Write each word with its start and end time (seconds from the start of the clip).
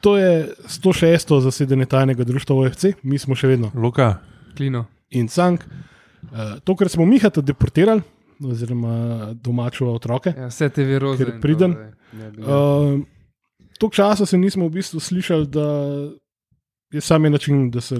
To 0.00 0.16
je 0.16 0.54
106. 0.66 1.40
zasedanje 1.40 1.86
tajnega 1.86 2.24
društva 2.24 2.56
OFC, 2.56 2.84
mi 3.02 3.18
smo 3.18 3.34
še 3.34 3.48
vedno 3.50 3.70
Luka, 3.74 4.18
Klino. 4.56 4.84
in 5.10 5.28
Cank. 5.28 5.64
Uh, 6.22 6.58
tokrat 6.64 6.90
smo 6.90 7.06
Mihata 7.06 7.40
deportirali, 7.40 8.02
oziroma 8.44 9.32
domačo 9.34 9.90
otroke. 9.90 10.34
Ja, 10.36 10.46
vse 10.52 10.68
te 10.70 10.84
viroze. 10.86 11.24
Ker 11.24 11.34
to, 11.34 11.40
pridem. 11.42 11.74
Uh, 12.38 13.00
Tok 13.78 13.94
časa 13.94 14.26
se 14.26 14.38
nismo 14.38 14.66
v 14.66 14.74
bistvu 14.80 15.00
slišali, 15.00 15.46
da 15.46 15.66
je 16.90 17.00
sami 17.00 17.30
način, 17.30 17.70
da 17.70 17.80
se 17.80 17.98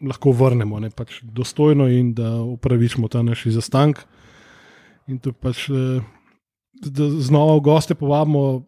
lahko 0.00 0.32
vrnemo, 0.32 0.80
ne, 0.80 0.90
pač 0.90 1.20
dostojno 1.22 1.88
in 1.88 2.14
da 2.14 2.40
upravičimo 2.40 3.08
ta 3.08 3.22
naš 3.22 3.44
zastank. 3.52 4.00
In 5.08 5.18
to 5.18 5.32
pač, 5.32 5.68
eh, 5.68 6.00
da 6.80 7.10
znova 7.10 7.56
v 7.56 7.60
goste 7.60 7.94
povabimo 7.94 8.64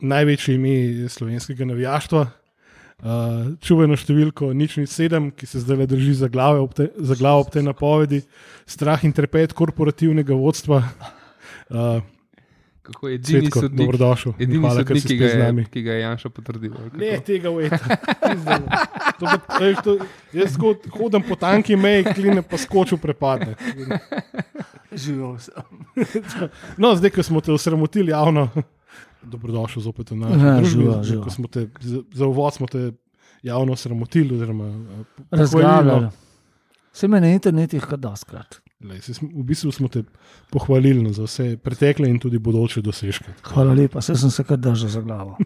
največje 0.00 0.54
ime 0.54 1.08
slovenskega 1.08 1.66
navijaštva. 1.68 2.24
Uh, 3.04 3.52
čuveno 3.60 3.98
številko 3.98 4.52
nič 4.56 4.78
ni 4.78 4.86
sedem, 4.88 5.28
ki 5.34 5.44
se 5.50 5.60
zdaj 5.60 5.82
le 5.82 5.86
drži 5.90 6.14
za, 6.14 6.28
glave 6.30 6.62
ob 6.62 6.72
te, 6.72 6.86
za 6.96 7.16
glavo 7.18 7.42
ob 7.42 7.50
tej 7.52 7.66
napovedi, 7.66 8.22
strah 8.70 9.02
in 9.04 9.12
trepet 9.12 9.52
korporativnega 9.52 10.32
vodstva. 10.38 10.78
Uh, 11.68 11.98
Kako 12.84 13.08
je 13.08 13.14
edini 13.16 13.48
Cvetko, 13.48 13.60
sodnik, 13.60 13.80
dobrodošel. 13.80 14.32
in 14.38 14.42
edini 14.44 14.60
hvala, 14.60 14.84
sodnik 14.84 15.04
ki, 15.04 15.16
ga 15.16 15.26
je, 15.26 15.64
ki 15.72 15.82
ga 15.82 15.92
je 15.92 16.00
Janša 16.00 16.30
potrdil. 16.36 16.74
Ne, 16.94 17.12
tega 17.24 17.50
ujeta. 17.50 17.80
To 19.14 19.30
veš, 19.60 19.78
to- 19.84 19.98
Jaz 20.34 20.56
hodim 20.90 21.22
po 21.22 21.36
tanki 21.38 21.76
meji, 21.76 22.04
kline 22.12 22.42
pa 22.42 22.58
skočil 22.58 22.98
prepadne. 22.98 23.54
Živel 24.92 25.38
sem. 25.38 25.64
No, 26.82 26.92
zdaj, 26.94 27.10
ko 27.10 27.22
smo 27.22 27.40
te 27.40 27.52
osramotili 27.52 28.10
javno, 28.10 28.48
dobrodošel 29.24 29.82
zopet 29.82 30.10
v 30.10 30.16
naši 30.16 30.40
Ja, 30.40 30.56
družbi. 30.56 30.84
te, 31.46 31.68
za, 31.80 32.02
za 32.12 32.26
uvod 32.26 32.54
smo 32.54 32.66
te 32.66 32.92
javno 33.42 33.72
osramotili. 33.72 34.34
oziroma, 34.34 34.64
eh, 34.64 35.04
no. 35.82 36.10
Vse 36.92 37.08
me 37.08 37.20
na 37.20 37.28
internetu 37.28 37.76
kar 37.80 37.98
doskrat. 37.98 38.60
Lej, 38.84 39.00
V 39.22 39.42
bistvu 39.42 39.72
smo 39.72 39.88
te 39.88 40.02
pohvalili 40.52 41.02
no, 41.02 41.12
za 41.12 41.24
vse 41.24 41.56
pretekle 41.56 42.08
in 42.10 42.18
tudi 42.20 42.38
bodoče 42.38 42.82
dosežke. 42.84 43.32
Hvala 43.48 43.72
lepa, 43.72 44.02
se 44.04 44.16
sem 44.16 44.30
se 44.30 44.44
kar 44.44 44.58
držal 44.60 44.88
za 44.88 45.00
glavo. 45.00 45.36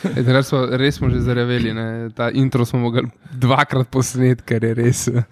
E, 0.00 0.22
takrat 0.24 0.46
smo, 0.46 0.60
res 0.80 0.96
smo 0.96 1.10
že 1.10 1.20
zareveli. 1.20 1.72
Ne? 1.74 2.08
Ta 2.16 2.30
intro 2.30 2.64
smo 2.64 2.78
mogli 2.80 3.02
dvakrat 3.36 3.88
posneti, 3.92 4.44
ker 4.46 4.64
je 4.64 4.74
res. 4.74 5.02
eh, 5.08 5.24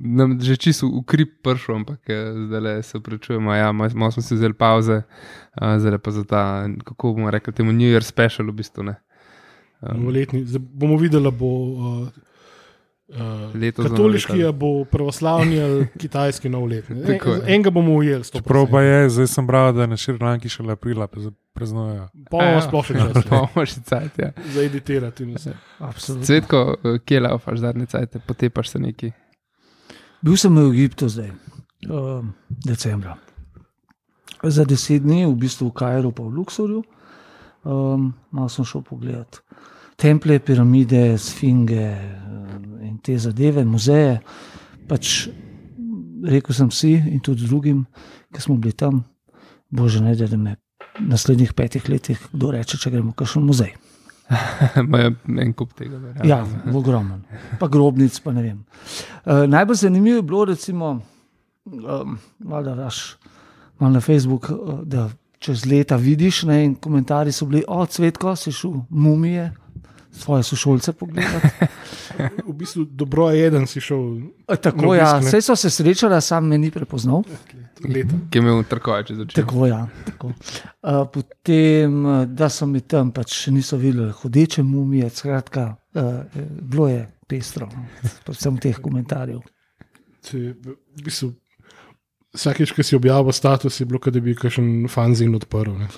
Nam 0.00 0.38
že 0.40 0.56
čisto 0.56 0.88
v 0.88 1.02
krip 1.04 1.40
prišel, 1.44 1.82
ampak 1.82 2.00
eh, 2.08 2.32
zdaj 2.46 2.60
le 2.60 2.74
se 2.82 3.00
prečujemo. 3.00 3.52
Ja, 3.54 3.72
malo 3.72 3.90
malo 3.94 4.12
smo 4.12 4.22
si 4.22 4.34
vzeli 4.34 4.54
pauze, 4.54 5.02
eh, 5.02 5.78
zdaj 5.78 5.98
pa 5.98 6.10
za 6.10 6.24
ta, 6.24 6.42
kako 6.84 7.12
bomo 7.12 7.30
rekli, 7.30 7.52
temu 7.52 7.72
New 7.72 7.88
Year 7.88 8.04
special 8.04 8.48
v 8.48 8.60
bistvu. 8.62 8.82
Ne? 8.88 8.96
Um, 9.80 10.00
Novoletni. 10.00 10.44
Zdaj 10.44 10.60
bomo 10.60 10.96
videli, 10.96 11.30
bo 11.32 11.48
uh, 11.48 12.08
uh, 13.10 13.74
katoliški, 13.76 14.44
ali 14.44 14.52
bo 14.52 14.84
pravoslavni 14.84 15.60
ali 15.60 15.86
kitajski. 16.00 16.50
Tako 16.50 17.30
je. 17.30 17.36
En, 17.36 17.42
enega 17.46 17.70
bomo 17.70 17.94
ujeli. 17.94 18.22
100%. 18.22 18.36
čeprav 18.36 18.66
pa 18.70 18.82
je, 18.82 19.10
zdaj 19.10 19.26
sem 19.26 19.46
bral, 19.46 19.72
da 19.72 19.86
na 19.86 19.96
Šrilanki 19.96 20.48
šele 20.48 20.72
aprila 20.72 21.08
praznujejo. 21.52 22.08
Pa 22.30 22.36
bomo 22.36 22.60
sploh 22.66 22.86
še 22.86 22.98
čas. 22.98 23.24
Pa 23.30 23.42
bomo 23.42 23.66
še 23.66 23.82
cajt. 23.86 24.18
Ja. 24.18 24.30
za 24.54 24.62
editirati 24.62 25.26
in 25.26 25.34
vse. 25.38 25.56
Absolutno. 25.78 26.26
Cvetko, 26.26 26.62
eh, 26.84 27.00
kje 27.04 27.24
laufaš 27.26 27.64
zadnje 27.64 27.86
cajt, 27.86 28.20
potepaš 28.26 28.74
se 28.74 28.82
neki. 28.82 29.12
Bil 30.22 30.36
sem 30.36 30.56
v 30.56 30.68
Egiptu 30.68 31.08
zdaj, 31.08 31.32
um, 31.88 32.32
decembra. 32.66 33.16
Za 34.42 34.64
deset 34.64 35.02
dni, 35.04 35.24
v 35.26 35.36
bistvu 35.36 35.68
v 35.68 35.76
Kajru, 35.76 36.12
pa 36.16 36.24
v 36.24 36.34
Luksorju. 36.36 36.82
Um, 37.60 38.12
malo 38.32 38.48
sem 38.48 38.64
šel 38.64 38.80
pogledat 38.84 39.42
templje, 40.00 40.40
piramide, 40.40 41.18
sfinge 41.18 41.90
um, 41.92 42.80
in 42.86 42.96
te 43.04 43.18
zadeve, 43.18 43.64
muzeje. 43.68 44.18
Pač 44.88 45.28
rekel 46.24 46.56
sem 46.56 46.70
si 46.74 46.94
in 46.96 47.20
tudi 47.24 47.46
drugim, 47.48 47.84
ki 48.34 48.42
smo 48.42 48.56
bili 48.60 48.72
tam, 48.76 49.04
bože, 49.70 50.02
ne 50.04 50.16
da 50.16 50.36
me 50.36 50.56
v 50.98 51.06
naslednjih 51.08 51.54
petih 51.54 51.88
letih 51.88 52.20
kdo 52.32 52.50
reče, 52.56 52.78
če 52.80 52.90
gremo 52.90 53.12
v 53.12 53.20
kakšen 53.20 53.46
muzej. 53.46 53.72
Imajo 54.82 55.14
en 55.42 55.54
kup 55.58 55.72
tega. 55.74 55.98
verjamem. 55.98 56.28
Ja, 56.28 56.42
ogromen. 56.76 57.22
Pa 57.58 57.68
grobnic, 57.68 58.18
pa 58.22 58.34
ne 58.34 58.44
vem. 58.44 58.58
Uh, 59.24 59.46
najbolj 59.50 59.82
zanimivo 59.86 60.20
je 60.20 60.26
bilo, 60.26 60.44
recimo, 60.52 60.92
um, 61.66 62.18
da 62.38 62.74
daš 62.74 63.16
malo 63.78 63.96
na 63.96 64.00
Facebook, 64.00 64.50
uh, 64.50 64.80
da 64.84 65.08
čez 65.40 65.64
leta 65.66 65.96
vidiš, 65.96 66.42
ne, 66.50 66.64
in 66.64 66.74
komentarji 66.74 67.32
so 67.32 67.48
bili, 67.48 67.64
o, 67.68 67.80
cvetko, 67.86 68.36
si 68.36 68.52
šel 68.52 68.82
mumije, 68.90 69.50
svoje 70.12 70.42
sošolce 70.42 70.92
pogledati. 70.92 71.48
V 72.46 72.52
bistvu 72.52 72.84
dobro 72.84 73.30
je, 73.30 73.50
da 73.50 73.66
si 73.66 73.80
šel 73.80 74.18
E, 74.48 74.56
Tako 74.56 74.86
Na 74.86 74.96
ja, 74.96 75.18
vse 75.18 75.40
so 75.40 75.56
se 75.56 75.70
srečali, 75.70 76.22
sam 76.22 76.46
me 76.48 76.58
ni 76.58 76.70
prepoznal. 76.70 77.22
leta. 77.88 78.14
Ki 78.30 78.38
je 78.38 78.42
imel 78.42 78.62
trkoje 78.68 79.04
čez 79.06 79.20
oči. 79.20 79.34
Tako, 79.34 79.66
ja, 79.66 79.88
tako. 80.06 80.26
Uh, 80.26 81.06
potem, 81.12 82.04
uh, 82.04 82.24
da 82.24 82.48
so 82.48 82.66
mi 82.66 82.80
tam 82.80 83.12
pač 83.12 83.46
niso 83.46 83.76
videli 83.76 84.12
hodeče 84.12 84.62
mumije, 84.62 85.10
skratka, 85.10 85.76
uh, 85.94 86.42
bilo 86.60 86.88
je 86.88 87.06
pestro, 87.28 87.68
no, 87.76 87.86
predvsem 88.24 88.58
teh 88.58 88.76
komentarjev. 88.82 89.40
Si, 90.20 90.36
v 90.36 91.04
bistvu, 91.04 91.32
vsakeč, 92.36 92.74
ko 92.76 92.82
si 92.82 92.96
objavil 92.96 93.32
status, 93.32 93.80
je 93.80 93.86
bilo, 93.86 93.98
kot 94.02 94.12
da 94.12 94.20
bi 94.20 94.34
kakšen 94.34 94.88
fanzin 94.92 95.34
odprl. 95.34 95.78
Ne? 95.78 95.88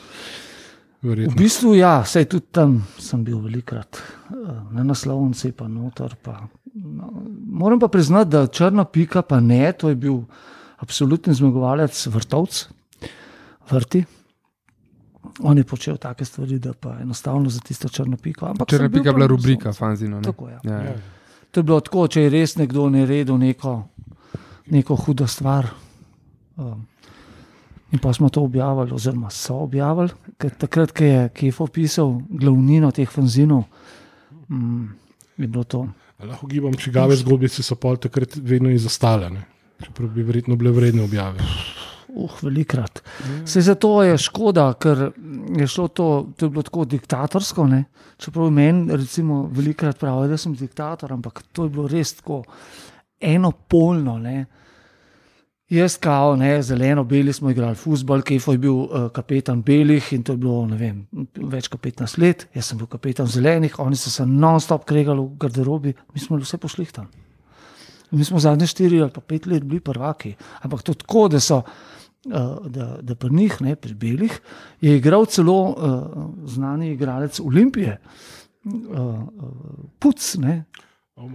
V 1.03 1.09
Verjetno. 1.09 1.35
bistvu, 1.35 1.75
ja, 1.75 2.05
sej 2.07 2.25
tudi 2.31 2.47
tam 2.55 2.87
sem 2.99 3.25
bil 3.25 3.41
velikrat, 3.43 3.99
eh, 4.31 4.35
na 4.71 4.85
naslovnici, 4.85 5.51
pa 5.53 5.67
noter. 5.69 6.15
Pa, 6.23 6.47
no, 6.75 7.09
moram 7.47 7.81
pa 7.81 7.89
priznati, 7.89 8.31
da 8.31 8.47
črna 8.47 8.85
pika, 8.85 9.23
pa 9.23 9.41
ne, 9.41 9.73
to 9.73 9.89
je 9.89 9.95
bil 9.97 10.21
absolutni 10.79 11.35
zmagovalec 11.35 12.07
vrtovc, 12.07 12.69
vrti. 13.71 14.05
On 15.41 15.59
je 15.59 15.65
počel 15.65 15.97
take 15.97 16.25
stvari, 16.25 16.59
da 16.59 16.73
pa 16.73 16.99
enostavno 17.01 17.51
za 17.51 17.61
tisto 17.61 17.89
črno 17.89 18.17
piko. 18.17 18.47
ampak 18.47 18.69
Črna 18.69 18.91
pika 18.91 19.09
je 19.09 19.15
bila 19.15 19.27
rubrika 19.27 19.73
fanzino. 19.73 20.17
ne? 20.17 20.23
Tako, 20.23 20.49
ja. 20.49 20.61
Ja, 20.65 20.73
ja. 20.73 20.83
Ja. 20.85 20.95
To 21.51 21.61
je 21.61 21.65
bilo 21.65 21.81
tako, 21.81 22.07
če 22.09 22.23
je 22.23 22.31
res 22.31 22.57
nekdo 22.57 22.87
naredil 22.91 23.39
neko, 23.39 23.83
neko 24.67 24.97
hudo 24.97 25.27
stvar. 25.27 25.67
Um, 26.57 26.87
in 27.93 27.99
pa 27.99 28.13
smo 28.13 28.29
to 28.29 28.43
objavili, 28.43 28.93
oziroma 28.93 29.31
so 29.31 29.63
objavili, 29.67 30.11
ker 30.41 30.55
takrat, 30.59 30.93
ko 30.97 31.05
je 31.05 31.29
Kefo 31.37 31.67
pisal 31.67 32.15
glavnino 32.29 32.91
teh 32.91 33.09
fanzinov, 33.09 33.65
um, 34.49 34.89
je 35.37 35.47
bilo 35.47 35.65
to. 35.65 35.87
Lahko 36.23 36.47
gibam, 36.47 36.75
čigave 36.79 37.17
zgodbice 37.17 37.63
so 37.63 37.77
pol 37.77 37.99
takrat 38.01 38.37
vedno 38.37 38.71
izostale. 38.71 39.31
Čeprav 39.83 40.13
bi 40.15 40.23
verjetno 40.23 40.57
bile 40.57 40.71
vredne 40.71 41.03
objave. 41.03 41.43
Uh, 42.09 42.31
velikrat. 42.43 43.03
Se 43.45 43.61
zato 43.61 44.03
je 44.03 44.19
škoda, 44.19 44.69
ker 44.79 45.11
je 45.59 45.67
šlo 45.67 45.89
to, 45.89 46.09
to 46.37 46.47
je 46.47 46.51
bilo 46.51 46.63
tako 46.63 46.85
diktatorsko. 46.85 47.67
Ne? 47.67 47.85
Čeprav 48.17 48.51
meni, 48.51 48.97
recimo, 48.97 49.43
velikrat 49.53 49.99
pravijo, 49.99 50.31
da 50.31 50.39
sem 50.39 50.55
diktator, 50.55 51.13
ampak 51.13 51.43
to 51.53 51.67
je 51.67 51.75
bilo 51.75 51.89
res 51.89 52.15
tako 52.21 52.43
enopolno. 53.21 54.19
Ne? 54.19 54.45
Jaz, 55.73 55.95
kao, 55.97 56.35
ne, 56.37 56.63
zeleno, 56.63 57.05
beli 57.09 57.33
smo 57.33 57.51
igrali 57.51 57.75
futbol, 57.75 58.21
Kejfo 58.29 58.53
je 58.53 58.59
bil 58.61 58.75
uh, 58.75 59.07
kapetan 59.15 59.63
belih 59.65 60.11
in 60.13 60.21
to 60.23 60.35
je 60.35 60.41
bilo 60.43 60.67
vem, 60.77 61.07
več 61.49 61.71
kot 61.73 61.81
15 61.81 62.19
let, 62.21 62.45
jaz 62.53 62.69
sem 62.69 62.81
bil 62.81 62.91
kapetan 62.93 63.31
zelenih, 63.31 63.79
oni 63.81 63.97
so 63.97 64.13
se 64.13 64.27
non-stop 64.29 64.85
kregali 64.85 65.25
v 65.25 65.39
garderobi, 65.41 65.95
mi 66.13 66.21
smo 66.21 66.37
vse 66.43 66.61
pošlihtan. 66.61 67.07
Mi 68.13 68.27
smo 68.29 68.43
zadnje 68.45 68.69
štiri 68.69 69.01
ali 69.01 69.15
pa 69.15 69.25
pet 69.25 69.49
let 69.49 69.65
bili 69.65 69.81
prvaki, 69.81 70.35
ampak 70.61 70.85
to 70.85 70.95
tako, 71.05 71.29
da 71.33 71.41
so. 71.41 71.63
Uh, 72.23 72.69
da, 72.71 72.85
da 73.03 73.17
pri 73.19 73.33
njih, 73.35 73.57
ne, 73.65 73.73
pri 73.75 73.97
belih, 73.99 74.37
je 74.79 74.93
igral 74.95 75.25
celo 75.27 75.57
uh, 75.73 76.29
znani 76.47 76.93
igralec 76.93 77.41
Olimpije, 77.41 77.97
uh, 78.63 78.93
uh, 78.93 79.89
Puc. 79.99 80.29
Ne. 80.39 80.61
Oh. 81.17 81.27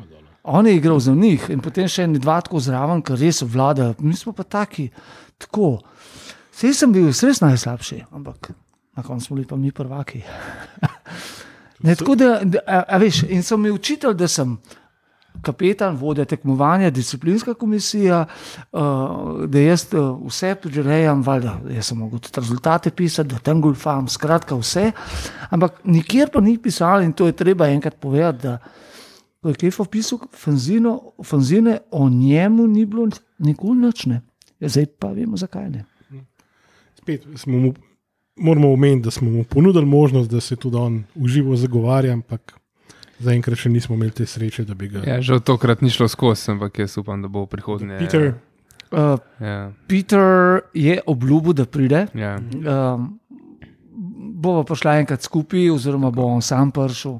On 0.47 0.67
je 0.67 0.75
igral 0.75 0.99
za 0.99 1.11
njih 1.11 1.49
in 1.49 1.59
potem 1.59 1.89
še 1.91 2.05
en 2.07 2.13
dva 2.15 2.39
tako 2.41 2.61
zraven, 2.63 3.01
ker 3.03 3.19
res 3.19 3.41
vladajo. 3.44 3.97
Mi 3.99 4.15
smo 4.15 4.31
pa 4.33 4.45
taki, 4.47 4.88
tako. 5.38 5.81
Vse 6.55 6.71
sem 6.73 6.94
bil 6.95 7.11
res 7.11 7.41
najslabši, 7.44 8.05
ampak 8.15 8.53
na 8.95 9.03
koncu 9.03 9.25
smo 9.25 9.35
bili 9.35 9.47
pa 9.47 9.59
mi 9.59 9.73
prvaki. 9.75 10.23
ne, 11.85 11.95
tako 11.95 12.15
da, 12.15 12.39
da 12.47 12.63
a, 12.63 12.79
a 12.95 13.01
veš, 13.03 13.25
in 13.27 13.44
so 13.44 13.59
mi 13.59 13.73
učitelj, 13.75 14.15
da 14.17 14.31
sem 14.31 14.55
kapetan, 15.44 15.99
vodja 15.99 16.25
tekmovanja, 16.25 16.89
disciplinska 16.95 17.53
komisija, 17.59 18.23
uh, 18.71 19.44
da 19.51 19.67
jaz 19.67 19.85
uh, 19.91 20.15
vse 20.31 20.55
prirejam, 20.63 21.21
valjda, 21.27 21.59
jaz 21.75 21.91
sem 21.91 21.99
mogel 21.99 22.23
tudi 22.23 22.39
rezultate 22.39 22.89
pisati, 22.95 23.35
da 23.35 23.44
tam 23.44 23.61
golfam, 23.61 24.07
skratka 24.09 24.55
vse. 24.57 24.91
Ampak 25.51 25.83
nikjer 25.83 26.31
pa 26.33 26.41
ni 26.41 26.55
pisalo 26.57 27.03
in 27.03 27.13
to 27.13 27.27
je 27.27 27.35
treba 27.35 27.67
enkrat 27.67 27.99
povedati. 27.99 28.47
da 28.47 28.57
Ko 29.47 29.49
je 29.49 29.55
Kefo 29.57 29.85
pisal 29.85 30.19
fanzino, 30.33 30.91
fanzine, 31.23 31.77
o 31.89 32.09
njemu 32.09 32.65
ni 32.67 32.85
bilo 32.85 33.07
nikoli 33.39 33.79
noč. 33.79 34.05
ne. 34.05 34.21
Ja, 34.59 34.67
Zdaj 34.67 34.85
pa 34.97 35.07
vemo, 35.09 35.38
zakaj 35.38 35.69
ne. 35.69 35.85
Spet 36.95 37.23
smo 37.35 37.57
mu 37.57 37.73
moramo 38.38 38.73
omeniti, 38.73 39.01
da 39.01 39.11
smo 39.11 39.29
mu 39.29 39.44
ponudili 39.45 39.85
možnost, 39.85 40.29
da 40.29 40.41
se 40.41 40.55
tudi 40.55 40.75
on 40.77 41.03
uživo 41.15 41.55
zagovarja, 41.55 42.13
ampak 42.13 42.57
zaenkrat 43.19 43.57
še 43.57 43.69
nismo 43.69 43.95
imeli 43.95 44.11
te 44.11 44.25
sreče, 44.25 44.65
da 44.65 44.73
bi 44.73 44.89
ga. 44.89 45.05
Ja, 45.05 45.21
žal 45.21 45.39
tokrat 45.39 45.81
ni 45.81 45.89
šlo 45.89 46.07
skozi, 46.07 46.51
ampak 46.51 46.79
jaz 46.79 46.97
upam, 46.97 47.21
da 47.21 47.27
bo 47.29 47.45
v 47.45 47.49
prihodnje. 47.49 47.99
Peter, 47.99 48.33
Uh, 48.88 49.19
Ja, 49.41 49.71
Peter 49.83 50.21
je 50.73 50.99
obljubil, 51.05 51.51
da 51.53 51.65
pride. 51.65 52.05
ja. 52.13 52.38
Um, 52.38 53.19
bova 54.33 54.63
prišla 54.63 54.94
enkrat 54.97 55.21
skupaj, 55.21 55.69
oziroma 55.69 56.07
bo 56.09 56.23
on 56.25 56.41
sam 56.41 56.71
prišel. 56.71 57.17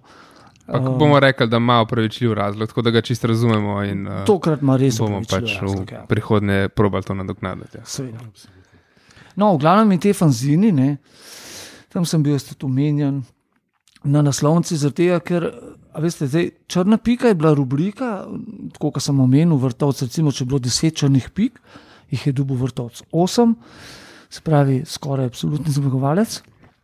Pa, 0.68 0.80
Um, 0.80 0.98
bomo 1.00 1.19
rekli, 1.19 1.48
da 1.48 1.58
ima 1.58 1.81
upravičljiv 1.81 2.34
razlog, 2.34 2.68
tako 2.68 2.81
da 2.81 2.92
ga 2.92 3.02
čisto 3.02 3.28
razumemo 3.28 3.84
in 3.84 4.08
uh, 4.08 4.25
Tokrat 4.25 4.62
ima 4.62 4.75
res 4.78 4.98
bomo 5.00 5.22
pač 5.24 5.54
razlog, 5.62 5.86
v 5.88 5.94
ja. 5.94 6.02
prihodnje 6.10 6.69
probali 6.75 7.08
to 7.08 7.16
nadoknaditi. 7.16 7.78
Ja. 7.78 7.86
Seveda. 7.86 8.19
No, 9.36 9.54
v 9.56 9.62
glavnem 9.64 9.94
in 9.96 10.02
te 10.04 10.12
fanzini, 10.14 10.74
ne, 10.75 10.98
tam 11.94 12.06
sem 12.06 12.24
bil 12.24 12.36
tudi 12.40 12.66
omenjen 12.68 13.22
na 14.04 14.22
naslovnici, 14.25 14.75
tega, 14.92 15.22
ker 15.24 15.48
veste, 16.04 16.28
zdaj, 16.28 16.50
črna 16.68 16.98
pika 16.98 17.31
je 17.31 17.38
bila 17.40 17.54
rubrika, 17.56 18.25
tako 18.75 18.92
kot 18.98 19.04
sem 19.04 19.20
omenil, 19.20 19.56
vrtovc, 19.62 20.02
recimo, 20.04 20.34
če 20.36 20.44
je 20.44 20.50
bilo 20.52 20.60
deset 20.63 21.00
črnih 21.00 21.30
pik, 21.31 21.62
jih 22.12 22.28
je 22.28 22.34
dobil 22.36 22.60
vrtovc 22.60 23.02
osem, 23.12 23.56
se 24.30 24.44
pravi, 24.44 24.81
skoraj 24.86 25.31
absolutni 25.31 25.72
zmagovalec. 25.72 26.42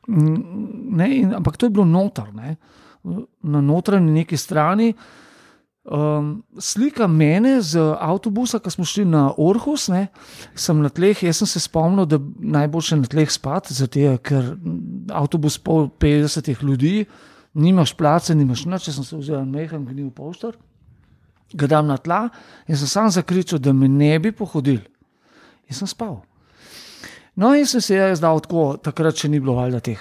Mm, 0.07 0.61
Ne, 0.93 1.07
in, 1.17 1.31
ampak 1.33 1.55
to 1.57 1.65
je 1.65 1.73
bilo 1.73 1.85
noter, 1.89 2.27
ne, 2.35 2.57
na 3.43 3.61
notranji 3.61 4.11
neki 4.11 4.37
strani. 4.37 4.93
Um, 5.83 6.43
slika 6.59 7.07
mene 7.11 7.57
z 7.61 7.79
avtobusa, 7.99 8.61
ko 8.63 8.71
smo 8.71 8.85
šli 8.87 9.03
na 9.05 9.25
Orhus, 9.37 9.89
ne, 9.91 10.05
sem 10.55 10.79
na 10.79 10.87
tleh. 10.87 11.25
Jaz 11.27 11.41
sem 11.41 11.49
se 11.51 11.59
spomnil, 11.59 12.07
da 12.07 12.21
najboljše 12.39 13.01
na 13.01 13.09
tleh 13.11 13.31
spati, 13.31 13.75
zato 13.75 14.13
ker 14.23 14.53
avtobus 15.11 15.59
pol 15.59 15.89
50 15.99 16.63
ljudi, 16.63 17.03
nimaš 17.53 17.97
place, 17.99 18.35
nimaš 18.35 18.63
nič. 18.63 18.87
Če 18.87 18.95
sem 18.95 19.09
se 19.09 19.19
vzel 19.19 19.43
mehen, 19.43 19.83
gnil 19.83 20.07
poštar, 20.15 20.55
ga 21.51 21.67
dam 21.67 21.91
na 21.91 21.99
tla 21.99 22.29
in 22.63 22.79
sem 22.79 22.87
sam 22.87 23.11
zakričal, 23.11 23.59
da 23.59 23.75
me 23.75 23.91
ne 23.91 24.15
bi 24.23 24.31
pohodil. 24.31 24.79
In 25.67 25.75
sem 25.75 25.87
spal. 25.87 26.21
No, 27.35 27.51
in 27.59 27.67
sem 27.67 27.83
se 27.83 27.99
jaz 27.99 28.23
dal 28.23 28.39
tako, 28.39 28.77
takrat 28.79 29.19
še 29.19 29.27
ni 29.27 29.43
bilo 29.43 29.59
valjda 29.59 29.83
teh 29.83 29.99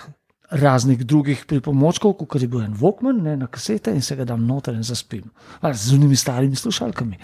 raznih 0.53 1.05
drugih 1.07 1.45
pripomočkov, 1.49 2.15
kot 2.21 2.43
je 2.43 2.49
bil 2.49 2.63
en 2.63 2.75
Vokman, 2.77 3.23
ne 3.25 3.37
na 3.37 3.49
kasete 3.49 3.93
in 3.95 4.03
se 4.03 4.17
ga 4.17 4.25
dam 4.29 4.45
noter 4.47 4.75
in 4.77 4.83
zaspim. 4.85 5.25
Z 5.73 5.95
unimi 5.97 6.17
starimi 6.17 6.57
slušalkami. 6.57 7.19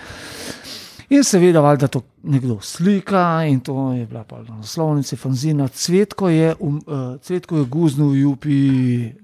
In 1.08 1.24
seveda, 1.24 1.60
valjda 1.64 1.88
to 1.88 2.02
nekdo 2.28 2.58
slika, 2.60 3.44
in 3.48 3.60
to 3.64 3.92
je 3.96 4.06
bila 4.06 4.24
pa 4.28 4.42
na 4.42 4.58
naslovnici 4.60 5.16
fanzina. 5.16 5.68
Cvetko 5.68 6.28
je, 6.28 6.54
um, 6.60 6.82
uh, 6.86 7.20
cvetko 7.24 7.62
je 7.62 7.64
guznil 7.64 8.10
v 8.10 8.18
Jupi, 8.22 8.58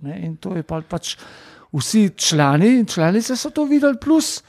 ne, 0.02 0.20
in 0.24 0.36
to 0.36 0.54
je 0.56 0.62
pa 0.62 0.80
pač 0.80 1.16
vsi 1.72 2.08
člani 2.16 2.78
in 2.78 2.86
članice 2.86 3.36
so 3.36 3.50
to 3.50 3.66
videli, 3.68 3.98
plus 4.00 4.42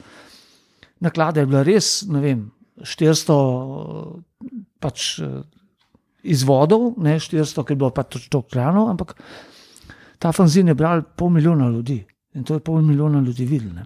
naklada 1.00 1.44
je 1.44 1.50
bila 1.52 1.63
res, 1.63 2.06
ne 2.07 2.22
vem, 2.24 2.48
400 2.80 3.36
uh, 3.36 4.16
pač. 4.80 5.19
Izvodov, 6.25 6.94
ne 6.98 7.16
400, 7.19 7.63
ker 7.63 7.75
je 7.75 7.80
bilo 7.80 7.92
pač 7.94 8.18
to 8.30 8.42
krano, 8.42 8.88
ampak 8.89 9.13
ta 10.19 10.31
fanzin 10.31 10.68
je 10.68 10.75
bral 10.75 11.04
pol 11.18 11.30
milijona 11.30 11.69
ljudi 11.69 12.00
in 12.36 12.44
to 12.44 12.54
je 12.57 12.63
pol 12.66 12.81
milijona 12.81 13.19
ljudi 13.22 13.45
videl. 13.45 13.74
Ne. 13.75 13.86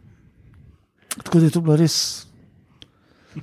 Tako 1.24 1.40
da 1.40 1.46
je 1.46 1.52
to 1.52 1.62
bilo 1.62 1.76
res. 1.76 2.26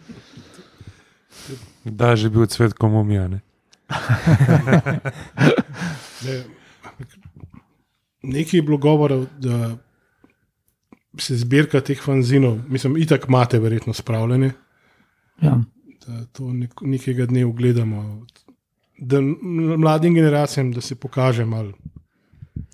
Da, 1.87 2.17
že 2.17 2.27
bil 2.31 2.47
cvet 2.51 2.73
komomijane. 2.75 3.41
Ne, 6.27 6.45
nekaj 8.23 8.59
je 8.59 8.63
bilo 8.63 8.79
govora, 8.79 9.21
da 9.39 9.77
se 11.19 11.37
zbirka 11.37 11.81
teh 11.81 12.01
fanzinov, 12.03 12.59
mislim, 12.69 12.97
itak 12.97 13.29
imate 13.29 13.59
verjetno 13.59 13.93
spravljene, 13.95 14.51
Ja. 15.43 15.61
da 16.07 16.25
to 16.33 16.53
nek, 16.53 16.81
nekega 16.81 17.27
dne 17.27 17.45
ugledamo. 17.45 18.27
Da 18.99 19.21
mladim 19.21 20.15
generacijam, 20.15 20.71
da 20.73 20.81
se 20.81 20.95
pokaže 20.95 21.45
malo, 21.45 21.73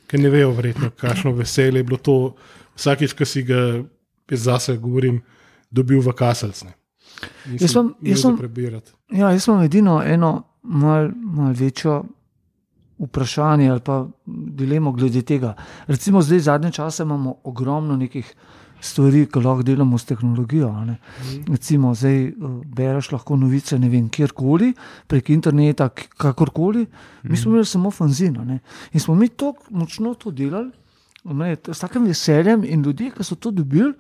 ker 0.07 0.21
ne 0.21 0.31
vejo, 0.31 0.53
verjetno, 0.55 0.91
kakšno 0.97 1.33
veselje 1.33 1.81
je 1.81 1.85
bilo 1.85 1.99
to 1.99 2.35
vsakič, 2.77 3.13
ko 3.13 3.25
si 3.25 3.43
ga, 3.43 3.83
jaz 4.31 4.45
zase 4.47 4.77
govorim, 4.79 5.23
dobil 5.71 6.01
v 6.01 6.13
kaselcne. 6.15 6.73
Jaz 7.59 7.73
sem- 7.73 7.95
jaz 8.03 8.21
sem-. 8.23 8.83
Ja, 9.11 9.31
jaz 9.31 9.49
imam 9.49 9.63
edino 9.63 10.03
eno 10.05 10.43
mal, 10.63 11.11
mal 11.15 11.53
večjo 11.53 12.05
vprašanje 13.03 13.71
ali 13.71 13.81
pa 13.81 14.07
dilemo 14.27 14.93
glede 14.93 15.23
tega. 15.23 15.55
Recimo 15.87 16.23
zdaj 16.23 16.39
zadnje 16.39 16.71
čase 16.73 17.03
imamo 17.03 17.35
ogromno 17.45 17.97
nekih 17.97 18.35
stvari, 18.83 19.27
ki 19.31 19.41
lahko 19.41 19.63
delamo 19.63 19.99
s 19.99 20.05
tehnologijo. 20.05 20.71
ne. 20.85 20.97
Recimo 21.49 21.95
zdaj 21.95 22.25
eh, 22.25 22.35
bereš 22.77 23.13
lahko 23.13 23.37
novice 23.37 23.79
ne 23.79 23.89
vem 23.89 24.09
kjerkoli, 24.09 24.73
prek 25.07 25.31
interneta, 25.31 25.89
kakorkoli. 25.89 26.87
Mi 27.23 27.37
smo 27.37 27.51
imeli 27.51 27.67
samo 27.67 27.91
fanzin. 27.91 28.39
a 28.39 28.45
ne. 28.45 28.61
In 28.93 29.01
smo 29.01 29.15
mi 29.15 29.29
tako 29.29 29.63
močno 29.71 30.15
to 30.15 30.31
delali, 30.31 30.71
ne, 31.25 31.57
s 31.69 31.79
takim 31.79 32.05
veseljem 32.05 32.65
in 32.65 32.83
ljudje, 32.83 33.11
ki 33.11 33.25
so 33.25 33.35
to 33.35 33.51
dobili, 33.51 33.93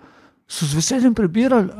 so 0.48 0.66
z 0.66 0.74
veseljem 0.74 1.14
prebirali. 1.14 1.70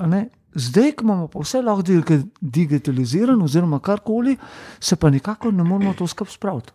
Zdaj, 0.54 0.92
ko 0.92 1.04
imamo 1.04 1.28
pa 1.28 1.40
vse 1.40 1.62
lahko 1.62 1.82
dig- 1.82 2.28
digitalizirano, 2.40 3.44
oziroma 3.44 3.78
karkoli, 3.80 4.36
se 4.80 4.96
pa 4.96 5.10
nikako 5.10 5.50
ne 5.50 5.64
moremo 5.64 5.94
to 5.94 6.06
skupaj 6.06 6.34
spraviti. 6.34 6.72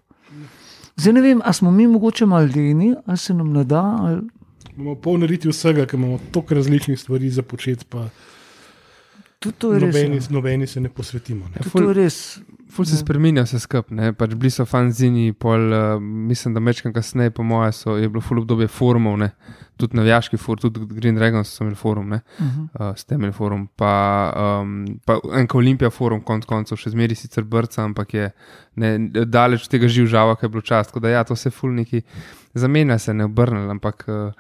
Zdaj 0.98 1.14
ne 1.14 1.22
vem, 1.22 1.42
ali 1.46 1.54
smo 1.54 1.72
mi 1.72 1.88
mogoče 1.88 2.26
malo 2.26 2.50
leni, 2.56 2.96
ali 3.06 3.18
se 3.18 3.34
nam 3.34 3.54
ne 3.54 3.64
da. 3.64 3.82
Ali... 4.02 4.22
Imamo 4.78 4.96
pol 5.02 5.18
narediti 5.20 5.50
vsega, 5.50 5.86
ker 5.90 6.00
imamo 6.00 6.20
toliko 6.32 6.56
različnih 6.56 7.00
stvari 7.00 7.30
za 7.30 7.42
početi, 7.42 7.86
je 9.74 9.80
res. 9.80 9.96
nobeni, 9.96 10.16
ja. 10.16 10.22
nobeni 10.30 10.68
se 10.68 10.82
ne 10.82 10.90
posvetimo. 10.90 11.46
Ne. 11.46 11.64
Tudi 11.64 11.72
to 11.74 11.90
je 11.90 11.94
res. 11.94 12.40
Ful 12.70 12.86
se 12.86 12.98
spremenja 13.00 13.46
vse 13.46 13.62
skupaj, 13.64 14.12
pač 14.20 14.34
bili 14.36 14.50
so 14.52 14.66
fanzini, 14.68 15.32
pol, 15.34 15.72
uh, 15.72 16.02
mislim, 16.02 16.54
da 16.54 16.60
mečkam 16.60 16.94
kasneje, 16.94 17.32
po 17.32 17.46
mojem, 17.48 17.72
je 18.02 18.10
bilo 18.10 18.22
ful 18.22 18.42
obdobje 18.42 18.68
forumov, 18.68 19.18
ne? 19.18 19.32
tudi 19.78 19.98
navijaški 19.98 20.38
forum, 20.42 20.62
tudi 20.62 20.86
Green 20.98 21.16
Dragons 21.16 21.52
so 21.54 21.64
imeli 21.64 21.76
forum, 21.78 22.10
ne? 22.10 22.20
Uh 22.40 22.46
-huh. 22.46 22.90
uh, 22.90 22.98
ste 22.98 23.16
imeli 23.16 23.34
forum, 23.34 23.68
pa, 23.76 24.34
um, 24.62 25.00
pa 25.06 25.20
enka 25.40 25.58
Olimpija 25.58 25.90
forum, 25.90 26.22
konc 26.22 26.46
koncev, 26.46 26.78
še 26.78 26.90
zmeri 26.90 27.16
sicer 27.16 27.44
brca, 27.44 27.84
ampak 27.84 28.14
je 28.14 28.32
ne, 28.76 28.98
daleč 29.26 29.64
od 29.64 29.70
tega 29.70 29.88
živžava, 29.88 30.36
ki 30.36 30.46
je 30.46 30.50
bilo 30.50 30.62
čas. 30.62 30.88
Tako 30.88 31.00
da 31.00 31.10
ja, 31.10 31.24
to 31.24 31.36
se 31.36 31.50
ful 31.50 31.74
neki 31.74 32.02
zamenja, 32.54 32.98
se 32.98 33.14
ne 33.14 33.26
obrne, 33.26 33.70
ampak 33.70 34.06
uh, 34.08 34.34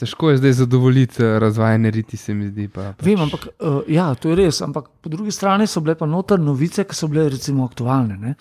težko 0.00 0.30
je 0.30 0.40
zdaj 0.40 0.52
zadovoljiti 0.62 1.22
uh, 1.24 1.36
razvajene 1.42 1.90
riti, 1.90 2.16
se 2.16 2.34
mi 2.34 2.48
zdi. 2.48 2.68
Pa, 2.68 2.92
pač. 2.96 3.06
Vem, 3.06 3.20
ampak 3.20 3.46
uh, 3.52 3.82
ja, 3.88 4.08
to 4.14 4.32
je 4.32 4.38
res. 4.40 4.62
Ampak 4.64 4.88
po 5.00 5.12
drugi 5.12 5.32
strani 5.34 5.68
so 5.68 5.82
bile 5.84 5.94
pa 6.00 6.08
noter 6.08 6.40
novice, 6.40 6.84
ki 6.88 6.96
so 6.96 7.08
bile 7.12 7.28
recimo 7.28 7.68
aktualne. 7.68 8.16
ne. 8.20 8.34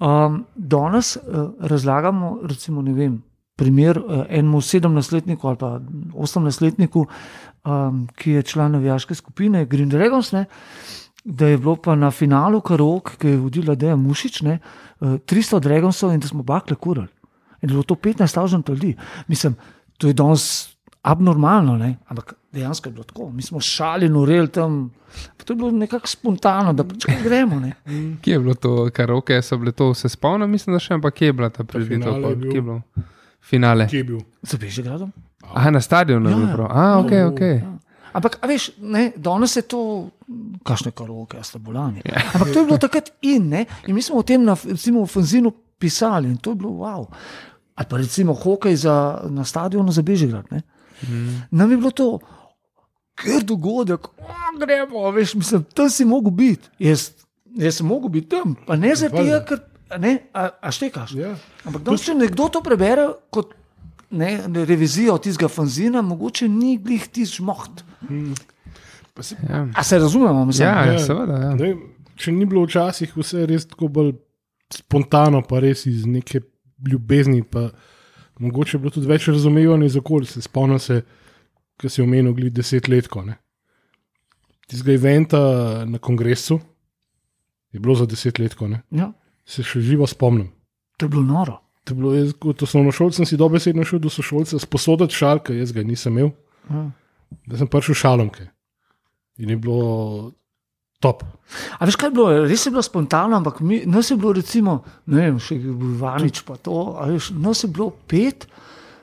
Um, 0.00 0.44
danes 0.54 1.16
uh, 1.16 1.50
razlagamo, 1.60 2.38
recimo, 2.48 2.82
ne 2.82 2.94
vem, 2.96 3.18
primer 3.60 3.98
uh, 4.00 4.24
enemu 4.28 4.62
17-letniku 4.64 5.48
ali 5.48 5.58
pa 5.60 5.74
18-letniku, 6.24 7.04
um, 7.68 8.06
ki 8.16 8.38
je 8.38 8.42
član 8.42 8.72
navijaške 8.72 9.14
skupine 9.14 9.66
Green 9.66 9.88
Dragons. 9.88 10.32
Ne, 10.32 10.46
Da 11.24 11.46
je 11.46 11.58
bilo 11.58 11.74
pa 11.76 11.92
na 11.94 12.08
finalu 12.10 12.62
karok, 12.64 13.10
ki 13.20 13.28
je 13.28 13.36
vodila 13.36 13.74
Deja 13.76 13.96
Mušič, 13.96 14.38
ne, 14.42 14.54
uh, 15.00 15.18
300 15.28 15.60
Dragonsov 15.60 16.14
in 16.14 16.20
da 16.20 16.28
smo 16.28 16.42
bakle 16.42 16.76
kurali. 16.76 17.08
In 17.60 17.68
je 17.68 17.74
bilo 17.74 17.82
to 17.82 17.94
15.000 17.94 18.70
ljudi. 18.70 18.94
Mislim, 19.28 19.56
to 19.98 20.06
je 20.08 20.16
danes 20.16 20.70
abnormalno, 21.02 21.76
ne? 21.76 21.96
ampak 22.08 22.34
dejansko 22.52 22.88
je 22.88 22.92
bilo 22.92 23.04
tako. 23.04 23.30
Mi 23.30 23.42
smo 23.42 23.60
šali, 23.60 24.08
noreli 24.08 24.48
tam. 24.48 24.90
Pa 25.36 25.44
to 25.44 25.52
je 25.52 25.56
bilo 25.56 25.70
nekako 25.70 26.06
spontano, 26.06 26.72
da 26.72 26.84
pač 26.84 27.04
kar 27.04 27.22
gremo. 27.24 27.60
Ne? 27.60 27.72
Kje 28.22 28.32
je 28.32 28.38
bilo 28.38 28.54
to, 28.54 28.90
karaoke 28.94 29.42
so 29.42 29.58
bile 29.58 29.72
to, 29.72 29.94
se 29.94 30.08
spomnim, 30.08 30.50
mislim, 30.50 30.74
da 30.74 30.80
še, 30.80 30.94
ampak 30.94 31.14
kje 31.14 31.32
je 31.32 31.32
bila 31.32 31.50
ta 31.50 31.64
pol? 31.64 31.84
bil. 31.84 32.04
Kje 32.50 32.54
je 32.54 32.62
bilo? 32.62 32.80
Finale. 33.40 33.88
Kje 33.88 33.98
je 33.98 34.04
bil? 34.04 34.20
Za 34.42 34.58
Bežigradom. 34.60 35.12
Aha, 35.50 35.70
na 35.70 35.80
stadionu 35.80 36.30
Ja, 36.30 36.38
ja. 36.38 36.66
A, 36.70 36.98
ok, 37.00 37.12
ok. 37.32 37.40
Ja. 37.40 37.72
Ampak, 38.12 38.38
a 38.42 38.46
veš, 38.50 38.72
ne, 38.82 39.10
danes 39.16 39.56
je 39.56 39.62
to, 39.70 40.10
kašne 40.66 40.90
karoke, 40.94 41.38
a 41.38 41.46
ste 41.46 41.58
bolani. 41.62 42.02
Ja. 42.04 42.22
Ampak 42.34 42.52
to 42.52 42.62
je 42.62 42.66
bilo 42.66 42.78
takrat 42.78 43.12
in, 43.22 43.48
ne? 43.48 43.64
in 43.86 43.94
mi 43.94 44.02
smo 44.02 44.18
o 44.18 44.26
tem 44.26 44.44
na, 44.44 44.54
recimo, 44.54 45.06
v 45.06 45.10
Fanzinu 45.10 45.52
pisali 45.80 46.28
in 46.28 46.36
to 46.36 46.52
je 46.52 46.60
bilo 46.60 46.82
wow. 46.82 47.06
Ali 47.74 47.86
pa 47.88 47.96
recimo 47.96 48.34
hokej 48.34 48.76
za, 48.76 49.24
na 49.30 49.46
stadionu 49.46 49.94
za 49.94 50.02
Bežigrad. 50.02 50.50
Ne? 50.50 50.62
Mm. 51.02 51.36
Nam 51.50 51.70
je 51.70 51.76
bilo 51.76 51.90
to, 51.90 52.08
ker 53.14 53.44
dogodek, 53.44 54.08
o, 54.08 54.34
gremo, 54.60 55.10
veš, 55.10 55.34
mislim, 55.34 55.64
tam 55.74 55.90
si 55.90 56.04
mogel 56.04 56.30
biti. 56.32 56.68
Jaz, 56.78 57.10
jaz 57.56 57.76
sem 57.76 57.86
mogel 57.86 58.08
biti 58.10 58.28
tam, 58.28 58.54
pa 58.66 58.76
ne 58.76 58.94
zaradi 58.96 59.24
tega, 59.24 59.40
ker, 59.44 59.60
a 59.90 59.98
ne, 59.98 60.18
a, 60.32 60.48
a 60.60 60.70
štekaš. 60.70 61.14
Ja. 61.14 61.34
Ampak 61.64 61.82
danes, 61.82 62.04
če 62.04 62.14
nekdo 62.14 62.48
to 62.48 62.62
prebere 62.62 63.08
kot 63.30 63.54
ne, 64.10 64.32
revizijo 64.64 65.18
tistega 65.18 65.48
fanzina, 65.48 66.02
mogoče 66.02 66.48
ni 66.48 66.76
glih 66.78 67.08
tisti 67.08 67.42
moht. 67.42 67.84
Pa 69.14 69.22
se, 69.22 69.36
Ja, 69.48 69.66
A 69.74 69.82
se 69.84 69.98
razumemo, 69.98 70.44
mislim? 70.44 70.68
ja, 70.68 70.84
Ja. 70.84 70.92
ja 70.92 70.98
seveda. 70.98 71.38
Ja. 71.38 71.54
ne, 71.54 71.74
če 72.16 72.32
ni 72.32 72.46
bilo 72.46 72.64
včasih 72.64 73.16
vse 73.16 73.46
res 73.46 73.66
tako 73.66 73.88
bolj 73.88 74.12
spontano, 74.70 75.42
pa 75.42 75.58
res 75.60 75.86
iz 75.86 76.04
neke 76.06 76.40
ljubezni, 76.86 77.42
pa 77.42 77.68
mogoče 78.40 78.74
je 78.74 78.80
bilo 78.80 78.90
tudi 78.90 79.06
več 79.06 79.28
razumevanja 79.28 79.88
za 79.88 79.98
okolje. 79.98 80.26
Se 80.28 80.40
spomnim 80.40 80.78
se, 80.78 81.02
ki 81.76 81.88
si 81.88 82.02
omenil, 82.02 82.32
glede 82.32 82.50
deset 82.56 82.88
let. 82.88 83.08
Tistega 84.66 84.92
eventa 84.94 85.40
na 85.84 85.98
kongresu 85.98 86.60
je 87.70 87.80
bilo 87.80 87.94
za 87.94 88.06
deset 88.06 88.38
let, 88.38 88.56
Ja, 88.90 89.12
se 89.44 89.62
še 89.62 89.80
živo 89.80 90.06
spomnim. 90.06 90.50
to 90.96 91.06
je 91.06 91.10
bilo 91.10 91.22
noro. 91.22 91.58
To 91.84 91.94
je 91.94 91.96
bilo, 91.96 92.14
jaz, 92.14 92.32
kot 92.34 92.62
osnovnošolc 92.62 93.14
sem 93.14 93.26
si 93.26 93.36
dobesedno 93.36 93.84
šel 93.84 93.98
do 93.98 94.08
sošolca 94.08 94.58
sposoditi 94.58 95.14
šalke, 95.14 95.54
jaz 95.54 95.72
ga 95.72 95.82
nisem 95.82 96.12
imel, 96.12 96.30
Ja. 96.70 96.90
da 97.46 97.56
sem 97.56 97.66
prišel 97.66 97.94
šalomke. 97.94 98.48
In 99.38 99.50
je 99.50 99.56
bilo 99.56 100.32
top. 101.00 101.24
A 101.80 101.88
veš, 101.88 101.96
kaj 101.98 102.12
je 102.12 102.14
bilo? 102.14 102.28
Res 102.46 102.66
je 102.66 102.70
bilo 102.70 102.82
spontano, 102.84 103.34
ampak 103.40 103.58
mi, 103.64 103.82
nas 103.88 104.10
je 104.10 104.16
bilo, 104.20 104.34
recimo, 104.36 104.80
ne 105.10 105.26
vem, 105.26 105.38
še 105.42 105.56
Ivanič, 105.58 106.44
pa 106.46 106.60
to, 106.60 106.94
a 107.00 107.08
veš, 107.10 107.32
nas 107.40 107.64
je 107.64 107.70
bilo 107.72 107.90
pet, 108.06 108.46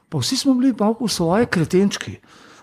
pa 0.07 0.21
vsi 0.21 0.37
smo 0.39 0.55
bili 0.55 0.71
malo 0.77 0.95
v 1.01 1.11
svoje 1.11 1.49
kretenčki. 1.51 2.15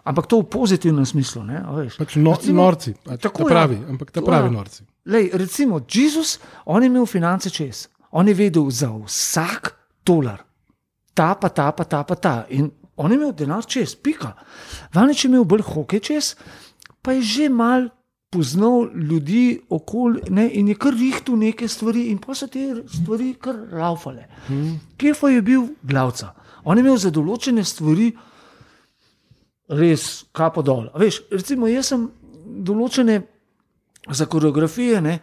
Ampak 0.04 0.28
to 0.28 0.42
v 0.42 0.48
pozitivnem 0.52 1.04
smislu. 1.08 1.44
Ne. 1.48 1.64
Pač 1.96 2.16
no, 2.20 2.36
Recimo- 2.36 2.60
norci, 2.60 2.92
pač 2.92 3.24
Tako, 3.24 3.44
ta 3.44 3.44
ja. 3.44 3.52
pravi, 3.56 3.78
ampak 3.88 4.12
ta 4.12 4.20
pravi 4.20 4.48
ja. 4.48 4.52
norci. 4.52 4.80
Lej, 5.08 5.32
recimo, 5.36 5.80
Jezus, 5.80 6.38
on 6.64 6.84
je 6.84 6.88
imel 6.88 7.08
finance 7.08 7.50
čez, 7.52 7.88
on 8.12 8.28
je 8.28 8.36
vedel 8.36 8.68
za 8.72 8.88
vsak 8.92 9.72
dolar, 10.04 10.44
ta 11.16 11.34
pa 11.36 11.48
ta, 11.48 11.72
pa 11.72 11.84
ta, 11.84 12.04
pa 12.04 12.16
ta. 12.16 12.44
In 12.52 12.68
on 12.96 13.12
je 13.12 13.16
imel 13.16 13.32
denar 13.32 13.64
čez, 13.64 13.96
pika. 13.96 14.36
Vanič 14.92 15.24
je 15.24 15.28
imel 15.32 15.44
bolj 15.44 15.64
hoke 15.72 16.00
čez, 16.00 16.36
pa 17.00 17.16
je 17.16 17.24
že 17.24 17.48
mal 17.48 17.88
poznal 18.34 18.88
ljudi 18.94 19.60
okoli 19.70 20.30
ne, 20.34 20.48
in 20.58 20.68
je 20.68 20.74
kar 20.74 20.94
rihtel 20.98 21.38
neke 21.38 21.68
stvari, 21.68 22.08
in 22.10 22.18
pa 22.18 22.34
so 22.34 22.48
te 22.50 22.66
stvari 22.90 23.34
kar 23.40 23.60
laufale. 23.72 24.26
Hmm. 24.48 24.80
Kefo 24.98 25.30
je 25.30 25.42
bil 25.42 25.68
glavca. 25.82 26.32
On 26.64 26.76
je 26.76 26.82
imel 26.82 26.98
za 26.98 27.12
določene 27.14 27.64
stvari 27.64 28.10
res 29.78 30.24
kapo 30.34 30.64
dol. 30.66 30.88
Veš, 30.98 31.22
recimo, 31.32 31.70
jaz 31.70 31.92
sem 31.92 32.08
določene 32.66 33.20
za 34.10 34.26
koreografije, 34.28 35.00
ne, 35.04 35.18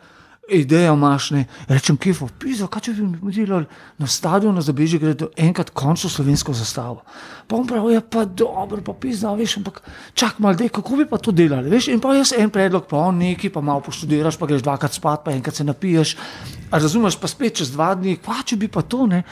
idejo 0.60 0.94
imaš, 0.94 1.30
ne, 1.32 1.46
rečem, 1.68 1.98
kifo, 1.98 2.28
pisa, 2.40 2.68
kaj 2.68 2.82
če 2.88 2.94
bi 2.98 3.06
mi 3.22 3.34
delali 3.36 3.66
na 4.02 4.08
stadionu 4.08 4.62
za 4.62 4.74
Beži, 4.76 5.00
gre 5.00 5.14
enkrat 5.38 5.70
končno 5.70 6.10
slovensko 6.10 6.54
zastavo. 6.54 7.02
Pa 7.48 7.56
on 7.56 7.68
pravi, 7.68 7.94
je 7.94 8.02
pa 8.02 8.26
dobro, 8.26 8.82
pa 8.86 8.94
pisa, 8.94 9.32
veš, 9.38 9.58
ampak 9.62 9.82
čak 10.14 10.40
mal, 10.40 10.58
dej, 10.58 10.70
kako 10.74 11.02
bi 11.02 11.08
pa 11.10 11.18
to 11.18 11.32
delali, 11.32 11.70
veš, 11.72 11.92
in 11.94 12.04
pa 12.04 12.16
jaz 12.18 12.34
en 12.38 12.52
predlog, 12.52 12.86
pa 12.90 13.00
on 13.08 13.24
neki, 13.24 13.50
pa 13.50 13.62
malo 13.62 13.84
poštudiraš, 13.86 14.38
pa 14.38 14.50
greš 14.50 14.66
dvakrat 14.68 15.00
spat, 15.00 15.26
pa 15.26 15.36
enkrat 15.36 15.56
se 15.56 15.68
napiješ, 15.68 16.18
razumeš, 16.72 17.20
pa 17.22 17.32
spet 17.32 17.62
čez 17.62 17.72
dva 17.72 17.94
dni, 17.96 18.18
pa 18.24 18.42
če 18.46 18.60
bi 18.60 18.72
pa 18.72 18.84
to, 18.84 19.08
ne. 19.08 19.24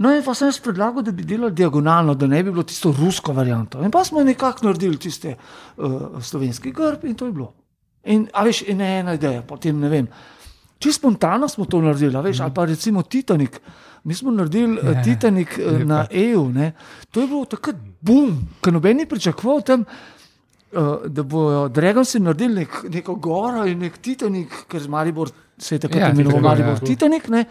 No, 0.00 0.08
in 0.16 0.22
pa 0.24 0.32
sem 0.32 0.48
jaz 0.48 0.56
predlagal, 0.64 1.04
da 1.04 1.12
bi 1.12 1.26
delali 1.28 1.52
diagonalno, 1.52 2.14
da 2.16 2.26
ne 2.26 2.40
bi 2.42 2.48
bilo 2.50 2.64
tisto 2.64 2.88
rusko 2.96 3.34
varianto. 3.36 3.82
In 3.84 3.92
pa 3.92 4.00
smo 4.04 4.22
nekako 4.24 4.70
naredili 4.70 4.96
tiste 4.96 5.34
uh, 5.36 6.16
slovenski 6.24 6.72
grb 6.72 7.04
in 7.04 7.14
to 7.14 7.28
je 7.28 7.32
bilo. 7.36 7.52
In, 8.04 8.28
a 8.32 8.44
veš, 8.44 8.62
in 8.68 8.80
ena 8.80 9.14
ideja, 9.14 9.42
potem 9.42 9.80
ne 9.80 9.88
vem. 9.88 10.08
Čisto 10.78 10.98
spontano 10.98 11.48
smo 11.48 11.66
to 11.68 11.80
naredili, 11.84 12.22
veš, 12.22 12.40
ali 12.40 12.54
pa 12.54 12.64
recimo 12.64 13.02
Titanik. 13.02 13.60
Mi 14.04 14.14
smo 14.14 14.30
naredili 14.30 14.78
ja, 14.82 15.02
Titanik 15.02 15.58
eh, 15.58 15.84
na 15.84 16.06
EU. 16.10 16.48
Ne. 16.48 16.72
To 17.10 17.20
je 17.20 17.26
bilo 17.26 17.44
takrat 17.44 17.76
bum, 18.00 18.38
ker 18.62 18.72
noben 18.72 18.96
ni 18.96 19.06
pričakoval 19.06 19.62
tam. 19.62 19.84
Uh, 20.70 21.02
da 21.10 21.22
bodo 21.26 21.68
Dragonci 21.68 22.20
naredili 22.22 22.54
nek, 22.62 22.76
neko 22.94 23.16
goro 23.18 23.64
in 23.66 23.80
nek 23.82 23.96
Titanik, 23.98 24.52
ker 24.70 24.84
Maribor 24.88 25.32
se 25.58 25.74
je 25.74 25.78
takrat 25.82 26.00
Ja, 26.00 26.10
imenoval 26.14 26.38
Titanik, 26.38 26.48
Maribor 26.48 26.76
ja. 26.78 26.86
Titanik, 26.86 27.28
ne? 27.28 27.44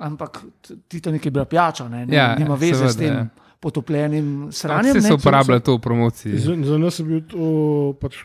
ampak 0.00 0.40
Titanik 0.88 1.24
je 1.24 1.30
bila 1.30 1.44
pijača, 1.44 1.88
ne, 1.88 2.06
ne, 2.06 2.16
Ja, 2.16 2.34
nima 2.38 2.54
veze 2.54 2.88
s 2.88 2.96
seveda, 2.96 2.98
tem 2.98 3.14
ja. 3.14 3.26
potopljenim 3.60 4.48
sranjem. 4.52 4.94
Ne, 4.94 5.02
se 5.02 5.14
uporablja 5.14 5.60
to 5.60 5.76
v 5.76 5.78
promociji. 5.78 6.38
Za, 6.38 6.56
za 6.64 6.78
nas 6.78 6.98
je, 6.98 7.04
bil 7.04 7.20
to, 7.28 7.48
pač, 8.00 8.22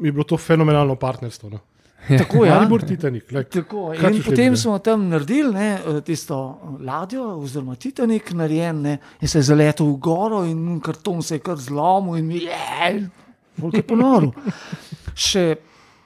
je 0.00 0.12
bilo 0.12 0.24
to 0.24 0.36
fenomenalno 0.36 0.96
partnerstvo. 0.96 1.50
No. 1.50 1.58
Tako 2.08 2.44
je. 2.44 2.50
Maribor 2.50 2.82
Titanik. 2.82 3.30
Like, 3.30 3.50
Tako, 3.50 3.94
Kaj 4.00 4.10
in 4.10 4.16
češ 4.16 4.26
potem 4.26 4.56
smo 4.56 4.78
tam 4.82 5.06
naredili 5.08 5.54
ne, 5.54 5.68
eh, 5.78 6.00
tisto 6.00 6.38
ladjo, 6.80 7.22
oziroma 7.38 7.74
Titanik, 7.74 8.32
narejen 8.34 8.80
ne, 8.82 8.96
in 9.20 9.28
se 9.28 9.38
je 9.38 9.42
zaletel 9.42 9.86
v 9.86 9.98
goro, 10.02 10.44
in 10.44 10.80
karton 10.80 11.22
se 11.22 11.38
je 11.38 11.44
kar 11.44 11.56
zlomil, 11.56 12.16
in 12.18 12.30
je, 12.30 13.08
volk 13.56 13.78
je 13.78 13.82
ponoril. 13.86 14.32
Še 15.28 15.44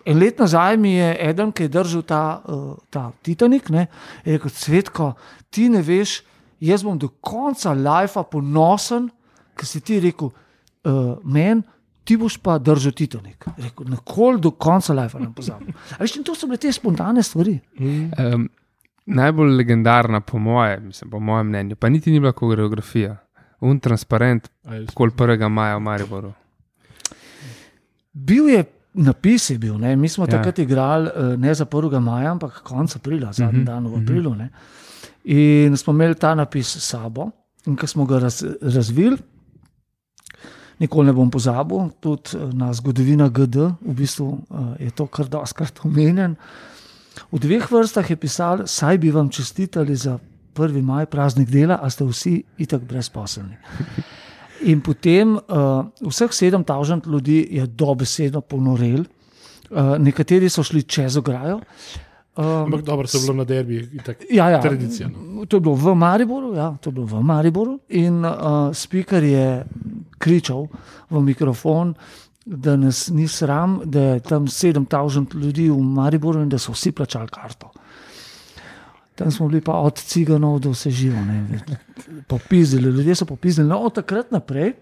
en 0.04 0.20
let 0.20 0.38
nazaj 0.38 0.76
mi 0.76 0.96
je 0.98 1.14
eden, 1.30 1.52
ki 1.52 1.64
je 1.66 1.72
držal 1.78 2.02
ta, 2.02 2.22
uh, 2.44 2.74
ta 2.90 3.08
Titanik, 3.22 3.70
ne, 3.72 3.86
je 4.24 4.36
rekel: 4.36 4.52
Cvetko, 4.52 5.14
ti 5.50 5.70
ne 5.72 5.80
veš, 5.82 6.20
jaz 6.60 6.84
bom 6.84 6.98
do 6.98 7.08
konca 7.24 7.72
lajfa 7.72 8.26
ponosen, 8.28 9.08
ker 9.56 9.68
si 9.68 9.80
ti 9.80 10.00
rekel, 10.04 10.28
uh, 10.28 11.16
meni. 11.24 11.64
Ti 12.06 12.16
boš 12.16 12.36
pa 12.38 12.54
držal 12.58 12.92
Titanik. 12.92 13.44
Rekel, 13.58 13.86
nikoli 13.88 14.40
do 14.40 14.50
konca 14.52 14.94
lajfa 14.94 15.18
ne 15.18 15.32
pozabim. 15.32 15.74
A 15.90 15.98
Veš, 15.98 16.16
in 16.16 16.24
to 16.24 16.34
so 16.34 16.46
bile 16.46 16.56
te 16.58 16.70
spontane 16.70 17.22
stvari. 17.22 17.56
Um, 17.78 18.46
najbolj 19.08 19.56
legendarna, 19.56 20.20
po 20.20 20.38
mojem, 20.38 20.86
mislim, 20.86 21.10
po 21.10 21.20
mojem 21.20 21.46
mnenju, 21.48 21.76
pa 21.76 21.88
niti 21.88 22.10
ni 22.10 22.20
bila 22.20 22.32
koreografija. 22.32 23.16
Un 23.60 23.80
transparent, 23.80 24.46
kol 24.94 25.10
1. 25.10 25.48
maja 25.48 25.76
v 25.76 25.82
Mariboru. 25.82 26.32
Bil 28.12 28.48
je 28.48 28.64
napis, 28.94 29.50
je 29.50 29.58
bil, 29.58 29.76
ne? 29.76 29.96
mi 29.96 30.08
smo 30.08 30.24
Ja. 30.24 30.30
takrat 30.30 30.58
igrali 30.58 31.08
eh, 31.08 31.36
ne 31.36 31.54
za 31.54 31.64
1. 31.66 32.00
maja, 32.00 32.30
ampak 32.30 32.62
konec 32.62 32.96
aprila, 32.96 33.32
zadnji 33.32 33.58
Mhm, 33.58 33.64
dan 33.64 33.86
v 33.86 33.96
aprilu. 33.96 34.34
Ne? 34.34 34.50
In 35.24 35.76
smo 35.76 35.92
imeli 35.92 36.14
ta 36.14 36.34
napis 36.34 36.66
s 36.68 36.84
sabo, 36.84 37.30
in 37.66 37.76
ko 37.76 37.86
smo 37.86 38.06
ga 38.06 38.18
raz, 38.18 38.40
razvili, 38.62 39.16
nikoli 40.78 41.06
ne 41.06 41.14
bom 41.16 41.30
pozabil, 41.30 41.90
tudi 42.00 42.36
eh, 42.36 42.48
na 42.52 42.72
zgodovina 42.76 43.28
GD, 43.28 43.70
v 43.80 43.94
bistvu 43.96 44.28
eh, 44.32 44.86
je 44.86 44.90
to 44.90 45.06
kar 45.06 45.28
doskrat 45.28 45.80
omenjen. 45.86 46.36
V 47.32 47.40
dveh 47.40 47.64
vrstah 47.64 48.04
je 48.10 48.16
pisal, 48.16 48.66
saj 48.68 48.98
bi 49.00 49.10
vam 49.10 49.30
čestitali 49.32 49.96
za 49.96 50.18
1. 50.56 50.82
maj, 50.82 51.06
praznik 51.06 51.48
dela, 51.48 51.80
a 51.80 51.90
ste 51.90 52.04
vsi 52.04 52.42
itak 52.58 52.84
brezposelni. 52.84 53.56
In 54.72 54.80
potem 54.80 55.36
uh, 55.36 55.84
vseh 56.00 56.32
7000 56.32 57.04
ljudi 57.12 57.42
je 57.58 57.66
dobesedno 57.66 58.40
ponorel, 58.40 59.04
uh, 59.04 59.96
nekateri 60.00 60.48
so 60.48 60.64
šli 60.64 60.82
čez 60.82 61.16
ograjo. 61.20 61.60
Um, 62.36 62.44
Ampak 62.44 62.82
dobro, 62.82 63.08
so 63.08 63.18
bilo 63.20 63.32
na 63.32 63.44
derbi, 63.44 63.78
itak, 63.92 64.24
ja, 64.30 64.50
ja, 64.50 64.60
tradicija. 64.60 65.08
No. 65.08 65.46
To 65.46 65.56
je 65.56 65.60
bilo 65.60 65.74
v 65.74 65.94
Mariboru, 65.94 66.52
ja, 66.54 66.76
to 66.80 66.90
je 66.90 66.94
bilo 66.94 67.06
v 67.06 67.22
Mariboru. 67.24 67.78
In 67.88 68.24
uh, 68.24 68.74
speaker 68.76 69.24
je 69.24 69.64
kričal 70.18 70.66
v 71.10 71.22
mikrofon, 71.22 71.94
da 72.44 72.76
nas 72.76 73.08
ni 73.08 73.28
sram, 73.28 73.80
da 73.84 74.00
je 74.00 74.20
tam 74.20 74.46
7000 74.46 75.34
ljudi 75.34 75.70
v 75.70 75.80
Mariboru 75.80 76.44
in 76.44 76.52
da 76.52 76.58
so 76.58 76.76
vsi 76.76 76.92
plačali 76.92 77.32
karto. 77.32 77.72
Tam 79.16 79.30
smo 79.30 79.48
bili 79.48 79.64
pa 79.64 79.72
od 79.72 79.96
ciganov 79.96 80.60
do 80.60 80.70
vse 80.76 80.90
živo. 80.90 81.16
ne. 81.16 81.58
Popizdili, 82.28 82.90
ljudje 82.90 83.14
so 83.14 83.24
popizdili. 83.24 83.68
No, 83.68 83.78
od 83.78 83.94
takrat 83.94 84.30
naprej 84.30 84.72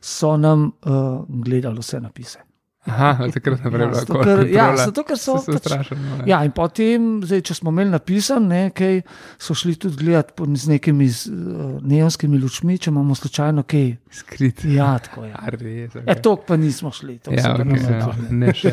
so 0.00 0.36
nam 0.36 0.72
uh, 0.82 1.24
gledali 1.28 1.78
vse 1.78 2.00
napise. 2.00 2.49
Aha, 2.88 3.26
takrat 3.34 3.60
naprej 3.64 3.82
Ja, 3.84 3.94
zato, 3.94 4.20
ker, 4.24 4.40
ja, 4.48 4.66
zato, 4.76 5.02
ker 5.04 5.18
so, 5.20 5.36
Se 5.44 5.58
strašili, 5.58 6.00
no, 6.00 6.22
Ja, 6.28 6.40
in 6.48 6.52
potem, 6.56 7.08
zdaj, 7.28 7.42
če 7.50 7.56
smo 7.58 7.72
imeli 7.74 7.92
napisan, 7.92 8.46
nekaj, 8.48 9.02
so 9.36 9.52
šli 9.58 9.74
tudi 9.80 10.00
gledati 10.00 10.46
z 10.56 10.70
nekimi 10.72 11.08
z, 11.12 11.28
uh, 11.28 11.74
neonskimi 11.84 12.40
lučmi, 12.40 12.78
če 12.80 12.88
imamo 12.90 13.14
slučajno 13.14 13.66
kaj. 13.68 13.90
Skrit. 14.22 14.64
Ja, 14.64 14.94
tako 15.04 15.26
je. 15.28 15.32
A, 15.36 15.52
res, 15.52 15.96
E, 16.00 16.04
okay. 16.06 16.22
to 16.24 16.36
pa 16.46 16.56
nismo 16.56 16.92
šli. 16.94 17.18
to 17.18 17.34
Ja, 17.36 17.52
okay, 17.52 17.68
nam 17.68 17.76
ja, 17.76 18.14
ne 18.30 18.54
še. 18.56 18.72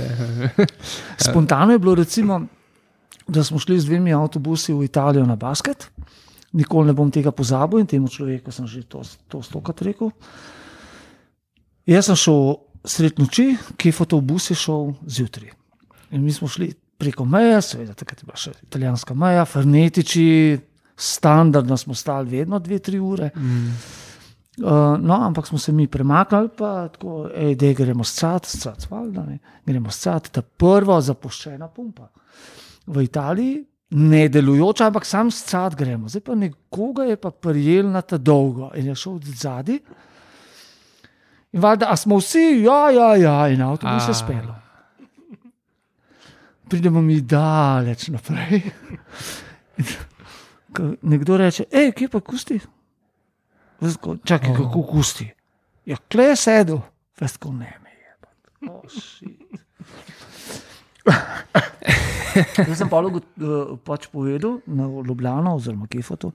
Spontano 1.28 1.76
je 1.76 1.84
bilo, 1.84 1.98
recimo, 2.00 2.40
da 3.28 3.44
smo 3.44 3.60
šli 3.60 3.80
z 3.80 3.92
dvemi 3.92 4.16
avtobusi 4.16 4.74
v 4.74 4.88
Italijo 4.88 5.26
na 5.28 5.36
basket. 5.36 5.90
Nikoli 6.56 6.88
ne 6.88 6.96
bom 6.96 7.12
tega 7.12 7.34
pozabil 7.36 7.84
in 7.84 7.90
temu 7.92 8.08
človeku 8.08 8.56
sem 8.56 8.68
že 8.72 8.86
to, 8.88 9.04
to 9.28 9.44
stokrat 9.44 9.84
rekel. 9.84 10.16
Jaz 11.88 12.08
sem 12.08 12.16
šel 12.20 12.56
sred 12.88 13.20
noči, 13.20 13.52
ki 13.78 13.92
je 13.92 13.96
fotobus 13.96 14.52
je 14.52 14.58
šel 14.58 14.94
zjutraj. 15.06 15.52
In 16.12 16.24
mi 16.24 16.34
smo 16.34 16.48
šli 16.48 16.72
preko 16.98 17.26
meje, 17.26 17.62
seveda 17.62 17.94
takrat 17.94 18.24
je 18.24 18.26
bila 18.26 18.40
še 18.40 18.54
italijanska 18.64 19.14
meja, 19.14 19.46
frenetiči, 19.46 20.58
standardno 20.98 21.78
smo 21.78 21.96
stali 21.96 22.40
vedno 22.40 22.60
dve, 22.60 22.80
tri 22.80 23.00
ure. 23.00 23.30
Mm. 23.36 23.74
Uh, 24.58 24.96
no, 24.98 25.20
ampak 25.22 25.48
smo 25.48 25.60
se 25.62 25.72
mi 25.72 25.86
premaknili, 25.88 26.50
pa 26.58 26.88
tako, 26.90 27.28
da 27.56 27.74
gremo 27.78 28.04
scat, 28.04 28.46
scat, 28.50 28.88
valjda, 28.90 29.26
ne, 29.28 29.38
gremo 29.66 29.92
scat, 29.94 30.32
ta 30.34 30.42
prva 30.42 30.98
zapuščena 31.02 31.68
pumpa. 31.70 32.08
V 32.88 33.04
Italiji 33.06 33.60
ne 33.90 34.24
delujoča, 34.30 34.88
ampak 34.90 35.06
sam 35.06 35.30
scat 35.32 35.76
gremo. 35.78 36.10
Zdaj 36.10 36.24
pa 36.26 36.36
nekoga 36.36 37.06
je 37.06 37.20
pa 37.22 37.32
prijel 37.32 37.92
na 37.92 38.02
ta 38.02 38.18
dolgo 38.18 38.72
in 38.76 38.90
je 38.90 38.96
šel 38.96 39.20
od 39.20 39.30
zadaj. 39.44 39.80
In 41.56 41.62
valjda, 41.62 41.88
a 41.90 41.96
smo 41.96 42.18
vsi, 42.20 42.64
ja, 42.66 42.90
ja, 42.92 43.16
ja, 43.16 43.36
in 43.48 43.62
avtobus 43.62 44.10
A. 44.10 44.14
spelo. 44.14 44.56
Pridemo 46.70 47.02
mi 47.02 47.22
daleč 47.22 48.08
naprej. 48.12 48.62
nekdo 51.02 51.38
reče, 51.38 51.66
hej, 51.72 51.92
kje 51.96 52.10
pa 52.12 52.20
kusti? 52.20 52.60
Veš, 53.82 53.98
ko, 54.02 54.18
Čakaj, 54.26 54.52
oh. 54.52 54.58
kako 54.58 54.84
kusti. 54.92 55.30
Ja, 55.88 55.98
kle 56.12 56.24
je 56.32 56.36
sedel, 56.36 56.82
veš, 57.22 57.38
ko 57.40 57.54
ne 57.56 57.72
me 57.84 57.92
je. 57.96 58.12
Oh. 58.68 58.82
Jaz 62.68 62.78
sem 62.78 62.90
pa 62.90 63.00
uh, 63.02 63.22
pač 63.86 64.08
povedal 64.12 64.60
na 64.68 64.90
Ljubljano, 65.08 65.56
oziroma 65.56 65.88
Kifotu, 65.90 66.32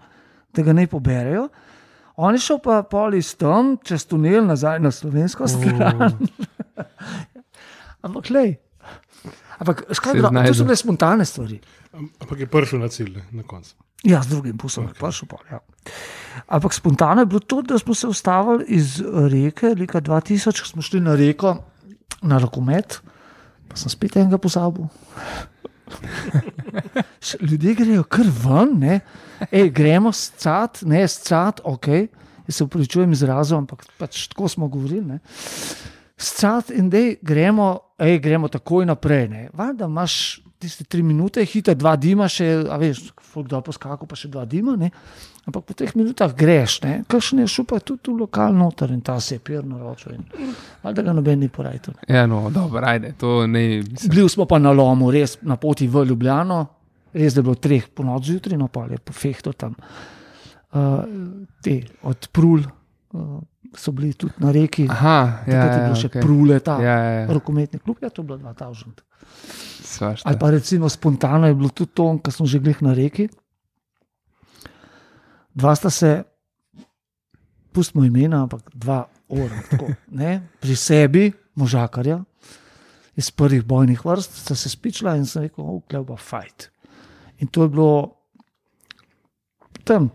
da 0.54 0.62
ga 0.64 0.72
ne 0.72 0.86
poberejo. 0.86 1.48
On 2.22 2.34
je 2.34 2.38
šel 2.38 2.60
pa 2.62 2.82
pol 2.86 3.16
iz 3.18 3.32
tam, 3.34 3.74
čez 3.82 4.04
tunel 4.06 4.44
nazaj 4.46 4.78
na 4.82 4.92
slovensko 4.94 5.48
stran. 5.50 6.12
Ampak, 8.06 8.30
lej. 8.30 8.54
Ampak, 9.58 9.82
škaj, 9.90 10.14
Se 10.14 10.22
dra, 10.22 10.30
to 10.46 10.54
so 10.54 10.66
bile 10.66 10.76
spontane 10.78 11.26
stvari. 11.26 11.58
Ampak 11.94 12.44
je 12.44 12.48
prišel 12.50 12.82
na 12.82 12.90
cilj 12.94 13.18
na 13.34 13.42
koncu. 13.42 13.74
Ja, 14.06 14.22
z 14.22 14.34
drugim 14.34 14.58
pusom 14.58 14.86
okay. 14.86 14.94
je 14.94 15.02
prišel. 15.02 15.28
pol, 15.30 15.42
Ja. 15.50 15.60
Ampak 16.46 16.74
spontano 16.74 17.22
je 17.22 17.30
bilo 17.30 17.40
tudi, 17.40 17.74
da 17.74 17.78
smo 17.78 17.94
se 17.94 18.06
ustavili 18.06 18.64
iz 18.68 19.02
reke, 19.30 19.74
leta 19.78 20.00
2000, 20.00 20.62
ko 20.62 20.68
smo 20.68 20.82
šli 20.82 21.00
na 21.02 21.14
reko, 21.18 21.56
na 22.22 22.38
rokomet, 22.38 23.00
pa 23.68 23.76
sem 23.76 23.90
spet 23.90 24.16
enega 24.16 24.38
pozabil. 24.38 24.86
Ljudje 27.48 27.74
grejo 27.74 28.04
kar 28.04 28.26
ven, 28.26 28.76
ne? 28.78 29.00
Ej, 29.50 29.70
gremo 29.70 30.12
scat, 30.12 30.82
ne 30.86 31.08
scat, 31.08 31.60
ok, 31.64 31.86
jaz 32.46 32.56
se 32.56 32.64
upravičujem 32.64 33.12
izrazom, 33.12 33.64
ampak 33.64 33.84
pač 33.98 34.26
tako 34.32 34.48
smo 34.48 34.68
govorili. 34.68 35.04
Ne? 35.06 35.18
Scat 36.16 36.70
in 36.70 36.90
da 36.90 37.02
gremo, 37.22 37.78
ej, 37.98 38.18
gremo 38.22 38.48
takoj 38.48 38.86
naprej. 38.86 39.28
ne. 39.28 39.48
Valjda 39.54 39.86
imaš 39.90 40.40
tiste 40.62 40.86
tri 40.86 41.02
minute, 41.02 41.42
hiter, 41.48 41.76
dva 41.78 41.96
dima, 41.98 42.28
še, 42.30 42.46
a 42.70 42.78
veš, 42.80 43.08
folk 43.32 43.48
dol 43.50 43.62
poskakal, 43.66 44.06
pa 44.08 44.18
še 44.18 44.30
dva 44.32 44.44
dima. 44.48 44.76
Ne? 44.78 44.92
Ampak 45.42 45.64
po 45.66 45.74
teh 45.74 45.90
minutah 45.98 46.30
greš, 46.38 46.78
kakšen 47.10 47.42
je 47.42 47.48
šel 47.50 47.66
pa 47.66 47.80
tudi 47.82 48.12
v 48.12 48.22
lokal 48.22 48.54
noter 48.54 48.92
in 48.94 49.00
ta 49.02 49.18
se 49.20 49.36
je 49.36 49.42
pirno 49.42 49.80
ročil. 49.82 50.14
in 50.14 50.52
Valjda 50.84 51.02
ga 51.02 51.14
noben 51.16 51.40
ni 51.42 51.48
porajal. 51.50 51.96
Ja, 52.06 52.26
no, 52.30 52.44
dobro, 52.54 52.84
ajde, 52.86 53.14
to 53.18 53.46
ne. 53.46 53.82
Mislim, 53.82 54.10
Bili 54.14 54.28
smo 54.28 54.46
pa 54.46 54.60
na 54.62 54.70
lomu, 54.70 55.10
res 55.10 55.38
na 55.42 55.56
poti 55.56 55.88
v 55.88 56.04
Ljubljano, 56.12 56.60
res 57.12 57.34
da 57.34 57.42
je 57.42 57.48
bilo 57.48 57.58
treh 57.58 57.88
po 57.90 58.06
noč 58.06 58.30
zjutraj, 58.30 58.58
no 58.58 58.70
pa 58.70 58.86
je 58.90 59.00
po 59.02 59.12
fehto 59.12 59.52
tam. 59.52 59.74
Uh, 60.72 61.02
te 61.60 61.82
od 62.06 62.28
Prul 62.32 62.62
so 63.76 63.92
bili 63.92 64.12
tudi 64.14 64.32
na 64.38 64.52
reki, 64.52 64.86
aha, 64.90 65.44
ja, 65.46 65.60
takrat 65.60 65.72
je 65.72 65.80
ja, 65.80 65.86
bil 65.86 66.00
še 66.00 66.08
okay. 66.08 66.24
Prule, 66.24 66.58
ta 66.64 66.78
Ja, 66.80 66.96
ja, 66.96 67.12
ja. 67.20 67.26
rokometni 67.32 67.80
klub, 67.80 68.00
ja, 68.02 68.10
to 68.10 68.22
je 68.22 68.28
bilo 68.30 68.38
2000. 68.40 69.04
Svašta. 69.82 70.28
Ali 70.28 70.38
pa 70.40 70.50
recimo 70.50 70.88
spontano 70.88 71.48
je 71.48 71.56
bilo 71.56 71.68
tudi 71.68 71.92
to, 71.94 72.08
kar 72.24 72.34
smo 72.34 72.46
že 72.48 72.60
glih 72.60 72.80
na 72.84 72.94
reki. 72.96 73.28
Dva 75.52 75.74
sta 75.76 75.92
se, 75.92 76.22
pustimo 77.72 78.04
imena, 78.04 78.44
ampak 78.44 78.72
dva 78.72 79.04
ora, 79.28 79.60
tako, 79.68 79.92
ne, 80.20 80.40
pri 80.60 80.76
sebi, 80.76 81.26
možakarja, 81.60 82.22
iz 83.16 83.28
prvih 83.30 83.64
bojnih 83.64 84.00
vrst, 84.04 84.40
sta 84.46 84.56
se 84.56 84.72
spičila 84.72 85.16
in 85.20 85.28
sem 85.28 85.44
rekel, 85.48 85.64
uklev 85.64 86.08
pa 86.08 86.16
fajt. 86.16 86.70
In 87.44 87.52
to 87.52 87.66
je 87.66 87.72
bilo 87.72 87.92
tam, 89.84 90.08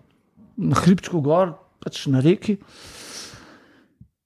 na 0.57 0.77
hribčku 0.81 1.21
gor, 1.21 1.53
pač 1.83 2.05
na 2.11 2.21
reki. 2.23 2.57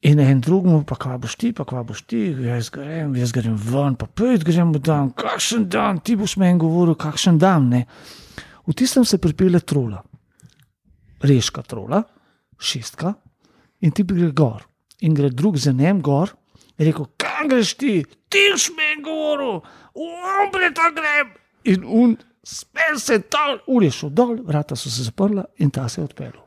In 0.02 0.20
en 0.20 0.40
drugemu, 0.42 0.82
pa 0.90 0.96
kva 0.98 1.20
boš 1.22 1.36
ti, 1.38 1.52
pa 1.54 1.62
kva 1.68 1.84
boš 1.86 2.02
ti, 2.10 2.24
jaz 2.34 2.72
grem, 2.74 3.14
jaz 3.20 3.34
grem 3.36 3.54
ven, 3.54 3.94
pa 4.00 4.08
pojdi 4.10 4.48
gremo 4.48 4.82
dan, 4.82 5.12
kakšen 5.14 5.68
dan, 5.70 6.00
ti 6.02 6.16
boš 6.18 6.40
meni 6.42 6.58
govoril, 6.62 6.98
kakšen 6.98 7.38
dan. 7.42 7.70
Ne? 7.70 7.84
V 8.66 8.74
tistem 8.78 9.06
se 9.06 9.22
pripelje 9.22 9.62
trola, 9.62 10.02
reška 11.22 11.62
trola, 11.70 12.02
šestka, 12.58 13.14
in 13.86 13.94
ti 13.94 14.06
gre 14.08 14.32
gor. 14.34 14.66
In 15.06 15.14
gre 15.18 15.30
drug 15.30 15.58
za 15.62 15.74
njem 15.74 16.02
gor, 16.02 16.34
in 16.80 16.90
rekel, 16.90 17.06
kam 17.22 17.54
greš 17.54 17.76
ti, 17.78 18.00
ti 18.30 18.46
boš 18.56 18.72
meni 18.74 19.06
govoril, 19.06 19.62
umre 19.94 20.74
ta 20.74 20.90
grem. 20.98 21.36
In 21.70 21.86
un, 21.86 22.18
spet 22.42 22.98
se 22.98 23.20
je 23.20 23.28
dol, 23.30 23.60
ur 23.70 23.86
je 23.86 23.92
šel 23.94 24.18
dol, 24.18 24.40
vrata 24.46 24.76
so 24.76 24.90
se 24.90 25.06
zaprla 25.06 25.46
in 25.62 25.70
ta 25.70 25.86
se 25.90 26.02
je 26.02 26.10
odpeljal. 26.10 26.41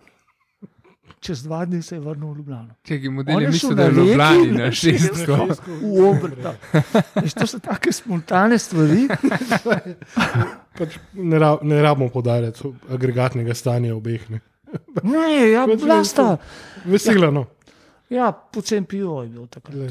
Čez 1.24 1.40
dva 1.42 1.64
dni 1.64 1.78
se 1.82 1.96
je 1.96 2.00
vrnil 2.00 2.34
v 2.34 2.36
Ljubljano. 2.36 2.74
Je 2.84 2.96
je 2.96 3.00
šel 3.00 3.48
mislil, 3.48 3.70
na 3.70 3.76
da 3.76 3.82
je 3.82 3.90
v 3.90 3.96
Ljubljani 3.96 4.50
na 4.52 4.66
šeststo. 4.70 5.36
v 5.80 6.02
obrta. 6.04 6.52
Veš, 7.14 7.32
To 7.34 7.46
so 7.46 7.58
take 7.58 7.92
spontane 7.92 8.58
stvari. 8.58 9.08
Pač 10.78 10.98
ne, 11.14 11.38
ra, 11.38 11.54
ne 11.62 11.80
rabimo 11.82 12.10
podarjati 12.12 12.68
agregatnega 12.90 13.54
stanja 13.54 13.94
obeh. 13.96 14.20
Ne. 14.30 14.40
Ne, 15.02 15.24
ja, 15.48 15.64
Pač 15.64 15.80
blasta. 15.80 16.36
Vesela, 16.84 17.30
no. 17.30 17.46
Ja, 18.10 18.28
pocen 18.32 18.84
pivo 18.84 19.22
je 19.22 19.28
bil 19.30 19.46
takrat. 19.48 19.74
Le, 19.74 19.88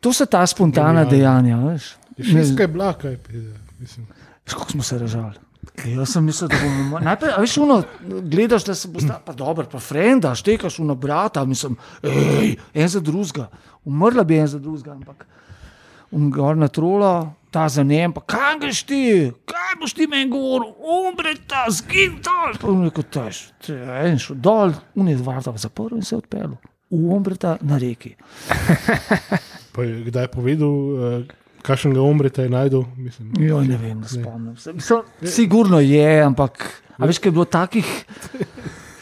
To 0.00 0.10
so 0.12 0.26
ta 0.26 0.42
spontana 0.46 1.04
Genialno. 1.04 1.10
dejanja. 1.10 1.56
Veš. 1.70 1.96
je 2.16 2.24
Šestka 2.24 2.62
je 2.62 2.68
bila, 2.68 2.92
kaj. 2.94 3.16
Mislim. 3.78 4.06
Veš, 4.42 4.54
kako 4.54 4.70
smo 4.70 4.82
se 4.82 4.98
režali. 4.98 5.38
Jaz 5.84 6.12
sem 6.12 6.24
mislil, 6.24 6.48
da 6.48 6.56
bomo 6.62 6.84
mo- 6.90 7.00
najprej, 7.04 7.32
a 7.36 7.40
veš, 7.40 7.56
uno, 7.60 7.82
gledaš, 8.22 8.64
da 8.64 8.74
se 8.74 8.88
bo 8.88 9.00
sta, 9.00 9.20
pa 9.24 9.32
dobro, 9.36 9.66
pa 9.70 9.78
frenda, 9.78 10.34
štekaš 10.34 10.78
v 10.78 10.94
brata, 10.94 11.44
mislim, 11.44 11.76
ej, 12.02 12.56
en 12.74 12.88
za 12.88 13.00
drugega, 13.00 13.48
umrla 13.84 14.24
bi 14.24 14.38
en 14.40 14.46
za 14.46 14.58
drugega, 14.58 14.92
ampak 14.92 15.26
um, 16.10 16.30
gor 16.30 16.56
na 16.56 16.68
trola, 16.68 17.32
ta 17.50 17.68
za 17.68 17.82
njem, 17.82 18.12
pa 18.12 18.20
kam 18.20 18.60
greš 18.60 18.82
ti, 18.82 19.32
kaj 19.44 19.76
boš 19.80 19.92
ti 19.94 20.06
meni 20.06 20.30
govoril, 20.30 20.72
umre 20.80 21.34
ta, 21.46 21.66
zgin 21.68 22.18
dol. 22.24 22.56
Pa 22.60 22.68
on 22.68 22.84
rekel, 22.88 23.04
tež, 23.04 23.42
en 23.68 24.18
šel 24.18 24.36
dol, 24.36 24.72
un 24.94 25.08
je 25.08 25.16
vrata 25.16 25.52
zaprl 25.56 25.96
in 25.96 26.02
se 26.02 26.16
odpeljal. 26.16 26.56
V 26.90 27.08
ombreta 27.10 27.56
na 27.66 27.78
reki. 27.82 28.14
Pa 29.74 29.82
je 29.82 30.04
kdaj 30.06 30.28
povedal, 30.30 30.70
uh, 30.70 31.24
kakšen 31.66 31.92
ga 31.92 32.02
umrete 32.02 32.46
najdel? 32.48 32.84
Mislim, 32.96 33.32
Jo, 33.40 33.60
ne 33.62 33.76
vem, 33.76 34.00
ne 34.00 34.08
spomnim 34.08 34.56
se. 34.56 34.72
Mislim, 34.72 35.02
sigurno 35.24 35.80
je, 35.80 36.22
ampak 36.22 36.62
a 36.92 37.04
veš, 37.04 37.18
kaj 37.18 37.28
je 37.28 37.34
bilo 37.34 37.44
takih. 37.46 37.86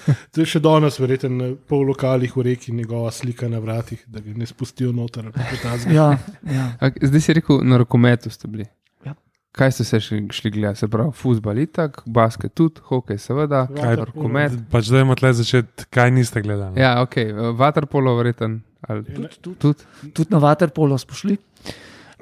To 0.05 0.43
je 0.43 0.47
še 0.47 0.61
danes, 0.61 0.99
verjeten, 1.01 1.33
na 1.35 1.47
pol 1.65 1.81
lokalih 1.83 2.29
v 2.31 2.43
reki, 2.45 2.75
njegova 2.75 3.09
slika 3.11 3.49
na 3.49 3.57
vratih, 3.57 4.03
da 4.07 4.21
ga 4.21 4.35
ne 4.35 4.45
spustijo 4.45 4.91
noter. 4.93 5.31
kaj. 5.33 5.87
Ja, 5.89 6.11
ja. 6.45 6.65
A, 6.79 6.91
Zdaj 7.01 7.23
si 7.23 7.33
rekel, 7.33 7.63
na 7.65 7.79
rokometu 7.81 8.29
ste 8.29 8.45
bili. 8.47 8.67
Ja. 9.03 9.15
Kaj 9.53 9.73
ste 9.73 9.87
se 9.87 10.01
šli, 10.01 10.19
šli 10.31 10.51
gledati? 10.51 10.79
Se 10.79 10.89
pravi, 10.89 11.09
futbal 11.15 11.57
itak, 11.59 12.03
basket 12.07 12.53
tudi, 12.53 12.85
hokej 12.85 13.17
seveda, 13.19 13.63
Vaterpolo. 13.71 14.05
rokomet. 14.11 14.59
Pač 14.69 14.93
dajmo 14.93 15.17
tle 15.17 15.33
začeti, 15.35 15.89
kaj 15.89 16.13
niste 16.13 16.43
gledali. 16.43 16.77
Ja, 16.79 16.99
ok, 17.01 17.17
vaterpolo 17.57 18.13
verjeten. 18.15 18.61
Ali, 18.83 19.07
Ja, 19.09 19.33
Tudi, 19.41 19.57
tudi? 19.57 19.89
tudi 20.13 20.29
na 20.29 20.43
Waterpolo 20.43 21.01
smo 21.01 21.17
šli. 21.17 21.39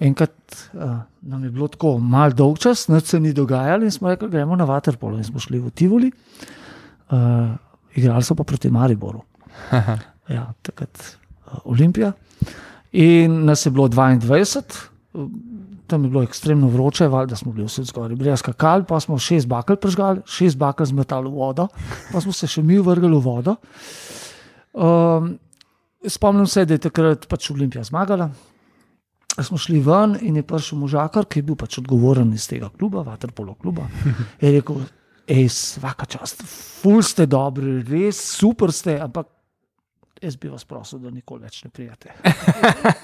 Enkrat 0.00 0.70
uh, 0.72 1.02
nam 1.20 1.44
je 1.44 1.50
bilo 1.50 1.68
tako 1.68 1.98
malo 1.98 2.33
dolg 2.33 2.59
čas, 2.59 2.87
noč 2.88 3.12
se 3.12 3.20
ni 3.20 3.33
dogajalo 3.33 3.85
in 3.85 3.90
smo 3.90 4.09
rekli, 4.09 4.31
gremo 4.31 4.57
na 4.57 4.66
Waterpolo. 4.66 5.18
In 5.18 5.24
smo 5.24 5.40
šli 5.40 5.61
v 5.61 5.70
Tivoli, 5.70 6.12
uh, 7.11 7.52
igrali 7.94 8.24
so 8.24 8.35
pa 8.35 8.44
proti 8.44 8.70
Mariboru. 8.70 9.22
Ja, 10.31 10.52
takrat 10.62 10.96
uh, 10.96 11.59
Olimpija. 11.64 12.12
In 12.92 13.44
nas 13.44 13.66
je 13.66 13.72
bilo 13.74 13.88
22, 13.88 14.87
uh, 15.12 15.26
tam 15.87 16.05
je 16.05 16.11
bilo 16.11 16.22
ekstremno 16.22 16.68
vroče, 16.68 17.09
valjda 17.09 17.37
smo 17.37 17.52
bili 17.52 17.66
vsi 17.66 17.85
zgoraj, 17.85 18.16
bili 18.16 18.37
skakali, 18.37 18.85
pa 18.88 19.00
smo 19.00 19.18
šest 19.18 19.48
bakel 19.48 19.76
prežgali, 19.76 20.22
šest 20.26 20.57
bakel 20.57 20.87
zmetali 20.87 21.28
v 21.28 21.35
vodo, 21.35 21.66
pa 22.12 22.20
smo 22.20 22.33
se 22.33 22.46
še 22.48 22.62
mi 22.62 22.78
vrgli 22.78 23.11
v 23.12 23.20
vodo. 23.20 23.57
Um, 24.72 25.35
spomnim 26.09 26.46
se, 26.46 26.64
da 26.64 26.78
je 26.78 26.87
takrat 26.88 27.26
pač 27.28 27.50
Olimpija 27.52 27.85
zmagala. 27.85 28.31
Smo 29.40 29.59
šli 29.59 29.81
ven 29.81 30.16
in 30.21 30.37
je 30.37 30.42
prišel 30.45 30.79
možakar, 30.79 31.25
ki 31.25 31.40
je 31.40 31.47
bil 31.49 31.57
pač 31.57 31.79
odgovoren 31.81 32.33
iz 32.37 32.45
tega 32.49 32.68
kluba, 32.68 33.03
Vaterpolo 33.07 33.55
kluba. 33.55 33.87
Je 34.40 34.51
rekel, 34.53 34.83
hej, 35.29 35.49
vsaka 35.49 36.05
čast, 36.05 36.42
ful 36.83 37.01
ste 37.03 37.27
dobri, 37.27 37.81
res 37.88 38.21
super 38.37 38.73
ste, 38.77 38.99
ampak 39.01 39.31
jaz 40.23 40.37
bi 40.37 40.49
vas 40.49 40.64
prosil, 40.64 41.01
da 41.03 41.11
nikoli 41.11 41.42
več 41.42 41.62
ne 41.64 41.71
prijete. 41.71 42.12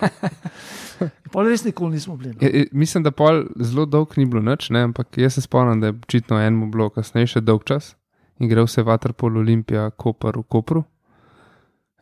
Pa 1.33 1.43
res 1.47 1.65
nikoli 1.65 1.97
nismo 1.97 2.17
bili. 2.17 2.35
No. 2.35 2.43
Ja, 2.45 2.51
ja, 2.53 2.69
mislim, 2.73 3.03
da 3.07 3.11
pol 3.11 3.47
zelo 3.65 3.87
dolg 3.87 4.15
ni 4.21 4.27
bilo 4.27 4.43
noč, 4.45 4.69
ne? 4.75 4.85
ampak 4.91 5.19
jaz 5.19 5.39
se 5.39 5.47
spomnim, 5.47 5.81
da 5.81 5.91
je 5.91 5.99
očitno 5.99 6.39
enemu 6.39 6.71
bilo 6.75 6.91
kasneje 6.95 7.35
še 7.35 7.45
dolg 7.45 7.67
čas 7.69 7.95
in 8.39 8.51
gre 8.51 8.63
vse 8.63 8.85
vaterpol 8.87 9.41
Olimpija, 9.41 9.89
Koper 9.91 10.39
v 10.39 10.47
Kopru. 10.47 10.85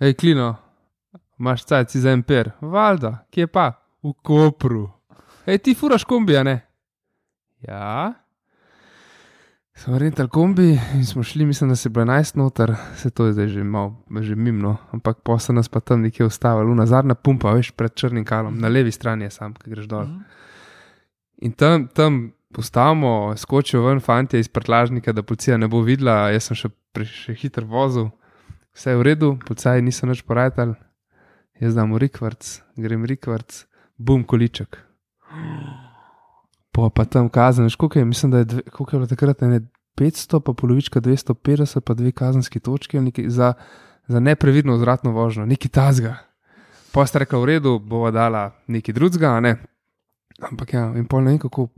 Hej, 0.02 0.18
Klino, 0.20 0.50
imaš 1.40 1.64
cajt 1.64 1.96
za 1.96 2.12
en 2.12 2.22
per, 2.26 2.52
valjda, 2.60 3.14
kje 3.32 3.48
pa? 3.48 3.70
V 4.06 4.12
Kopru. 4.22 4.86
Hej, 5.46 5.58
ti 5.58 5.74
furaš 5.74 6.04
kombi, 6.06 6.36
a 6.38 6.42
ne? 6.46 6.60
Ja. 7.66 8.14
Smo 9.74 9.98
rentali 9.98 10.30
kombi 10.30 10.78
in 10.94 11.02
smo 11.06 11.22
šli, 11.22 11.46
mislim, 11.46 11.70
da 11.70 11.76
se 11.76 11.88
je 11.88 11.90
bilo 11.90 12.04
11 12.04 12.36
noter, 12.36 12.74
se 12.96 13.10
to 13.10 13.26
je 13.26 13.32
zdaj 13.32 13.48
že 13.48 13.64
malo, 13.64 13.96
že 14.20 14.36
mimno, 14.36 14.76
ampak 14.92 15.18
pa 15.22 15.38
so 15.38 15.52
nas 15.52 15.68
pa 15.68 15.80
tam 15.80 16.00
nekje 16.00 16.26
ustavili, 16.26 16.70
una 16.70 16.86
zadnja 16.86 17.14
pumpa, 17.14 17.50
veš, 17.52 17.70
pred 17.70 17.94
črnim 17.94 18.24
kalom, 18.24 18.58
na 18.58 18.68
levi 18.68 18.92
strani 18.92 19.24
je 19.24 19.30
sam, 19.30 19.54
ki 19.54 19.70
greš 19.70 19.90
dol. 19.90 20.06
In 21.42 21.52
tam, 21.52 21.88
tam 21.88 22.32
postavimo, 22.54 23.34
skočijo 23.36 23.82
ven 23.82 24.00
fanti 24.00 24.38
iz 24.38 24.48
prtlažnika, 24.48 25.12
da 25.12 25.22
policija 25.22 25.56
ne 25.56 25.68
bo 25.68 25.82
videla. 25.82 26.30
Jaz 26.30 26.48
sem 26.48 26.56
še, 26.56 26.70
pre, 26.94 27.04
še 27.04 27.34
hitro 27.34 27.66
vozil, 27.66 28.10
vse 28.72 28.94
je 28.94 29.02
v 29.02 29.08
redu, 29.10 29.36
policaji 29.46 29.82
niso 29.82 30.06
več 30.06 30.22
porajali. 30.22 30.78
Jaz 31.60 31.74
dam 31.74 31.96
rikvrc, 31.96 32.48
grem 32.76 33.04
rikvrc, 33.08 33.64
bum 33.96 34.24
količek. 34.24 34.78
Po 36.72 36.90
pa 36.90 37.04
tam 37.04 37.28
kazen, 37.28 37.64
veš, 37.64 37.76
koliko 37.76 37.98
je, 37.98 38.04
mislim, 38.04 38.30
da 38.30 38.38
je, 38.38 38.44
dve, 38.44 38.62
koliko 38.62 38.96
je 38.96 38.98
bilo 38.98 39.06
takrat, 39.06 39.40
ne 39.40 39.60
500, 39.96 40.40
pa 40.40 40.52
polovička 40.52 41.00
250, 41.00 41.80
pa 41.80 41.94
dve 41.94 42.12
kazenski 42.12 42.60
točki 42.60 43.00
nekaj 43.00 43.28
za, 43.28 43.52
za 44.08 44.20
neprevidno 44.20 44.76
vzratno 44.76 45.10
vožnjo, 45.10 45.46
neki 45.46 45.68
tazga. 45.68 46.16
Pa 46.92 47.06
ste 47.06 47.18
rekli, 47.18 47.40
v 47.40 47.44
redu, 47.44 47.78
bova 47.78 48.10
dala 48.10 48.50
neki 48.66 48.92
drugega, 48.92 49.40
ne. 49.40 49.56
Ampak 50.40 50.72
ja, 50.72 50.92
in 50.96 51.08
pol 51.08 51.24
ne 51.24 51.34
vem, 51.34 51.40
kako. 51.40 51.68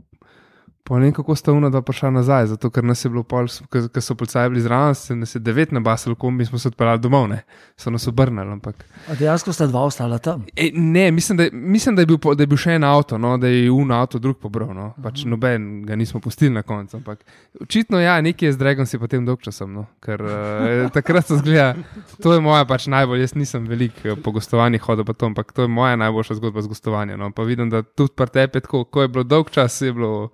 Pa 0.89 0.97
ne 0.97 1.05
vem, 1.05 1.13
kako 1.13 1.35
sta 1.35 1.53
una 1.53 1.69
dva 1.69 1.83
prišla 1.85 2.09
nazaj, 2.09 2.47
zato 2.49 2.71
ker 2.73 2.83
nas 2.83 3.03
je 3.05 3.09
bilo 3.13 3.21
pol, 3.21 3.45
ker 3.69 4.01
so 4.01 4.15
policaji 4.17 4.49
bili 4.49 4.61
zraven, 4.65 4.95
se 4.97 5.15
nas 5.15 5.35
je 5.35 5.39
devet 5.39 5.71
na 5.71 5.79
basel, 5.85 6.15
kombi 6.17 6.45
smo 6.45 6.57
se 6.57 6.67
odpeljali 6.67 6.99
domov, 6.99 7.27
ne, 7.29 7.43
so 7.77 7.93
nas 7.93 8.07
obrnili. 8.09 8.49
Ampak... 8.51 8.81
A 9.05 9.13
dejansko 9.19 9.53
sta 9.53 9.67
dva 9.69 9.83
ostala 9.85 10.17
tam. 10.17 10.47
E, 10.55 10.71
ne, 10.73 11.11
mislim 11.11 11.37
da, 11.37 11.45
mislim, 11.53 11.95
da, 11.95 12.01
je 12.01 12.05
bil, 12.05 12.17
po- 12.17 12.33
da 12.33 12.41
je 12.41 12.49
bil 12.49 12.57
še 12.57 12.79
en 12.79 12.87
avto, 12.89 13.19
no, 13.21 13.35
da 13.37 13.51
je 13.53 13.69
un 13.71 13.91
avto 13.93 14.17
drug 14.19 14.39
pobral. 14.41 14.71
No. 14.73 14.87
Pač 15.03 15.27
noben 15.29 15.83
ga 15.85 15.93
nismo 15.95 16.23
pustili 16.25 16.49
na 16.55 16.65
koncu. 16.65 16.97
Ampak 16.97 17.21
očitno 17.61 18.01
ja, 18.01 18.17
nekaj 18.25 18.49
je 18.49 18.55
z 18.57 18.61
Dragom 18.63 18.89
si 18.89 18.97
potem 18.97 19.29
dolg 19.29 19.45
časom, 19.45 19.75
no. 19.77 19.85
ker 20.01 20.25
uh, 20.25 20.89
takrat 20.97 21.29
se 21.29 21.37
zgleda, 21.37 21.75
to 22.17 22.33
je 22.33 22.41
moja 22.41 22.65
pač 22.65 22.89
najbolj, 22.89 23.27
jaz 23.27 23.35
nisem 23.37 23.69
velik 23.69 24.01
eh, 24.05 24.17
po 24.17 24.33
gostovanjih 24.33 24.81
hodil, 24.89 25.05
pa 25.05 25.13
to, 25.13 25.29
ampak 25.29 25.53
to 25.53 25.67
je 25.67 25.69
moja 25.69 26.01
najboljša 26.01 26.39
zgodba 26.41 26.65
z 26.65 26.73
gostovanjem. 26.73 27.21
No. 27.21 27.29
Pa 27.29 27.45
vidim, 27.45 27.69
da 27.69 27.85
tudi 27.85 28.17
pri 28.17 28.33
tebi, 28.33 28.65
ko 28.65 29.05
je 29.05 29.13
bilo 29.13 29.27
dolg 29.27 29.53
čas, 29.53 29.77
je 29.85 29.93
bilo 29.93 30.31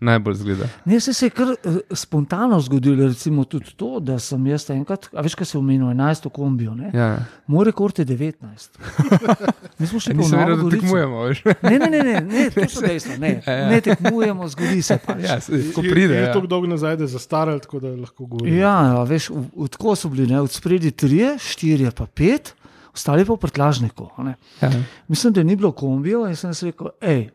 najbolj 0.00 0.34
zgleda. 0.34 0.68
Ne, 0.84 1.00
se, 1.00 1.12
se 1.12 1.26
je 1.26 1.30
kar 1.30 1.48
eh, 1.48 1.56
spontano 1.92 2.60
zgodilo, 2.60 3.06
recimo 3.06 3.44
tudi 3.44 3.72
to, 3.72 4.00
da 4.00 4.18
sem 4.18 4.46
jaz 4.46 4.70
enkrat, 4.70 5.08
a 5.10 5.20
veš, 5.20 5.34
kaj 5.34 5.46
se 5.46 5.58
omenil, 5.58 5.86
11 5.88 6.28
kombijo, 6.30 6.74
ne? 6.74 6.90
Ja. 6.92 7.08
Moj 7.46 7.64
rekord 7.64 7.98
je 7.98 8.06
19. 8.06 8.78
Mi 9.78 9.86
smo 9.86 9.98
Novo 10.08 10.28
vedel, 10.28 10.46
da 10.48 10.62
Gorico. 10.62 10.70
tekmujemo. 10.72 11.22
veš. 11.22 11.42
Ne, 11.62 11.70
ne, 11.72 11.88
ne, 11.88 12.00
ne, 12.00 12.20
ne, 12.22 12.50
to 12.50 12.68
so 12.68 12.80
dejstva. 12.88 13.16
Ne, 13.16 13.42
Ja, 13.42 13.52
ja. 13.54 13.68
ne 13.68 13.80
tekmujemo, 13.80 14.48
zgodi 14.48 14.82
se 14.82 14.98
pač. 14.98 15.22
Ja, 15.22 15.40
se- 15.40 15.72
ko 15.72 15.80
pride. 15.82 16.14
Je, 16.14 16.16
je 16.16 16.22
Ja. 16.22 16.32
tako 16.32 16.46
dolgo 16.46 16.66
nazaj, 16.66 16.96
da 16.96 17.04
je 17.04 17.08
zastaral, 17.08 17.58
tako 17.58 17.80
da 17.80 17.88
lahko 17.90 18.26
govorim. 18.26 18.54
Ja, 18.54 18.76
ja 18.88 19.02
veš, 19.02 19.30
v, 19.30 19.42
v, 19.56 19.68
tako 19.68 19.96
so 19.96 20.08
bili, 20.08 20.26
ne, 20.26 20.40
od 20.40 20.50
spredi 20.50 20.90
tri, 20.90 21.20
štiri 21.38 21.90
pa 21.90 22.06
pet, 22.06 22.54
ostali 22.94 23.24
pa 23.24 23.32
v 23.32 23.38
prtlažniku. 23.38 24.10
a 24.16 24.22
ne. 24.22 24.34
Ja. 24.60 24.70
Mislim, 25.08 25.32
da 25.32 25.42
ni 25.42 25.56
bilo 25.56 25.72
kombijo 25.72 26.26
in 26.26 26.36
sem 26.36 26.50
rekel, 26.62 26.90
hej, 27.00 27.30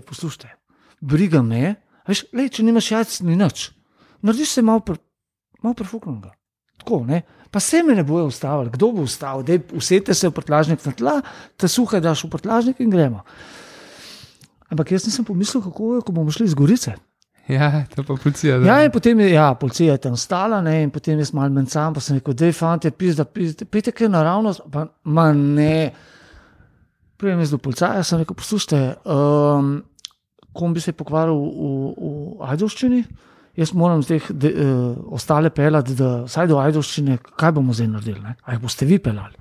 poslušajte, 0.00 0.48
briga 1.00 1.42
me, 1.42 1.74
veš, 2.08 2.24
lej, 2.32 2.50
če 2.56 2.64
nimaš 2.66 2.90
jajc, 2.94 3.20
ni 3.28 3.36
nič. 3.38 3.68
Narediš 4.24 4.58
se 4.58 4.64
malo, 4.66 4.82
pr, 4.84 4.98
malo 5.62 5.76
prefuknega. 5.78 6.32
Tako, 6.78 7.04
ne. 7.06 7.22
Pa 7.50 7.60
se 7.60 7.82
me 7.82 7.94
ne 7.94 8.04
bojo 8.04 8.26
ustavili, 8.28 8.70
kdo 8.70 8.92
bo 8.92 9.02
ustavil, 9.02 9.42
da 9.46 9.76
usete 9.76 10.14
se 10.14 10.28
v 10.28 10.36
prtlažnik 10.36 10.84
na 10.84 10.92
tla, 10.92 11.20
te 11.56 11.68
suhe 11.68 12.00
daš 12.00 12.26
v 12.26 12.32
prtlažnik 12.34 12.80
in 12.84 12.90
gremo. 12.92 13.22
Ampak 14.68 14.92
jaz 14.92 15.06
nisem 15.08 15.24
pomislil, 15.24 15.62
kako 15.64 15.94
je, 15.94 16.02
ko 16.04 16.12
bomo 16.12 16.30
šli 16.30 16.44
iz 16.44 16.54
Gorice. 16.54 16.98
ja, 17.48 17.84
to 17.94 18.04
pa 18.04 18.14
policija. 18.22 18.58
da. 18.58 18.66
Ja, 18.66 18.84
in 18.84 18.90
potem 18.90 19.20
je 19.20 19.30
ja, 19.32 19.54
policija 19.54 19.92
je 19.92 19.98
tam 19.98 20.16
stala, 20.16 20.60
ne, 20.60 20.82
in 20.82 20.90
potem 20.90 21.18
jaz 21.18 21.32
malo 21.32 21.48
mencam, 21.48 21.94
pa 21.94 22.00
sem 22.00 22.18
rekel, 22.18 22.34
da 22.34 22.46
je 22.46 22.52
fante, 22.52 22.90
pizda, 22.90 23.24
pizda, 23.24 23.64
pejte 23.64 23.92
kaj 23.92 24.08
naravnost, 24.12 24.60
pa 24.72 24.86
ma 25.04 25.32
ne. 25.32 25.90
Prijem 27.16 27.40
jaz 27.40 27.50
do 27.50 27.58
policaja, 27.58 28.04
sem 28.04 28.20
rekel, 28.20 28.36
poslušajte, 28.36 28.82
um, 29.08 29.78
kombi 30.52 30.80
se 30.80 30.90
je 30.90 30.98
pokvaril 30.98 31.34
v, 31.34 31.72
v, 31.96 32.12
Ajdovščini, 32.48 33.02
jaz 33.58 33.72
moram 33.74 34.02
z 34.02 34.14
teh 34.14 34.30
de, 34.30 34.52
uh, 34.54 35.12
ostale 35.14 35.50
pelati, 35.50 35.96
da 35.98 36.22
vsaj 36.26 36.48
do 36.50 36.58
Ajdovščine, 36.62 37.18
kaj 37.38 37.52
bomo 37.56 37.76
zdaj 37.76 37.90
naredili, 37.92 38.22
ne? 38.22 38.36
a 38.44 38.54
jih 38.54 38.62
boste 38.62 38.86
vi 38.88 39.00
pelali. 39.02 39.36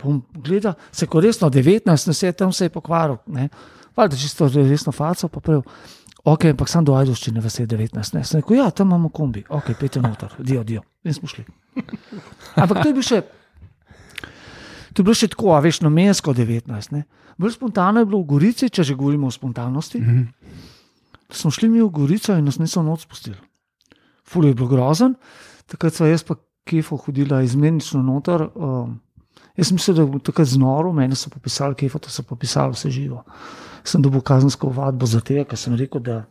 Bom 0.00 0.22
gledal, 0.32 0.78
se 0.92 1.06
ko 1.06 1.20
resno 1.20 1.50
19, 1.52 2.08
ne 2.08 2.14
se 2.14 2.26
je 2.26 2.32
tam 2.32 2.52
se 2.52 2.68
je 2.68 2.72
pokvaril. 2.72 3.18
Valjda 3.96 4.16
čisto 4.16 4.48
resno 4.48 4.92
faco, 4.92 5.28
pa 5.28 5.40
prav. 5.40 5.64
Ok, 6.24 6.44
ampak 6.52 6.68
sam 6.68 6.84
do 6.84 6.94
Ajdovščine, 6.94 7.40
vas 7.40 7.58
je 7.58 7.66
19. 7.66 8.14
Ne. 8.14 8.24
Sem 8.24 8.40
rekel, 8.40 8.58
ja, 8.58 8.70
tam 8.70 8.90
imamo 8.92 9.08
kombi, 9.08 9.44
ok, 9.48 9.72
pejte 9.80 10.02
noter, 10.04 10.34
dio, 10.38 10.64
dio. 10.64 10.82
In 11.04 11.16
smo 11.16 11.28
šli. 11.28 11.46
Ampak 12.60 12.82
to 12.82 12.88
je 12.90 12.94
bil 12.94 13.06
še. 13.06 13.22
To 14.92 15.00
je 15.00 15.06
bilo 15.06 15.16
še 15.16 15.30
tako, 15.32 15.54
a 15.56 15.60
veš, 15.64 15.80
namensko 15.86 16.34
19. 16.36 16.92
Ne. 16.92 17.06
Bolj 17.40 17.56
spontano 17.56 18.02
je 18.02 18.06
bilo 18.06 18.20
v 18.20 18.28
Gorici, 18.34 18.68
če 18.68 18.84
že 18.84 18.94
govorimo 18.98 19.30
o 19.30 19.32
spontanosti. 19.32 20.00
Mhm. 20.00 20.24
Smo 21.30 21.50
šli 21.50 21.68
mi 21.68 21.80
v 21.80 21.88
Gorico 21.88 22.34
in 22.36 22.44
nas 22.44 22.58
niso 22.58 22.82
noč 22.82 23.06
spustili. 23.06 23.38
Ful 24.26 24.44
je 24.46 24.54
bil 24.54 24.68
grozen, 24.68 25.14
takrat 25.66 25.94
so 25.94 26.06
jaz 26.06 26.22
pa 26.26 26.36
kefo 26.66 26.98
hodila 26.98 27.40
izmenično 27.42 28.02
noter. 28.02 28.44
Um, 28.54 29.00
jaz 29.56 29.72
mislim, 29.72 29.96
da 29.96 30.06
bil 30.06 30.20
takrat 30.20 30.50
znoro, 30.50 30.92
meni 30.92 31.16
so 31.16 31.30
popisali 31.30 31.74
kefo, 31.74 31.98
to 31.98 32.10
so 32.10 32.22
popisali 32.22 32.74
vse 32.74 32.90
živo. 32.90 33.24
Sem 33.84 34.02
dobil 34.02 34.20
kazensko 34.20 34.68
vadbo 34.68 35.06
za 35.06 35.20
te, 35.20 35.44
ker 35.44 35.58
sem 35.58 35.74
rekel, 35.74 36.02
da 36.02 36.24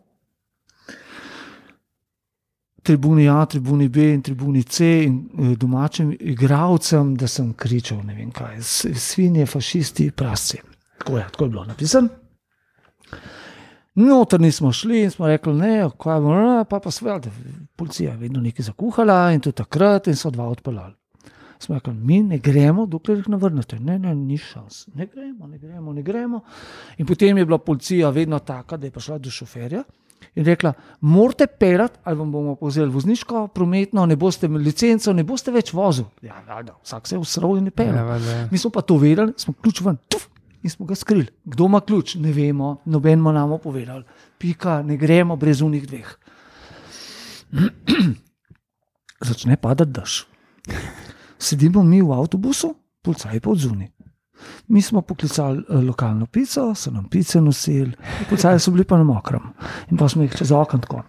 tribuni 2.83 3.27
A, 3.29 3.45
tribuni 3.45 3.89
B 3.89 4.13
in 4.13 4.21
tribuni 4.21 4.63
C 4.63 4.85
in 5.03 5.17
eh, 5.39 5.55
domačim 5.55 6.13
igravcem, 6.19 7.15
da 7.15 7.27
sem 7.27 7.53
kričal, 7.53 8.03
ne 8.05 8.15
vem 8.15 8.31
kaj, 8.31 8.61
svinje, 8.61 9.45
fašisti, 9.45 10.11
prasci. 10.11 10.68
Tako 10.99 11.17
je, 11.17 11.25
tako 11.31 11.43
je 11.43 11.49
bilo 11.49 11.65
napisano. 11.65 12.09
Notor 13.95 14.41
nismo 14.41 14.71
šli 14.71 15.01
in 15.03 15.11
smo 15.11 15.27
rekli, 15.27 15.53
ne, 15.53 15.89
kaj 15.99 16.19
bomo, 16.21 16.35
ne, 16.35 16.65
pa 16.69 16.79
pa 16.79 16.91
seveda, 16.91 17.31
policija 17.75 18.11
je 18.11 18.17
vedno 18.17 18.41
nekaj 18.41 18.63
zakuhala 18.63 19.31
in 19.33 19.41
tudi 19.41 19.57
takrat 19.57 20.07
in 20.07 20.15
so 20.15 20.29
dva 20.31 20.47
odpeljali. 20.47 20.93
Smo 21.59 21.75
rekli, 21.75 21.93
mi 21.93 22.21
ne 22.23 22.37
gremo, 22.37 22.85
dokler 22.85 23.17
jih 23.17 23.27
ne 23.29 23.37
vrnete. 23.37 23.79
Ne, 23.79 23.97
ne, 23.99 24.15
ni 24.15 24.37
šans. 24.37 24.85
Ne 24.95 25.07
gremo, 25.07 25.47
ne 25.47 25.57
gremo, 25.57 25.93
ne 25.93 26.01
gremo. 26.01 26.41
In 26.97 27.05
potem 27.05 27.37
je 27.37 27.45
bila 27.45 27.57
policija 27.57 28.09
vedno 28.09 28.39
taka, 28.39 28.77
da 28.77 28.87
je 28.87 28.91
prišla 28.91 29.17
do 29.17 29.31
šoferja 29.31 29.83
in 30.35 30.45
rekla, 30.45 30.73
morate 31.01 31.47
pelati, 31.47 31.99
ali 32.03 32.17
vam 32.17 32.31
bomo 32.31 32.55
povzeli 32.55 32.91
vozniško, 32.91 33.47
prometno, 33.47 34.05
ne 34.05 34.15
boste 34.15 34.45
imeli 34.47 34.63
licenco, 34.63 35.13
ne 35.13 35.23
boste 35.23 35.51
več 35.51 35.73
vozil. 35.73 36.05
Ja, 36.21 36.39
da, 36.47 36.75
vsak 36.83 37.07
se 37.07 37.15
je 37.15 37.19
usral 37.19 37.57
in 37.57 37.65
je 37.67 37.71
pelal. 37.71 37.95
Ja, 37.95 38.17
ja. 38.17 38.47
Mi 38.51 38.57
smo 38.57 38.71
pa 38.71 38.81
to 38.81 38.97
vedeli, 38.97 39.33
smo 39.37 39.53
ključ 39.61 39.81
ven, 39.81 39.97
tuf, 40.07 40.27
in 40.63 40.69
smo 40.69 40.85
ga 40.85 40.95
skrili. 40.95 41.27
Kdo 41.45 41.65
ima 41.65 41.81
ključ, 41.81 42.15
ne 42.15 42.33
vemo, 42.33 42.77
noben 42.85 43.19
mu 43.19 43.31
nam 43.31 43.59
povedal. 43.63 44.03
Pika, 44.37 44.81
ne 44.81 44.97
gremo 44.97 45.35
brez 45.35 45.61
unih 45.61 45.87
dveh. 45.87 46.09
Začne 49.29 49.57
padati 49.57 49.91
dež. 49.91 50.25
Sedimo 51.39 51.83
mi 51.83 52.01
v 52.01 52.11
avtobusu, 52.13 52.73
policaj 53.01 53.39
pa 53.39 53.49
odzuni. 53.49 53.91
Mi 54.67 54.81
smo 54.81 55.01
poklicali 55.01 55.63
eh, 55.69 55.81
lokalno 55.83 56.25
pico, 56.25 56.75
so 56.75 56.91
nam 56.91 57.09
pice 57.09 57.41
nosili, 57.41 57.91
policaji 58.29 58.59
so 58.59 58.71
bili 58.71 58.83
pa 58.83 58.97
na 58.97 59.03
mokrem. 59.03 59.41
In 59.91 59.97
pa 59.97 60.09
smo 60.09 60.23
jih 60.23 60.35
čez 60.35 60.51
okno 60.51 60.79
tako. 60.79 61.03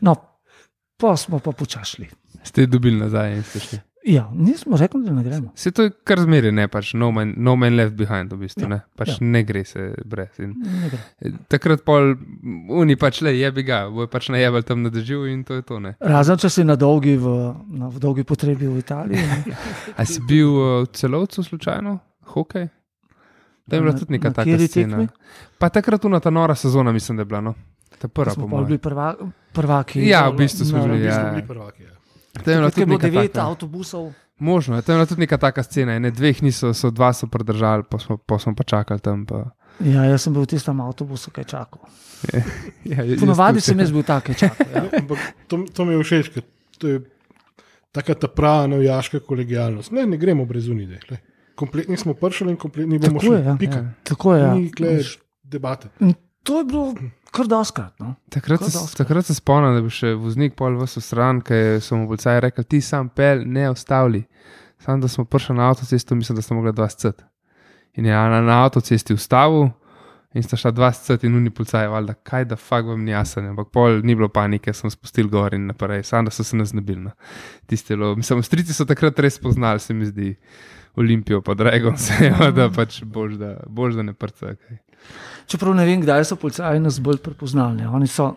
No, 0.00 0.14
pa 0.96 1.16
smo 1.16 1.38
pa 1.38 1.52
počašli. 1.52 2.08
Ste 2.42 2.66
dobili 2.66 3.00
nazaj 3.00 3.36
in 3.36 3.42
ste 3.42 3.60
šli. 3.60 3.78
Ja, 4.02 4.30
nismo 4.32 4.76
rekli, 4.76 5.04
da 5.04 5.12
ne 5.12 5.22
gremo. 5.22 5.50
Se 5.54 5.70
to 5.70 5.82
je 5.82 5.90
kar 6.04 6.18
zmeraj, 6.18 6.52
ne 6.52 6.68
pač 6.68 6.94
no 6.94 7.10
man, 7.10 7.34
no 7.36 7.52
man 7.54 7.76
left 7.76 7.92
behind, 7.94 8.32
v 8.32 8.38
bistvu. 8.38 8.62
Ja, 8.62 8.68
Ne, 8.68 8.78
pač 8.96 9.08
ja. 9.10 9.16
ne 9.20 9.42
gre 9.42 9.60
se 9.64 9.92
brez. 10.04 10.38
In, 10.38 10.54
Ne 10.56 10.88
gre. 10.88 11.00
eh, 11.20 11.32
takrat 11.48 11.84
pol, 11.84 12.14
oni 12.70 12.96
pač 12.96 13.20
le 13.20 13.34
jebi 13.34 13.62
ga, 13.62 13.90
bojo 13.90 14.08
pač 14.08 14.30
najebali 14.30 14.62
tam 14.62 14.82
na 14.82 14.88
dežju 14.88 15.26
in 15.26 15.44
to 15.44 15.54
je 15.54 15.62
to. 15.62 15.78
Ne. 15.78 15.94
Razen 16.00 16.36
če 16.36 16.48
si 16.48 16.64
na 16.64 16.76
dolgi, 16.76 17.16
v, 17.16 17.26
na, 17.68 17.88
v 17.88 17.98
dolgi 17.98 18.24
potrebi 18.24 18.64
v 18.66 18.78
Italiji. 18.78 19.20
A 19.98 20.04
si 20.04 20.20
bil 20.22 20.48
uh, 20.48 20.64
v 20.80 20.92
celovcu 20.92 21.42
slučajno, 21.42 21.98
hokej? 22.26 22.72
To 23.68 23.76
je 23.76 23.80
bila 23.80 23.92
Na- 23.92 23.98
tudi 23.98 24.12
neka 24.12 24.32
taka 24.32 24.58
scena. 24.58 24.96
tekmi? 24.96 25.06
Pa 25.58 25.68
takrat 25.68 26.00
tu 26.00 26.08
na 26.08 26.18
ta 26.18 26.30
nora 26.30 26.54
sezona, 26.54 26.88
mislim, 26.90 27.16
da 27.16 27.20
je 27.20 27.26
bila. 27.26 27.40
No. 27.42 27.54
Ta 27.98 28.08
prva, 28.08 28.32
po 28.32 28.48
pa 28.48 28.64
bili 28.64 28.64
mojem. 28.64 28.78
prva, 28.80 29.08
prvaki. 29.52 30.00
Ja, 30.02 30.24
v 30.26 30.40
bistvu 30.40 30.64
smo 30.64 30.88
bili, 30.88 31.04
ja. 31.04 31.30
bili 31.30 31.44
prvaki. 31.44 31.84
Ja. 31.84 31.99
To 32.44 32.50
je 32.50 32.56
je 32.56 32.86
bilo 32.86 32.98
devet 32.98 33.32
taka- 33.32 33.46
avtobusov. 33.46 34.12
Možno, 34.38 34.76
je, 34.76 34.82
to 34.82 34.92
je 34.92 34.96
bila 34.96 35.06
tudi 35.06 35.20
neka 35.20 35.38
taka 35.38 35.62
scena. 35.62 35.98
Ne, 35.98 36.10
dveh 36.10 36.42
niso, 36.42 36.72
so 36.74 36.90
dva 36.90 37.12
so 37.12 37.26
pridržali, 37.26 37.84
pa 37.84 37.98
smo, 37.98 38.16
pa 38.16 38.38
smo 38.38 38.54
pa 38.54 38.64
čakali 38.64 39.00
tam. 39.00 39.26
Pa. 39.26 39.52
Ja, 39.80 40.04
jaz 40.04 40.22
sem 40.24 40.32
bil 40.32 40.42
v 40.42 40.56
tistem 40.56 40.80
avtobusu, 40.80 41.30
kaj 41.30 41.44
čakal. 41.44 41.80
Ja, 42.84 43.04
jaz 43.04 43.20
Ponovadi 43.20 43.60
sem 43.60 43.78
jaz 43.80 43.92
bil 43.92 44.02
tak, 44.02 44.24
kaj 44.24 44.34
čakal. 44.36 44.66
Ja. 44.68 44.84
Ja, 44.92 44.98
ampak 44.98 45.18
to, 45.48 45.64
to 45.68 45.84
mi 45.84 45.92
je 45.94 46.04
všeč, 46.04 46.32
ker 46.32 46.42
to 46.76 46.84
je 46.88 46.96
taka 47.92 48.14
ta 48.14 48.28
prava 48.28 48.66
navijaška 48.66 49.20
kolegijalnost. 49.20 49.92
Ne, 49.92 50.06
ne 50.06 50.16
gremo 50.16 50.44
brez 50.44 50.68
unide. 50.68 51.00
glej. 51.08 51.20
Kompletni 51.54 51.96
smo 51.96 52.14
prišli 52.14 52.50
in 52.50 52.56
kompletni 52.56 52.98
bomo 52.98 53.20
Tako 53.20 53.26
šli. 53.26 53.36
je, 53.36 53.44
ja. 53.44 53.56
Pika. 53.60 53.80
Tako 54.04 54.34
je. 54.34 54.40
Ja. 54.40 54.54
Ni 54.54 54.70
debate. 55.44 55.88
To 56.42 56.58
je 56.58 56.64
bilo 56.64 56.94
kar 57.30 57.46
doskrat. 57.46 57.98
No. 58.00 58.14
Takrat, 58.28 58.58
Kar 58.58 58.70
se, 58.70 58.78
dosti. 58.78 58.96
takrat 58.96 59.26
se 59.26 59.34
spomnim, 59.34 59.74
da 59.76 59.82
bi 59.84 59.92
še 59.92 60.14
voznik 60.18 60.56
pol 60.58 60.78
v 60.80 60.86
stran, 60.88 61.42
ker 61.44 61.80
so 61.84 61.96
mu 61.96 62.08
policaji 62.10 62.40
rekli, 62.46 62.64
ti 62.64 62.80
sam 62.80 63.08
pel, 63.08 63.44
ne 63.46 63.68
ostavili. 63.70 64.24
Sam, 64.80 65.00
da 65.00 65.08
smo 65.08 65.24
prišli 65.28 65.56
na 65.56 65.68
avtocesto, 65.68 66.14
mislim, 66.16 66.36
da 66.36 66.42
smo 66.42 66.56
mogli 66.56 66.72
dva 66.72 66.88
scet. 66.88 67.20
In 68.00 68.06
je 68.06 68.14
na, 68.14 68.40
na 68.40 68.64
avtocesti 68.64 69.14
ustavil, 69.14 69.68
In 70.30 70.44
sta 70.46 70.54
šla 70.54 70.70
dva 70.70 70.92
scet 70.94 71.24
in 71.26 71.34
uni 71.34 71.50
policaj, 71.50 71.88
valjda, 71.90 72.14
kaj 72.22 72.44
da 72.52 72.56
fag 72.56 72.86
vam 72.86 73.00
ni 73.02 73.10
jasen, 73.10 73.48
ampak 73.50 73.72
pol 73.74 73.96
ni 74.06 74.14
bilo 74.14 74.28
panike, 74.30 74.70
sem 74.72 74.90
spustil 74.92 75.26
gor 75.26 75.56
in 75.56 75.64
naprej, 75.66 76.04
sam 76.06 76.28
da 76.28 76.30
so 76.30 76.44
se 76.46 76.54
nas 76.56 76.70
nabili. 76.72 77.02
No. 77.08 77.10
Tistelo, 77.66 78.12
mislim, 78.14 78.42
strici 78.46 78.76
so 78.76 78.86
takrat 78.86 79.18
res 79.18 79.40
poznali, 79.42 79.82
se 79.82 79.94
mi 79.94 80.06
zdi, 80.06 80.36
Olimpijo 80.98 81.40
pa 81.42 81.54
Dragon, 81.54 81.96
se 81.98 82.14
je, 82.24 82.50
da 82.54 82.68
pač 82.70 83.00
bož 83.02 83.34
da, 83.42 83.56
bož 83.66 83.98
da 83.98 84.02
ne 84.06 84.14
prca. 84.14 84.54
Okay. 84.54 84.78
Čeprav 85.46 85.74
ne 85.74 85.84
vem, 85.86 86.00
kdaj 86.00 86.24
so 86.24 86.36
policaji 86.36 86.80
nas 86.80 87.00
bolj 87.00 87.18
prepoznali. 87.24 87.86
Oni 87.86 88.06
so, 88.06 88.34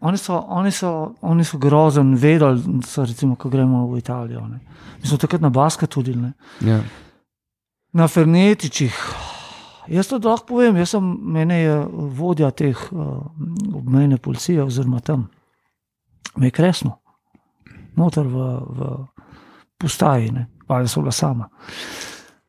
oni 0.00 0.18
so, 0.18 0.38
oni 0.48 0.70
so, 0.70 1.14
oni 1.20 1.44
so 1.44 1.58
grozen, 1.58 2.14
vedeli, 2.14 2.80
so, 2.86 3.04
recimo, 3.04 3.36
ko 3.36 3.50
gremo 3.50 3.86
v 3.90 3.98
Italijo. 3.98 4.46
Ne. 4.46 4.60
Mi 5.02 5.08
smo 5.08 5.18
takrat 5.18 5.42
na 5.42 5.50
Baska 5.50 5.86
tudi, 5.86 6.14
ne. 6.16 6.32
Ja. 6.60 6.82
na 7.92 8.08
Fernetičih. 8.08 8.96
Jaz 9.88 10.08
to 10.08 10.20
lahko 10.24 10.46
povem, 10.46 10.76
jaz 10.76 10.94
sem 10.94 11.04
mene 11.34 11.58
je 11.58 11.74
vodja 12.16 12.50
teh 12.50 12.78
uh, 12.92 13.18
obmejne 13.74 14.16
policije, 14.18 14.62
oziroma 14.62 15.00
tam, 15.00 15.26
me 16.36 16.46
je 16.46 16.54
kresno, 16.54 16.96
noter 17.96 18.26
v, 18.26 18.46
v 18.62 18.90
postaji, 19.78 20.30
ne, 20.32 20.46
ali 20.68 20.88
so 20.88 21.02
bila 21.02 21.12
sama. 21.12 21.48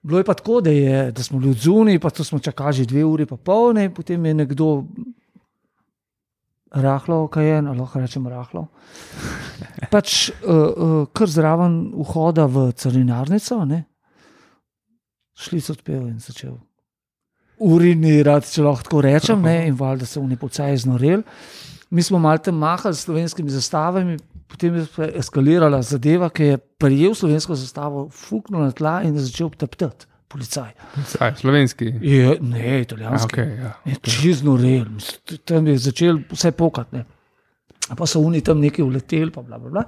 Bilo 0.03 0.19
je 0.19 0.27
pa 0.27 0.33
tako, 0.33 0.61
da, 0.61 0.69
je, 0.69 1.11
da 1.11 1.23
smo 1.23 1.39
bili 1.39 1.51
odzuni, 1.51 1.99
pa 1.99 2.09
smo 2.09 2.39
čakali 2.39 2.73
že 2.73 2.85
dve 2.85 3.05
uri, 3.05 3.25
pa 3.25 3.37
polne, 3.37 3.87
potem 3.93 4.25
je 4.25 4.33
nekdo 4.33 4.83
rahlo, 6.71 7.27
kaj 7.27 7.47
je, 7.47 7.61
lahko 7.61 8.01
rečem 8.01 8.27
rahlo. 8.27 8.67
Pač 9.91 10.29
uh, 10.29 10.35
uh, 10.51 10.93
kar 11.13 11.29
zraven 11.29 11.93
vhoda 11.95 12.49
v 12.51 12.71
carinarnico, 12.75 13.61
ne, 13.65 13.83
šlic 15.39 15.69
odpel 15.69 16.07
in 16.09 16.19
začel. 16.19 16.57
Urinirati, 17.63 18.49
če 18.57 18.65
lahko 18.65 18.89
tako 18.89 19.03
rečem, 19.05 19.45
ne, 19.45 19.67
in 19.69 19.77
valjda 19.79 20.09
se 20.09 20.19
v 20.19 20.33
nepocaji 20.33 20.81
znorel. 20.83 21.23
Mi 21.93 22.01
smo 22.01 22.19
malo 22.19 22.41
tam 22.41 22.57
mahali 22.57 22.95
s 22.95 23.05
slovenskimi 23.05 23.51
zastavami, 23.53 24.17
potem 24.49 24.75
je 24.75 25.11
eskalirala 25.19 25.81
zadeva, 25.85 26.29
ki 26.33 26.43
je 26.43 26.57
prijel 26.57 27.13
slovensko 27.13 27.55
zastavo, 27.55 28.07
fuknil 28.09 28.65
na 28.65 28.71
tla 28.73 29.01
in 29.05 29.13
je 29.13 29.27
začel 29.27 29.51
teptati 29.53 30.09
policaj. 30.33 30.71
Aj, 31.19 31.35
slovenski. 31.37 31.93
Je, 32.01 32.37
ne, 32.41 32.81
italijanski. 32.81 33.35
okay, 33.35 33.57
ja. 33.59 33.73
Je 33.85 33.95
čizno 34.01 34.57
real, 34.57 34.89
tam 35.45 35.67
je 35.67 35.77
začel 35.77 36.23
vse 36.31 36.51
pokati. 36.57 37.03
Pa 37.97 38.07
so 38.09 38.23
oni 38.23 38.41
tam 38.41 38.61
neki 38.63 38.81
uleteli, 38.81 39.31
pa 39.31 39.43
bla, 39.45 39.59
bla, 39.59 39.69
bla. 39.69 39.83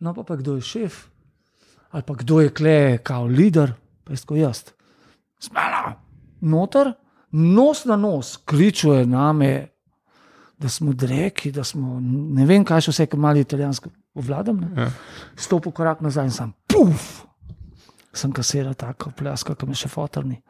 No, 0.00 0.14
pa, 0.14 0.24
pa 0.24 0.38
kdo 0.38 0.56
je 0.56 0.64
šef, 0.64 1.02
ali 1.90 2.06
pa 2.06 2.14
kdo 2.14 2.40
je 2.40 2.52
kle, 2.54 2.78
kao 3.04 3.26
lider, 3.26 3.74
pa 4.06 4.14
jaz, 4.14 4.24
ko 4.24 4.38
jaz. 4.38 4.62
Smela, 5.42 5.98
noter, 6.40 6.92
nos 7.34 7.84
na 7.84 7.98
nos, 7.98 8.36
kličuje 8.48 9.04
name, 9.06 9.50
da 10.58 10.68
smo 10.68 10.92
dreki, 10.92 11.52
da 11.52 11.64
smo 11.64 12.00
ne 12.00 12.44
vem, 12.44 12.64
kaj 12.64 12.80
še 12.80 12.90
vse, 12.90 13.06
ki 13.06 13.16
malo 13.18 13.38
italijansko 13.38 13.90
obvladam. 14.14 14.58
ne. 14.58 14.68
Ja. 14.76 14.90
Stopil 15.36 15.72
korak 15.72 16.00
nazaj 16.00 16.24
in 16.24 16.30
sam, 16.32 16.52
puf! 16.66 17.24
Sem 18.10 18.32
kasiral 18.32 18.74
tako 18.74 19.12
pleska, 19.12 19.54
ki 19.54 19.66
me 19.66 19.74
še 19.74 19.86
fotorni. 19.86 20.40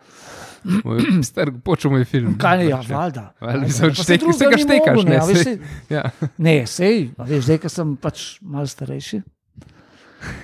Star, 1.23 1.51
počemo 1.61 1.99
je 1.99 2.05
film. 2.07 2.37
Kaj 2.37 2.57
ne, 2.57 2.65
ja, 2.67 2.79
Pač, 2.79 2.89
valjda. 2.89 3.25
Valjda, 3.39 3.67
Pa 3.69 3.91
štek- 3.93 4.21
drugega 4.21 4.33
vsega 4.33 4.57
ni 4.57 4.63
štekaš, 4.63 5.03
ne, 5.05 5.19
veš, 5.19 5.37
saj- 5.37 5.45
saj- 5.45 5.91
Ja. 5.91 6.03
Ne, 6.39 6.55
sej, 6.67 6.97
veš, 7.21 7.45
zdaj, 7.45 7.59
ko 7.59 7.69
sem 7.69 7.97
pač 7.99 8.23
malo 8.41 8.67
starejši. 8.67 9.21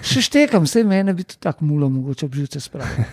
Še 0.05 0.21
štekam, 0.23 0.65
vse 0.65 0.85
mene 0.85 1.15
bi 1.15 1.25
tudi 1.25 1.41
tako 1.41 1.65
mulo 1.65 1.89
mogoče 1.89 2.27
obživce 2.27 2.61
spravil. 2.61 3.09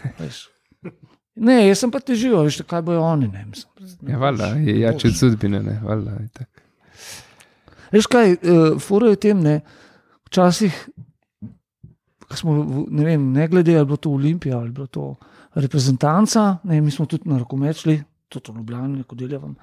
Ne, 1.42 1.58
jaz 1.68 1.82
sem 1.82 1.92
pa 1.92 2.00
težil, 2.06 2.36
a 2.38 2.46
veš, 2.46 2.60
kaj 2.70 2.84
bojo 2.86 3.02
oni. 3.02 3.28
Ne, 3.32 3.46
mislim, 3.50 3.70
Ja, 4.10 4.18
valjda, 4.22 4.46
je 4.62 4.80
jače 4.80 5.08
od 5.08 5.18
sudbine, 5.18 5.62
ne, 5.64 5.80
valjda. 5.84 6.18
itak. 6.26 6.62
Veš 7.92 8.08
kaj, 8.08 8.34
uh, 8.34 8.78
fura 8.82 9.10
je 9.10 9.16
v 9.16 9.20
tem, 9.20 9.42
ne, 9.42 9.56
včasih, 10.30 10.76
smo, 12.38 12.86
ne 12.88 13.06
vem, 13.06 13.32
ne 13.34 13.48
glede, 13.48 13.74
ali 13.74 13.82
je 13.82 13.86
bilo 13.86 13.98
to 13.98 14.12
Olimpija 14.12 14.58
ali 14.58 14.70
je 14.70 14.72
bilo 14.72 14.88
to 14.88 15.16
reprezentanca, 15.54 16.58
ne, 16.64 16.82
mi 16.82 16.92
smo 16.92 17.06
tudi 17.06 17.30
na 17.30 17.38
rokomet 17.42 17.78
šli, 17.78 17.98
tudi 18.30 18.52
v 18.52 18.62
Ljubljani, 18.62 19.04
kot 19.04 19.20
deljavam. 19.20 19.56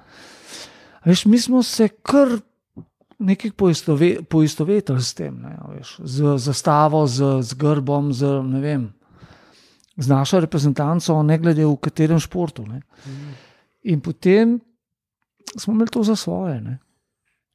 Veš, 1.05 1.25
mi 1.25 1.39
smo 1.39 1.63
se 1.63 1.87
kar 1.87 2.35
nekaj 3.19 3.51
poistove, 3.51 4.23
poistovetili 4.29 5.01
s 5.01 5.13
tem, 5.13 5.39
ne, 5.41 5.55
veš, 5.77 5.95
z 6.03 6.37
zastavo, 6.37 7.07
z, 7.07 7.41
z 7.41 7.57
grbom, 7.57 8.13
z, 8.13 8.43
ne 8.43 8.59
vem, 8.59 8.89
z 9.99 10.07
našo 10.07 10.39
reprezentanco, 10.39 11.23
ne 11.23 11.37
glede 11.37 11.65
v 11.65 11.75
katerem 11.77 12.19
športu. 12.19 12.63
Ne. 12.67 12.81
In 13.91 13.99
potem 14.01 14.59
smo 15.55 15.73
imeli 15.73 15.91
to 15.91 16.03
za 16.03 16.15
svoje. 16.15 16.61
Ne. 16.61 16.79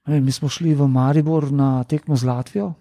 Ne, 0.06 0.20
mi 0.20 0.32
smo 0.32 0.48
šli 0.48 0.74
v 0.74 0.88
Maribor 0.88 1.52
na 1.52 1.84
tekmo 1.84 2.16
z 2.16 2.28
Latvijo. 2.28 2.74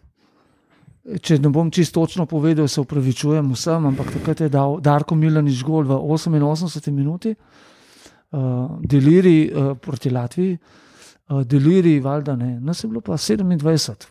Če 1.03 1.37
ne 1.39 1.49
bom 1.51 1.71
čisto 1.71 1.99
točno 1.99 2.25
povedal, 2.25 2.67
se 2.67 2.81
upravičujem 2.81 3.51
vsem, 3.51 3.85
ampak 3.91 4.11
takrat 4.11 4.43
je 4.43 4.49
dal 4.51 4.79
Darko 4.79 5.15
Milanič 5.15 5.63
gol 5.63 5.83
v 5.83 5.97
88 5.99 6.91
minuti, 6.95 7.33
uh, 7.35 8.79
deliri 8.79 9.51
uh, 9.51 9.73
proti 9.75 10.09
Latviji, 10.09 10.55
uh, 10.55 11.43
deliri 11.43 11.97
valjda 11.99 12.35
ne, 12.39 12.59
nas 12.59 12.83
je 12.83 12.87
bilo 12.87 13.01
pa 13.03 13.19
27, 13.19 14.07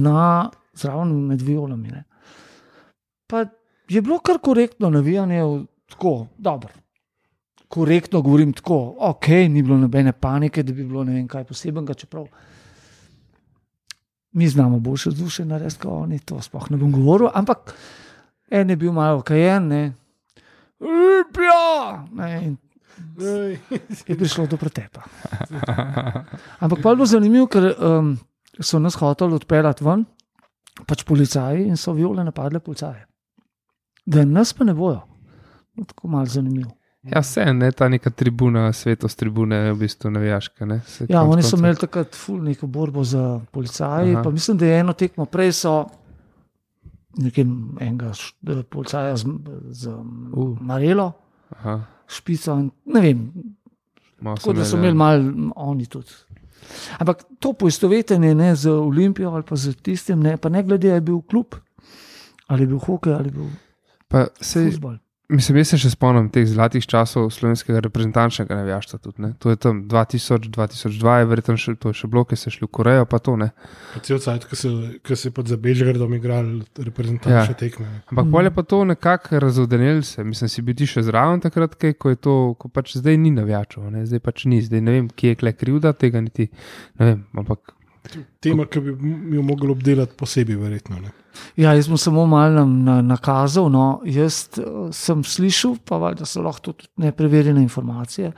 na 0.00 0.48
zraven 0.72 1.12
med 1.28 1.44
violami. 1.44 1.92
Ne. 1.92 2.04
Pa 3.28 3.44
je 3.88 4.02
bilo 4.02 4.18
kar 4.18 4.38
korektno 4.38 4.90
navijanje, 4.90 5.42
tako 5.88 6.26
dobro. 6.38 6.72
Korektno 7.68 8.22
govorim 8.22 8.52
tako, 8.52 8.96
ok, 8.98 9.28
ni 9.28 9.62
bilo 9.62 9.76
nobene 9.76 10.12
panike, 10.12 10.62
da 10.62 10.72
bi 10.72 10.84
bilo 10.84 11.04
ne 11.04 11.12
vem 11.12 11.28
kaj 11.28 11.44
posebnega, 11.44 11.94
čeprav 11.94 12.26
mi 14.32 14.48
znamo 14.48 14.78
boljše 14.78 15.10
duše 15.10 15.44
narediti, 15.44 15.78
kot 15.78 15.92
oni, 15.92 16.18
to 16.18 16.40
sploh 16.42 16.70
ne 16.70 16.76
bom 16.76 16.92
govoril, 16.92 17.30
ampak 17.34 17.74
en 18.50 18.70
je 18.70 18.76
bil 18.76 18.92
malo 18.92 19.22
kajen, 19.22 19.68
ne, 19.68 19.92
Olimpija! 20.80 22.06
Ne, 22.12 22.56
je 24.06 24.16
prišlo 24.16 24.46
do 24.46 24.56
pretepa. 24.56 25.02
Ampak 26.58 26.82
pa 26.82 26.90
je 26.90 26.96
bilo 26.96 27.06
zanimivo, 27.06 27.46
ker 27.46 27.72
um, 27.72 28.16
so 28.60 28.78
nas 28.78 28.96
hoteli 29.00 29.36
odpeljati 29.36 29.84
ven, 29.84 30.04
pač 30.86 31.04
policaji 31.08 31.66
in 31.68 31.76
so 31.80 31.92
viole 31.96 32.24
napadle 32.24 32.60
policaje. 32.60 33.06
Da 34.06 34.24
nas 34.24 34.52
pa 34.52 34.64
ne 34.64 34.74
bojo. 34.74 35.00
No, 35.74 35.84
tako 35.84 36.08
malo 36.08 36.26
zanimivo. 36.26 36.70
Ja, 37.02 37.20
vse 37.20 37.40
je 37.40 37.72
ta 37.72 37.88
neka 37.88 38.10
tribuna, 38.10 38.72
svetost 38.72 39.18
tribune, 39.18 39.56
je 39.56 39.72
v 39.72 39.78
bistvu 39.78 40.10
navijaška. 40.10 40.66
Ne? 40.66 40.80
Se 40.86 41.06
Ja, 41.08 41.22
oni 41.22 41.42
so 41.42 41.56
imeli 41.56 41.76
takrat 41.76 42.14
ful 42.14 42.42
neko 42.42 42.66
borbo 42.66 43.04
za 43.04 43.40
policaji. 43.50 44.14
Aha. 44.14 44.22
Pa 44.22 44.30
mislim, 44.30 44.58
da 44.58 44.66
je 44.66 44.80
eno 44.80 44.92
tekmo 44.92 45.24
prej 45.24 45.52
so 45.52 45.84
nekaj 47.16 47.44
enega 47.80 48.10
eh, 48.48 48.62
policaja 48.70 49.16
z, 49.16 49.24
z 49.70 49.94
Uh. 50.32 50.60
Marelo, 50.60 51.12
Aha, 51.50 51.80
špico. 52.06 52.58
in 52.58 52.70
Ne 52.84 53.00
vem, 53.00 53.32
malo 54.20 54.36
tako 54.36 54.52
da 54.52 54.64
so 54.64 54.76
imeli 54.76 54.94
malo 54.94 55.52
oni 55.56 55.86
tudi. 55.86 56.10
Ampak 56.98 57.22
to 57.38 57.52
poistovetenje 57.52 58.34
ne, 58.34 58.54
z 58.56 58.70
Olimpijo 58.70 59.30
ali 59.30 59.42
pa 59.42 59.56
z 59.56 59.74
tistim, 59.82 60.20
ne, 60.20 60.36
pa 60.36 60.48
ne 60.48 60.62
glede, 60.62 60.88
ali 60.88 60.96
je 60.96 61.00
bil 61.00 61.20
klub, 61.20 61.54
ali 62.46 62.62
je 62.62 62.66
bil 62.66 62.78
hokej 62.78 63.14
ali 63.14 63.28
je 63.28 63.32
bil 63.32 63.46
Pa, 64.08 64.26
sej, 64.38 64.70
futbol. 64.70 64.98
mislim, 65.28 65.56
jaz 65.58 65.68
se 65.68 65.78
še 65.78 65.90
spomnim 65.90 66.28
teh 66.30 66.46
zlatih 66.46 66.78
časov 66.80 67.26
slovenskega 67.28 67.80
reprezentančnega 67.80 68.54
navijaštva. 68.54 68.98
Tudi, 69.00 69.18
ne. 69.18 69.30
to 69.34 69.50
je 69.50 69.58
tam 69.58 69.80
2000, 69.84 70.46
2002, 70.48 70.94
je 71.16 71.26
verjetno 71.26 71.56
še, 71.56 71.74
to 71.74 71.90
je 71.90 71.96
še 71.96 72.06
bilo, 72.06 72.22
ki 72.22 72.34
so 72.34 72.46
šli 72.48 72.62
v 72.62 72.70
Korejo, 72.70 73.04
pa 73.04 73.18
to 73.18 73.34
ne. 73.34 73.50
pa 73.90 73.98
cel 74.00 74.18
cajt, 74.18 74.44
ko 74.44 74.54
se, 74.54 74.70
ko 75.00 75.16
se 75.16 75.30
pod 75.32 75.46
za 75.46 75.58
Bežgradom 75.58 76.14
igrali 76.14 76.62
reprezentančne 76.78 77.34
Ja. 77.48 77.58
tekme. 77.58 77.88
Ampak 78.06 78.22
Mhm. 78.22 78.30
bolje 78.30 78.50
pa 78.52 78.62
to 78.64 78.84
nekako 78.86 79.40
razodenil 79.40 80.02
se. 80.04 80.22
Mislim, 80.22 80.48
si 80.48 80.62
bil 80.62 80.74
ti 80.74 80.86
še 80.86 81.02
zraven 81.02 81.40
takrat, 81.40 81.74
kaj, 81.74 81.94
ko 81.94 82.08
je 82.08 82.16
to, 82.18 82.34
ko 82.54 82.68
pač 82.68 82.94
zdaj 82.94 83.18
ni 83.18 83.30
navijačev, 83.32 83.90
ne? 83.90 84.06
zdaj 84.06 84.20
pač 84.20 84.46
ni, 84.46 84.62
zdaj 84.62 84.80
ne 84.80 84.92
vem, 84.92 85.08
kje 85.08 85.28
je 85.28 85.36
kle 85.36 85.52
krivda, 85.52 85.92
tega 85.92 86.20
niti 86.20 86.46
ne 86.94 87.04
vem. 87.04 87.26
Ampak 87.34 87.74
Tema, 88.40 88.66
ki 88.66 88.80
bi 88.80 89.36
jo 89.36 89.42
mogli 89.42 89.70
obdelati 89.70 90.16
posebej, 90.18 90.56
verjetno. 90.56 91.00
Ne. 91.00 91.10
Ja, 91.56 91.74
jaz 91.74 91.86
sem 91.86 91.98
samo 92.00 92.26
malo 92.26 92.64
na, 92.66 93.00
nakazal. 93.02 93.68
No, 93.72 94.00
jaz 94.04 94.46
eh, 94.58 94.70
sem 94.92 95.24
slišal, 95.24 95.76
pa 95.84 95.98
valjda 96.02 96.26
so 96.26 96.42
lahko 96.44 96.72
tudi 96.72 96.88
nepreverjene 97.02 97.62
informacije, 97.62 98.32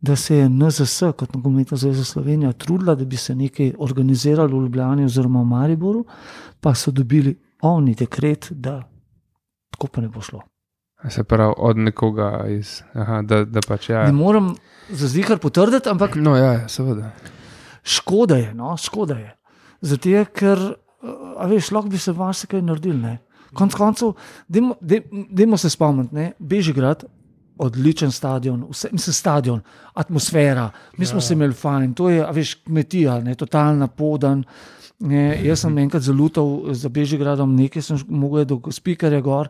da 0.00 0.16
se 0.16 0.36
je 0.36 0.48
NZS, 0.48 1.12
kot 1.16 1.34
Nogometna 1.34 1.76
zveza 1.76 2.04
Slovenija, 2.04 2.52
trudila, 2.52 2.94
da 2.94 3.04
bi 3.04 3.16
se 3.16 3.34
nekaj 3.34 3.74
organiziralo 3.78 4.58
v 4.58 4.62
Ljubljani 4.62 5.04
oziroma 5.04 5.42
v 5.42 5.50
Mariboru, 5.52 6.04
pa 6.60 6.74
so 6.74 6.90
dobili 6.90 7.36
oni 7.62 7.94
dekret, 7.94 8.48
da 8.50 8.82
tako 9.70 9.86
pa 9.86 10.00
ne 10.00 10.08
bo 10.08 10.20
šlo. 10.20 10.40
se 11.08 11.24
pravi 11.24 11.54
od 11.56 11.76
nekoga 11.76 12.44
iz. 12.48 12.82
Aha, 12.94 13.22
da, 13.22 13.44
da 13.44 13.60
pač 13.68 13.88
ja. 13.88 14.06
Ne 14.06 14.12
morem 14.12 14.54
za 14.90 15.08
zihar 15.08 15.38
potrditi, 15.38 15.88
ampak 15.88 16.14
No, 16.14 16.36
ja, 16.36 16.52
ja, 16.52 16.68
seveda. 16.68 17.10
Škoda 17.82 18.36
je, 18.36 18.54
no, 18.54 18.76
škoda 18.76 19.18
je. 19.18 19.34
Zato, 19.80 20.24
ker, 20.34 20.58
eh, 20.58 21.06
a 21.38 21.46
veš, 21.46 21.70
lahko 21.70 21.88
bi 21.88 21.98
se 21.98 22.12
marsikaj 22.12 22.62
naredili. 22.62 22.98
Ne. 22.98 23.18
Konec 23.54 23.74
koncev, 23.74 24.14
dajmo- 24.48 24.78
daj- 24.80 25.26
dajmo 25.30 25.56
se 25.56 25.70
spomniti, 25.70 26.14
ne, 26.14 26.32
Bežigrad, 26.38 27.04
odličen 27.58 28.10
stadion, 28.12 28.66
vse, 28.70 28.88
mislim, 28.92 29.14
stadion, 29.14 29.60
atmosfera, 29.94 30.70
mi 30.98 31.06
smo 31.06 31.20
se 31.20 31.34
imeli 31.34 31.54
fajn, 31.54 31.94
to 31.94 32.08
je, 32.10 32.24
a 32.24 32.30
veš, 32.30 32.54
kmetija, 32.54 33.20
ne, 33.20 33.34
totalna 33.34 33.86
podan. 33.86 34.44
Ne, 35.02 35.40
jaz 35.42 35.64
sem 35.64 35.78
enkrat 35.78 36.02
zalutal 36.02 36.74
za 36.78 36.88
Bežigradom, 36.88 37.56
nekaj 37.56 37.82
sem 37.82 37.98
mogel 38.06 38.44
do 38.46 38.60
spikerja 38.70 39.18
gor 39.20 39.48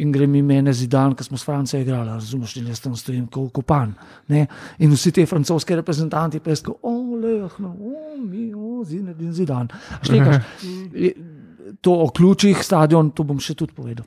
in 0.00 0.12
gre 0.12 0.26
mi 0.26 0.40
mene 0.42 0.72
zidan, 0.72 1.12
ker 1.14 1.26
smo 1.26 1.36
s 1.36 1.44
Francijo 1.44 1.82
igrali, 1.82 2.08
razumeš, 2.08 2.56
in 2.56 2.70
jaz 2.72 2.80
tam 2.80 2.96
stojim 2.96 3.26
kot 3.26 3.52
kopan. 3.52 3.92
Ne, 4.28 4.46
in 4.78 4.90
vsi 4.90 5.12
ti 5.12 5.26
francoski 5.26 5.76
reprezentanti 5.76 6.40
pa 6.40 6.56
so, 6.56 6.72
o, 7.24 7.42
lehno, 7.42 7.70
o, 7.70 7.92
mi, 8.18 8.52
o, 8.52 8.84
zine, 8.84 9.14
in 9.18 9.32
zidan. 9.32 9.68
Štekaš, 10.02 10.36
Je- 10.92 11.14
to 11.80 11.92
o 11.94 12.08
ključih 12.08 12.60
stadion, 12.60 13.10
to 13.10 13.24
bom 13.24 13.40
še 13.40 13.54
tudi 13.54 13.72
povedal. 13.72 14.04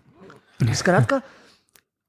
Skratka, 0.73 1.21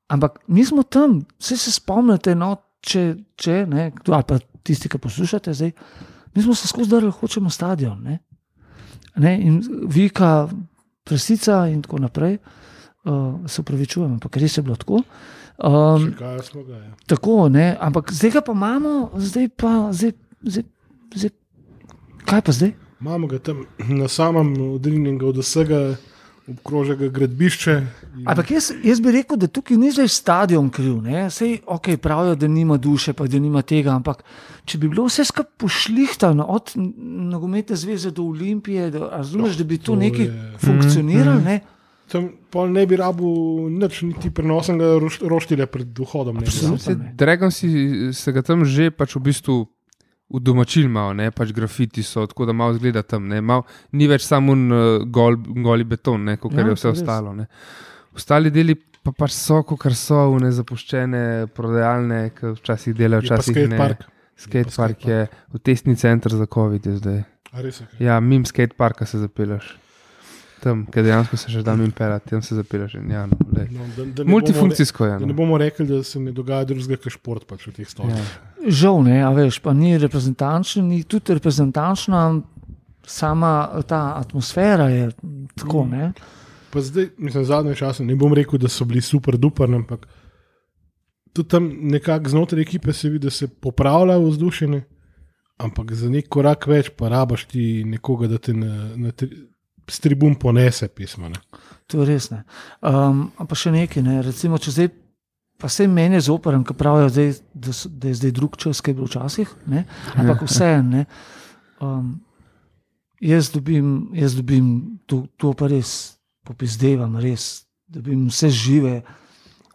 ampak 0.09 0.39
mi 0.47 0.65
smo 0.65 0.83
tam, 0.83 1.23
vse 1.39 1.57
se 1.57 1.73
spomnite, 1.73 2.35
no, 2.35 2.53
če, 2.81 3.03
če 3.35 3.67
ne, 3.67 3.91
kdo- 3.91 4.15
ali 4.15 4.25
pa 4.25 4.39
tisti, 4.63 4.89
ki 4.89 4.99
poslušate 4.99 5.55
zdaj, 5.55 5.73
mi 6.35 6.43
smo 6.43 6.55
se 6.55 6.69
skozi 6.69 6.91
darili, 6.91 7.13
hočemo 7.13 7.51
stadion. 7.51 8.03
Ne? 8.03 8.19
Ne, 9.17 9.35
in 9.41 9.59
vika, 9.89 10.49
presica 11.03 11.67
in 11.67 11.83
tako 11.83 11.99
naprej. 11.99 12.39
Uh, 13.05 13.41
se 13.47 13.63
upravičujem, 13.63 14.19
ampak 14.19 14.37
res 14.37 14.59
je 14.59 14.63
bilo 14.63 14.77
tako. 14.77 14.99
Um, 15.59 16.11
ga? 16.13 16.37
Ja. 16.37 16.93
tako 17.07 17.49
ne, 17.49 17.77
ampak 17.81 18.13
zdaj 18.13 18.31
ga 18.31 18.41
pa 18.41 18.53
imamo, 18.53 19.11
zdaj 19.17 19.49
pa, 19.49 19.89
zdaj, 19.91 20.13
zdaj, 20.43 20.65
zdaj, 21.15 21.31
kaj 22.25 22.41
pa 22.41 22.53
zdaj? 22.53 22.73
Imamo 23.01 23.27
ga 23.27 23.39
tam 23.39 23.65
na 23.81 24.09
samem 24.09 24.49
odrinjenega 24.73 25.27
od 25.27 25.37
vsega, 25.37 25.97
obkrožega 26.49 27.09
gradbišče. 27.09 27.73
in- 28.17 28.27
Ampak 28.27 28.51
jaz, 28.51 28.73
jaz 28.83 29.01
bi 29.01 29.13
rekel, 29.13 29.37
da 29.37 29.47
tukaj 29.47 29.77
ni 29.77 29.91
zdaj 29.91 30.09
stadion 30.09 30.71
kriv. 30.71 31.03
ne. 31.03 31.31
Sej, 31.31 31.61
okay, 31.67 31.97
pravijo, 31.97 32.35
da 32.35 32.49
nima 32.49 32.77
duše, 32.77 33.13
pa 33.13 33.27
da 33.27 33.39
nima 33.39 33.63
tega. 33.63 33.91
Ampak 33.93 34.25
če 34.65 34.79
bi 34.79 34.89
bilo 34.89 35.05
vse 35.05 35.25
skupaj 35.25 35.53
pošlihtano, 35.57 36.45
od 36.45 36.73
nogometne 37.29 37.77
zveze 37.77 38.11
do 38.11 38.23
olimpije, 38.25 38.91
da, 38.91 38.99
razumeš, 39.11 39.57
da 39.57 39.65
bi 39.65 39.79
to, 39.79 39.85
to 39.85 39.97
nekaj 39.97 40.25
je- 40.25 40.53
funkcioniralo. 40.59 41.41
Ne? 41.41 41.61
Tam 42.09 42.31
ne 42.67 42.87
bi 42.87 42.97
rabil 42.97 43.29
nič, 43.71 44.03
niti 44.03 44.31
prenosenega 44.31 44.97
roš- 44.97 45.21
roštilja 45.23 45.67
pred 45.67 45.99
vhodom. 45.99 46.39
Absolutno. 46.39 46.97
Dragon 47.15 47.51
si 47.51 47.69
se 48.13 48.33
ga 48.33 48.43
tam 48.43 48.65
že 48.65 48.91
pač 48.91 49.15
v 49.15 49.21
bistvu 49.21 49.69
udomačil 50.29 50.89
malo, 50.93 51.15
ne, 51.17 51.31
pač 51.33 51.53
grafiti 51.57 52.03
so, 52.05 52.27
tako 52.29 52.49
da 52.49 52.53
malo 52.53 52.75
zgleda 52.77 53.03
tam, 53.03 53.29
ne, 53.29 53.41
malo, 53.41 53.65
ni 53.97 54.09
več 54.11 54.27
samo 54.27 54.53
un 54.53 54.67
uh, 54.69 55.07
gol, 55.09 55.39
goli 55.65 55.87
beton, 55.89 56.27
ne, 56.29 56.37
kot 56.37 56.53
Ja, 56.53 56.67
je 56.67 56.77
vse 56.77 56.93
ostalo. 56.93 57.33
Ne. 57.37 57.49
Ostali 58.17 58.53
deli 58.53 58.77
pa 58.77 59.15
pač 59.17 59.33
so, 59.33 59.63
kot 59.65 59.89
so, 59.97 60.21
ne 60.43 60.53
zapuščene, 60.53 61.25
prodajalne, 61.57 62.21
ki 62.37 62.55
včasih 62.59 62.97
delajo, 62.99 63.25
včasih 63.25 63.57
skate 63.57 63.73
ne. 63.73 63.81
park. 63.81 64.07
Skate 64.39 64.71
park 64.77 65.09
je 65.09 65.25
v 65.27 65.59
testni 65.65 65.97
center 65.99 66.35
za 66.37 66.47
COVID 66.47 66.87
je 66.87 66.97
zdaj. 67.01 67.23
Je? 67.59 68.05
Ja, 68.05 68.21
mim 68.21 68.45
skate 68.47 68.77
parka 68.77 69.07
se 69.09 69.19
zapelaš. 69.19 69.73
Tam, 70.61 70.87
ker 70.87 71.05
dejansko 71.05 71.37
se 71.37 71.51
še 71.51 71.63
da 71.63 71.77
mim 71.77 71.91
pelati, 71.91 72.31
tam 72.31 72.43
se 72.43 72.55
zapelaš. 72.55 72.95
in 72.95 73.11
Ja, 73.11 73.27
no, 73.27 73.37
glej. 73.47 73.69
No, 73.71 73.85
da, 73.97 74.05
da 74.07 74.25
ne 74.25 74.31
Multifunkcijsko 74.31 75.05
je. 75.05 75.11
Bomo, 75.11 75.15
re- 75.15 75.21
da 75.21 75.27
ne 75.27 75.33
No. 75.33 75.37
bomo 75.37 75.59
rekli, 75.59 75.87
da 75.87 76.03
se 76.03 76.21
ne 76.21 76.33
dogaja 76.33 76.65
drugega, 76.65 76.97
kot 76.97 77.13
šport 77.13 77.47
pač 77.47 77.67
v 77.67 77.73
teh 77.73 77.89
stolih. 77.89 78.17
Ja. 78.17 78.71
Žal 78.73 79.03
ne, 79.03 79.23
a 79.23 79.31
veš, 79.31 79.61
pa 79.61 79.73
ni 79.73 79.99
reprezentančna, 79.99 80.83
ni 80.83 81.05
tudi 81.05 81.35
reprezentančna, 81.35 82.43
sama 83.05 83.53
ta 83.87 84.17
atmosfera 84.17 84.89
je 84.89 85.11
tako. 85.55 85.87
Ne? 85.87 86.13
Pa 86.71 86.81
zdaj, 86.81 87.11
mislim, 87.19 87.45
zadnje 87.45 87.75
čase 87.75 88.05
ne 88.05 88.15
bom 88.15 88.35
rekel, 88.35 88.59
da 88.59 88.69
so 88.69 88.85
bili 88.85 89.01
super 89.01 89.37
duper, 89.37 89.71
ampak 89.71 90.09
tudi 91.33 91.49
tam 91.49 91.71
nekako 91.83 92.29
znotraj 92.29 92.63
ekipe 92.63 92.93
se 92.93 93.09
vidi, 93.09 93.25
da 93.25 93.31
se 93.31 93.49
popravlja 93.49 94.19
vzdušje, 94.19 94.83
ampak 95.59 95.93
za 95.93 96.09
nek 96.09 96.29
korak 96.29 96.67
več 96.67 96.91
pa 96.91 97.09
rabaš 97.09 97.45
ti 97.45 97.85
nekoga, 97.85 98.27
da 98.27 98.39
te 98.39 98.53
na, 98.53 98.69
na 98.97 99.11
tri, 99.13 99.31
s 99.89 100.01
tribun 100.01 100.35
ponese 100.35 100.89
pismo. 100.89 101.29
Ne. 101.29 101.41
To 101.87 102.01
je 102.03 102.07
res. 102.07 102.31
ne. 102.31 102.45
Um, 102.85 103.29
pa 103.49 103.57
še 103.57 103.73
nekaj, 103.73 104.03
ne? 104.05 104.21
recimo, 104.23 104.59
če 104.61 104.75
zdaj, 104.75 104.89
pa 105.59 105.71
vse 105.71 105.89
meni 105.91 106.19
je 106.19 106.27
zoprn, 106.29 106.63
ki 106.67 106.77
pravijo, 106.79 107.09
zdaj, 107.11 107.33
da, 107.55 107.73
so- 107.73 107.91
da 107.91 108.09
je 108.09 108.19
zdaj 108.21 108.33
drug 108.37 108.57
čas, 108.61 108.81
ki 108.81 108.93
je 108.93 108.99
bil 108.99 109.09
včasih, 109.09 109.55
ne? 109.67 109.85
ampak 110.15 110.45
vseeno. 110.47 111.05
Um, 111.81 112.21
jaz 113.21 113.51
dobim, 113.51 114.11
jaz 114.15 114.37
dobim 114.37 115.01
to, 115.07 115.25
to 115.37 115.55
pa 115.57 115.71
res, 115.71 116.19
popizdevam, 116.47 117.17
res, 117.23 117.65
dobim 117.89 118.29
vse 118.29 118.53
žive, 118.53 119.01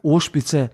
ošpice. 0.03 0.69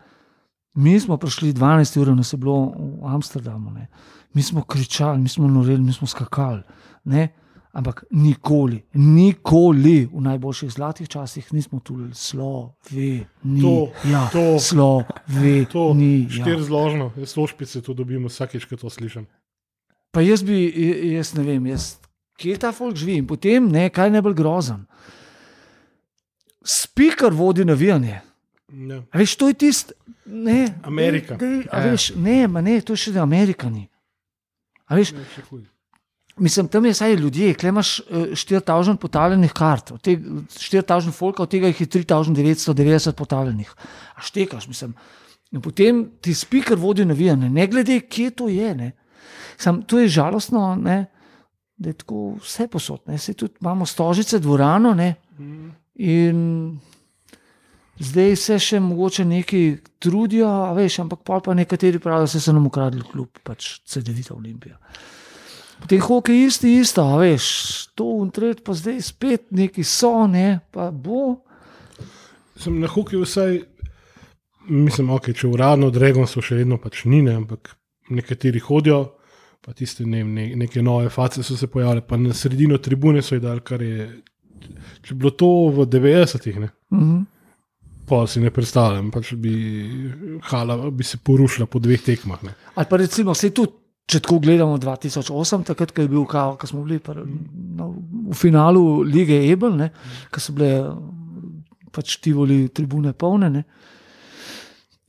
Mi 0.80 1.00
smo 1.00 1.18
prišli 1.18 1.54
12 1.54 1.98
ur, 2.02 2.14
nas 2.16 2.34
je 2.34 2.38
bilo 2.38 2.70
v 3.02 3.10
Amsterdamu, 3.10 3.72
ne? 3.74 3.88
mi 4.34 4.44
smo 4.44 4.62
kričali, 4.62 5.18
mi 5.20 5.30
smo 5.30 5.48
noreli, 5.48 5.82
mi 5.82 5.94
smo 5.94 6.08
skakali. 6.08 6.62
Ne? 7.10 7.30
Ampak 7.70 8.04
nikoli, 8.10 8.82
nikoli 8.98 10.10
v 10.10 10.22
najboljših 10.26 10.72
zlatih 10.74 11.06
časih 11.10 11.54
nismo 11.54 11.78
tu 11.80 12.10
slovi. 12.14 13.28
To, 13.62 13.94
ja, 14.10 14.26
to, 14.34 14.58
slovi. 14.60 15.66
To 15.70 15.94
ni. 15.94 16.26
štiri 16.26 16.58
Ja. 16.58 16.64
zložno, 16.66 17.12
jaz 17.14 17.38
lošpice 17.38 17.82
to 17.82 17.94
dobim 17.94 18.26
vsakeč, 18.26 18.66
ko 18.66 18.74
to 18.76 18.90
slišim. 18.90 19.28
Pa 20.12 20.26
jaz 20.26 20.42
bi, 20.42 20.66
jaz 21.14 21.36
ne 21.38 21.44
vem, 21.46 21.66
jaz, 21.70 22.00
kje 22.42 22.58
ta 22.58 22.74
folk 22.74 22.98
živi 22.98 23.22
in 23.22 23.28
potem, 23.30 23.70
ne, 23.70 23.86
kaj 23.94 24.10
najbolj 24.18 24.34
grozen. 24.34 24.86
Speaker 26.66 27.30
vodi 27.34 27.66
navijanje. 27.66 28.22
Ja. 28.70 29.02
A 29.14 29.18
veš, 29.18 29.36
to 29.38 29.48
je 29.48 29.54
tisto, 29.54 29.94
ne. 30.26 30.74
Amerika. 30.84 31.38
Dej, 31.38 31.50
dej, 31.50 31.70
Ja. 31.70 31.86
veš, 31.86 32.16
ne, 32.18 32.48
ne, 32.48 32.82
to 32.82 32.94
je 32.94 32.98
še 32.98 33.20
Amerikani. 33.22 33.86
A 34.90 34.96
veš, 34.98 35.14
Ne. 35.14 35.26
Mislim, 36.40 36.68
tam 36.68 36.86
je 36.86 36.92
vsaj 36.96 37.16
ljudje, 37.16 37.54
klej 37.54 37.70
imaš 37.70 38.00
eh, 38.00 38.34
4000 38.34 38.98
potaljenih 38.98 39.54
kart, 39.54 39.92
od 39.92 40.02
tega 40.02 40.42
4000 40.56 41.12
folka, 41.12 41.44
od 41.44 41.52
tega 41.52 41.68
jih 41.68 41.82
je 41.82 41.88
3990 41.88 43.12
potaljenih. 43.12 43.74
A 44.16 44.22
štekaš, 44.22 44.68
mislim. 44.68 44.94
In 45.52 45.62
potem 45.62 46.04
ti 46.22 46.34
speaker 46.34 46.78
vodi 46.78 47.06
navijanje, 47.06 47.50
ne 47.50 47.68
glede, 47.68 48.00
kje 48.00 48.32
to 48.32 48.48
je. 48.48 48.76
Ne. 48.76 48.92
Sam, 49.58 49.82
to 49.84 50.00
je 50.00 50.08
žalostno, 50.08 50.76
ne, 50.76 51.06
da 51.78 51.90
je 51.90 51.98
tako 52.04 52.36
vse 52.44 52.68
posod. 52.68 53.02
Saj 53.18 53.34
tudi 53.34 53.54
imamo 53.62 53.86
stožice, 53.86 54.40
dvorano 54.40 54.94
ne, 54.94 55.16
in 55.96 56.80
zdaj 58.00 58.36
se 58.36 58.60
še 58.60 58.80
mogoče 58.80 59.26
neki 59.26 59.62
trudijo, 60.00 60.50
veš, 60.76 61.00
ampak 61.04 61.24
pa 61.28 61.54
nekateri 61.54 62.00
pravijo, 62.00 62.28
da 62.28 62.40
se 62.40 62.50
je 62.50 62.54
nam 62.54 62.68
ukradli 62.68 63.04
klub, 63.12 63.42
pač 63.44 63.80
CD-vita 63.88 64.36
Olimpija. 64.36 64.78
Potem 65.80 66.02
hokej 66.04 66.46
isti, 66.46 66.74
isto, 66.82 67.04
veš, 67.18 67.46
to 67.96 68.10
in 68.24 68.32
tret, 68.36 68.64
pa 68.64 68.74
zdaj 68.76 69.00
spet 69.02 69.46
neki 69.56 69.84
so, 69.88 70.28
ne, 70.28 70.60
pa 70.72 70.90
bo. 70.92 71.40
Sem 72.60 72.80
na 72.82 72.88
hokeju 72.92 73.24
vsaj, 73.24 73.62
mislim, 74.70 75.10
okay, 75.16 75.34
če 75.34 75.48
uradno 75.48 75.90
Dragon 75.90 76.28
so 76.28 76.44
še 76.44 76.60
vedno 76.60 76.78
pač 76.84 77.06
ni, 77.08 77.22
ne, 77.24 77.38
ampak 77.40 77.72
nekateri 78.12 78.60
hodijo, 78.60 79.00
pa 79.64 79.74
tiste 79.74 80.04
ne, 80.06 80.24
ne, 80.24 80.50
neke 80.60 80.84
nove 80.84 81.10
face 81.14 81.44
so 81.44 81.56
se 81.58 81.68
pojavile, 81.72 82.04
pa 82.04 82.20
na 82.20 82.34
sredino 82.36 82.78
tribune 82.78 83.24
so 83.24 83.38
jih 83.38 83.44
dali, 83.44 83.64
kar 83.64 83.82
je. 83.84 84.10
Če 85.02 85.14
bi 85.16 85.22
bilo 85.24 85.32
to 85.40 85.48
v 85.72 85.86
90-ih, 85.88 86.60
ne, 86.60 86.70
Mhm. 86.92 87.20
pa 88.10 88.26
si 88.28 88.42
ne 88.42 88.50
predstavljam, 88.52 89.12
pač 89.14 89.34
bi 89.38 89.54
hala 90.50 90.90
bi 90.92 91.04
se 91.06 91.18
porušila 91.24 91.68
po 91.70 91.80
dveh 91.80 92.02
tekmah. 92.02 92.44
Ne. 92.44 92.56
Ali 92.76 92.88
pa 92.90 92.98
recimo, 92.98 93.34
se 93.38 93.52
tudi, 93.54 93.72
če 94.10 94.20
tako 94.26 94.40
gledamo 94.42 94.78
2008, 94.82 95.68
takrat, 95.70 95.92
ko 95.94 96.02
je 96.02 96.10
bil 96.12 96.26
kao, 96.30 96.56
ko 96.58 96.68
smo 96.70 96.82
bili 96.86 96.98
pr, 97.04 97.22
no, 97.78 97.92
v 98.32 98.38
finalu 98.38 99.04
lige 99.06 99.38
Ebel, 99.52 99.76
ne, 99.78 99.92
ko 100.34 100.42
so 100.42 100.56
bile 100.58 100.72
pač 101.94 102.18
tivoli 102.24 102.64
tribune 102.74 103.14
polne. 103.14 103.50
Ne. 103.54 103.64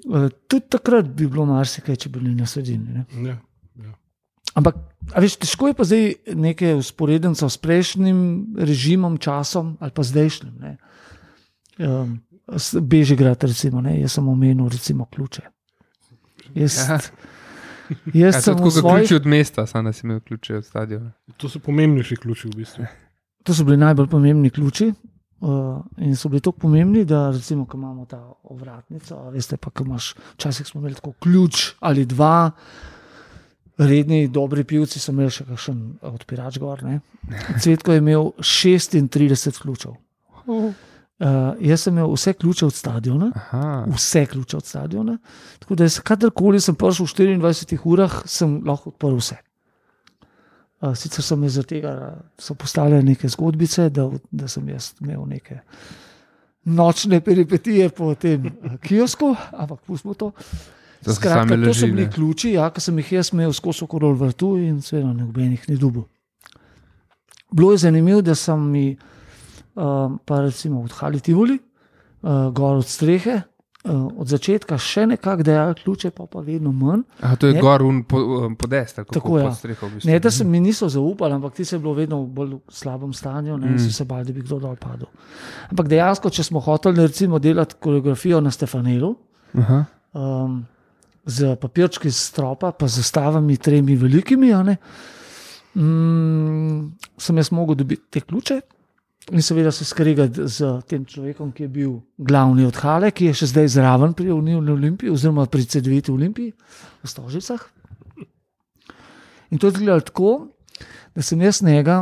Eh, 0.05 0.29
Tudi 0.49 0.69
takrat 0.77 1.09
bi 1.17 1.29
bilo 1.29 1.47
marsikaj, 1.49 1.97
če 2.05 2.13
bi 2.13 2.21
bili 2.21 2.35
na 2.37 2.49
sredini. 2.49 3.01
Ne. 3.01 3.07
Ja, 3.31 3.37
ja. 3.85 3.95
Ampak, 4.61 4.79
a 5.15 5.23
veš, 5.23 5.39
težko 5.45 5.71
je 5.71 5.77
pa 5.79 5.87
zdaj 5.89 6.07
nekaj 6.37 6.77
usporednico 6.81 7.49
s 7.49 7.61
prejšnjim 7.61 8.21
režimom, 8.61 9.17
časom 9.23 9.77
ali 9.81 9.95
pa 9.97 10.05
zdajšnjim. 10.05 10.55
ne. 10.61 10.77
Um, 11.81 12.19
Bežigrad, 12.83 13.45
recimo, 13.47 13.81
ne, 13.81 13.95
jaz 14.01 14.17
sem 14.19 14.27
omenil, 14.29 14.67
recimo, 14.69 15.07
ključe. 15.07 15.45
Jaz, 16.59 16.81
Ja. 16.89 16.99
Jaz 18.15 18.35
Ja, 18.35 18.41
sem 18.41 18.55
tako 18.55 18.69
kot 18.69 18.73
svojih, 18.73 19.07
ključi 19.07 19.15
od 19.15 19.27
mesta, 19.27 19.67
samo 19.67 19.89
da 19.89 19.93
si 19.93 20.07
imel 20.07 20.21
ključe 20.21 20.57
od 20.57 20.65
stadiona. 20.65 21.13
To 21.37 21.49
so 21.49 21.59
pomembnejši 21.59 22.17
ključi 22.17 22.49
v 22.49 22.57
bistvu. 22.57 22.87
to 23.45 23.55
so 23.55 23.65
bili 23.65 23.77
najbolj 23.77 24.09
pomembni 24.09 24.51
ključi. 24.51 24.93
Uh, 25.41 25.81
in 25.97 26.17
so 26.17 26.29
bili 26.29 26.41
tako 26.41 26.59
pomembni, 26.67 27.05
da 27.05 27.31
recimo, 27.31 27.65
ko 27.65 27.79
imamo 27.79 28.05
ta 28.07 28.33
ovratnico, 28.43 29.31
veste 29.31 29.57
pa, 29.57 29.71
ko 29.71 29.85
imaš, 29.85 30.15
včasih 30.35 30.67
smo 30.67 30.81
imeli 30.81 30.95
tako 30.95 31.13
ključ 31.13 31.71
ali 31.81 32.05
dva, 32.05 32.51
redni, 33.79 34.29
dobri 34.29 34.65
pivci 34.65 35.01
so 35.01 35.15
imeli 35.15 35.33
še 35.33 35.47
kakšen 35.49 35.81
odpirač 36.03 36.59
gor. 36.61 36.83
ne. 36.85 37.01
Cvetko 37.63 37.93
je 37.93 38.03
imel 38.03 38.33
36 38.39 39.63
ključev. 39.63 39.97
Uh, 40.47 40.75
jaz 41.61 41.85
sem 41.85 41.95
imel 41.95 42.13
vse 42.15 42.33
ključe 42.33 42.67
od 42.67 42.75
stadiona, 42.75 43.31
Aha, 43.35 43.85
vse 43.95 44.27
ključe 44.27 44.57
od 44.57 44.67
stadiona. 44.67 45.19
Tako 45.59 45.75
da, 45.75 45.89
kadarkoli 46.05 46.61
sem 46.61 46.75
prišel 46.75 47.07
v 47.07 47.41
24 47.43 47.79
urah, 47.85 48.23
sem 48.25 48.61
lahko 48.67 48.91
odprl 48.95 49.19
vse. 49.21 49.37
Uh, 50.81 50.95
sicer 50.97 51.21
so 51.21 51.37
me 51.37 51.49
zaradi 51.49 51.75
tega 51.75 52.15
so 52.41 52.55
postavljene 52.55 53.03
neke 53.03 53.29
zgodbice, 53.29 53.91
da, 53.91 54.07
da 54.31 54.49
sem 54.49 54.69
jaz 54.69 54.95
imel 55.01 55.27
neke 55.29 55.59
nočne 56.65 57.21
peripetije 57.21 57.89
po 57.89 58.15
tem 58.15 58.47
eh, 58.47 58.77
kiosku, 58.83 59.35
ampak 59.53 59.81
pustimo 59.81 60.15
to. 60.15 60.33
to 61.05 61.15
Skratka, 61.15 61.57
to 61.65 61.75
so 61.75 61.87
bili 61.87 62.11
ključi, 62.11 62.53
ja, 62.53 62.71
ki 62.71 62.81
sem 62.81 62.99
jih 62.99 63.13
jaz 63.13 63.33
imel 63.33 63.53
skozi 63.53 63.85
okolje 63.85 64.13
vrtu 64.15 64.57
in 64.57 64.83
seveda 64.83 65.13
nobenih 65.13 65.69
ni 65.69 65.77
dubu. 65.77 66.05
Bilo 67.53 67.73
je 67.73 67.79
zanimivo, 67.79 68.23
da 68.23 68.35
sem 68.35 68.71
mi, 68.71 68.97
um, 69.75 70.19
pa 70.21 70.41
recimo 70.41 70.83
od 70.83 70.93
Hali 70.93 71.21
Tivoli, 71.21 71.59
uh, 72.23 72.31
gor 72.51 72.77
od 72.77 72.87
strehe, 72.87 73.43
uh, 73.85 73.91
od 74.15 74.29
začetka 74.29 74.79
še 74.79 75.07
nekako 75.07 75.43
dajal 75.43 75.75
ključe, 75.75 76.11
pa 76.11 76.27
pa 76.27 76.41
vedno 76.41 76.73
manj. 76.73 77.03
Aha, 77.21 77.37
to 77.37 77.47
je 77.47 77.55
Ne. 77.55 77.61
gor 77.61 77.83
un 77.83 78.03
po, 78.05 78.17
um, 78.17 78.57
podest, 78.57 78.97
tako, 78.97 79.13
Tako, 79.13 79.39
ja. 79.39 79.45
pod 79.45 79.57
streho. 79.57 79.87
V 79.87 79.95
bistvu. 79.95 80.11
Ne, 80.11 80.19
da 80.19 80.31
se 80.31 80.45
mi 80.45 80.61
niso 80.61 80.89
zaupali, 80.89 81.35
ampak 81.35 81.55
ti 81.55 81.65
se 81.65 81.77
je 81.77 81.81
bilo 81.81 81.95
vedno 81.95 82.23
v 82.23 82.27
bolj 82.29 82.57
slabem 82.69 83.13
stanju, 83.13 83.57
ne, 83.57 83.67
Mm. 83.69 83.79
so 83.81 83.93
se 83.93 84.05
bali, 84.05 84.25
da 84.25 84.33
bi 84.33 84.41
kdo 84.41 84.59
dol 84.59 84.77
padel. 84.77 85.09
Ampak 85.71 85.89
dejansko, 85.89 86.31
če 86.31 86.43
smo 86.45 86.61
hoteli 86.61 86.97
recimo 86.99 87.39
delati 87.39 87.75
koreografijo 87.77 88.41
na 88.41 88.51
Stefanelu, 88.51 89.15
Aha. 89.55 89.85
um, 90.13 90.67
z 91.27 91.57
papirčki 91.57 92.11
z 92.11 92.17
stropa, 92.17 92.73
pa 92.73 92.89
z 92.89 92.97
zastavami, 92.97 93.57
tremi 93.57 93.95
velikimi, 93.95 94.49
ne, 94.57 94.77
mm, 95.75 96.93
sem 97.19 97.37
jaz 97.37 97.51
mogel 97.51 97.75
dobiti 97.75 98.03
te 98.11 98.21
ključe. 98.21 98.61
In 99.29 99.43
seveda 99.45 99.71
se 99.71 99.85
skregati 99.85 100.49
z 100.49 100.81
tem 100.89 101.05
človekom, 101.05 101.53
ki 101.53 101.67
je 101.67 101.69
bil 101.69 101.91
glavni 102.17 102.65
od 102.67 102.77
Hale, 102.81 103.11
ki 103.13 103.29
je 103.29 103.35
še 103.43 103.51
zdaj 103.53 103.69
zraven 103.77 104.15
pri 104.17 104.33
Univni 104.33 104.73
Olimpiji, 104.73 105.13
oziroma 105.13 105.45
pri 105.47 105.69
CD-viti 105.69 106.11
Olimpiji 106.11 106.55
v 107.05 107.11
Stožicah. 107.11 107.61
In 109.51 109.59
to 109.59 109.69
je 109.69 109.77
izgledalo 109.77 110.01
tako, 110.01 110.33
da 111.15 111.23
sem 111.23 111.41
jaz 111.43 111.61
njega, 111.63 112.01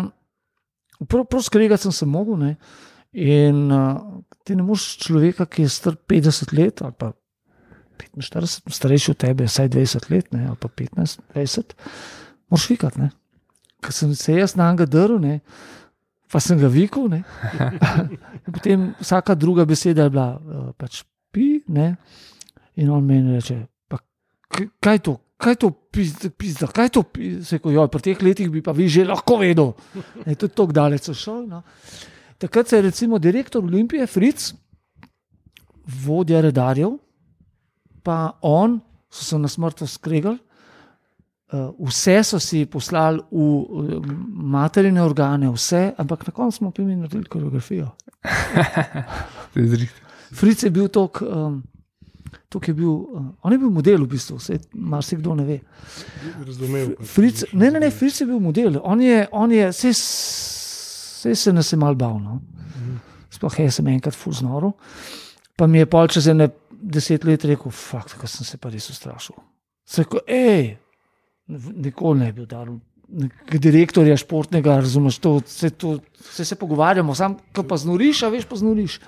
prav, 1.09 1.27
prav 1.27 1.43
skregati 1.43 1.89
sem 1.89 1.93
se 1.93 2.07
mogel. 2.07 2.39
Ne? 2.39 2.55
In 3.13 3.67
uh, 3.73 4.23
ti 4.45 4.57
ne 4.57 4.63
moreš 4.63 4.95
človeka, 5.03 5.49
ki 5.51 5.67
je 5.67 5.75
star 5.75 5.97
50 5.99 6.55
let 6.57 6.83
ali 6.87 6.95
pa 6.97 7.13
45, 7.99 8.71
starejši 8.71 9.11
od 9.11 9.17
tebe, 9.17 9.47
vsaj 9.49 9.69
20 9.75 10.11
let, 10.13 10.33
ne, 10.33 10.47
ali 10.49 10.57
pa 10.57 10.69
15, 10.69 11.21
20, 11.35 11.75
moraš 12.51 12.69
vikati. 12.71 13.09
Ker 13.83 13.93
sem 13.95 14.15
se 14.15 14.37
jaz 14.39 14.55
na 14.57 14.71
njega 14.71 14.87
drl, 14.87 15.19
ne, 15.19 15.41
pa 16.33 16.41
sem 16.41 16.59
ga 16.61 16.69
vikal. 16.69 17.09
Potem 18.53 18.93
vsaka 19.01 19.35
druga 19.35 19.65
beseda 19.69 20.07
je 20.07 20.13
bila 20.13 20.29
uh, 20.37 20.69
pač 20.77 21.03
pi, 21.33 21.63
ne, 21.69 21.95
in 22.77 22.91
on 22.91 23.05
meni 23.05 23.37
reče, 23.37 23.59
pa 23.89 24.01
kaj 24.53 24.95
je 25.01 25.03
to? 25.11 25.17
Kaj 25.39 25.55
je 25.55 25.59
to, 25.63 25.69
pizda, 25.95 26.29
pizda, 26.35 26.67
kaj 26.67 26.89
je 26.89 26.93
to? 26.97 27.03
Seko, 27.47 27.71
joj, 27.71 27.87
pri 27.95 28.03
teh 28.03 28.23
letih 28.27 28.49
bi 28.51 28.63
pa 28.65 28.73
vi 28.75 28.89
že 28.91 29.05
lahko 29.07 29.37
vedel. 29.39 29.71
Je 30.27 30.35
to 30.35 30.49
tako 30.51 30.75
daleč 30.75 31.13
šel. 31.15 31.45
No. 31.47 31.63
Takrat 32.43 32.69
se 32.69 32.77
je 32.77 32.83
recimo 32.83 33.19
direktor 33.23 33.63
Olimpije, 33.63 34.07
Fritz, 34.07 34.53
vodja 36.05 36.41
redarjev, 36.43 36.99
pa 38.03 38.39
on, 38.43 38.81
so 39.11 39.25
se 39.25 39.39
na 39.39 39.49
smrtno 39.49 39.87
skregali. 39.87 40.39
Uh, 41.49 41.73
vse 41.89 42.23
so 42.29 42.37
si 42.37 42.67
poslali 42.69 43.23
v 43.31 43.41
uh, 43.41 44.05
materine 44.29 45.01
organe, 45.01 45.49
vse, 45.49 45.95
ampak 45.97 46.27
na 46.27 46.33
koncu 46.37 46.57
smo 46.57 46.71
pa 46.71 46.83
mi 46.83 46.97
naredili 46.97 47.25
koreografijo. 47.25 47.89
To 49.55 50.45
je 50.45 50.71
bil 50.71 50.89
tok, 50.93 51.23
um, 51.25 51.63
tok 52.53 52.69
je 52.69 52.75
bil, 52.75 52.91
uh, 52.91 53.23
on 53.43 53.53
je 53.53 53.59
bil 53.59 53.71
model 53.71 54.05
v 54.05 54.09
bistvu, 54.13 54.37
vse 54.37 54.59
marsikdo 54.75 55.35
ne 55.35 55.45
ve. 55.45 55.57
Razumel. 56.47 56.91
Fritz, 57.01 57.47
ne, 57.53 57.71
ne, 57.71 57.81
ne, 57.81 57.91
Fritz 57.91 58.21
je 58.21 58.27
bil 58.29 58.41
model, 58.45 58.77
on 58.85 59.01
je, 59.01 59.23
on 59.33 59.53
je 59.53 59.71
vse, 59.73 59.93
vse 59.97 61.35
se 61.35 61.53
nas 61.53 61.73
je 61.73 61.79
mal 61.81 61.97
bal. 61.97 62.21
No? 62.21 62.43
Sploh 63.33 63.57
jaz 63.61 63.79
sem 63.81 63.89
enkrat 63.89 64.17
fuznoro, 64.17 64.75
pa 65.57 65.67
mi 65.67 65.81
je 65.81 65.89
pol 65.89 66.13
čez 66.13 66.29
ene 66.29 66.51
deset 66.69 67.25
let 67.25 67.49
rekel, 67.49 67.73
fakt, 67.73 68.19
da 68.21 68.29
sem 68.29 68.45
se 68.45 68.61
pa 68.61 68.69
res 68.69 68.91
ustrašil. 68.93 69.41
Se 69.89 70.05
rekel, 70.05 70.21
hej, 70.29 70.77
nikoli 71.49 72.21
ne 72.21 72.33
bi 72.33 72.47
dar. 72.47 72.71
Direktorja 73.49 74.19
športnega, 74.21 74.81
razumeš, 74.85 75.19
to, 75.25 75.39
vse, 75.41 75.71
to, 75.71 75.95
vse 76.29 76.45
se 76.45 76.57
pogovarjamo, 76.61 77.15
sam 77.17 77.39
ko 77.57 77.65
pa 77.65 77.79
znoriš, 77.81 78.23
a 78.23 78.29
veš, 78.29 78.45
pa 78.45 78.57
znoriš. 78.57 78.99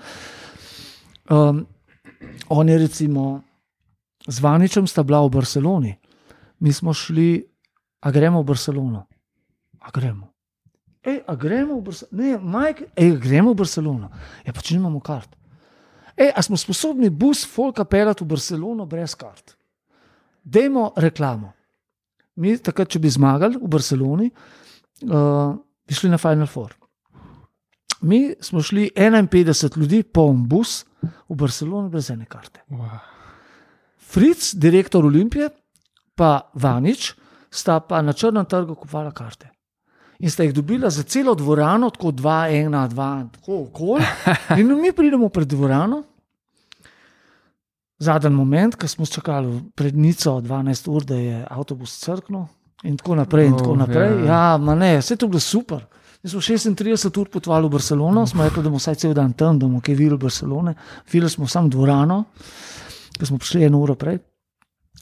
Um, 1.30 1.66
on 2.48 2.68
je 2.68 2.78
recimo 2.78 3.42
z 4.26 4.40
Vaničem 4.40 4.86
sta 4.86 5.02
bila 5.02 5.20
v 5.26 5.30
Barceloni, 5.36 5.92
mi 6.60 6.72
smo 6.72 6.94
šli, 6.96 7.44
a 8.00 8.10
gremo 8.10 8.40
v 8.42 8.48
Barcelono. 8.48 9.06
A 9.80 9.90
gremo. 9.92 10.32
Ej, 11.04 11.20
a 11.26 11.36
gremo 11.36 11.80
v 11.80 11.84
Barcelono? 11.84 12.16
Ne, 12.16 12.38
Mike, 12.40 12.88
ej, 12.96 13.16
gremo 13.20 13.52
v 13.52 13.60
Barcelono. 13.60 14.10
Ja, 14.44 14.52
pa 14.52 14.64
če 14.64 14.76
nimamo 14.76 15.00
kart. 15.00 15.36
Ej, 16.16 16.32
a 16.36 16.40
smo 16.44 16.56
sposobni 16.56 17.08
bus 17.12 17.44
Folka 17.48 17.84
pelati 17.84 18.24
v 18.24 18.32
Barcelono 18.32 18.88
brez 18.88 19.16
kart? 19.16 19.56
Dajmo 20.44 20.92
reklamo. 20.96 21.52
Mi, 22.40 22.56
takrat, 22.58 22.88
če 22.88 23.00
bi 23.02 23.12
zmagali 23.12 23.60
v 23.60 23.68
Barceloni, 23.68 24.30
uh, 25.06 25.52
bi 25.84 25.96
šli 25.96 26.10
na 26.12 26.18
Final 26.20 26.48
Four. 26.48 26.72
Mi 28.08 28.34
smo 28.40 28.62
šli 28.64 28.88
51 28.96 29.76
ljudi, 29.76 30.02
poln 30.02 30.46
bus 30.48 30.84
v 31.02 31.36
Barcelono 31.36 31.92
brez 31.92 32.10
ene 32.10 32.24
karte. 32.24 32.62
Wow. 32.72 32.96
Fritz, 34.10 34.54
direktor 34.56 35.04
Olimpije, 35.04 35.50
pa 36.16 36.50
Vanič, 36.54 37.12
sta 37.50 37.80
pa 37.80 38.00
na 38.02 38.12
črnem 38.12 38.48
trgu 38.48 38.74
kupovala 38.74 39.12
karte. 39.12 39.50
In 40.20 40.30
sta 40.30 40.44
jih 40.44 40.54
dobila 40.54 40.90
za 40.90 41.02
celo 41.02 41.34
dvorano, 41.34 41.90
tako 41.90 42.10
dva, 42.12 42.48
ena, 42.52 42.86
dva, 42.88 43.24
tako 43.36 43.62
okoli. 43.68 44.04
In 44.60 44.74
mi 44.80 44.92
pridemo 44.92 45.28
pred 45.28 45.48
dvorano, 45.48 46.02
zadnji 48.00 48.30
moment, 48.30 48.74
ko 48.74 48.88
smo 48.88 49.06
čakali 49.06 49.60
pred 49.74 49.96
Nico 49.96 50.38
12 50.40 50.88
ur, 50.88 51.04
da 51.04 51.14
je 51.14 51.46
avtobus 51.50 51.98
crknil, 52.00 52.46
in 52.82 52.96
tako 52.96 53.14
naprej. 53.14 53.46
In 53.46 53.56
tako 53.56 53.70
Oh, 53.70 53.78
naprej. 53.78 54.08
ja. 54.20 54.26
Ja, 54.26 54.56
ma 54.56 54.74
ne, 54.74 54.98
vse 54.98 55.16
to 55.16 55.26
je 55.26 55.30
bilo 55.30 55.40
super. 55.40 55.84
Mi 56.22 56.30
smo 56.30 56.40
36 56.40 57.20
ur 57.20 57.28
potovali 57.28 57.66
v 57.66 57.70
Barcelono, 57.70 58.26
smo 58.26 58.44
rekli, 58.44 58.62
da 58.62 58.68
bomo 58.68 58.76
vsaj 58.78 58.94
cel 58.94 59.14
dan 59.14 59.32
tam, 59.32 59.58
da 59.58 59.66
bomo 59.66 59.80
kaj 59.80 59.94
videli 59.94 60.18
Barcelone. 60.18 60.74
Videli 61.12 61.30
smo 61.30 61.46
samo 61.46 61.68
dvorano, 61.68 62.24
ki 63.18 63.26
smo 63.26 63.38
prišli 63.38 63.64
eno 63.64 63.80
uro 63.80 63.94
prej. 63.94 64.18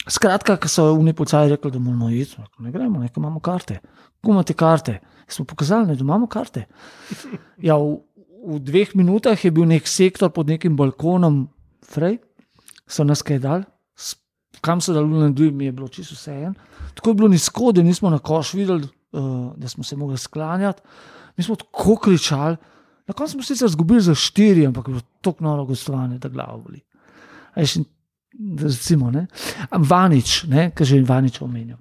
Skratka, 0.07 0.55
ko 0.57 0.67
so 0.67 0.93
v 0.95 1.03
Nepolcaju 1.03 1.49
rekli, 1.49 1.71
da 1.71 1.79
moramo 1.79 2.09
iti, 2.09 2.35
ne 2.59 2.71
gremo, 2.71 2.99
nekaj 2.99 3.19
imamo 3.19 3.39
karte. 3.39 3.79
Kako 4.21 4.31
imate 4.31 4.53
karte? 4.53 4.99
Smo 5.27 5.45
pokazali, 5.45 5.87
ne, 5.87 5.95
da 5.95 6.01
imamo 6.01 6.27
karte. 6.27 6.65
Ja, 7.57 7.75
v, 7.77 7.99
v 8.47 8.59
dveh 8.59 8.95
minutah 8.95 9.37
je 9.37 9.51
bil 9.51 9.67
nek 9.67 9.87
sektor 9.87 10.31
pod 10.31 10.47
nekim 10.47 10.75
balkonom, 10.75 11.49
frej, 11.85 12.17
so 12.89 13.03
nas 13.03 13.21
kaj 13.21 13.39
dal, 13.39 13.63
kam 14.61 14.81
so 14.81 14.93
dali 14.93 15.07
drugi, 15.31 15.51
mi 15.51 15.65
je 15.65 15.71
bilo 15.71 15.87
čisto 15.87 16.15
vse 16.15 16.33
en. 16.33 16.53
Tako 16.93 17.09
je 17.09 17.15
bilo 17.15 17.27
nizko, 17.29 17.71
da 17.71 17.81
nismo 17.81 18.09
na 18.09 18.19
koš 18.19 18.53
videli, 18.53 18.83
uh, 19.11 19.21
da 19.55 19.67
smo 19.67 19.83
se 19.83 19.95
mogli 19.95 20.17
sklanjati. 20.17 20.81
Mi 21.37 21.43
smo 21.43 21.55
tako 21.55 21.95
kričali. 21.97 22.57
Na 23.07 23.13
koncu 23.13 23.31
smo 23.31 23.43
sicer 23.43 23.65
izgubili 23.65 24.01
za 24.01 24.15
štiri, 24.15 24.65
ampak 24.67 24.87
je 24.87 24.91
bilo 24.91 25.01
tako 25.21 25.43
noro 25.43 25.65
gostovanje, 25.65 26.17
da 26.17 26.29
glavo 26.29 26.57
boli. 26.59 26.81
In 27.55 27.85
Recimo, 28.57 29.11
ne. 29.11 29.25
Vanič, 29.71 30.45
ki 30.75 30.85
že 30.85 31.01
Vanič 31.01 31.41
omenjam. 31.41 31.79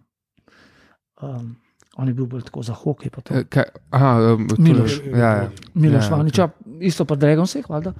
Um, 1.22 1.56
on 1.96 2.08
je 2.08 2.14
bil 2.14 2.26
bolj 2.26 2.42
tako 2.42 2.62
za 2.62 2.74
hokej. 2.74 3.10
Eh, 3.30 3.44
kaj- 3.44 3.70
Aha, 3.90 4.12
um, 4.32 4.48
je- 4.48 4.56
Miloš. 4.58 5.00
Ja, 5.06 5.18
ja. 5.34 5.50
Miloš 5.74 6.04
Ja, 6.04 6.16
Vaniča, 6.16 6.48
isto 6.80 7.04
pa 7.04 7.14
Dragon 7.14 7.46
se 7.46 7.58
je 7.58 7.62
hvala. 7.62 7.92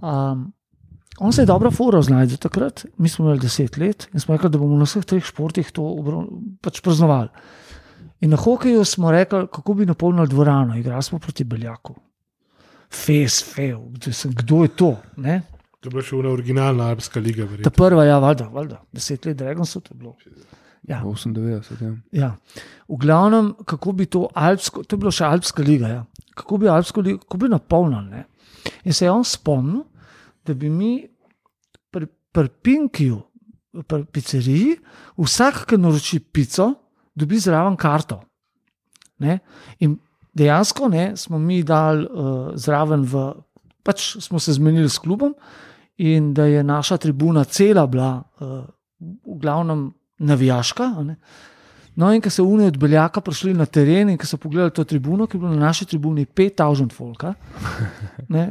Um, 0.00 0.52
on 1.22 1.32
se 1.32 1.42
je 1.42 1.46
dobro 1.46 1.70
foro 1.70 2.02
znašel 2.02 2.36
takrat, 2.42 2.84
mi 2.98 3.08
smo 3.08 3.24
imeli 3.24 3.40
deset 3.40 3.76
let 3.76 4.08
in 4.12 4.20
smo 4.20 4.34
rekli, 4.34 4.50
da 4.50 4.58
bomo 4.58 4.76
na 4.76 4.86
vseh 4.88 5.04
treh 5.04 5.24
športih 5.24 5.70
to 5.72 5.86
pač 6.60 6.80
praznovali. 6.82 7.28
In 8.22 8.30
na 8.30 8.36
hokeju 8.36 8.84
smo 8.84 9.10
rekli, 9.10 9.46
kako 9.52 9.74
bi 9.74 9.86
napolnili 9.86 10.28
dvorano, 10.28 10.76
igrali 10.78 11.02
smo 11.02 11.18
proti 11.18 11.44
Beljaku. 11.44 11.94
Fes, 12.90 13.40
fev, 13.54 13.80
kdo, 14.24 14.62
je 14.62 14.68
to? 14.68 14.96
Ne? 15.16 15.42
To 15.80 15.88
je 15.88 15.90
bila 15.90 16.02
še 16.06 16.16
originalna 16.16 16.90
Alpska 16.92 17.20
liga. 17.20 17.46
Ta 17.46 17.50
verjetno. 17.50 17.70
prva, 17.76 18.04
ja, 18.04 18.18
valjda, 18.22 18.48
valjda. 18.52 18.82
deset 18.92 19.24
let 19.26 19.36
Dragonsu 19.36 19.80
to 19.80 19.94
je 19.94 19.98
bilo. 19.98 20.16
Ja. 20.88 21.00
98, 21.02 21.82
ja. 21.82 21.94
Ja. 22.12 22.36
V 22.88 22.98
glavnem, 23.02 23.54
kako 23.66 23.92
bi 23.92 24.06
to 24.06 24.28
Alpsko, 24.34 24.82
to 24.82 24.96
je 24.96 25.00
bilo 25.00 25.10
še 25.10 25.24
Alpska 25.24 25.62
liga, 25.62 25.88
ja. 25.88 26.04
kako 26.34 26.58
bi 26.58 26.68
Alpsko 26.68 27.00
ligo, 27.00 27.18
kako 27.18 27.36
bi 27.36 27.48
napolnili. 27.48 28.10
Ne? 28.10 28.24
In 28.84 28.94
se 28.94 29.06
je 29.06 29.10
on 29.10 29.24
spomnil, 29.24 29.82
da 30.46 30.54
bi 30.54 30.70
mi 30.70 30.92
pri, 32.32 32.48
Pinkiju, 32.62 33.20
pri 33.86 34.04
pizzeriji, 34.04 34.76
vsak, 35.20 35.66
ki 35.68 35.78
naroči 35.78 36.20
pico, 36.20 36.72
dobi 37.14 37.38
zraven 37.38 37.76
karto. 37.76 38.22
Ne? 39.22 39.38
In 39.84 39.96
dejansko 40.32 40.88
ne, 40.88 41.12
smo 41.16 41.38
mi 41.38 41.62
dali 41.62 42.06
uh, 42.08 42.52
zraven 42.56 43.04
v 43.04 43.30
pač 43.82 44.16
smo 44.22 44.38
se 44.38 44.52
zmenili 44.52 44.88
s 44.88 44.98
klubom 44.98 45.34
in 45.98 46.32
da 46.34 46.44
je 46.44 46.62
naša 46.64 46.96
tribuna 46.96 47.44
cela 47.44 47.86
bila 47.86 48.22
uh, 48.40 48.62
v 49.00 49.38
glavnem 49.38 49.90
navijaška. 50.18 50.86
ne. 51.02 51.16
No, 51.94 52.08
in 52.14 52.22
ko 52.24 52.30
so 52.30 52.44
unijo 52.44 52.70
od 52.72 52.78
Beljaka 52.78 53.20
prišli 53.20 53.52
na 53.54 53.66
teren 53.66 54.08
in 54.08 54.18
ko 54.18 54.26
so 54.26 54.38
pogledali 54.40 54.72
to 54.72 54.84
tribuno, 54.84 55.26
ki 55.26 55.36
je 55.36 55.40
bilo 55.40 55.50
na 55.52 55.66
naši 55.66 55.84
tribuni 55.84 56.24
5000 56.24 56.92
folka, 56.92 57.34
ne, 58.28 58.46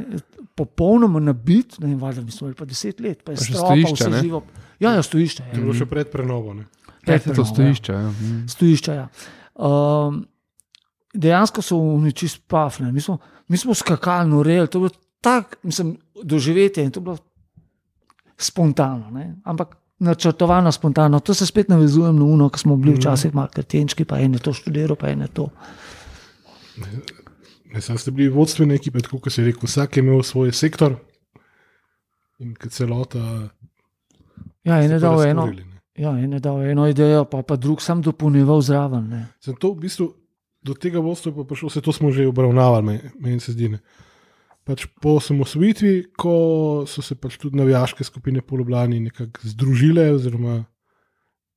popolnoma 0.54 1.20
nabit, 1.20 1.78
ne 1.78 1.86
vem, 1.86 1.98
valjda, 1.98 2.20
mi 2.22 2.30
smo 2.30 2.46
imeli 2.46 2.56
pa 2.56 2.64
10 2.64 3.00
let, 3.00 3.22
pa 3.24 3.32
je 3.32 3.36
Pa 3.36 3.44
stropa, 3.44 3.66
stojišča, 3.66 3.94
vse 3.94 4.10
ne? 4.10 4.20
živo. 4.20 4.42
Ja, 4.80 4.92
ja, 4.92 5.02
stojišče. 5.02 5.42
To 5.42 5.48
Ja. 5.48 5.54
je 5.54 5.62
bilo 5.62 5.74
še 5.74 5.86
pred 5.86 6.10
prenovo. 6.10 6.54
Ne? 6.54 6.62
Ja, 6.62 7.18
to 7.18 7.34
Predprenovo, 7.34 7.62
ja. 7.88 8.00
Ja. 8.00 8.10
Mm. 8.10 8.48
stojišča. 8.48 8.94
Ja. 8.94 9.08
Um, 9.56 10.26
dejansko 11.14 11.62
so 11.62 11.76
oni 11.78 12.12
čist 12.12 12.42
pafne. 12.46 12.92
Mi 12.92 13.00
smo, 13.00 13.18
mi 13.48 13.56
smo 13.56 13.74
skakali, 13.74 14.28
noreli, 14.30 14.68
to 14.68 14.78
je 14.78 14.80
bilo 14.80 14.90
tako, 15.20 15.56
mislim, 15.62 15.96
doživetje 16.22 16.84
in 16.84 16.90
to 16.90 17.00
je 17.00 17.04
bilo 17.04 17.18
spontano. 18.38 19.10
Ne? 19.10 19.34
Ampak 19.44 19.76
načrtovano, 19.98 20.72
spontano. 20.72 21.20
To 21.20 21.34
se 21.34 21.46
spet 21.46 21.68
navezujem 21.68 22.16
na 22.16 22.24
uno, 22.24 22.48
ki 22.48 22.58
smo 22.58 22.76
bili 22.76 22.94
včasih 22.94 23.34
malo 23.34 23.48
krtenčki, 23.48 24.04
pa 24.04 24.18
en 24.18 24.34
je 24.34 24.40
to 24.40 24.52
študiral, 24.52 24.96
pa 24.96 25.08
en 25.08 25.20
je 25.20 25.28
to. 25.28 25.48
Ne, 27.72 27.80
sam 27.80 27.98
ste 27.98 28.10
bili 28.10 28.28
vodstvene 28.28 28.74
ekipe, 28.74 29.00
tako 29.00 29.18
kot 29.18 29.32
se 29.32 29.42
je 29.42 29.46
rekel, 29.46 29.64
vsak 29.64 29.96
je 29.96 30.02
imel 30.02 30.22
svoj 30.22 30.52
sektor 30.52 30.96
in 32.38 32.54
celota. 32.68 33.48
Ja, 34.64 34.78
en 34.78 34.90
je 34.90 34.98
dal 34.98 35.22
eno, 35.24 35.46
ne. 35.46 35.64
ja, 35.96 36.12
en 36.12 36.32
je 36.32 36.40
dal 36.40 36.62
eno 36.62 36.86
idejo, 36.86 37.24
pa, 37.24 37.42
pa 37.42 37.56
drug 37.56 37.80
sam 37.80 38.02
dopolnjeval 38.02 38.60
zraven. 38.60 39.08
Ne? 39.08 39.26
Sem 39.40 39.56
to 39.56 39.72
v 39.72 39.80
bistvu 39.80 40.08
do 40.60 40.74
tega 40.74 41.00
vodstva 41.00 41.32
je 41.32 41.36
pa 41.36 41.44
prišlo, 41.44 41.68
vse 41.68 41.80
to 41.80 41.92
smo 41.92 42.10
že 42.10 42.26
obravnavali, 42.26 42.84
me- 42.84 43.10
meni 43.18 43.40
se 43.40 43.52
zdi. 43.52 43.68
Ne. 43.68 43.78
Pač 44.62 44.86
po 45.02 45.16
osamosvojitvi, 45.16 46.12
ko 46.14 46.34
so 46.86 47.02
se 47.02 47.14
pač 47.14 47.34
tudi 47.36 47.56
navijaške 47.56 48.04
skupine 48.04 48.42
po 48.42 48.56
Ljubljani 48.56 49.00
nekako 49.00 49.40
združile, 49.42 50.10
oziroma 50.12 50.60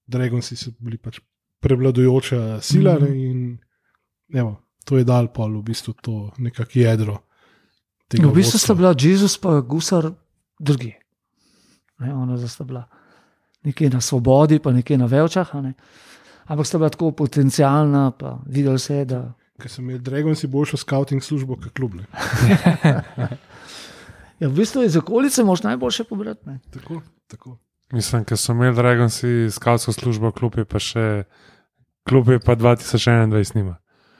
Dragonsi 0.07 0.55
so 0.55 0.71
bili 0.79 0.97
pač 0.97 1.19
prevladujoča 1.59 2.61
sila 2.61 2.95
Mhm. 2.95 3.05
mm. 3.05 3.15
in 3.15 3.57
evo, 4.33 4.55
to 4.85 4.97
je 4.97 5.03
dal 5.03 5.27
pol 5.33 5.59
v 5.59 5.63
bistvu 5.71 5.93
to 6.01 6.31
nekako 6.37 6.79
jedro. 6.79 7.17
tega 8.07 8.29
V 8.29 8.33
bistvu 8.33 8.59
sta 8.61 8.73
bila 8.73 8.93
Jezus 8.93 9.37
pa 9.37 9.61
Gusar 9.61 10.11
drugi. 10.59 10.93
Ne, 11.99 12.13
ona 12.13 12.37
sta 12.47 12.63
bila 12.63 12.85
nekje 13.63 13.89
na 13.89 14.01
svobodi, 14.01 14.59
pa 14.59 14.71
nekje 14.71 14.97
na 14.97 15.05
Velčah. 15.05 15.55
a 15.55 15.61
Ne. 15.61 15.73
Ampak 16.45 16.65
sta 16.67 16.77
bila 16.77 16.89
tako 16.89 17.11
potencijalna, 17.11 18.11
pa 18.11 18.39
videli 18.45 18.79
se 18.79 18.95
je, 18.95 19.05
da 19.05 19.33
Ker 19.61 19.71
so 19.71 19.81
imeli 19.81 19.99
Dragonsi 19.99 20.47
boljšo 20.47 20.77
scouting 20.77 21.23
službo 21.23 21.55
kot 21.55 21.71
klub. 21.77 21.93
Ne. 21.95 22.03
ja, 24.39 24.49
v 24.49 24.51
bistvu 24.51 24.83
iz 24.83 24.97
okolice 24.99 25.43
moš 25.43 25.63
najboljše 25.63 26.03
pobrati. 26.03 26.49
Ne. 26.49 26.59
Tako, 26.73 27.01
tako. 27.31 27.57
Mislim, 27.93 28.25
ker 28.27 28.37
so 28.37 28.51
imeli 28.51 28.75
Dragonsi 28.75 29.47
skavtsko 29.51 29.93
službo, 29.95 30.31
klub 30.35 30.57
je 30.59 30.65
pa 30.65 30.79
še, 30.79 31.23
klub 32.03 32.29
je 32.35 32.39
pa 32.43 32.55
2021 32.59 33.55
nima. 33.55 33.77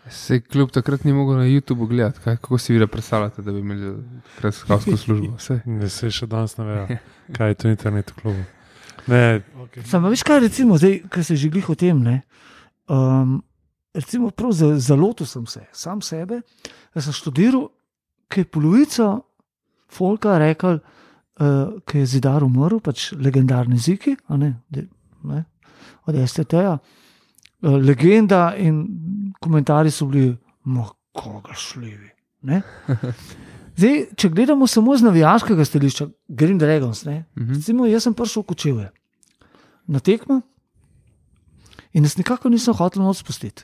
Se 0.09 0.41
kljub 0.41 0.69
takrat 0.71 1.03
ni 1.03 1.13
mogel 1.13 1.37
na 1.37 1.45
YouTubu 1.45 1.87
gledati, 1.87 2.19
kaj, 2.19 2.37
kako 2.37 2.57
si 2.57 2.73
vi 2.73 2.87
predstavljate, 2.87 3.41
da 3.41 3.51
bi 3.51 3.59
imeli 3.59 4.03
kratkavsko 4.39 4.97
službo. 4.97 5.37
Saj. 5.39 5.59
Ne 5.65 5.89
se 5.89 6.11
še 6.11 6.27
danes 6.27 6.57
ne 6.57 6.65
vejo, 6.65 6.97
kaj 7.37 7.47
je 7.47 7.53
to 7.55 7.69
internet 7.69 8.11
v 8.11 8.21
klubu. 8.21 8.43
Ne, 9.07 9.41
Okay. 9.65 9.81
Samo 9.83 10.09
veš 10.09 10.21
kaj, 10.23 10.39
recimo, 10.39 10.77
zdaj, 10.77 10.99
ker 11.09 11.23
se 11.25 11.35
že 11.35 11.49
glih 11.49 11.69
o 11.69 11.75
tem. 11.75 11.97
Ne, 11.99 12.21
um, 12.87 13.39
recimo, 13.93 14.29
prav 14.29 14.51
za- 14.51 14.77
zalotil 14.77 15.25
sem 15.25 15.47
se, 15.47 15.63
sam 15.73 16.01
sebe, 16.01 16.41
da 16.93 17.01
sem 17.01 17.13
študiral, 17.13 17.71
ki 18.29 18.39
je 18.39 18.45
polovica 18.45 19.07
folka 19.89 20.37
rekel, 20.37 20.77
uh, 20.77 21.81
ki 21.81 21.97
je 21.97 22.05
zidar 22.05 22.45
umrl, 22.45 22.77
pač 22.79 23.09
legendarni 23.17 23.77
ziki, 23.81 24.13
a 24.29 24.37
ne, 24.37 24.53
de, 24.69 24.85
ne, 25.23 25.45
od 26.05 26.13
STT-ja. 26.13 26.77
Uh, 26.77 27.04
legenda 27.61 28.55
in 28.57 28.87
komentarji 29.39 29.91
so 29.91 30.05
bili, 30.05 30.37
koga 31.13 31.53
šljivi. 31.53 32.09
ne." 32.41 32.61
Zdaj, 33.77 34.05
če 34.15 34.29
gledamo 34.29 34.67
samo 34.67 34.97
z 34.97 35.03
navijaškega 35.03 35.65
stališča, 35.65 36.07
Green 36.27 36.57
Dragons, 36.57 37.05
ne, 37.05 37.25
Mhm. 37.35 37.53
Recimo, 37.53 37.85
jaz 37.85 38.03
sem 38.03 38.13
prišel 38.13 38.43
v 38.43 38.45
Kočevje 38.45 38.91
na 39.87 39.99
tekmo 39.99 40.41
in 41.93 42.03
jaz 42.03 42.17
nikako 42.17 42.49
nisem 42.49 42.73
hotel 42.73 43.03
noč 43.03 43.17
spustiti. 43.17 43.63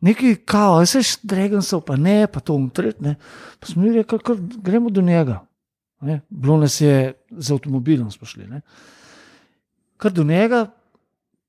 Neki 0.00 0.36
kao, 0.46 0.78
vse 0.82 1.02
Dragonsov, 1.22 1.80
pa 1.80 1.96
ne, 1.96 2.26
pa 2.26 2.40
to 2.40 2.54
umtret, 2.54 3.00
ne. 3.00 3.16
Pa 3.60 3.66
smo 3.66 3.82
mi 3.82 3.92
rekli, 3.92 4.18
kar 4.18 4.36
gremo 4.38 4.90
do 4.90 5.02
njega. 5.02 5.40
Ne. 6.00 6.20
Bilo 6.30 6.56
nas 6.56 6.80
je 6.80 7.14
z 7.30 7.50
avtomobilom 7.52 8.10
smo 8.10 8.26
šli. 8.26 8.46
Ne. 8.46 8.60
Kar 9.96 10.12
do 10.12 10.24
njega, 10.24 10.70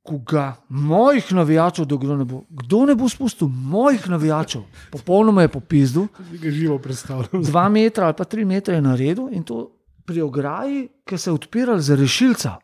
koga, 0.09 0.55
mojih 0.69 1.33
navijačev, 1.37 1.85
da 1.85 1.97
kdo 2.01 2.15
ne 2.17 2.25
bo, 2.25 2.41
kdo 2.49 2.85
ne 2.89 2.95
bo 2.97 3.09
spustil 3.09 3.47
mojih 3.47 4.07
navijačev, 4.09 4.63
popolnoma 4.91 5.45
je 5.45 5.51
popizdu 5.53 6.07
ga 6.41 6.51
živo 6.51 6.79
predstavljam. 6.79 7.43
dva 7.43 7.69
metra 7.69 8.05
ali 8.05 8.17
pa 8.17 8.25
tri 8.25 8.45
metre 8.45 8.75
je 8.75 8.81
naredil 8.81 9.29
in 9.31 9.43
to 9.43 9.67
pri 10.05 10.21
ograji, 10.21 10.87
ki 11.05 11.17
se 11.17 11.29
je 11.29 11.33
odpiral 11.33 11.77
za 11.79 11.95
rešilca. 11.95 12.55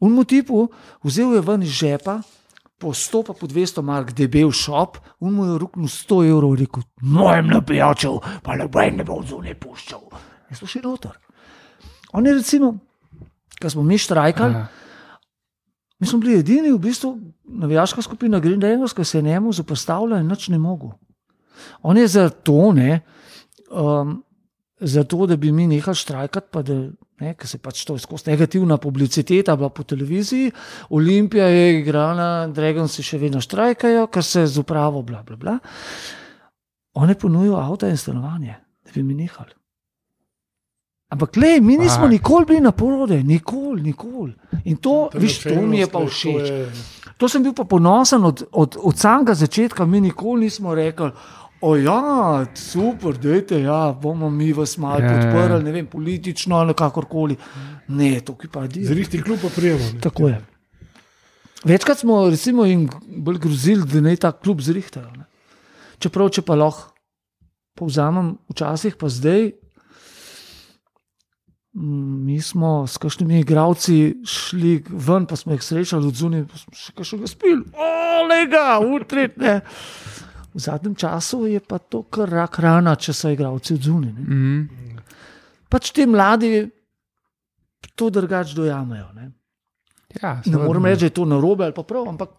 Unmu 0.00 0.24
tipu 0.24 0.68
vzel 1.02 1.34
je 1.34 1.40
ven 1.40 1.62
iz 1.62 1.74
žepa, 1.74 2.20
po 2.78 2.92
100 2.94 3.24
pa 3.26 3.32
po 3.32 3.46
200 3.46 3.82
mark 3.82 4.12
debel 4.12 4.52
šop, 4.52 4.98
unmu 5.20 5.44
je 5.44 5.58
ruknil 5.58 5.88
100 5.88 6.22
evrov 6.30 6.54
in 6.54 6.60
rekel: 6.60 6.82
Mojem 7.00 7.48
napijačev, 7.48 8.18
pa 8.42 8.56
noben 8.56 8.96
ne 9.00 9.04
bo 9.04 9.22
zunaj 9.26 9.54
puščal. 9.58 10.02
In 10.50 10.56
smo 10.56 10.68
šli 10.68 10.82
noter. 10.84 11.16
On 12.12 12.26
je 12.26 12.34
recimo, 12.34 12.76
ko 13.60 13.70
smo 13.70 13.82
mi 13.82 13.98
štrajkali, 13.98 14.54
Ja. 14.54 14.66
Mi 15.98 16.06
smo 16.06 16.18
bili 16.18 16.38
edini, 16.38 16.72
v 16.72 16.78
bistvu, 16.78 17.14
navijaška 17.44 18.02
skupina 18.02 18.40
Green 18.40 18.60
Dangers, 18.60 18.92
ki 18.92 19.04
se 19.04 19.18
je 19.18 19.22
njemu 19.22 19.52
zoprstavila 19.52 20.20
in 20.20 20.28
nič 20.28 20.48
ne 20.48 20.58
mogel. 20.58 20.90
On 21.82 21.96
je 21.96 22.06
za 22.08 22.28
to, 22.28 22.72
ne, 22.72 23.00
um, 23.70 24.22
zato 24.80 25.26
da 25.26 25.36
bi 25.36 25.52
mi 25.52 25.66
nehali 25.66 25.96
štrajkati, 25.96 26.48
pa 26.52 26.62
da 26.62 26.74
ne, 27.20 27.34
se 27.44 27.58
pač 27.58 27.84
to 27.84 27.96
je 27.96 28.04
skozi 28.04 28.30
negativna 28.30 28.76
publiciteta 28.76 29.56
bila 29.56 29.68
po 29.68 29.82
televiziji, 29.82 30.52
Olimpija 30.90 31.46
je 31.46 31.78
igrala, 31.80 32.46
Dragonsi 32.46 33.02
še 33.02 33.18
vedno 33.18 33.40
štrajkajo, 33.40 34.06
ker 34.12 34.24
se 34.24 34.46
z 34.46 34.60
upravo, 34.60 35.02
bla, 35.02 35.22
bla, 35.22 35.36
bla. 35.36 35.58
On 36.96 37.08
je 37.08 37.16
ponudil 37.18 37.56
avto 37.56 37.88
in 37.88 37.96
stanovanje, 37.96 38.56
da 38.84 38.92
bi 38.92 39.02
mi 39.02 39.14
nehali. 39.14 39.56
Ampak, 41.08 41.36
le, 41.36 41.60
mi 41.60 41.76
nismo 41.76 42.02
Fak. 42.02 42.10
nikoli 42.10 42.44
bili 42.46 42.60
na 42.60 42.72
porode, 42.72 43.22
nikoli, 43.24 43.82
nikoli. 43.82 44.32
In 44.64 44.76
to, 44.76 45.08
Ta 45.12 45.18
viš, 45.18 45.38
to 45.40 45.60
mi 45.62 45.78
je 45.78 45.86
pa 45.86 45.98
načelnost, 45.98 46.22
to 46.22 46.30
všeč. 46.32 46.50
je- 46.50 46.72
To 47.16 47.28
sem 47.28 47.42
bil 47.42 47.52
pa 47.52 47.64
ponosen 47.64 48.24
od, 48.24 48.42
od, 48.52 48.76
od 48.78 48.98
samega 48.98 49.34
začetka, 49.34 49.86
mi 49.86 50.00
nikoli 50.00 50.40
nismo 50.42 50.74
rekli. 50.74 51.10
O 51.60 51.76
ja, 51.76 52.02
super, 52.54 53.14
dajte, 53.14 53.62
ja, 53.62 53.94
bomo 53.94 54.28
mi 54.30 54.52
vas 54.52 54.76
malo 54.76 54.98
Ja, 54.98 55.06
ja, 55.06 55.22
podprli, 55.22 55.62
ne 55.62 55.72
vem, 55.72 55.86
politično 55.86 56.56
ali 56.56 56.74
kakorkoli. 56.74 57.36
Ne, 57.88 58.20
to 58.20 58.34
ki 58.34 58.48
pa 58.48 58.64
je. 58.64 58.84
Zrihti 58.84 59.22
klub 59.22 59.38
pa 59.38 59.48
prijemo. 59.50 59.84
ne. 59.94 60.00
Tako 60.00 60.28
je. 60.28 60.42
Večkrat 61.64 61.98
smo 61.98 62.28
recimo, 62.28 62.64
jim 62.64 62.88
bolj 63.08 63.38
grozili, 63.38 63.82
da 63.84 64.00
naj 64.00 64.16
ta 64.18 64.32
klub 64.32 64.60
zrihtajajo. 64.60 65.10
ne. 65.12 65.24
Čeprav, 65.98 66.28
če 66.28 66.42
pa 66.42 66.54
lahko 66.54 66.92
povzamem, 67.74 68.36
včasih 68.50 68.96
pa 68.96 69.08
zdaj. 69.08 69.52
Mm, 71.76 72.24
Mi 72.24 72.40
smo 72.40 72.86
s 72.86 72.98
kakšnimi 72.98 73.40
igravci 73.40 74.16
šli 74.24 74.84
ven, 74.88 75.26
pa 75.26 75.36
smo 75.36 75.52
jih 75.52 75.62
srečali 75.62 76.08
od 76.08 76.14
zunaj, 76.14 76.46
pa 76.48 76.58
smo 76.58 76.74
še 76.74 76.92
kaj 76.96 77.04
še 77.04 77.30
spili, 77.30 77.62
olega, 78.22 78.80
utretne. 78.80 79.60
V 80.56 80.60
zadnjem 80.64 80.94
času 80.96 81.44
je 81.46 81.60
pa 81.60 81.78
to 81.78 82.02
kar 82.08 82.32
rak 82.32 82.58
rana, 82.64 82.96
če 82.96 83.12
so 83.12 83.28
igravci 83.28 83.76
od 83.76 83.82
zunaj. 83.90 84.12
ne. 84.12 84.22
Mhm. 84.22 84.96
Pač 85.68 85.90
ti 85.90 86.06
mladi 86.06 86.70
to 87.94 88.10
drugače 88.10 88.54
dojamejo. 88.54 89.12
Ne, 89.14 89.32
Ja, 90.22 90.40
ne 90.46 90.56
morem 90.56 90.84
reči, 90.84 91.00
da 91.00 91.06
je 91.06 91.10
to 91.10 91.24
narobe 91.28 91.64
ali 91.64 91.74
pa 91.74 91.82
prav, 91.82 92.08
ampak 92.08 92.30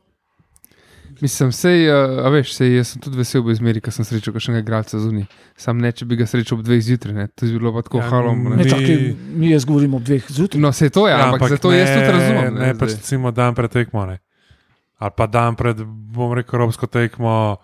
Mislim, 1.18 1.50
sej, 1.52 1.88
uh, 1.88 1.96
a 2.22 2.30
veš, 2.30 2.52
sej, 2.54 2.76
jaz 2.76 2.88
sem 2.88 3.02
tudi 3.02 3.18
vesel, 3.18 3.42
v 3.42 3.50
izmeri, 3.50 3.82
ko 3.82 3.90
sem 3.90 4.06
srečal 4.06 4.32
kakšnega 4.32 4.60
igralca 4.60 5.00
zunaj. 5.00 5.26
Sam 5.56 5.78
ne, 5.78 5.90
če 5.90 6.06
bi 6.06 6.14
ga 6.14 6.26
srečal 6.26 6.58
ob 6.58 6.64
dveh 6.64 6.78
zjutraj, 6.80 7.14
ne. 7.14 7.26
to 7.28 7.46
bi 7.46 7.56
bilo 7.56 7.72
pa 7.72 7.82
tako 7.82 7.98
Ja, 7.98 8.10
halom. 8.10 8.44
ne. 8.46 8.56
Ne, 8.56 8.66
čakaj, 8.66 8.98
mi 9.34 9.50
jaz 9.50 9.66
govorim 9.66 9.94
ob 9.94 10.04
dveh 10.04 10.22
zjutraj. 10.30 10.62
No, 10.62 10.70
se 10.72 10.90
to 10.90 11.08
je, 11.08 11.12
ja, 11.12 11.26
ampak 11.26 11.50
zato 11.50 11.72
jaz 11.72 11.90
tudi 11.90 12.12
razumem. 12.12 12.54
Ne, 12.54 12.62
ne 12.64 12.76
pač 12.76 12.94
recimo 12.94 13.32
dan 13.32 13.54
pred 13.54 13.72
tekmo. 13.72 14.06
Ne. 14.06 14.20
Ali 14.98 15.12
pa 15.12 15.26
dan 15.28 15.56
pred, 15.56 15.82
bom 15.86 16.34
rekel, 16.34 16.60
robsko 16.60 16.86
tekmo, 16.88 17.58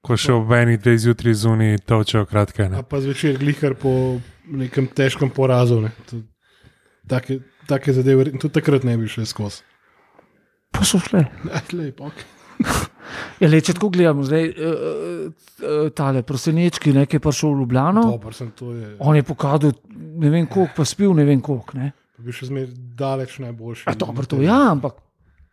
ko 0.00 0.16
še 0.16 0.32
ob 0.32 0.48
enih 0.50 0.76
dveh 0.76 0.96
zjutraj 0.98 1.34
zunaj 1.36 1.78
točejo 1.82 2.24
kratke. 2.24 2.62
A 2.62 2.68
Ne. 2.70 2.82
pa 2.82 3.00
zvečer 3.00 3.36
glihar 3.36 3.74
po 3.74 4.20
nekem 4.46 4.86
težkem 4.86 5.30
porazu. 5.30 5.80
Ne. 5.80 5.92
To- 6.06 6.24
Take, 7.02 7.40
take 7.66 7.90
zadeve, 7.90 8.28
tudi 8.32 8.52
takrat 8.52 8.84
ne 8.84 8.92
bi 8.94 9.08
šli 9.08 9.24
skozi. 9.26 9.64
Pa 10.70 10.84
so 10.84 11.00
šle. 11.00 11.24
Aj, 11.50 11.64
lej, 11.72 11.90
pa 11.90 12.12
okej. 13.10 13.44
Ja, 13.44 13.50
le, 13.50 13.60
če 13.66 13.74
tako 13.76 13.90
gledamo, 13.94 14.24
zdaj 14.26 14.48
uh, 14.50 15.90
tale 15.96 16.22
prosenečki, 16.26 16.94
ne, 16.96 17.06
ki 17.10 17.18
je 17.18 17.24
prišel 17.24 17.54
v 17.54 17.64
Ljubljano, 17.64 18.06
Dober 18.14 18.36
sem, 18.36 18.52
je. 18.54 18.94
on 18.98 19.18
je 19.18 19.26
pokazal 19.26 19.74
ne 20.20 20.30
vem 20.30 20.46
koliko, 20.46 20.72
pa 20.76 20.84
spil 20.84 21.14
ne 21.14 21.24
vem 21.24 21.40
koliko. 21.40 21.78
Ne. 21.78 21.92
Pa 22.16 22.24
bi 22.26 22.34
še 22.34 22.50
zmeraj 22.50 22.74
daleč 22.98 23.38
najboljši. 23.42 23.88
A 23.90 23.96
dobro, 23.98 24.26
to 24.28 24.40
ja, 24.44 24.60
ampak. 24.72 25.00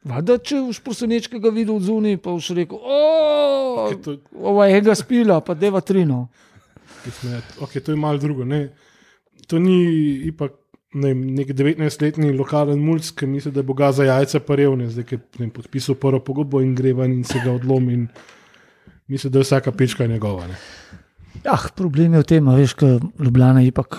Vada, 0.08 0.38
če 0.40 0.62
boš 0.70 0.80
prosenečkega 0.86 1.52
videl 1.52 1.80
zunaj, 1.84 2.20
pa 2.24 2.32
boš 2.36 2.54
rekel, 2.56 2.80
ova 4.38 4.68
je 4.70 4.84
ga 4.86 4.96
spila, 4.96 5.42
pa 5.44 5.56
deva 5.58 5.82
trino. 5.84 6.28
okay, 7.60 7.82
to 7.82 7.92
je 7.92 8.00
malo 8.00 8.22
drugo. 8.22 8.46
Ne. 8.48 8.70
To 9.48 9.60
ni 9.60 9.78
ipak. 10.30 10.56
Ne, 10.98 11.12
vem, 11.12 11.20
nek 11.38 11.52
19-letni 11.54 12.32
lokalen 12.34 12.80
mulj, 12.82 13.12
ki 13.18 13.28
misli, 13.30 13.52
da 13.54 13.62
je 13.62 13.68
boga 13.70 13.92
za 13.94 14.08
jajca 14.08 14.42
parevne, 14.48 14.90
zdaj 14.90 15.06
je 15.14 15.20
ne 15.40 15.50
podpisal 15.54 15.98
prvo 16.02 16.20
pogodbo 16.26 16.62
in 16.64 16.74
gre 16.76 16.96
ven 16.98 17.20
in 17.20 17.24
se 17.28 17.42
ga 17.44 17.54
odlomi. 17.54 17.94
in 17.94 18.08
Misli, 19.08 19.30
da 19.30 19.40
je 19.40 19.44
vsaka 19.44 19.72
pečka 19.72 20.08
njegova. 20.08 20.48
Ne. 20.48 20.58
Ja, 21.46 21.56
problem 21.76 22.14
je 22.14 22.20
v 22.20 22.28
tem, 22.28 22.48
veš, 22.50 22.76
da 22.76 23.00
Ljubljana 23.24 23.62
je 23.62 23.68
ipak 23.72 23.96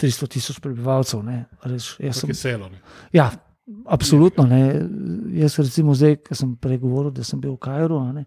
300 0.00 0.28
tisoč 0.28 0.58
prebivalcev. 0.60 1.22
ne, 1.24 1.44
Tako 1.62 1.78
sem, 2.12 2.30
je 2.30 2.34
selo. 2.34 2.68
Ne. 2.68 2.80
ja, 3.12 3.30
absolutno. 3.86 4.44
Ne. 4.46 4.82
Jaz, 5.32 5.58
recimo, 5.58 5.94
zdaj, 5.94 6.16
ki 6.16 6.36
sem 6.36 6.56
prej 6.56 6.78
govoril, 6.78 7.10
da 7.10 7.24
sem 7.24 7.40
bil 7.40 7.54
v 7.56 7.62
Kajru. 7.64 8.00
Ne. 8.12 8.24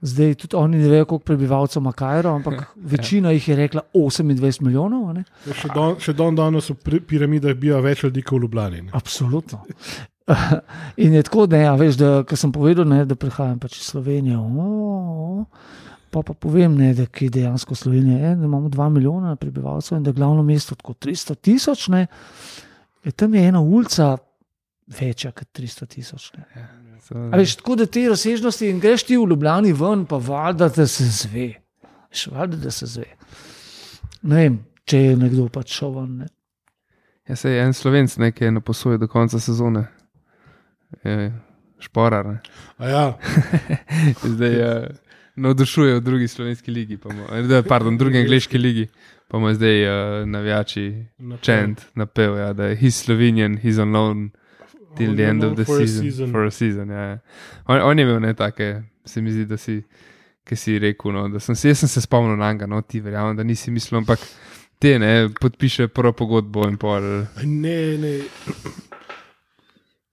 Zdaj 0.00 0.34
tudi 0.34 0.56
oni 0.56 0.78
ne 0.78 0.88
vejo, 0.88 1.04
koliko 1.04 1.24
prebivalcev 1.24 1.80
ima 1.80 1.92
Kajro, 1.92 2.34
ampak 2.34 2.66
večina 2.92 3.30
jih 3.30 3.48
je 3.48 3.56
rekla 3.56 3.82
28 3.94 4.62
milijonov. 4.62 5.12
Ne. 5.14 5.24
Ja, 5.46 5.54
Še 5.54 5.70
don, 5.74 5.96
še 6.00 6.12
don 6.14 6.38
danes 6.38 6.70
v 6.70 7.00
piramidah 7.06 7.56
biva 7.58 7.80
več 7.82 8.04
ljudi 8.06 8.22
kot 8.22 8.38
v 8.38 8.46
Ljubljani. 8.46 8.82
Ne. 8.82 8.94
Absolutno. 8.94 9.64
In 11.02 11.14
je 11.14 11.22
tako, 11.22 11.46
da, 11.50 11.56
ja, 11.56 11.74
veš, 11.74 11.98
da 11.98 12.22
ko 12.28 12.36
sem 12.36 12.52
povedal, 12.52 12.86
ne, 12.86 13.02
da 13.08 13.16
prihajam 13.18 13.58
pač 13.58 13.80
iz 13.80 13.90
Slovenije. 13.90 14.38
O, 14.38 15.44
pa, 16.14 16.22
pa 16.22 16.34
povem, 16.34 16.76
ne, 16.78 16.92
da 16.94 17.08
je 17.08 17.30
dejansko 17.32 17.74
Slovenija, 17.74 18.18
je, 18.18 18.34
da 18.36 18.44
imamo 18.44 18.68
2 18.68 18.88
milijona 18.92 19.36
prebivalcev 19.36 19.98
in 19.98 20.06
da 20.06 20.12
je 20.12 20.20
glavno 20.20 20.42
mesto 20.46 20.78
tako 20.78 20.94
300 20.94 21.34
tisoč. 21.42 21.88
ne, 21.88 22.06
je 23.04 23.12
Tam 23.12 23.34
je 23.34 23.48
ena 23.48 23.60
ulica 23.60 24.16
večja 24.86 25.32
kot 25.32 25.48
300 25.58 25.86
tisoč. 25.86 26.32
ne. 26.36 26.44
So, 26.54 26.77
A 27.14 27.36
Veš, 27.40 27.56
tako 27.60 27.76
da 27.80 27.86
te 27.86 28.08
razsežnosti 28.08 28.68
in 28.68 28.80
greš 28.80 29.06
ti 29.08 29.16
v 29.16 29.28
Ljubljani 29.30 29.72
ven, 29.72 30.04
pa 30.06 30.16
valjda, 30.16 30.68
da 30.68 30.86
se 30.86 31.04
zve. 31.04 31.48
Veš, 32.10 32.26
valjda, 32.32 32.56
da 32.56 32.70
se 32.70 32.86
zve. 32.86 33.08
Ne 34.22 34.42
vem, 34.42 34.58
če 34.84 35.02
je 35.02 35.16
nekdo 35.16 35.48
pač 35.52 35.72
šel 35.78 35.94
ven. 35.96 36.14
Ne. 36.22 36.28
Ja, 37.28 37.36
se 37.36 37.50
je 37.50 37.64
en 37.64 37.74
slovenc 37.76 38.16
nekaj 38.16 38.52
na 38.52 38.60
posoji 38.60 38.98
do 38.98 39.08
konca 39.08 39.40
sezone. 39.40 39.86
Je, 41.04 41.32
šporar. 41.84 42.38
Ja, 42.80 43.18
Zdaj 44.34 44.54
je 44.54 44.72
navdušuje 45.38 45.94
v 45.94 46.00
drugi 46.00 46.28
slovenski 46.28 46.70
ligi, 46.70 46.96
pa 46.96 47.12
mu, 47.14 47.24
eh, 47.32 47.42
da, 47.42 47.62
pardon, 47.62 47.98
drugi 47.98 48.18
angliški 48.18 48.58
ligi. 48.58 48.88
Pa 49.28 49.38
mu 49.38 49.52
zdaj 49.54 49.82
uh, 49.84 50.28
navijači 50.28 51.04
Napel. 51.18 51.42
čent 51.42 51.82
napel, 51.94 52.36
ja, 52.36 52.52
da 52.52 52.64
je 52.64 52.76
he's 52.76 52.96
Slovenian, 53.04 53.58
he's 53.58 53.82
on 53.82 53.92
loan 53.92 54.30
till 54.98 55.16
the 55.16 55.24
end 55.30 55.44
of 55.46 55.56
the 55.56 55.64
for 55.64 55.80
a 55.80 55.86
season. 55.86 56.04
season. 56.04 56.34
For 56.34 56.44
a 56.44 56.50
season 56.50 56.90
ja, 56.90 57.06
ja. 57.12 57.18
On, 57.66 57.80
on 57.80 57.98
je 57.98 58.06
imel 58.06 58.20
ne 58.20 58.34
take, 58.36 58.82
se 59.06 59.22
mi 59.22 59.32
zdi, 59.32 59.46
da 59.48 59.56
si, 59.56 59.80
ki 60.48 60.56
si 60.58 60.78
rekel, 60.82 61.14
no, 61.14 61.26
da 61.32 61.40
sem 61.42 61.56
se, 61.56 61.72
jaz 61.72 61.82
sem 61.84 61.92
se 61.92 62.04
spomnil 62.04 62.36
na 62.38 62.52
njega, 62.52 62.68
no, 62.70 62.82
ti 62.82 63.00
verjamem, 63.04 63.36
da 63.38 63.46
nisi 63.46 63.72
mislil, 63.74 64.02
ampak 64.02 64.22
te 64.82 64.98
ne, 64.98 65.28
podpiše 65.40 65.88
prvo 65.94 66.12
pogodbo 66.16 66.68
in 66.68 66.78
pol. 66.80 67.08
Ne, 67.44 67.80
ne. 67.98 68.14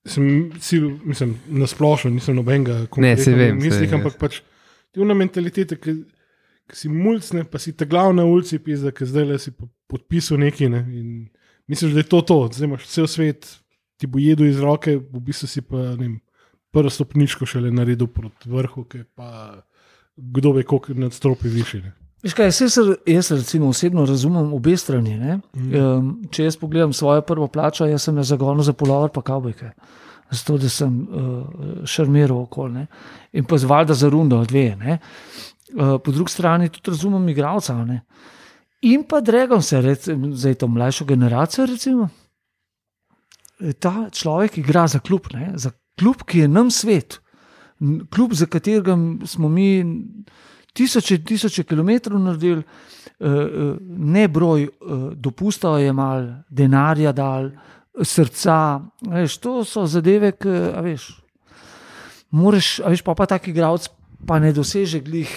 Sem, 0.05 0.51
cilj, 0.61 0.89
mislim, 1.05 1.33
na 1.47 1.67
splošno 1.67 2.11
nisem 2.13 2.36
nobenega 2.38 2.83
vem, 3.01 3.57
mislih, 3.57 3.93
ampak 3.97 4.19
pač 4.21 4.41
ti 4.93 5.01
una 5.01 5.15
mentaliteta, 5.17 5.79
ki, 5.81 5.95
ki 6.69 6.77
si 6.77 6.91
mulcne, 6.93 7.45
pa 7.49 7.61
si 7.61 7.73
ta 7.73 7.88
glavna 7.89 8.25
ulici, 8.29 8.59
pisa, 8.61 8.93
ki 8.93 9.07
zdaj 9.09 9.25
le 9.31 9.39
si 9.41 9.51
po- 9.51 9.69
podpisal 9.89 10.38
nekaj. 10.43 10.69
Ne, 10.69 10.83
in 10.93 11.09
misliš, 11.67 11.95
da 11.95 12.03
je 12.03 12.09
to 12.11 12.21
to, 12.21 12.38
zdaj 12.53 12.69
imaš 12.69 12.86
cel 12.91 13.09
svet, 13.09 13.49
ti 13.97 14.07
bo 14.07 14.19
jedel 14.19 14.47
iz 14.47 14.59
roke, 14.59 14.97
v 14.97 15.19
bistvu 15.19 15.47
si 15.47 15.61
pa 15.61 15.77
ne 15.77 15.95
vem, 15.99 16.15
prvo 16.71 16.89
stopničko 16.89 17.45
šele 17.45 17.71
naredil 17.71 18.07
proti 18.07 18.49
vrhu, 18.51 18.83
ki 18.83 19.03
pa 19.15 19.61
kdo 20.15 20.51
ve, 20.51 20.63
koliko 20.63 20.93
nadstropi 20.93 21.47
više. 21.47 21.81
Ne. 21.81 21.93
Veš 22.23 22.33
kaj, 22.33 22.45
jaz, 22.45 22.77
jaz 23.05 23.31
recimo 23.31 23.67
osebno 23.67 24.05
razumem 24.05 24.53
obe 24.53 24.77
strani. 24.77 25.17
ne. 25.17 25.39
Um, 25.53 26.23
če 26.31 26.47
jaz 26.47 26.57
pogledam 26.57 26.93
svojo 26.93 27.21
prvo 27.21 27.47
plačo, 27.47 27.85
jaz 27.85 28.07
sem 28.07 28.17
jo 28.17 28.23
zagonil 28.23 28.63
za 28.63 28.73
polover 28.73 29.11
pa 29.13 29.21
kavbojke. 29.21 29.69
Zato, 30.31 30.57
da 30.57 30.69
sem 30.69 30.93
uh, 31.05 31.85
šarmiral 31.85 32.39
okolje 32.47 32.87
in 33.33 33.45
pa 33.45 33.57
zvalda 33.61 33.93
za 33.93 34.09
rundo, 34.09 34.41
dve. 34.45 34.75
ne. 34.75 34.97
Uh, 35.75 36.01
po 36.01 36.11
drugi 36.11 36.31
strani 36.31 36.69
tudi 36.69 36.91
razumem 36.91 37.29
igralca. 37.29 37.75
ne. 37.85 38.01
In 38.81 39.03
pa 39.03 39.21
dregam 39.21 39.61
se, 39.61 39.81
recimo, 39.81 40.31
za 40.35 40.53
to 40.53 40.67
mlajšo 40.67 41.05
generacijo. 41.05 41.65
Recimo. 41.65 42.09
E, 43.59 43.73
Ta 43.73 44.09
človek 44.11 44.57
igra 44.57 44.87
za 44.87 44.99
klub, 44.99 45.27
ne? 45.33 45.53
za 45.55 45.71
klub, 45.99 46.23
ki 46.27 46.45
je 46.45 46.47
nam 46.47 46.71
svet, 46.71 47.19
klub, 48.09 48.33
za 48.33 48.45
katerega 48.45 48.97
smo 49.25 49.49
mi 49.49 49.83
tisoče, 50.73 51.23
tisoče 51.23 51.63
kilometrov 51.63 52.19
naredili, 52.19 52.61
eh, 52.61 53.27
eh, 53.27 53.75
ne 53.97 54.27
broj, 54.27 54.63
eh, 54.63 54.69
dopusta 55.15 55.77
je 55.79 55.93
mal, 55.93 56.27
denarja 56.49 57.11
dal, 57.11 57.51
srca. 58.03 58.81
Veš, 59.07 59.37
to 59.37 59.63
so 59.63 59.85
zadeve, 59.87 60.31
ki 60.31 60.55
veš. 60.83 61.09
Moraš, 62.35 62.79
a 62.83 62.91
veš, 62.91 63.01
pa, 63.01 63.15
pa 63.15 63.25
tak 63.25 63.47
igralec 63.47 63.87
pa 64.27 64.39
ne 64.39 64.51
doseže 64.51 64.99
glih 64.99 65.31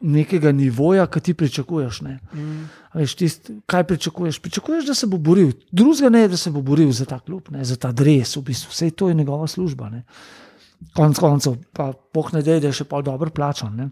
nekega 0.00 0.52
nivoja, 0.52 1.06
ki 1.06 1.20
ti 1.20 1.34
pričakuješ. 1.34 2.00
Ne. 2.06 2.18
A 2.85 2.85
Veš, 2.96 3.14
tist, 3.14 3.50
kaj 3.68 3.84
pričakuješ? 3.84 4.38
Pričakuješ, 4.40 4.86
da 4.88 4.94
se 4.94 5.06
bo 5.06 5.18
boril, 5.20 5.50
drugega 5.70 6.08
ne, 6.08 6.28
da 6.32 6.36
se 6.36 6.50
bo 6.50 6.62
boril 6.64 6.92
za 6.96 7.04
ta 7.04 7.18
klub, 7.20 7.50
ne, 7.52 7.64
za 7.64 7.76
ta 7.76 7.92
dres, 7.92 8.36
v 8.36 8.42
bistvu. 8.42 8.72
vse 8.72 8.90
to 8.90 9.08
je 9.08 9.14
njegova 9.14 9.46
služba. 9.46 9.90
Ne. 9.92 10.04
Konec 10.96 11.18
koncev, 11.20 11.58
pa 11.72 11.92
poh 11.92 12.32
ne 12.32 12.42
dej, 12.42 12.60
da 12.60 12.72
je 12.72 12.80
še 12.80 12.88
pol 12.88 13.04
dobro 13.04 13.30
plačan. 13.30 13.76
Ne. 13.76 13.90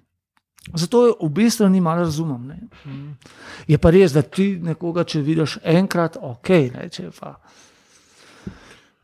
Zato 0.73 1.07
je 1.07 1.13
obe 1.21 1.51
strani 1.51 1.81
malo 1.81 2.07
razumem. 2.09 2.47
Ne. 2.47 2.59
Je 3.69 3.79
pa 3.79 3.91
res, 3.93 4.13
da 4.17 4.23
ti 4.23 4.57
nekoga, 4.57 5.05
če 5.05 5.21
vidiš 5.21 5.59
enkrat, 5.63 6.17
ok, 6.17 6.49
ne, 6.73 6.89
če 6.89 7.11
pa. 7.21 7.37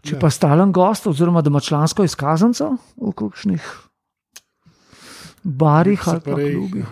Če 0.00 0.14
Ja. 0.16 0.18
pa 0.18 0.30
stalen 0.32 0.72
gost, 0.72 1.06
oziroma 1.06 1.42
da 1.44 1.52
ima 1.52 1.60
člansko 1.60 2.04
izkaznico 2.08 2.76
v 2.96 3.12
kakšnih 3.12 3.66
barih 5.44 6.08
ali 6.08 6.20
pa 6.20 6.34
klubih. 6.40 6.86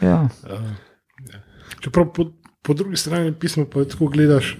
Ja. 0.00 0.28
Uh. 0.48 0.89
Čeprav 1.80 2.12
po, 2.14 2.30
po 2.62 2.74
drugi 2.74 2.96
strani 2.96 3.32
pisma 3.40 3.64
pa 3.64 3.84
tako 3.84 4.10
gledaš, 4.12 4.54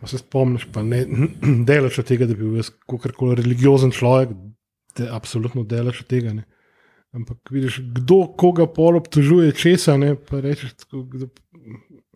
pa 0.00 0.06
se 0.06 0.18
spomniš, 0.18 0.66
pa 0.72 0.82
ne 0.82 1.04
delaš 1.68 1.98
od 2.02 2.08
tega, 2.08 2.26
da 2.26 2.34
bi 2.34 2.46
bil 2.46 2.62
jaz 2.62 2.72
kakorkoli 2.86 3.38
religiozen 3.42 3.94
človek, 3.94 4.34
je 4.98 5.08
absolutno 5.10 5.64
delaš 5.64 6.02
od 6.04 6.10
tega. 6.10 6.32
Ne. 6.32 6.44
Ampak 7.12 7.50
vidiš, 7.50 7.80
kdo 7.92 8.24
koga 8.38 8.66
pol 8.66 8.96
obtožuje 8.96 9.52
česa, 9.52 9.96
ne, 10.00 10.14
pa 10.16 10.40
rečeš, 10.40 10.72
tako, 10.84 11.02
da 11.12 11.26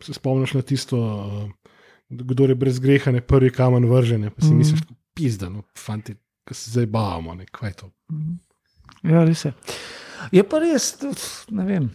se 0.01 0.13
spomniš 0.13 0.53
na 0.57 0.61
tisto, 0.61 0.97
kdo 2.09 2.47
je 2.49 2.55
brez 2.55 2.79
greha, 2.79 3.11
ne 3.11 3.21
prvi 3.21 3.51
kamen 3.53 3.85
vržene, 3.85 4.31
pa 4.33 4.41
si 4.41 4.53
mm. 4.53 4.57
misliš, 4.57 4.81
pizda, 5.13 5.49
no, 5.49 5.63
fanti, 5.77 6.15
ki 6.47 6.57
se 6.57 6.71
zdaj 6.71 6.85
bavamo, 6.85 7.35
ne, 7.35 7.45
kaj 7.51 7.69
je 7.69 7.77
to. 7.83 7.91
Ja, 9.03 9.23
res 9.23 9.45
je. 9.45 9.53
Je 10.33 10.43
pa 10.43 10.59
res, 10.65 10.91
tudi, 10.97 11.29
ne 11.53 11.65
vem, 11.67 11.89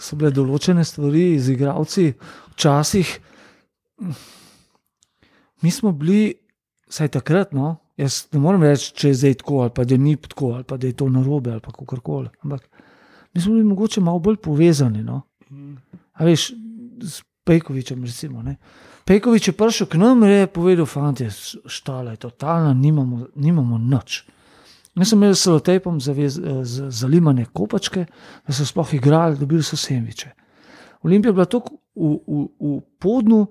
so 0.00 0.16
bile 0.16 0.32
določene 0.34 0.84
stvari 0.84 1.38
z 1.38 1.54
igravci, 1.54 2.12
včasih. 2.54 3.10
Mi 5.62 5.70
smo 5.70 5.92
bili, 5.92 6.34
saj 6.90 7.12
takrat, 7.14 7.54
no, 7.56 7.76
jaz 8.00 8.24
ne 8.34 8.40
morem 8.42 8.66
reči, 8.66 8.92
če 8.94 9.12
je 9.12 9.20
zdaj 9.20 9.38
tako, 9.42 9.60
ali 9.64 9.74
pa 9.74 9.84
da 9.88 9.98
ni 10.00 10.16
tako, 10.20 10.54
ali 10.58 10.66
pa 10.68 10.78
da 10.80 10.90
je 10.90 10.96
to 10.98 11.08
narobe, 11.12 11.52
ali 11.54 11.62
kako 11.64 12.00
koli. 12.00 12.32
Ampak 12.44 12.66
mi 13.34 13.40
smo 13.40 13.54
bili 13.54 13.64
mogoče 13.64 14.00
malo 14.00 14.18
bolj 14.18 14.36
povezani. 14.42 15.02
No. 15.02 15.22
A 16.14 16.26
veš, 16.26 16.52
s 17.02 17.22
Pejkovičem, 17.44 18.04
recimo. 18.04 18.42
Ne. 18.42 18.56
Pejkovič 19.04 19.48
je 19.48 19.52
prišel 19.52 19.86
k 19.86 20.00
nam 20.00 20.22
in 20.24 20.30
je 20.30 20.46
povedal, 20.46 20.86
fanti, 20.88 21.28
štala 21.66 22.16
je 22.16 22.22
totalna, 22.24 22.72
nimamo, 22.72 23.26
nimamo 23.36 23.78
nič. 23.78 24.24
Mi 24.94 25.04
smo 25.04 25.16
imeli 25.16 25.34
s 25.34 25.42
selotejpom 25.42 26.00
zavez- 26.00 26.38
eh, 26.38 26.64
zalimane 26.90 27.44
kopačke, 27.44 28.06
da 28.46 28.52
so 28.52 28.66
sploh 28.66 28.94
igrali, 28.94 29.38
dobili 29.38 29.62
so 29.62 29.76
sendviče. 29.76 30.30
Olimpija 31.02 31.28
je 31.28 31.32
bila 31.32 31.44
tako 31.44 31.76
v, 31.94 32.18
v, 32.26 32.46
v 32.60 32.80
podnu, 32.98 33.46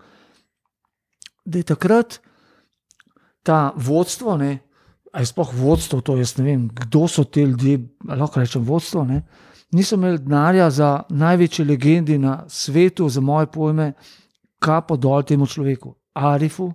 da 1.46 1.58
je 1.58 1.64
takrat 1.64 2.20
ta 3.44 3.74
vodstvo, 3.76 4.38
ne, 4.38 4.60
a 5.14 5.20
je 5.20 5.26
sploh 5.26 5.54
vodstvo, 5.54 6.02
to 6.02 6.18
jaz 6.18 6.38
ne 6.38 6.44
vem, 6.44 6.70
kdo 6.74 7.08
so 7.08 7.24
ti 7.24 7.42
ljudje, 7.42 7.80
lahko 8.08 8.40
rečem 8.40 8.64
vodstvo, 8.64 9.04
ne, 9.04 9.22
niso 9.72 9.96
imeli 9.96 10.18
denarja 10.18 10.70
za 10.70 11.04
največje 11.10 11.66
legendi 11.66 12.18
na 12.18 12.44
svetu, 12.48 13.10
za 13.10 13.22
moje 13.22 13.48
pojme, 13.52 13.94
kapo 14.60 14.98
dol 14.98 15.24
temu 15.24 15.46
človeku, 15.46 15.96
Arifu, 16.14 16.72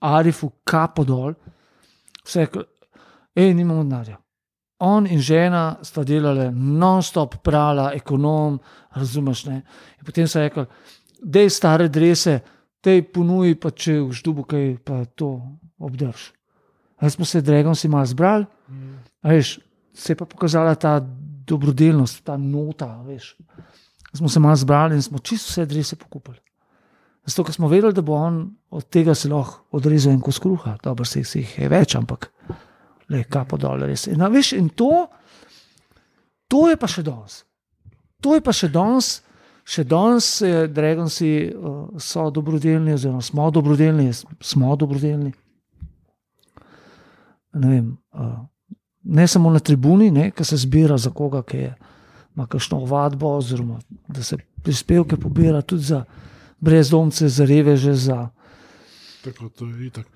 Arifu, 0.00 0.50
kapo 0.64 1.04
dol, 1.04 1.34
vse, 2.24 2.46
ej, 3.34 3.54
nimamo 3.54 3.82
denarja. 3.84 4.18
On 4.78 5.06
in 5.06 5.20
žena 5.22 5.78
sta 5.82 6.02
delali 6.04 6.50
non-stop, 6.52 7.38
prala, 7.42 7.92
ekonom, 7.94 8.58
razumeš. 8.94 9.44
Ne? 9.46 9.62
In 9.98 10.04
potem 10.04 10.28
so 10.28 10.42
rekli, 10.42 10.66
da 11.22 11.40
je 11.40 11.50
stare 11.50 11.88
drese, 11.88 12.40
te 12.84 12.98
ponuji, 13.02 13.54
pa 13.56 13.70
če 13.70 14.00
v 14.02 14.12
ždubu 14.12 14.44
kaj, 14.48 14.74
pa 14.84 15.04
to 15.16 15.38
obdrž. 15.78 16.32
A 17.00 17.10
smo 17.10 17.24
se 17.24 17.42
Dragon 17.42 17.76
si 17.76 17.88
malo 17.88 18.06
zbrali, 18.06 18.46
a 19.22 19.32
veš, 19.32 19.58
se 19.94 20.12
je 20.12 20.16
pa 20.16 20.26
pokazala 20.26 20.74
ta 20.74 20.98
dobrodelnost, 21.46 22.24
ta 22.24 22.36
nota. 22.36 23.02
Veš. 23.06 23.36
Smo 24.12 24.28
se 24.28 24.40
malo 24.40 24.56
zbrali 24.56 24.94
in 24.94 25.02
smo 25.02 25.18
čisto 25.18 25.50
vse 25.50 25.66
drese 25.66 25.96
pokupili. 25.96 26.38
Zato, 27.26 27.44
ker 27.44 27.54
smo 27.54 27.68
vedeli, 27.68 27.94
da 27.96 28.02
bo 28.02 28.18
on 28.20 28.50
od 28.70 28.84
tega 28.92 29.14
se 29.14 29.28
lahko 29.28 29.64
odrezal 29.72 30.12
en 30.12 30.20
kos 30.20 30.38
kruha, 30.38 30.76
dobro 30.82 31.04
se 31.08 31.22
jih 31.24 31.58
je 31.58 31.68
več, 31.68 31.94
ampak 31.96 32.28
le 33.08 33.24
kapo 33.24 33.56
dol, 33.60 33.84
res. 33.88 34.06
In, 34.06 34.22
veš, 34.32 34.52
in 34.56 34.68
to, 34.68 35.06
to 36.48 36.68
je 36.70 36.76
pa 36.76 36.88
še 36.88 37.02
danes. 37.02 37.42
To 38.24 38.34
je 38.34 38.40
pa 38.40 38.52
še 38.56 38.68
danes, 38.72 39.18
še 39.64 39.84
danes, 39.84 40.28
eh, 40.42 40.66
Dragonsi 40.68 41.30
uh, 41.52 41.88
so 42.00 42.30
dobrodelni, 42.30 42.94
oziroma 42.96 43.22
smo 43.22 43.50
dobrodelni, 43.50 44.10
smo 44.40 44.76
dobrodelni. 44.76 45.32
Ne, 47.54 47.68
vem, 47.68 47.90
uh, 48.12 48.38
ne 49.04 49.26
samo 49.28 49.50
na 49.52 49.60
tribuni, 49.60 50.10
ki 50.32 50.44
se 50.44 50.56
zbira 50.56 50.96
za 50.98 51.10
koga, 51.10 51.42
ki 51.42 51.56
je, 51.58 51.74
ima 52.34 52.46
kakšno 52.46 52.80
ovadbo, 52.82 53.36
oziroma 53.36 53.78
da 54.08 54.22
se 54.22 54.36
prispevke 54.64 55.16
pobira 55.16 55.60
tudi 55.62 55.82
za 55.82 56.04
brezdomce, 56.60 57.28
za 57.28 57.44
reveže, 57.44 57.92
za, 57.94 58.28
Tako, 59.24 59.48
to 59.48 59.66
je 59.66 59.86
itak. 59.86 60.06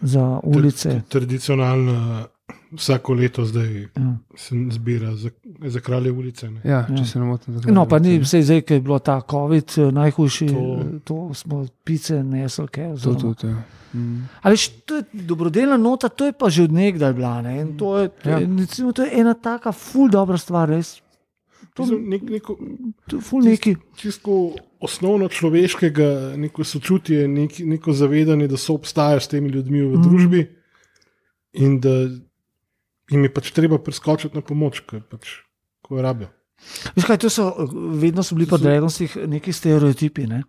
za 0.00 0.40
ulice. 0.42 0.88
Tra- 0.88 1.08
Tradicionalno 1.08 2.26
vsako 2.74 3.14
leto 3.14 3.44
zdaj 3.44 3.80
Ja. 3.82 4.16
se 4.36 4.54
zbira 4.70 5.14
za, 5.14 5.30
za 5.60 5.80
kralje 5.80 6.10
ulice. 6.12 6.50
Ne. 6.50 6.60
Ja, 6.64 6.86
če 6.86 6.94
Ja. 6.94 7.04
se 7.04 7.18
ne 7.18 7.24
motim. 7.24 7.54
tako 7.54 7.72
No, 7.72 7.86
pa 7.86 7.98
ni 7.98 8.18
vse 8.18 8.42
zdaj, 8.42 8.62
ki 8.62 8.74
je 8.74 8.80
bilo 8.80 8.98
ta 8.98 9.20
COVID, 9.22 9.78
eh, 9.78 9.92
najhujši, 9.92 10.46
To- 10.46 10.54
to, 10.54 11.26
to 11.26 11.34
smo 11.34 11.66
pice, 11.84 12.22
nesel, 12.24 12.66
kaj. 12.68 12.94
To 12.98 13.14
tudi. 13.16 13.46
Ja. 13.46 13.62
Mm. 13.92 14.28
Ali 14.42 14.56
to 14.84 14.96
je 14.96 15.02
dobrodelna 15.14 15.76
nota, 15.78 16.08
to 16.08 16.26
je 16.26 16.32
pa 16.32 16.48
že 16.48 16.62
odnegdaj 16.64 17.12
bila. 17.12 17.42
Ne? 17.42 17.60
In 17.60 17.76
To 17.76 17.98
je, 17.98 18.08
to, 18.10 18.30
Ja. 18.30 18.38
je, 18.38 18.46
recimo, 18.58 18.92
to 18.92 19.02
je 19.02 19.10
ena 19.14 19.34
taka 19.34 19.72
ful 19.72 20.08
dobra 20.08 20.36
stvar, 20.36 20.68
res. 20.68 21.00
To, 21.74 21.82
Mislim, 21.82 22.08
nek, 22.08 22.22
neko, 22.24 22.56
je 23.08 23.20
ful 23.20 23.42
neki. 23.42 23.76
čisto 23.96 24.50
osnovno 24.80 25.28
človeškega, 25.28 26.04
neko 26.36 26.64
sočutje, 26.64 27.28
nek, 27.28 27.58
neko 27.60 27.92
zavedanje, 27.92 28.48
da 28.48 28.56
so 28.56 28.74
obstajajo 28.74 29.20
s 29.20 29.28
temi 29.28 29.48
ljudmi 29.48 29.80
v 29.80 29.90
Mhm. 29.90 30.02
družbi 30.02 30.46
in 31.54 31.80
da 31.80 31.90
jim 33.10 33.22
je 33.22 33.34
pač 33.34 33.50
treba 33.52 33.78
preskočiti 33.78 34.36
na 34.36 34.42
pomoč, 34.42 34.80
ker 34.88 35.02
pač, 35.10 35.40
ko 35.82 35.96
jo 35.98 36.02
rabijo. 36.02 36.30
Veš 36.96 37.04
kaj, 37.04 37.18
so, 37.28 37.44
vedno 37.98 38.22
so 38.22 38.34
bili 38.34 38.46
pa 38.48 38.56
So- 38.56 38.62
Dragonsih 38.62 39.16
neki 39.28 39.52
stereotipi, 39.52 40.26
ne? 40.26 40.42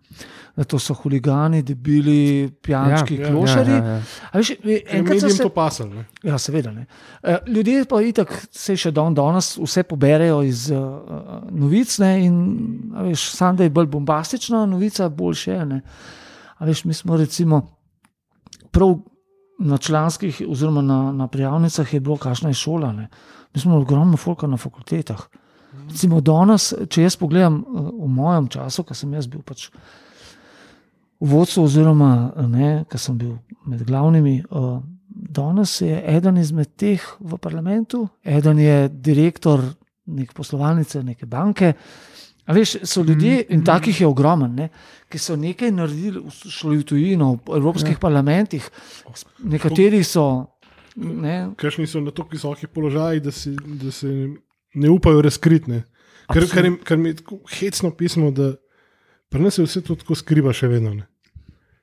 da 0.56 0.64
to 0.64 0.78
so 0.78 0.94
huligani, 0.94 1.62
debili, 1.62 2.48
pijančki, 2.62 3.18
Ja, 3.18 3.26
ja, 3.26 3.30
klošari. 3.32 3.70
Ja, 3.70 3.76
ja, 3.76 3.84
ja. 3.84 4.02
Veš, 4.32 4.52
Ker 4.62 4.94
enkrat 4.96 5.20
so 5.20 5.28
se, 5.28 5.42
to 5.42 5.48
pasal. 5.52 5.90
Ne? 5.92 6.04
ja, 6.24 6.38
seveda. 6.38 6.72
Ne. 6.72 6.86
Eh, 7.22 7.36
Ljudje 7.46 7.84
pa 7.84 8.00
itak 8.02 8.32
se 8.50 8.76
še 8.76 8.90
dan 8.90 9.14
danes 9.14 9.58
vse 9.58 9.82
poberejo 9.82 10.38
iz 10.42 10.70
uh, 10.70 10.78
novic 11.50 11.98
ne, 11.98 12.12
in 12.24 12.38
veš, 13.10 13.26
sam 13.36 13.56
da 13.56 13.66
je 13.66 13.70
bolj 13.70 13.86
bombastična 13.86 14.64
novica, 14.66 15.08
boljše 15.08 15.52
je. 15.52 15.66
ne. 15.66 15.82
A 16.56 16.64
Veš, 16.64 16.84
mi 16.84 16.94
smo 16.94 17.16
recimo 17.16 17.60
prav 18.70 18.96
na 19.58 19.78
članskih, 19.78 20.42
oziroma 20.48 20.82
na, 20.82 21.12
na 21.12 21.26
prijavnicah 21.28 21.94
je 21.94 22.00
bilo, 22.00 22.16
kakšna 22.16 22.50
je 22.52 22.54
šola. 22.54 22.92
Ne. 22.92 23.08
Mi 23.54 23.60
smo 23.60 23.76
ogromno 23.76 24.16
folka 24.16 24.46
na 24.46 24.56
fakultetah. 24.56 25.26
Recimo 25.88 26.20
danes, 26.20 26.72
če 26.88 27.02
jaz 27.02 27.16
pogledam 27.16 27.60
eh, 27.60 27.86
v 28.02 28.08
mojem 28.10 28.48
času, 28.48 28.84
ko 28.84 28.94
sem 28.94 29.12
jaz 29.14 29.28
bil 29.30 29.42
pač 29.46 29.68
v 31.20 31.30
vodstvu, 31.30 31.64
oziroma 31.64 32.10
ne, 32.48 32.84
ko 32.90 33.00
sem 33.00 33.16
bil 33.18 33.38
med 33.66 33.84
glavnimi. 33.88 34.42
Uh, 34.50 34.82
danes 35.08 35.78
je 35.80 35.96
eden 36.12 36.36
izmed 36.36 36.74
teh 36.76 37.00
v 37.20 37.38
parlamentu, 37.40 38.04
eden 38.24 38.58
je 38.60 38.88
direktor 38.88 39.62
neke 40.06 40.36
poslovalnice, 40.36 41.02
neke 41.02 41.26
banke. 41.26 41.72
A 42.46 42.54
veš, 42.54 42.76
so 42.86 43.02
ljudje, 43.02 43.40
in 43.50 43.64
takih 43.66 44.00
je 44.00 44.06
ogromen, 44.06 44.52
ne, 44.54 44.68
ki 45.10 45.18
so 45.18 45.34
nekaj 45.36 45.72
naredili, 45.74 46.22
šli 46.30 46.78
v 46.78 46.84
tujino, 46.86 47.32
v 47.46 47.56
evropskih 47.58 47.96
ja. 47.96 48.02
parlamentih, 48.02 48.68
nekateri 49.42 50.04
so. 50.06 50.46
Ne, 50.96 51.50
Kakšni 51.58 51.88
so 51.90 52.00
na 52.00 52.14
tako 52.14 52.36
visokih 52.38 52.70
položajih, 52.72 53.22
da, 53.22 53.32
si, 53.34 53.52
da 53.52 53.90
se 53.92 54.12
ne 54.74 54.90
upajo 54.90 55.22
razkriti. 55.26 55.70
ne. 55.70 55.82
Kar, 56.26 56.42
jim- 56.64 56.78
kar 56.84 56.98
mi 56.98 57.08
je 57.08 57.18
tako 57.20 57.40
hecno 57.58 57.90
pismo, 57.90 58.30
da 58.30 58.54
pri 59.28 59.42
nas 59.42 59.54
se 59.54 59.62
vse 59.62 59.82
to 59.82 59.94
tako 59.94 60.14
skriva 60.14 60.52
še 60.52 60.70
vedno. 60.70 60.94
Ne. 60.94 61.06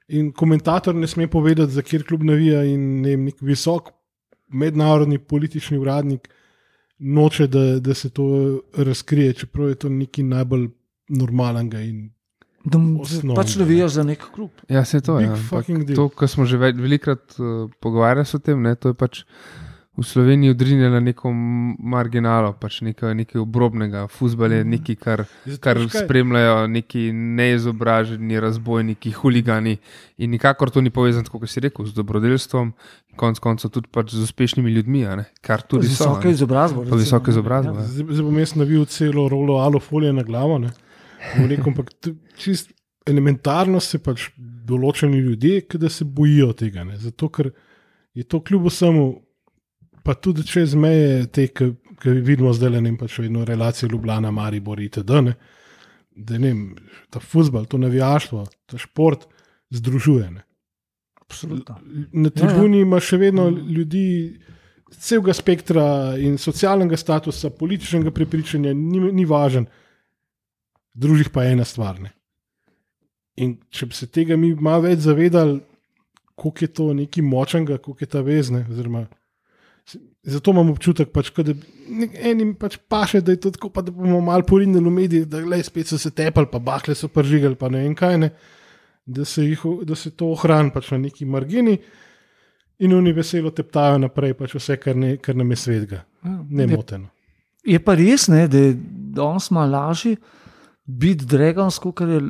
In 0.08 0.32
komentator 0.32 0.96
ne 0.96 1.08
sme 1.08 1.28
povedati, 1.28 1.72
za 1.72 1.82
kjer 1.82 2.04
klub 2.08 2.24
navija, 2.24 2.64
in 2.64 3.02
ne 3.02 3.18
nek 3.18 3.42
visok 3.42 3.92
mednarodni 4.54 5.20
politični 5.20 5.78
uradnik 5.78 6.30
noče, 7.04 7.48
da, 7.48 7.64
da 7.84 7.94
se 7.94 8.10
to 8.10 8.26
razkrije, 8.78 9.34
čeprav 9.44 9.70
je 9.70 9.76
to 9.76 9.90
nekaj 9.90 10.24
najbolj 10.24 10.68
normalnega. 11.10 11.82
In 11.84 12.10
da 12.64 12.80
pač 13.36 13.58
navijaš 13.60 13.98
za 14.00 14.04
nek 14.08 14.24
klub. 14.36 14.64
Ja, 14.70 14.86
se 14.86 15.02
to 15.02 15.20
je. 15.20 15.36
fucking 15.50 15.84
deal. 15.84 15.98
To, 16.00 16.08
kar 16.10 16.32
smo 16.32 16.48
že 16.48 16.58
več, 16.58 16.80
velikrat 16.80 17.36
uh, 17.40 17.68
pogovarjali 17.84 18.28
o 18.34 18.40
tem, 18.40 18.62
ne, 18.64 18.76
to 18.80 18.94
je 18.94 18.98
pač 19.00 19.24
v 19.98 20.04
Sloveniji 20.04 20.50
odrinjeno 20.50 20.90
na 20.90 21.00
neko 21.00 21.30
marginalo, 21.80 22.54
pač 22.58 22.80
nekaj, 22.82 23.14
nekaj 23.14 23.42
obrobnega. 23.42 24.08
Futbol 24.10 24.56
je 24.56 24.64
nekaj, 24.66 24.96
kar, 24.98 25.22
kar 25.62 25.78
spremljajo 25.86 26.68
neki 26.74 27.12
neizobraženi, 27.14 28.40
razbojniki, 28.42 29.12
huligani. 29.14 29.76
In 30.18 30.34
nikakor 30.34 30.72
to 30.74 30.82
ni 30.82 30.90
povezano, 30.90 31.30
kot 31.30 31.46
si 31.50 31.62
rekel, 31.62 31.86
z 31.86 31.94
dobrodelstvom, 32.00 32.72
konec 33.22 33.42
koncev 33.44 33.70
tudi 33.76 33.92
pač 33.94 34.16
z 34.16 34.26
uspešnimi 34.26 34.74
ljudmi, 34.74 35.04
a 35.06 35.18
ne, 35.22 35.26
kar 35.46 35.62
tudi 35.62 35.92
so. 35.92 36.10
a 36.10 36.18
Visoke 36.18 36.32
ne. 36.32 36.34
izobrazbe. 36.40 36.78
Pa 36.80 36.84
recimo, 36.90 37.02
visoke 37.04 37.30
ne. 37.30 37.36
izobrazbe. 37.36 37.74
Ja. 37.76 37.84
Ja. 37.86 38.06
Zdaj, 38.08 38.24
bom 38.26 38.40
jaz 38.42 38.56
navil 38.58 38.88
celo 38.90 39.28
rolo 39.30 39.60
alofolije 39.62 40.14
na 40.14 40.24
glavo. 40.26 40.58
Ne? 40.64 40.72
Rekel, 41.38 41.70
ampak 41.70 41.94
čist 42.42 42.74
elementarno 43.06 43.78
se 43.84 44.02
pač 44.02 44.32
določeni 44.66 45.22
ljudje, 45.22 45.68
ki 45.70 45.84
se 45.92 46.08
bojijo 46.08 46.50
tega. 46.58 46.88
Ne? 46.88 46.98
Zato, 46.98 47.30
ker 47.30 47.52
je 48.18 48.26
to 48.26 48.42
kljub 48.42 48.66
vsemu, 48.72 49.06
pa 50.04 50.14
tudi 50.14 50.44
čez 50.48 50.76
meje, 50.76 51.28
te, 51.32 51.48
ki, 51.48 51.70
ki 52.02 52.16
vidimo 52.22 52.54
zdaj 52.54 52.76
ne 52.76 52.82
vem, 52.84 52.98
pač 53.00 53.18
vedno 53.24 53.46
relacije 53.48 53.90
Ljubljana, 53.90 54.32
Maribor 54.32 54.82
itd. 54.84 55.20
Ne? 55.24 55.36
Da 56.14 56.38
ne 56.38 56.52
vem, 56.52 56.64
ta 57.14 57.22
futbol, 57.24 57.66
to 57.70 57.80
navijaštvo, 57.82 58.46
ta 58.70 58.82
šport 58.82 59.28
združuje. 59.74 60.32
Ne? 60.32 60.44
Absolutno. 61.22 61.80
Na 62.12 62.30
tribuni 62.30 62.84
ima 62.84 63.00
še 63.02 63.18
vedno 63.22 63.48
ljudi 63.50 64.06
celega 64.94 65.34
spektra 65.34 65.86
in 66.22 66.38
socialnega 66.38 66.98
statusa, 67.00 67.50
političnega 67.50 68.12
prepričanja, 68.14 68.74
ni, 68.78 69.00
ni 69.16 69.26
važen. 69.26 69.66
Družih 70.94 71.32
pa 71.34 71.46
je 71.46 71.56
ena 71.56 71.66
stvar. 71.66 71.98
Ne. 72.02 72.14
In 73.42 73.56
če 73.74 73.90
bi 73.90 73.98
se 73.98 74.08
tega 74.14 74.38
mi 74.38 74.52
malo 74.54 74.86
več 74.86 75.08
zavedali, 75.08 75.58
koliko 76.38 76.66
je 76.66 76.74
to 76.74 76.88
nekaj 76.94 77.26
močnega, 77.26 77.80
koliko 77.82 78.04
je 78.04 78.12
ta 78.14 78.22
vezne. 78.22 78.66
Oziroma, 78.70 79.08
zato 80.24 80.52
imam 80.52 80.70
občutek, 80.70 81.12
pač, 81.12 81.32
da 81.36 81.54
enim 82.22 82.56
pač 82.56 82.78
paše, 82.88 83.22
da 83.22 83.32
je 83.32 83.40
to 83.40 83.52
tako, 83.52 83.70
pa 83.70 83.82
da 83.82 83.92
bomo 83.92 84.22
malo 84.22 84.44
porinili 84.44 84.80
v 84.80 84.92
medije, 84.92 85.26
da 85.26 85.38
le 85.40 85.64
spet 85.64 85.88
so 85.88 85.98
se 85.98 86.12
tepali, 86.12 86.48
pa 86.52 86.60
bakle 86.60 86.96
so 86.96 87.08
pržigali, 87.08 87.56
pa 87.56 87.70
ne 87.70 87.82
vem 87.84 87.96
kaj. 87.96 88.18
Ne 88.18 88.30
da 89.06 89.26
se, 89.26 89.44
jih, 89.44 89.60
da 89.84 89.96
se 89.96 90.12
to 90.12 90.30
ohrani 90.32 90.72
pač 90.72 90.92
na 90.92 90.98
neki 90.98 91.26
margini 91.26 91.74
in 92.80 92.94
oni 92.94 93.12
veselo 93.12 93.52
teptajo 93.52 93.98
naprej, 94.00 94.32
pač 94.34 94.54
vse, 94.56 94.78
kar, 94.78 94.96
ne, 94.96 95.18
kar 95.18 95.36
nam 95.36 95.52
je 95.52 95.56
svetega, 95.56 96.06
Ja. 96.24 96.38
ne 96.50 96.64
Je- 96.64 96.68
moteno. 96.72 97.10
Je 97.66 97.80
pa 97.80 97.96
res, 97.96 98.28
ne, 98.28 98.48
da 98.48 98.58
je 98.58 98.78
danes 99.12 99.52
malo 99.52 99.72
lažje 99.72 100.16
biti 100.88 101.26
dragonsko, 101.26 101.92
ker 101.92 102.08
je 102.10 102.22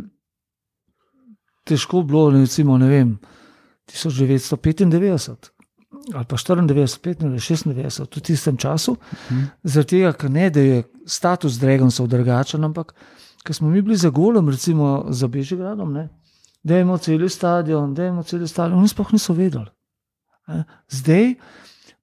težko 1.64 2.02
bilo, 2.04 2.32
recimo, 2.32 2.78
ne 2.78 2.90
vem, 2.90 3.20
1995 3.88 5.53
ali 6.14 6.26
pa 6.26 6.38
94, 6.38 7.18
95, 7.20 7.24
96, 7.40 8.18
v 8.18 8.22
tistem 8.22 8.58
času. 8.58 8.98
Mhm. 9.32 9.44
Zaradi 9.64 9.90
tega, 9.90 10.14
ker 10.14 10.32
ne, 10.32 10.50
da 10.50 10.60
je 10.60 10.84
status 11.06 11.60
dragonsov 11.60 12.08
drugačen, 12.08 12.64
ampak 12.64 12.94
ker 13.44 13.56
smo 13.56 13.70
mi 13.70 13.82
bili 13.82 13.98
za 13.98 14.10
golem, 14.10 14.50
recimo 14.50 15.06
za 15.10 15.28
Bežigradom, 15.28 15.94
ne, 15.94 16.10
da 16.64 16.80
imamo 16.80 16.98
cel 16.98 17.30
stadion, 17.30 17.94
da 17.94 18.06
imamo 18.06 18.24
cel 18.24 18.48
stadion, 18.48 18.80
oni 18.80 18.88
sploh 18.88 19.14
niso 19.14 19.34
vedeli. 19.34 19.70
Zdaj 20.90 21.34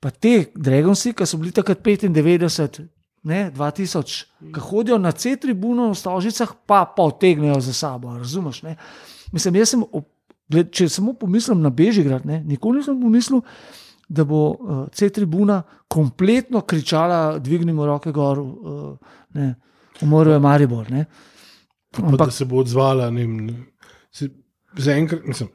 pa 0.01 0.11
te 0.11 0.47
dragonsi, 0.55 1.13
ki 1.13 1.27
so 1.27 1.37
bili 1.41 1.53
takrat 1.53 1.83
95, 1.85 2.87
ne, 3.23 3.51
2000, 3.57 4.25
ki 4.55 4.61
hodijo 4.65 4.99
na 4.99 5.13
C-tribuno 5.13 5.91
v 5.91 5.97
Stožicah, 5.97 6.55
pa 6.67 6.85
potegnejo 6.97 7.61
za 7.61 7.73
sabo. 7.73 8.17
Razumeš? 8.17 8.63
Ne? 8.63 8.77
Mislim, 9.33 9.57
jaz 9.61 9.75
sem, 9.75 9.85
gled, 10.51 10.73
če 10.75 10.89
samo 10.91 11.15
pomislim 11.19 11.63
na 11.63 11.71
Bežigrad, 11.71 12.27
ne, 12.27 12.41
nikoli 12.47 12.81
nisem 12.81 12.99
pomislil, 13.01 13.43
da 14.11 14.25
bo 14.27 14.43
uh, 14.51 14.79
C-tribuna 14.95 15.61
kompletno 15.89 16.65
kričala: 16.67 17.39
Dvignimo 17.39 17.87
roke 17.87 18.13
gor, 18.13 18.41
uh, 18.43 19.21
ne, 19.39 19.55
umoril 20.03 20.35
je 20.35 20.43
Maribor. 20.43 20.91
Ne. 20.91 21.05
Pa, 21.95 22.03
Ampak, 22.07 22.31
da 22.31 22.35
se 22.35 22.45
bo 22.45 22.59
odzvala. 22.65 23.11
Ne, 23.15 23.27
vem, 23.27 23.65
se, 24.11 24.29
zaenkrat, 24.79 25.23
mislim, 25.27 25.51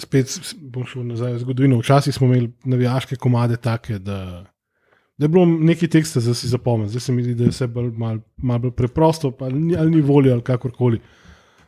spet 0.00 0.56
bom 0.72 0.84
šel 0.88 1.06
nazaj 1.08 1.36
v 1.36 1.44
zgodovino. 1.44 1.80
Včasih 1.80 2.14
smo 2.14 2.28
imeli 2.28 2.52
navijaške 2.64 3.16
komade 3.20 3.56
take, 3.56 3.98
da, 3.98 4.44
da 5.16 5.24
je 5.24 5.28
bilo 5.28 5.46
nekaj 5.46 5.88
teksta 5.88 6.20
za 6.20 6.34
si 6.34 6.48
zapomniti. 6.48 6.96
Zdaj 6.96 7.00
se 7.00 7.12
mi 7.12 7.24
zdi, 7.24 7.34
da 7.34 7.48
je 7.48 7.54
vse 7.54 7.68
bolj, 7.72 7.92
mal, 7.96 8.20
mal 8.36 8.58
bolj 8.58 8.72
preprosto, 8.76 9.32
pa 9.36 9.48
ni, 9.48 9.76
ali 9.76 9.90
ni 9.90 10.00
volje 10.00 10.32
ali 10.32 10.44
kakorkoli. 10.44 11.00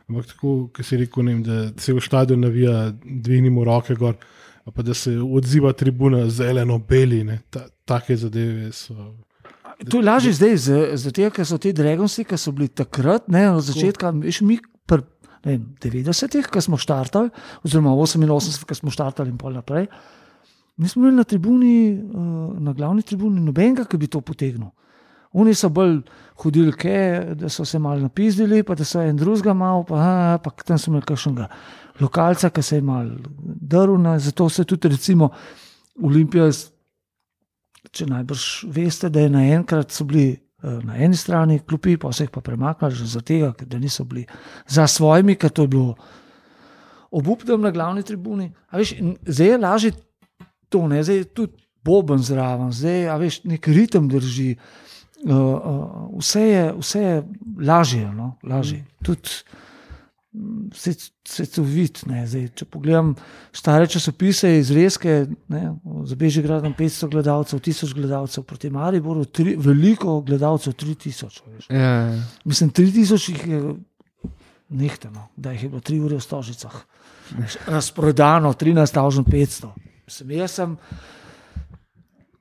Ampak 0.09 0.31
tako, 0.31 0.53
ki 0.73 0.83
si 0.83 0.97
rekel, 1.03 1.27
vem, 1.29 1.41
da 1.45 1.59
se 1.77 1.93
v 1.93 2.01
stadion 2.01 2.41
navija, 2.41 2.89
dvignimo 3.03 3.63
roke 3.67 3.95
gor, 3.95 4.15
pa 4.73 4.85
da 4.85 4.93
se 4.93 5.13
odziva 5.17 5.73
tribuna 5.73 6.23
zeleno-beli, 6.29 7.23
ne, 7.25 7.39
ta, 7.49 7.67
take 7.85 8.17
zadeve 8.17 8.71
so. 8.73 8.95
To 9.89 10.01
je 10.01 10.03
lažje 10.03 10.33
zdaj, 10.35 10.57
zato 10.99 11.29
ker 11.31 11.45
so 11.47 11.57
ti 11.61 11.71
Dragonsi, 11.73 12.25
ki 12.27 12.37
so 12.37 12.51
bili 12.51 12.67
takrat, 12.67 13.29
ne, 13.31 13.45
na 13.53 13.61
začetku, 13.63 14.11
veš, 14.25 14.41
mi 14.45 14.59
pri 14.89 15.05
ne 15.45 15.55
vem, 15.55 15.67
90-ih, 15.81 16.49
ko 16.51 16.61
smo 16.63 16.79
štartali, 16.79 17.31
oziroma 17.63 17.93
88, 17.95 18.65
ko 18.67 18.75
smo 18.75 18.93
štartali 18.93 19.31
in 19.31 19.37
pol 19.39 19.55
naprej, 19.55 19.87
nismo 20.79 21.05
imeli 21.05 21.19
na 21.19 21.25
tribuni, 21.27 21.75
uh, 21.95 22.57
na 22.59 22.73
glavni 22.75 23.05
tribuni 23.07 23.41
nobenega, 23.43 23.87
ki 23.87 23.99
bi 23.99 24.11
to 24.11 24.21
potegnil. 24.25 24.71
Oni 25.33 25.53
so 25.53 25.69
bolj 25.69 25.99
hodili, 26.41 26.73
ke, 26.73 26.95
da 27.37 27.49
so 27.49 27.65
se 27.65 27.79
malo 27.79 27.99
napizdili, 27.99 28.63
pa 28.63 28.75
da 28.75 28.85
so 28.85 29.01
en 29.01 29.17
drugega 29.17 29.53
malo, 29.53 29.83
pa, 29.85 29.99
a, 29.99 30.37
pa 30.41 30.51
tam 30.65 30.79
so 30.79 30.89
imeli 30.89 31.05
kakšnega 31.05 31.47
lokalca, 31.99 32.49
ki 32.49 32.63
se 32.63 32.79
je 32.79 32.85
mal 32.85 33.09
drl, 33.43 33.97
na- 34.01 34.19
zato 34.19 34.49
se 34.49 34.63
tudi 34.65 34.89
recimo 34.89 35.29
Olimpija 36.03 36.49
če 37.91 38.05
najbrž 38.05 38.45
veste, 38.71 39.09
da 39.09 39.19
je 39.25 39.29
naenkrat 39.33 39.91
so 39.91 40.05
bili 40.07 40.31
eh, 40.31 40.79
na 40.83 40.95
eni 40.97 41.17
strani 41.17 41.59
klopi, 41.59 41.97
pa 41.97 42.11
so 42.13 42.23
jih 42.23 42.31
pa 42.31 42.41
premaknili, 42.41 42.95
že 42.95 43.05
zato, 43.05 43.53
ker 43.57 43.67
da 43.67 43.79
niso 43.79 44.05
bili 44.05 44.25
za 44.67 44.87
svojimi, 44.87 45.35
ker 45.35 45.49
to 45.51 45.67
je 45.67 45.67
bilo 45.67 45.95
obupnem 47.11 47.61
na 47.61 47.71
glavni 47.71 48.03
tribuni. 48.03 48.51
A 48.69 48.77
Veš, 48.77 48.95
zdaj 49.25 49.47
je 49.47 49.57
lažje 49.57 49.91
to, 50.69 50.87
ne? 50.87 51.03
zdaj 51.03 51.17
je 51.17 51.23
tudi 51.25 51.53
boben 51.83 52.21
zraven, 52.21 52.71
zdaj 52.71 53.17
veš, 53.19 53.43
nek 53.43 53.67
ritem 53.67 54.07
drži. 54.09 54.55
Uh, 54.55 54.88
uh, 55.25 56.19
vse, 56.19 56.41
je, 56.41 56.73
vse 56.79 57.01
je 57.01 57.23
lažje, 57.65 58.11
no? 58.13 58.35
lažje. 58.43 58.85
Tudi 59.03 59.29
mm, 60.31 60.69
se, 60.73 60.93
se 61.27 61.45
to 61.45 61.63
vidi. 61.63 61.99
ne, 62.05 62.23
zdaj, 62.27 62.47
Če 62.55 62.65
pogledam 62.65 63.15
stare 63.55 63.87
časopise, 63.87 64.51
izrezke, 64.59 65.25
ne, 65.47 65.63
za 66.05 66.15
Bežigrad 66.15 66.63
500 66.63 67.11
gledalcev, 67.11 67.59
1000 67.59 67.93
gledalcev, 67.93 68.43
proti 68.43 68.69
Mariboru 68.69 69.25
tri, 69.25 69.55
veliko 69.59 70.21
gledalcev, 70.21 70.73
3000. 70.73 71.41
veš. 71.47 71.69
Ja, 71.69 71.77
ja. 71.79 72.23
Mislim, 72.45 72.71
3000 72.71 73.29
jih 73.29 73.47
je 73.47 73.61
nehteno, 74.69 75.27
da 75.35 75.51
jih 75.51 75.63
je 75.63 75.69
bilo 75.69 75.81
3 75.81 75.99
ure 76.05 76.15
v 76.15 76.21
Stožicah. 76.21 76.81
Razprodano 77.67 78.53
13.500. 78.53 79.67
Mislim, 80.05 80.31
jaz 80.31 80.51
sem, 80.51 80.77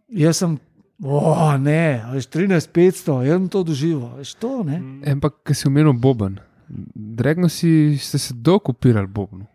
jaz 0.09 0.37
sem, 0.37 0.59
o 1.05 1.57
ne, 1.59 2.03
veš, 2.13 2.27
13.500, 2.35 3.23
jaz 3.29 3.49
to 3.53 3.63
doživel, 3.63 4.11
veš 4.19 4.35
to, 4.41 4.63
ne. 4.67 4.83
Ampak, 5.13 5.43
ki 5.47 5.55
si 5.55 5.69
omenil 5.71 5.95
Boben, 5.95 6.41
Dregno 6.95 7.49
si 7.49 7.97
ste 7.99 8.19
se 8.19 8.35
dokupirali 8.35 9.07
Bobnu, 9.07 9.47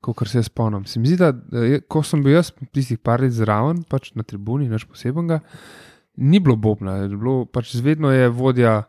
kot 0.00 0.28
se 0.28 0.38
jaz 0.38 0.46
spomnim. 0.46 0.84
Se 0.84 1.00
mi 1.00 1.08
zdi, 1.08 1.16
da 1.16 1.32
ko 1.88 2.02
sem 2.04 2.22
bil 2.22 2.36
jaz 2.36 2.52
tistih 2.74 2.98
par 3.00 3.22
let 3.24 3.32
zraven, 3.32 3.82
pač 3.88 4.10
na 4.14 4.22
tribuni, 4.22 4.68
naš 4.68 4.84
posebenega, 4.84 5.40
ni 6.16 6.40
bilo 6.40 6.56
Bobna, 6.56 6.98
je 7.02 7.08
bilo, 7.14 7.44
pač 7.46 7.72
zvedno 7.76 8.12
je 8.12 8.28
vodja. 8.28 8.82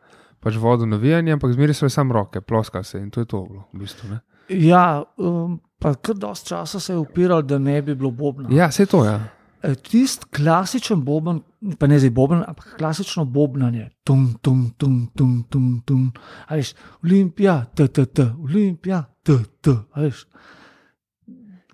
Pač 0.44 0.58
vodo 0.60 0.84
navijanje, 0.84 1.32
ampak 1.32 1.54
zmeraj 1.56 1.78
so 1.78 1.88
samo 1.88 2.12
roke, 2.18 2.42
ploska 2.44 2.82
se 2.84 3.00
in 3.00 3.08
to 3.08 3.22
je 3.22 3.28
to. 3.32 3.46
Bilo, 3.48 3.62
v 3.72 3.80
bistvu, 3.80 4.10
ne. 4.12 4.18
Ja, 4.52 5.06
um, 5.16 5.54
pa 5.80 5.94
kar 5.96 6.18
dosti 6.20 6.50
časa 6.50 6.82
se 6.84 6.92
je 6.92 6.98
upiral, 7.00 7.46
da 7.48 7.56
ne 7.56 7.78
bi 7.82 7.96
bilo 7.96 8.12
bobna. 8.12 8.50
ja, 8.52 8.68
to 8.68 9.06
je. 9.06 9.12
Ja. 9.12 9.22
Tisti 9.64 10.28
klasičen 10.36 11.06
boben, 11.08 11.40
pa 11.80 11.88
ne 11.88 11.96
zdaj 12.00 12.12
boben, 12.12 12.42
ampak 12.48 12.74
klasično 12.78 13.24
bobnanje. 13.26 13.90
Tum, 14.04 14.34
tum, 14.42 14.66
tum, 14.78 15.08
tum, 15.16 15.38
tum, 15.50 15.68
tum. 15.86 16.10
A 16.48 16.58
Veš, 16.60 16.74
Olimpija, 17.04 17.62
t, 17.76 17.88
t, 17.88 18.06
t, 18.06 18.26
Olimpija, 18.44 19.06
t, 19.24 19.38
t. 19.62 19.72
a 19.92 20.04
Veš. 20.04 20.26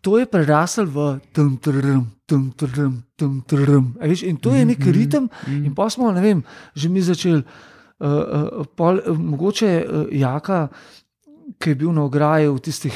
To 0.05 0.19
je 0.21 0.29
prerasel 0.29 0.85
v 0.85 1.17
tem, 1.33 1.57
trm, 1.57 2.05
tem, 2.29 2.51
trm, 2.53 3.01
tem, 3.17 3.89
Veš, 3.97 4.23
in 4.23 4.37
to 4.37 4.53
je 4.53 4.69
nek 4.69 4.85
ritem, 4.85 5.25
in 5.49 5.73
pa 5.73 5.89
smo, 5.89 6.13
ne 6.13 6.21
vem, 6.21 6.45
že 6.75 6.93
mi 6.93 7.01
začeli. 7.01 7.43
Uh, 7.99 8.07
uh, 8.07 8.67
pol, 8.79 9.01
uh, 9.03 9.17
mogoče 9.17 9.69
uh, 9.83 10.05
Jaka, 10.15 10.69
ki 11.59 11.73
je 11.73 11.75
bil 11.75 11.91
na 11.91 12.05
ograji 12.07 12.47
v 12.47 12.61
tistih 12.63 12.95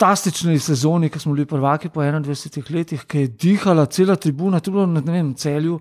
fantastični 0.00 0.58
sezoni, 0.58 1.08
ko 1.08 1.18
smo 1.18 1.34
bili 1.34 1.46
prvaki 1.46 1.88
po 1.88 2.00
21 2.00 2.74
letih, 2.74 3.04
ki 3.04 3.18
je 3.18 3.28
dihala 3.28 3.86
cela 3.86 4.16
tribuna, 4.16 4.60
tu 4.60 4.70
bilo 4.70 4.86
na 4.86 5.00
ne 5.00 5.12
vem, 5.12 5.34
celju. 5.34 5.80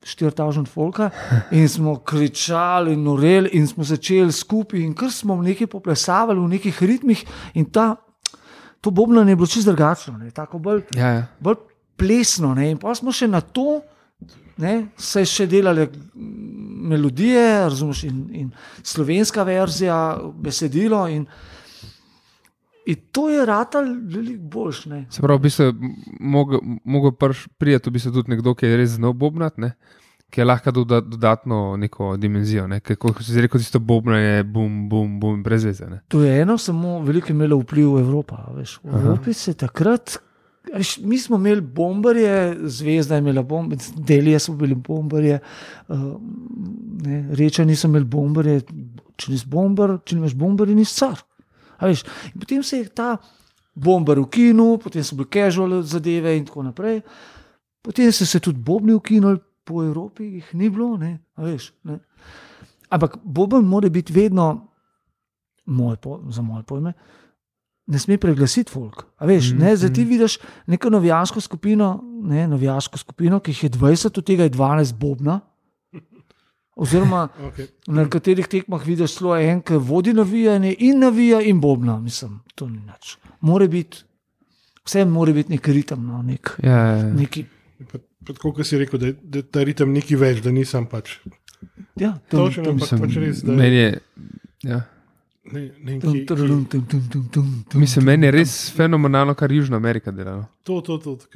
4000 0.00 0.64
folka 0.66 1.10
in 1.58 1.68
smo 1.68 1.98
kričali 1.98 2.96
noreli, 2.96 3.50
in 3.52 3.66
smo 3.68 3.84
začeli 3.84 4.32
skupaj, 4.32 4.80
in 4.80 4.94
kar 4.94 5.10
smo 5.12 5.36
nekaj 5.42 5.66
poplesavali 5.66 6.40
v 6.40 6.48
nekih 6.54 6.82
ritmih, 6.82 7.24
in 7.54 7.66
ta, 7.68 7.96
to 8.80 8.90
bobnanje 8.90 9.32
je 9.32 9.36
bilo 9.36 9.46
čisto 9.46 9.70
drugačno, 9.70 10.16
ne, 10.18 10.30
tako 10.30 10.58
bolj 10.58 10.82
Ja, 10.96 11.06
ja. 11.06 11.26
bolj 11.40 11.60
plesno. 11.96 12.54
Ne? 12.54 12.70
In 12.70 12.78
pa 12.80 12.94
smo 12.94 13.12
še 13.12 13.28
na 13.28 13.40
to, 13.40 13.82
ne, 14.56 14.86
se 14.96 15.24
še 15.24 15.46
delale 15.46 15.84
mm, 15.84 16.88
melodije, 16.88 17.46
razumeš, 17.68 18.04
in, 18.08 18.24
in 18.32 18.50
slovenska 18.82 19.44
verzija, 19.44 20.00
besedilo. 20.40 21.04
In, 21.12 21.28
in 22.90 23.00
to 23.14 23.28
je 23.30 23.46
ratal 23.46 23.88
veliko 24.14 24.42
boljš. 24.56 24.84
Ne? 24.90 25.04
Se 25.10 25.22
pravi, 25.22 25.46
bi 25.46 25.50
se 25.50 25.70
lahko 25.70 27.12
prijeti 27.58 27.90
v 27.90 27.92
bistvu 27.92 28.12
tudi 28.12 28.34
nekdo, 28.34 28.54
ki 28.54 28.66
je 28.66 28.78
res 28.80 28.96
znal 28.98 29.12
bobnat, 29.12 29.58
ne? 29.58 29.74
ki 30.30 30.40
je 30.40 30.44
lahko 30.44 30.70
doda, 30.70 31.00
dodatno 31.00 31.76
neko 31.76 32.16
dimenzijo. 32.16 32.66
Ne? 32.70 32.80
Ker, 32.80 32.96
kot 33.00 33.22
si 33.26 33.40
rekel, 33.42 33.60
tisto 33.60 33.80
bobnanje, 33.82 34.44
bum, 34.46 34.88
bum, 34.88 35.18
bum, 35.20 35.42
brez 35.42 35.66
veze. 35.66 35.88
Ne? 35.90 36.00
To 36.14 36.22
je 36.22 36.40
eno, 36.42 36.58
samo 36.58 37.00
veliko 37.02 37.32
je 37.32 37.36
imelo 37.36 37.58
vpliv 37.64 37.96
v 37.96 38.02
Evropi. 38.04 38.42
Veš. 38.56 38.78
V 38.84 39.00
Evropi 39.02 39.34
se 39.34 39.50
je 39.50 39.60
takrat. 39.64 40.18
Veš, 40.70 40.98
mi 41.02 41.18
smo 41.18 41.38
imeli 41.40 41.60
bombarje, 41.60 42.56
zvezda 42.70 43.16
je 43.16 43.24
imela 43.24 43.42
bombarje, 43.42 43.90
delije 43.96 44.38
so 44.38 44.52
bili 44.54 44.74
bombarje, 44.74 45.38
uh, 45.88 45.96
ne, 47.06 47.24
rečani 47.34 47.76
so 47.76 47.88
imeli 47.88 48.04
bombarje. 48.04 48.60
Če 49.20 49.34
nisi 49.34 49.48
bombar, 49.50 49.98
če 50.04 50.16
nimaš 50.16 50.36
bombarje, 50.38 50.76
nisi 50.78 50.94
car. 50.94 51.18
Veš, 51.80 52.04
potem 52.38 52.62
se 52.62 52.78
je 52.78 52.88
ta 52.88 53.16
bombar 53.74 54.18
ukinil, 54.18 54.78
potem 54.78 55.04
so 55.04 55.16
bili 55.16 55.28
casual 55.32 55.82
zadeve 55.82 56.36
in 56.36 56.44
tako 56.44 56.62
naprej. 56.62 57.00
Potem 57.82 58.12
so 58.12 58.26
se 58.26 58.40
tudi 58.40 58.58
bobni 58.58 58.92
ukinili, 58.92 59.40
po 59.64 59.84
Evropi 59.84 60.24
jih 60.24 60.54
ni 60.54 60.70
bilo. 60.70 60.96
Ne, 60.96 61.18
veš, 61.36 61.72
ne. 61.84 62.00
Ampak 62.90 63.20
boben 63.24 63.64
mora 63.64 63.88
biti 63.88 64.12
vedno, 64.12 64.66
moj 65.66 65.96
po, 65.96 66.20
za 66.28 66.42
moje 66.42 66.64
pojme, 66.66 66.92
ne 67.86 67.98
sme 67.98 68.18
preglasiti 68.18 68.72
folk. 68.72 69.06
A 69.18 69.26
veš, 69.26 69.52
Mhm, 69.52 69.62
ne, 69.62 69.76
zdaj 69.76 69.92
ti 69.92 70.04
vidiš 70.04 70.38
neko 70.66 70.90
navijaško 70.90 71.40
skupino, 71.40 72.00
ne, 72.22 72.48
navijaško 72.48 72.98
skupino, 72.98 73.40
ki 73.40 73.50
jih 73.50 73.64
je 73.64 73.70
20, 73.70 74.18
od 74.18 74.24
tega 74.26 74.42
je 74.42 74.50
12 74.50 74.94
bobna. 74.98 75.40
Oziroma, 76.80 77.26
Okay. 77.48 77.66
na 77.88 78.06
katerih 78.06 78.46
tekmah 78.46 78.80
vidiš 78.82 79.18
zelo 79.18 79.34
en, 79.36 79.60
ki 79.60 79.76
vodi 79.76 80.12
navijanje 80.12 80.74
in 80.80 80.98
navija 80.98 81.40
in 81.42 81.60
bobna. 81.60 81.98
Mislim, 82.00 82.38
to 82.54 82.68
ni 82.68 82.78
nič. 82.80 83.14
Mora 83.42 83.66
biti, 83.66 84.00
vse 84.82 85.04
mora 85.06 85.32
biti 85.32 85.52
nek 85.52 85.68
ritem, 85.68 86.06
no, 86.06 86.22
nek, 86.24 86.54
Ja, 86.62 86.70
ja, 86.70 86.96
ja. 86.98 87.10
neki. 87.14 87.44
Tako, 88.26 88.52
kot 88.52 88.66
si 88.66 88.78
rekel, 88.78 88.98
da, 88.98 89.06
je- 89.06 89.16
da 89.24 89.38
je 89.38 89.42
ta 89.44 89.62
ritem 89.62 89.92
nekaj 89.92 90.16
več, 90.18 90.40
da 90.40 90.50
nisem 90.50 90.86
pač. 90.86 91.18
Ja, 91.96 92.14
tum, 92.28 92.40
Točno, 92.40 92.64
tum, 92.64 92.74
ampak 92.76 93.00
pač 93.00 93.16
res, 93.16 93.42
da 93.42 93.52
meni 93.54 93.76
je. 93.76 94.00
Ja. 94.62 94.80
ne, 95.44 95.62
ne, 95.80 95.98
ki, 96.00 96.24
tum. 97.32 97.46
Mislim, 97.74 98.04
meni 98.04 98.26
je 98.26 98.30
res 98.32 98.70
fenomenalno, 98.70 99.34
kar 99.34 99.52
Južna 99.52 99.76
Amerika 99.76 100.10
dela. 100.10 100.36
no. 100.36 100.46
to, 100.62 100.80
to, 100.80 100.98
to, 100.98 101.16
to 101.16 101.28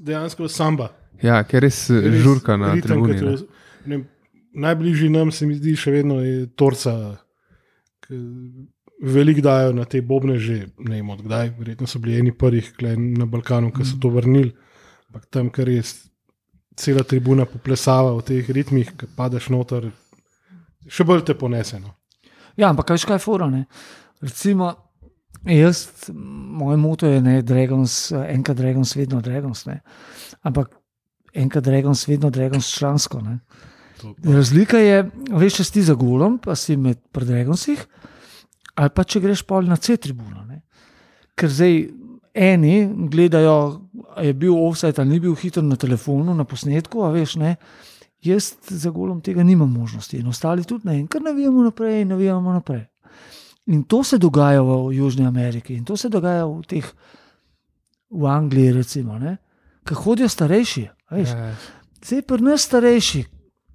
dejansko 0.00 0.48
samba. 0.48 0.90
Ja, 1.22 1.42
ker 1.42 1.56
je 1.56 1.60
res 1.62 1.78
Res 1.90 2.20
žurka 2.20 2.56
na 2.56 2.74
ritem, 2.74 2.90
tribuni. 2.90 3.18
ki 3.18 3.24
ne. 3.24 3.96
ne 3.96 4.04
Najbližji 4.54 5.10
nam 5.10 5.32
se 5.32 5.46
mi 5.46 5.56
zdi 5.58 5.74
še 5.76 5.90
vedno 5.90 6.20
je 6.22 6.46
torca. 6.56 7.16
ki 8.06 8.20
Veliko 9.04 9.42
dajo 9.42 9.72
na 9.74 9.84
te 9.84 10.00
bobne, 10.00 10.38
že 10.38 10.70
ne 10.78 11.00
vem 11.00 11.10
odkdaj, 11.10 11.50
verjetno 11.58 11.86
so 11.86 11.98
bili 11.98 12.18
eni 12.18 12.32
prvih 12.32 12.72
na 13.18 13.26
Balkanu, 13.26 13.72
ki 13.74 13.84
so 13.84 13.98
to 14.00 14.08
vrnili. 14.08 14.54
Ampak 15.10 15.26
tam, 15.30 15.50
ker 15.50 15.66
res 15.66 16.06
cela 16.76 17.02
tribuna 17.02 17.44
poplesava 17.44 18.14
v 18.14 18.22
teh 18.22 18.48
ritmih, 18.48 18.94
ki 18.96 19.10
padeš 19.16 19.50
noter, 19.50 19.90
še 20.86 21.04
bolj 21.04 21.24
te 21.26 21.34
poneseno. 21.34 21.90
Ja, 22.56 22.70
ampak 22.70 22.86
kaj 22.86 23.12
je 23.12 23.18
fora? 23.18 23.50
Ne? 23.50 23.66
Recimo, 24.22 24.72
Jaz, 25.44 26.08
moj 26.12 26.76
moto 26.76 27.06
je, 27.06 27.20
ne, 27.20 27.42
Dragons, 27.42 28.12
enkrat 28.12 28.56
Dragons, 28.56 28.96
vedno 28.96 29.20
Dragons. 29.20 29.66
Ne. 29.66 29.80
Ampak 30.42 30.70
enkrat 31.34 31.64
Dragons, 31.64 32.08
vedno 32.08 32.30
Dragons 32.30 32.70
člansko. 32.78 33.20
Ne. 33.20 33.38
Pa- 34.00 34.32
Razlika 34.32 34.78
je, 34.78 34.98
veš, 35.30 35.54
če 35.54 35.64
si 35.64 35.82
za 35.82 35.94
golom, 35.94 36.38
pa 36.38 36.54
si 36.54 36.76
med 36.76 36.98
Dragonsih, 37.12 37.84
ali 38.74 38.90
pa 38.90 39.04
če 39.04 39.20
greš 39.20 39.42
pol 39.42 39.64
na 39.64 39.76
C-tribuno. 39.76 40.42
Ker 41.34 41.50
zdaj 41.50 41.76
eni 42.34 42.74
gledajo, 43.10 43.80
je 44.18 44.32
bil 44.34 44.54
offset 44.56 44.98
ali 44.98 45.08
ni 45.08 45.20
bil 45.20 45.34
hiter 45.34 45.62
na 45.62 45.76
telefonu, 45.76 46.34
na 46.34 46.44
posnetku, 46.44 47.02
a 47.02 47.10
veš 47.10 47.36
ne. 47.36 47.56
Jaz 48.22 48.54
za 48.64 48.90
golom 48.90 49.20
tega 49.20 49.42
nimam 49.42 49.68
možnosti, 49.68 50.16
in 50.16 50.26
ostali 50.26 50.64
tudi 50.64 50.88
ne, 50.88 50.98
in 50.98 51.06
kar 51.06 51.22
navijamo 51.22 51.62
naprej, 51.62 52.00
in 52.00 52.08
navijamo 52.08 52.52
naprej. 52.52 52.86
In 53.66 53.82
to 53.82 54.02
se 54.04 54.18
dogaja 54.18 54.62
v 54.62 54.92
Južni 54.92 55.26
Ameriki, 55.26 55.74
in 55.74 55.84
to 55.84 55.96
se 55.96 56.08
dogaja 56.08 56.46
v 56.46 56.62
teh, 56.62 56.86
v 58.10 58.26
Angliji, 58.26 58.72
recimo, 58.72 59.18
ki 59.84 59.94
hodijo 59.94 60.28
starejši. 60.28 60.86
a 61.08 61.14
Veš, 61.16 61.28
Ja, 61.28 61.54
Zdaj 62.04 62.22
pri 62.22 62.42
nas 62.42 62.62
starejši, 62.62 63.24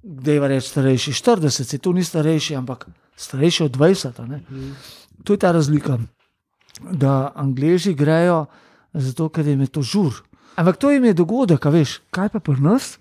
da 0.04 0.32
je 0.32 0.48
reči 0.48 0.68
starejši, 0.70 1.12
40, 1.14 1.64
se 1.64 1.78
to 1.78 1.94
ni 1.94 2.04
starejši, 2.04 2.56
ampak 2.56 2.88
starejši 3.16 3.64
od 3.64 3.72
20. 3.72 4.16
a 4.16 4.26
ne. 4.26 4.40
To 5.24 5.34
je 5.34 5.38
ta 5.38 5.52
razlika, 5.52 6.00
da 6.82 7.32
Angleži 7.36 7.94
grejo 7.94 8.46
zato, 8.94 9.30
ker 9.30 9.48
jim 9.48 9.62
je 9.62 9.68
to 9.68 9.82
žur. 9.82 10.24
Ampak 10.56 10.78
to 10.78 10.92
jim 10.92 11.06
je 11.06 11.14
dogodek, 11.14 11.66
a 11.66 11.70
veš, 11.70 12.00
kaj 12.12 12.30
pa 12.30 12.40
pri 12.40 12.60
nas? 12.60 12.98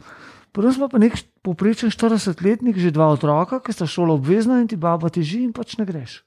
Pri 0.53 0.63
nas 0.63 0.79
pa, 0.79 0.89
pa 0.89 0.99
nek 0.99 1.15
poprečen 1.43 1.91
40-letnik, 1.91 2.75
že 2.75 2.91
dva 2.91 3.09
otroka, 3.09 3.61
ki 3.61 3.73
sta 3.73 3.87
šolo 3.87 4.15
obvezna 4.15 4.59
in 4.61 4.67
ti 4.67 4.77
baba 4.77 5.09
teži 5.09 5.43
in 5.43 5.53
pač 5.53 5.77
ne 5.79 5.85
greš. 5.85 6.25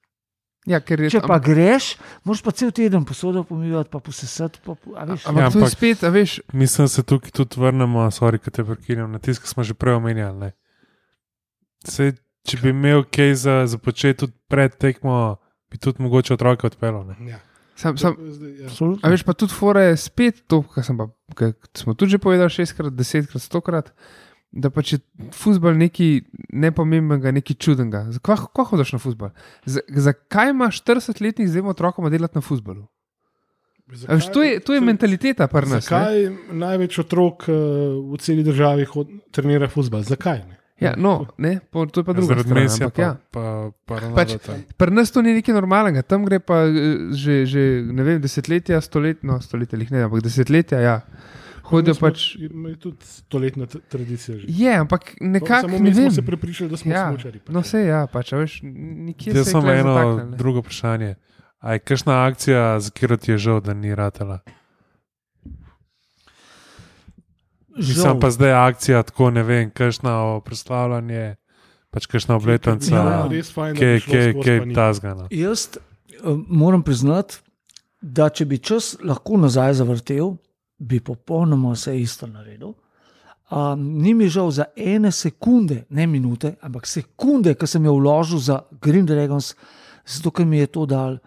ja, 0.65 0.77
ker 0.79 1.01
je 1.01 1.09
Če 1.09 1.21
pa 1.25 1.39
greš, 1.39 1.97
moraš 2.23 2.41
pa 2.41 2.51
cel 2.51 2.69
teden 2.71 3.01
posodo 3.01 3.43
pomivati, 3.43 3.89
pa 3.89 3.99
posesati. 3.99 4.59
Pa, 4.61 4.77
a 4.95 5.03
veš, 5.05 5.25
Ampak 5.25 5.41
Ja, 5.41 5.47
ampak- 5.49 5.69
spet, 5.69 6.03
a 6.03 6.09
veš, 6.09 6.39
Mislim, 6.53 6.85
da 6.85 6.89
se 6.89 7.03
tukaj 7.03 7.31
tudi 7.31 7.57
vrnemo, 7.57 8.05
sorry, 8.07 8.37
te 8.37 8.61
na 9.07 9.19
tisto, 9.19 9.41
ki 9.41 9.47
smo 9.47 9.63
že 9.63 9.73
prej 9.73 9.93
omenjali. 9.95 10.37
ne. 10.39 10.51
Sej, 11.83 12.13
če 12.41 12.57
bi 12.57 12.69
imel 12.69 13.03
kaj 13.03 13.33
za, 13.35 13.55
za 13.65 13.77
početi 13.77 14.19
tudi 14.19 14.33
pred 14.47 14.73
tekmo, 14.73 15.37
bi 15.67 15.77
tudi 15.77 16.01
mogoče 16.01 16.33
otroke 16.33 16.67
odpeljal. 16.67 17.05
ne. 17.07 17.15
Ja. 17.27 17.39
sam, 17.75 17.97
sam, 17.97 18.13
ja. 18.59 18.67
absolutno. 18.67 19.01
A 19.01 19.09
veš 19.09 19.23
pa 19.23 19.33
tudi 19.33 19.53
fora 19.53 19.81
je 19.83 19.97
spet 19.97 20.43
to, 20.47 20.61
kar 20.63 20.83
sem 20.83 20.97
pa, 20.97 21.07
kar 21.33 21.53
smo 21.73 21.93
tudi 21.93 22.11
že 22.11 22.17
povedali 22.17 22.49
šestkrat, 22.49 22.93
desetkrat, 22.93 23.41
stokrat, 23.41 23.89
da 24.51 24.69
pa 24.69 24.81
če 24.81 24.99
futbol 25.33 25.73
nekaj 25.73 26.21
nepomembnega, 26.51 27.31
nekaj 27.31 27.55
čudnega. 27.55 28.11
Zakaj 28.11 28.35
kako 28.37 28.63
hodiš 28.65 28.93
na 28.93 28.99
futbol? 28.99 29.31
Z- 29.65 29.81
Zakaj 29.89 30.51
imaš 30.51 30.83
40-letnih 30.83 31.49
zdaj 31.49 31.61
otrokom 31.63 32.11
delati 32.11 32.37
na 32.37 32.41
futbolu? 32.41 32.85
A 34.07 34.15
Veš, 34.15 34.29
to, 34.31 34.43
je, 34.43 34.59
to 34.59 34.71
je 34.71 34.81
mentaliteta 34.81 35.47
pri 35.47 35.67
nas. 35.67 35.81
ne. 35.81 35.81
Zakaj 35.81 36.19
največ 36.53 36.99
otrok 36.99 37.49
uh, 37.49 37.55
v 38.07 38.19
celi 38.19 38.43
državi 38.43 38.85
hod, 38.85 39.09
trenira 39.31 39.67
futbol? 39.67 40.03
Zakaj? 40.03 40.45
Ne? 40.45 40.60
Ja, 40.81 40.95
no, 40.97 41.11
ne, 41.37 41.59
po, 41.63 41.85
to 41.85 41.99
je 41.99 42.03
pa 42.03 42.13
druga 42.13 42.27
Zaradi 42.33 42.47
stran. 42.47 42.63
Mesija, 42.63 42.85
ampak 42.85 42.95
pa, 42.95 43.01
Ja. 43.01 43.11
pa, 43.29 43.43
pa 43.85 43.93
Pač- 43.93 44.01
Ronalda 44.03 44.37
tam. 44.39 44.63
Pri 44.75 44.91
nas 44.91 45.11
to 45.11 45.21
ni 45.21 45.31
nekaj 45.31 45.53
normalnega, 45.53 46.01
tam 46.03 46.25
gre 46.25 46.39
pa 46.39 46.63
eh, 46.63 46.73
že, 47.13 47.45
že 47.45 47.61
ne 47.83 48.01
vem, 48.01 48.17
desetletja, 48.17 48.79
stoletja, 48.79 49.21
no, 49.23 49.37
stoletja, 49.39 49.77
jih 49.77 49.91
ne, 49.91 50.03
ampak 50.03 50.21
desetletja, 50.21 50.79
ja. 50.79 50.95
Hodijo 51.63 51.93
smo- 51.93 52.09
pač. 52.09 52.35
Imajo 52.35 52.75
tudi 52.77 52.97
stoletna 52.99 53.63
tradicija. 53.65 54.37
Že. 54.37 54.45
Je, 54.49 54.73
ampak 54.75 55.01
nekako 55.21 55.61
Samo 55.61 55.73
ne 55.73 55.79
mi 55.81 55.93
smo 55.93 56.01
vem. 56.01 56.11
se 56.11 56.21
prepričali, 56.23 56.69
da 56.69 56.77
smo 56.77 56.91
Ja, 56.91 57.05
smučari. 57.07 57.39
pač. 57.39 57.53
no, 57.53 57.61
vse 57.61 57.79
ja, 57.81 58.07
pač, 58.07 58.31
veš, 58.33 58.59
nikjer 58.63 59.35
Jaz 59.37 59.51
tule 59.51 59.71
eno 59.75 59.93
zataknilo, 59.93 60.25
ne. 60.25 60.37
drugo 60.37 60.59
vprašanje. 60.59 61.15
A 61.59 61.73
je 61.73 61.79
kakšna 61.81 62.25
akcija, 62.25 62.79
za 62.79 62.89
katero 62.89 63.15
ti 63.15 63.31
je 63.31 63.37
žal, 63.39 63.61
da 63.61 63.73
ni 63.73 63.93
ratela? 63.93 64.39
Mislim 67.77 68.19
pa 68.19 68.31
zdaj 68.31 68.51
akcija, 68.51 69.03
tako 69.03 69.29
ne 69.31 69.43
vem, 69.43 69.69
kakšna 69.71 70.39
proslavljanje, 70.45 71.35
pač 71.89 72.05
kakšna 72.05 72.35
obletnica, 72.35 72.95
Ja, 72.95 73.29
kaj, 74.43 74.65
ni. 74.65 74.75
tazgana. 74.75 75.27
Jaz 75.31 75.67
uh, 75.77 76.37
moram 76.47 76.83
priznati, 76.83 77.39
da 78.01 78.29
če 78.29 78.45
bi 78.45 78.57
čas 78.57 78.95
lahko 79.03 79.37
nazaj 79.37 79.73
zavrtel, 79.73 80.35
bi 80.81 80.99
popolnoma 80.99 81.75
vse 81.75 81.99
isto 82.01 82.27
naredil. 82.27 82.73
Um, 83.51 83.81
ni 84.01 84.13
mi 84.13 84.29
žal 84.31 84.51
za 84.51 84.65
ene 84.75 85.11
sekunde, 85.11 85.83
ne 85.89 86.07
minute, 86.07 86.55
ampak 86.61 86.87
sekunde, 86.87 87.53
ki 87.55 87.67
sem 87.67 87.85
jo 87.85 87.97
vložil 87.99 88.39
za 88.39 88.61
Green 88.81 89.05
Dragons, 89.05 89.53
zato 90.07 90.31
ker 90.31 90.45
mi 90.47 90.57
je 90.63 90.67
to 90.71 90.85
dal. 90.85 91.17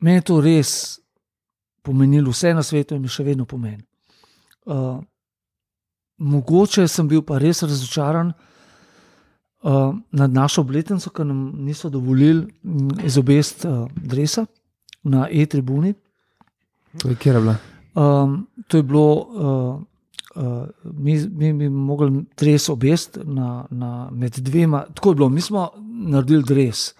Meni 0.00 0.20
je 0.20 0.26
to 0.30 0.40
res 0.40 1.00
pomenilo 1.82 2.30
vse 2.30 2.54
na 2.54 2.62
svetu 2.62 2.94
in 2.94 3.02
mi 3.02 3.10
še 3.10 3.26
vedno 3.26 3.44
pomeni. 3.44 3.82
Uh, 4.66 5.02
mogoče 6.18 6.88
sem 6.88 7.08
bil 7.08 7.22
pa 7.22 7.38
res 7.38 7.62
razočaran 7.62 8.32
uh, 8.32 9.94
nad 10.10 10.32
našo 10.32 10.60
obletnico, 10.60 11.10
ker 11.10 11.26
nam 11.26 11.52
niso 11.64 11.90
dovolili 11.90 12.46
mm, 12.62 13.00
izobest 13.04 13.64
uh, 13.64 13.86
dresa 13.96 14.46
na 15.02 15.28
E-tribuni. 15.30 15.94
To 17.02 17.08
je 17.08 17.16
kjer 17.16 17.34
je 17.34 17.40
bila. 17.40 17.56
Um, 17.96 18.46
to 18.68 18.76
je 18.76 18.82
bilo, 18.82 19.12
uh, 19.16 20.42
uh, 20.42 20.68
mi, 20.92 21.18
mi 21.28 21.52
bi 21.52 21.68
mogli 21.68 22.24
dres 22.36 22.68
obest 22.68 23.18
na, 23.24 23.66
na, 23.70 24.08
med 24.12 24.38
dvema. 24.38 24.84
Tako 24.94 25.10
je 25.10 25.14
bilo, 25.14 25.28
mi 25.28 25.40
smo 25.40 25.70
naredili 25.86 26.42
dres 26.42 26.92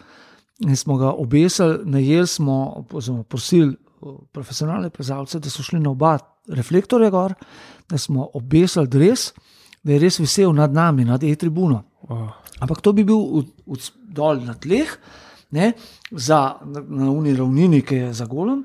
in 0.58 0.76
smo 0.76 0.96
ga 0.96 1.10
obesili, 1.12 1.78
najeli 1.84 2.26
smo, 2.26 2.84
oziroma 2.92 3.22
prosili 3.22 3.76
uh, 4.00 4.14
profesionalne 4.32 4.90
plezalce, 4.90 5.38
da 5.38 5.50
so 5.50 5.62
šli 5.62 5.80
na 5.80 5.90
oba 5.90 6.18
reflektorja 6.48 7.10
gor, 7.10 7.34
da 7.88 7.98
smo 7.98 8.30
obesili 8.34 8.88
dres, 8.88 9.32
da 9.82 9.92
je 9.92 10.00
res 10.02 10.18
visel 10.18 10.54
nad 10.54 10.72
nami, 10.72 11.04
nad 11.04 11.22
E-tribuno. 11.22 11.82
Oh. 12.08 12.30
Ampak 12.60 12.80
to 12.80 12.92
bi 12.92 13.04
bil 13.04 13.20
v, 13.20 13.44
v, 13.66 13.78
dol 14.16 14.40
na 14.46 14.56
tleh, 14.58 14.90
ne, 15.54 15.72
za, 16.10 16.58
na, 16.64 17.10
uni 17.10 17.34
ravnini, 17.36 17.82
ki 17.86 18.00
je 18.00 18.12
za 18.18 18.26
golem. 18.26 18.64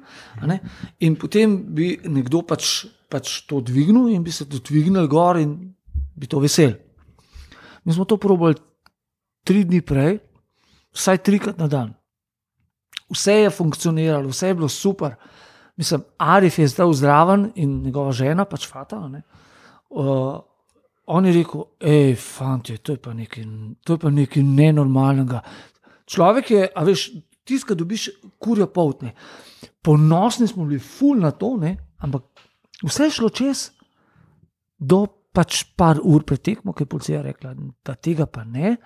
In 1.05 1.17
potem 1.19 1.57
bi 1.75 1.93
nekdo 2.09 2.41
pač, 2.47 2.87
pač 3.11 3.41
to 3.49 3.61
dvignil 3.61 4.09
in 4.15 4.23
bi 4.25 4.33
se 4.33 4.47
to 4.49 4.61
dvignil 4.63 5.07
gor 5.11 5.37
in 5.37 5.75
bi 6.17 6.29
to 6.29 6.41
vesel. 6.41 6.73
Mi 7.85 7.93
smo 7.93 8.05
to 8.05 8.17
probali 8.21 8.57
tri 9.45 9.65
dni 9.65 9.81
prej, 9.81 10.19
vsaj 10.93 11.21
trikrat 11.25 11.61
na 11.61 11.67
dan. 11.67 11.93
Vse 13.11 13.41
je 13.43 13.49
funkcioniralo, 13.51 14.31
vse 14.31 14.47
je 14.47 14.55
bilo 14.55 14.69
super. 14.69 15.17
Mislim, 15.81 16.03
Arif 16.21 16.59
je 16.59 16.67
zdaj 16.69 16.93
zdraven 16.93 17.47
in 17.55 17.79
njegova 17.81 18.11
žena, 18.13 18.45
pač 18.45 18.67
Fata. 18.69 19.07
ne, 19.07 19.23
Uh, 19.91 20.39
on 21.05 21.25
je 21.25 21.33
rekel, 21.35 21.63
hej, 21.83 22.13
fanti, 22.15 22.77
to 22.77 22.93
je 22.93 22.97
pa 22.97 23.11
nekaj, 23.13 23.43
to 23.83 23.93
je 23.93 23.99
pa 23.99 24.09
nekaj 24.09 24.43
nenormalnega. 24.43 25.41
Človek 26.07 26.51
je, 26.51 26.69
a 26.75 26.83
veš, 26.87 27.09
tiskaj 27.43 27.75
dobiš 27.75 28.05
kurjo 28.39 28.69
poltne. 28.71 29.11
Ponosni 29.83 30.47
smo 30.47 30.63
bili 30.65 30.79
ful 30.79 31.19
na 31.19 31.33
to, 31.35 31.57
ne? 31.59 31.75
ampak 31.99 32.23
vse 32.83 33.09
je 33.09 33.17
šlo 33.17 33.29
čez 33.35 33.65
do 34.79 35.03
pač 35.35 35.65
par 35.75 35.99
ur 35.99 36.23
pred 36.23 36.39
tekmo, 36.39 36.71
ki 36.71 36.85
je 36.85 36.91
policija 36.93 37.25
rekla, 37.25 37.51
da 37.83 37.97
tega 37.99 38.29
pa 38.31 38.45
ne. 38.47 38.77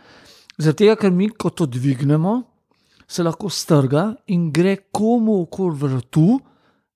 Zato, 0.58 0.90
ker 0.98 1.14
mi, 1.14 1.30
ko 1.30 1.54
to 1.54 1.70
dvignemo, 1.70 2.40
se 3.08 3.24
lahko 3.24 3.50
strga 3.50 4.16
in 4.34 4.50
gre 4.52 4.78
komu 4.90 5.44
okoli 5.44 5.78
vrtu 5.86 6.28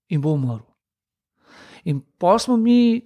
in 0.09 0.21
bo 0.21 0.33
umrl. 0.33 0.63
In 1.85 2.01
pa 2.17 2.37
smo 2.39 2.57
mi 2.57 3.01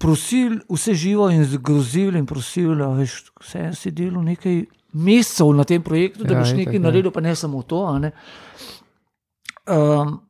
prosili 0.00 0.60
vse 0.68 0.94
živo 0.94 1.30
in 1.30 1.44
grozili 1.62 2.18
in 2.18 2.26
prosili, 2.26 2.76
da 2.78 2.88
veš, 2.96 3.18
vse 3.40 3.70
si 3.74 3.90
delal 3.90 4.24
nekaj 4.24 4.62
mesecev 4.92 5.52
na 5.54 5.64
tem 5.64 5.82
projektu, 5.82 6.24
da 6.24 6.34
Ja, 6.34 6.40
boš 6.40 6.48
itak, 6.54 6.58
nekaj 6.58 6.74
ja. 6.74 6.80
naredil, 6.80 7.12
pa 7.12 7.20
ne 7.20 7.34
samo 7.36 7.62
to. 7.62 7.84
a 7.86 7.98
ne. 7.98 8.12
Um, 9.68 10.20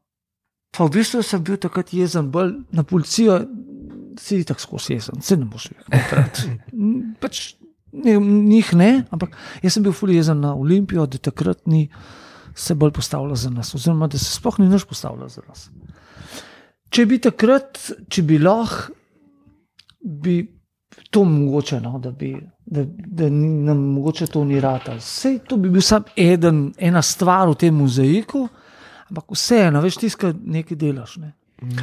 pa 0.76 0.84
v 0.84 0.90
bistvu 0.90 1.22
sem 1.22 1.42
bil 1.44 1.56
takrat 1.56 1.92
jezen, 1.94 2.30
bolj 2.30 2.52
na 2.72 2.82
policijo, 2.82 3.40
si 4.20 4.44
tako 4.44 4.60
skozi 4.60 4.92
jezen, 4.98 5.22
se 5.22 5.36
ne 5.36 5.46
boš 5.46 5.70
rekel. 5.70 6.56
pač, 7.20 7.54
ne, 7.92 8.18
njih 8.20 8.74
ne, 8.74 8.90
ampak 9.10 9.36
jaz 9.62 9.74
sem 9.74 9.82
bil 9.86 9.94
fully 9.96 10.18
jezen 10.18 10.40
na 10.40 10.54
Olimpijo, 10.54 11.06
da 11.06 11.18
takrat 11.18 11.66
ni 11.66 11.88
se 12.60 12.74
bolj 12.74 12.92
postavila 12.92 13.36
za 13.36 13.50
nas, 13.50 13.74
oziroma 13.74 14.06
da 14.06 14.18
se 14.18 14.34
sploh 14.34 14.58
ni 14.58 14.68
nič 14.68 14.84
postavila 14.84 15.28
za 15.28 15.42
nas. 15.48 15.68
Če 16.90 17.06
bi 17.06 17.20
takrat, 17.22 17.78
če 18.10 18.22
bi 18.26 18.38
lahko, 18.42 18.92
bi 20.00 20.40
to 21.10 21.24
mogoče, 21.24 21.80
no, 21.80 21.98
da, 22.02 22.10
bi, 22.10 22.34
da, 22.66 22.84
da 22.84 23.28
ni, 23.30 23.48
nam 23.64 23.78
mogoče 23.94 24.26
to 24.26 24.44
ni 24.44 24.60
rata. 24.60 24.96
Vse 24.98 25.38
to 25.48 25.56
bi 25.60 25.70
bil 25.70 25.84
samo 25.84 26.12
eden, 26.16 26.70
ena 26.78 27.02
stvar 27.02 27.48
v 27.50 27.56
tem 27.64 27.76
mozaiku, 27.76 28.46
ampak 29.10 29.36
vseeno, 29.36 29.82
veš, 29.84 30.00
tiskaj 30.04 30.34
nekaj 30.40 30.80
delaš. 30.80 31.16
Ne. 31.22 31.32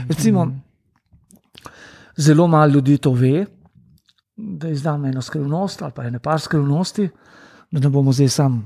Recimo, 0.09 0.47
zelo 2.17 2.47
malo 2.47 2.77
ljudi 2.77 2.97
to 2.97 3.13
ve, 3.13 3.45
da 4.37 4.69
izdam 4.69 5.05
eno 5.05 5.21
skrivnost 5.21 5.81
ali 5.81 5.91
pa 5.95 6.05
ene 6.05 6.19
par 6.19 6.41
skrivnosti, 6.41 7.09
da 7.71 7.79
ne 7.79 7.89
bomo 7.89 8.13
zdaj 8.13 8.29
sam 8.29 8.61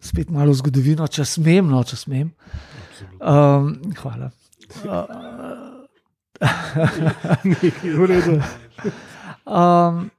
spet 0.00 0.30
malo 0.30 0.54
zgodovino, 0.54 1.06
če 1.06 1.24
smem, 1.24 1.70
no, 1.70 1.84
če 1.84 1.96
smem. 1.96 2.30
Um, 3.20 3.74
hvala. 4.00 4.30
Redu. 8.10 8.40
Um, 9.46 10.10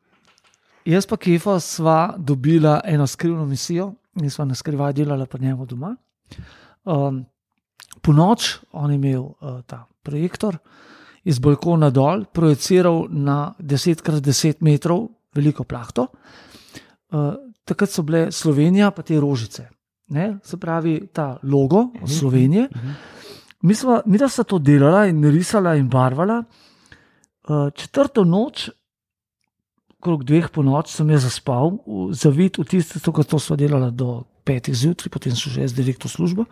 jaz 0.88 1.05
pa 1.09 1.17
Kefo 1.19 1.59
sva 1.59 2.15
dobila 2.17 2.82
eno 2.86 3.07
skrivno 3.07 3.45
misijo 3.45 3.93
in 4.21 4.30
sva 4.34 4.45
na 4.45 4.55
skrivaj 4.55 4.93
delala 4.97 5.25
pri 5.25 5.45
njemu 5.45 5.65
doma. 5.65 5.95
Um, 6.86 7.25
po 8.01 8.13
noč 8.13 8.57
on 8.71 8.91
je 8.91 8.95
imel 8.95 9.21
uh, 9.21 9.61
ta 9.67 9.86
projektor 10.03 10.57
iz 11.28 11.41
balkona 11.43 11.89
dol, 11.91 12.23
projiciral 12.32 13.05
na 13.11 13.51
10x10 13.59 14.63
metrov 14.63 15.09
veliko 15.36 15.65
plahto. 15.67 16.07
Uh, 17.11 17.36
takrat 17.68 17.91
so 17.91 18.03
bile 18.07 18.32
Slovenija, 18.32 18.91
pa 18.91 19.03
te 19.03 19.20
rožice. 19.20 19.68
Ne? 20.09 20.38
Se 20.43 20.57
pravi, 20.57 21.01
ta 21.13 21.36
logo 21.43 21.89
od 22.01 22.09
Slovenije. 22.09 22.70
Mi 23.61 23.76
smo, 23.76 24.01
mi 24.05 24.18
da 24.18 24.30
sta 24.30 24.43
to 24.47 24.59
delala 24.59 25.05
in 25.11 25.24
risala 25.32 25.76
in 25.76 25.89
barvala. 25.89 26.43
Uh, 27.47 27.70
četrto 27.76 28.24
noč, 28.24 28.70
okrog 29.99 30.24
dveh 30.24 30.49
po 30.53 30.63
noč, 30.63 30.91
sem 30.93 31.09
jaz 31.09 31.24
zaspal, 31.28 31.78
v- 31.88 32.11
zavit 32.15 32.59
v 32.59 32.65
tisto, 32.68 33.11
kar 33.11 33.26
to 33.26 33.39
smo 33.39 33.55
delali 33.59 33.91
do 33.91 34.24
petih 34.47 34.76
zjutraj, 34.76 35.11
potem 35.11 35.36
so 35.36 35.49
že 35.51 35.63
jaz 35.63 35.74
direktor 35.76 36.11
službo. 36.11 36.45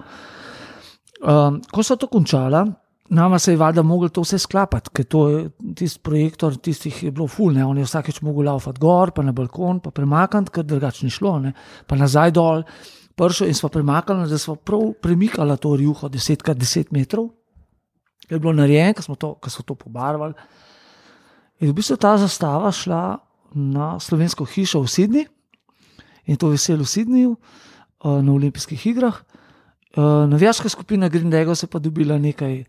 Um, 1.24 1.61
ko 1.72 1.84
so 1.84 1.95
to 1.95 2.07
končala, 2.11 2.66
nama 3.10 3.39
se 3.39 3.53
je 3.53 3.58
valjda 3.58 3.84
moglo 3.84 4.10
to 4.10 4.22
vse 4.22 4.39
sklapati, 4.39 4.89
ker 4.93 5.06
to 5.06 5.30
je 5.30 5.49
tisti 5.76 5.99
projektor, 6.03 6.58
tistih 6.58 7.03
je 7.03 7.12
bilo 7.12 7.28
ful, 7.28 7.53
ne, 7.53 7.66
on 7.66 7.78
je 7.78 7.86
vsakeč 7.86 8.22
mogel 8.22 8.49
laufati 8.49 8.80
gor, 8.80 9.12
pa 9.12 9.24
na 9.24 9.32
balkon, 9.32 9.80
pa 9.80 9.91
premakniti, 9.91 10.51
ker 10.51 10.66
drugače 10.66 11.06
ni 11.06 11.14
šlo, 11.14 11.38
ne, 11.39 11.53
pa 11.88 11.95
nazaj 11.95 12.34
dol, 12.36 12.64
pršel 13.16 13.47
in 13.47 13.58
smo 13.58 13.70
premaknili, 13.70 14.30
da 14.30 14.38
smo 14.38 14.56
prav 14.56 14.93
premikali 15.01 15.58
to 15.58 15.76
rjuho 15.76 16.10
10x10 16.10 16.91
metrov. 16.91 17.30
Je 18.30 18.39
bilo 18.39 18.53
narejeno, 18.53 18.93
ko 18.93 19.01
smo 19.01 19.16
so 19.49 19.64
to 19.64 19.76
pobarvali. 19.76 20.34
In 21.62 21.70
v 21.70 21.76
bistvu 21.78 21.95
ta 22.01 22.18
zastava 22.18 22.72
šla 22.72 23.18
na 23.56 23.95
slovensko 23.99 24.45
hišo 24.45 24.82
v 24.84 24.91
Sydney 24.91 25.26
in 26.26 26.36
to 26.36 26.49
veselo 26.51 26.84
v 26.84 26.89
Sydneyju 26.89 27.36
eh, 27.36 28.22
na 28.22 28.32
olimpijskih 28.34 28.88
igrah. 28.88 29.22
Eh, 29.95 30.01
Navijaška 30.01 30.70
skupina 30.70 31.08
Green 31.08 31.30
Dego 31.30 31.56
se 31.56 31.68
pa 31.68 31.80
dobila 31.80 32.18
nekaj 32.18 32.66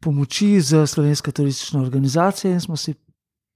pomoči 0.00 0.60
z 0.60 0.86
slovenske 0.86 1.32
turistične 1.32 1.80
organizacije 1.80 2.52
in 2.52 2.60
smo 2.60 2.76
si 2.76 2.94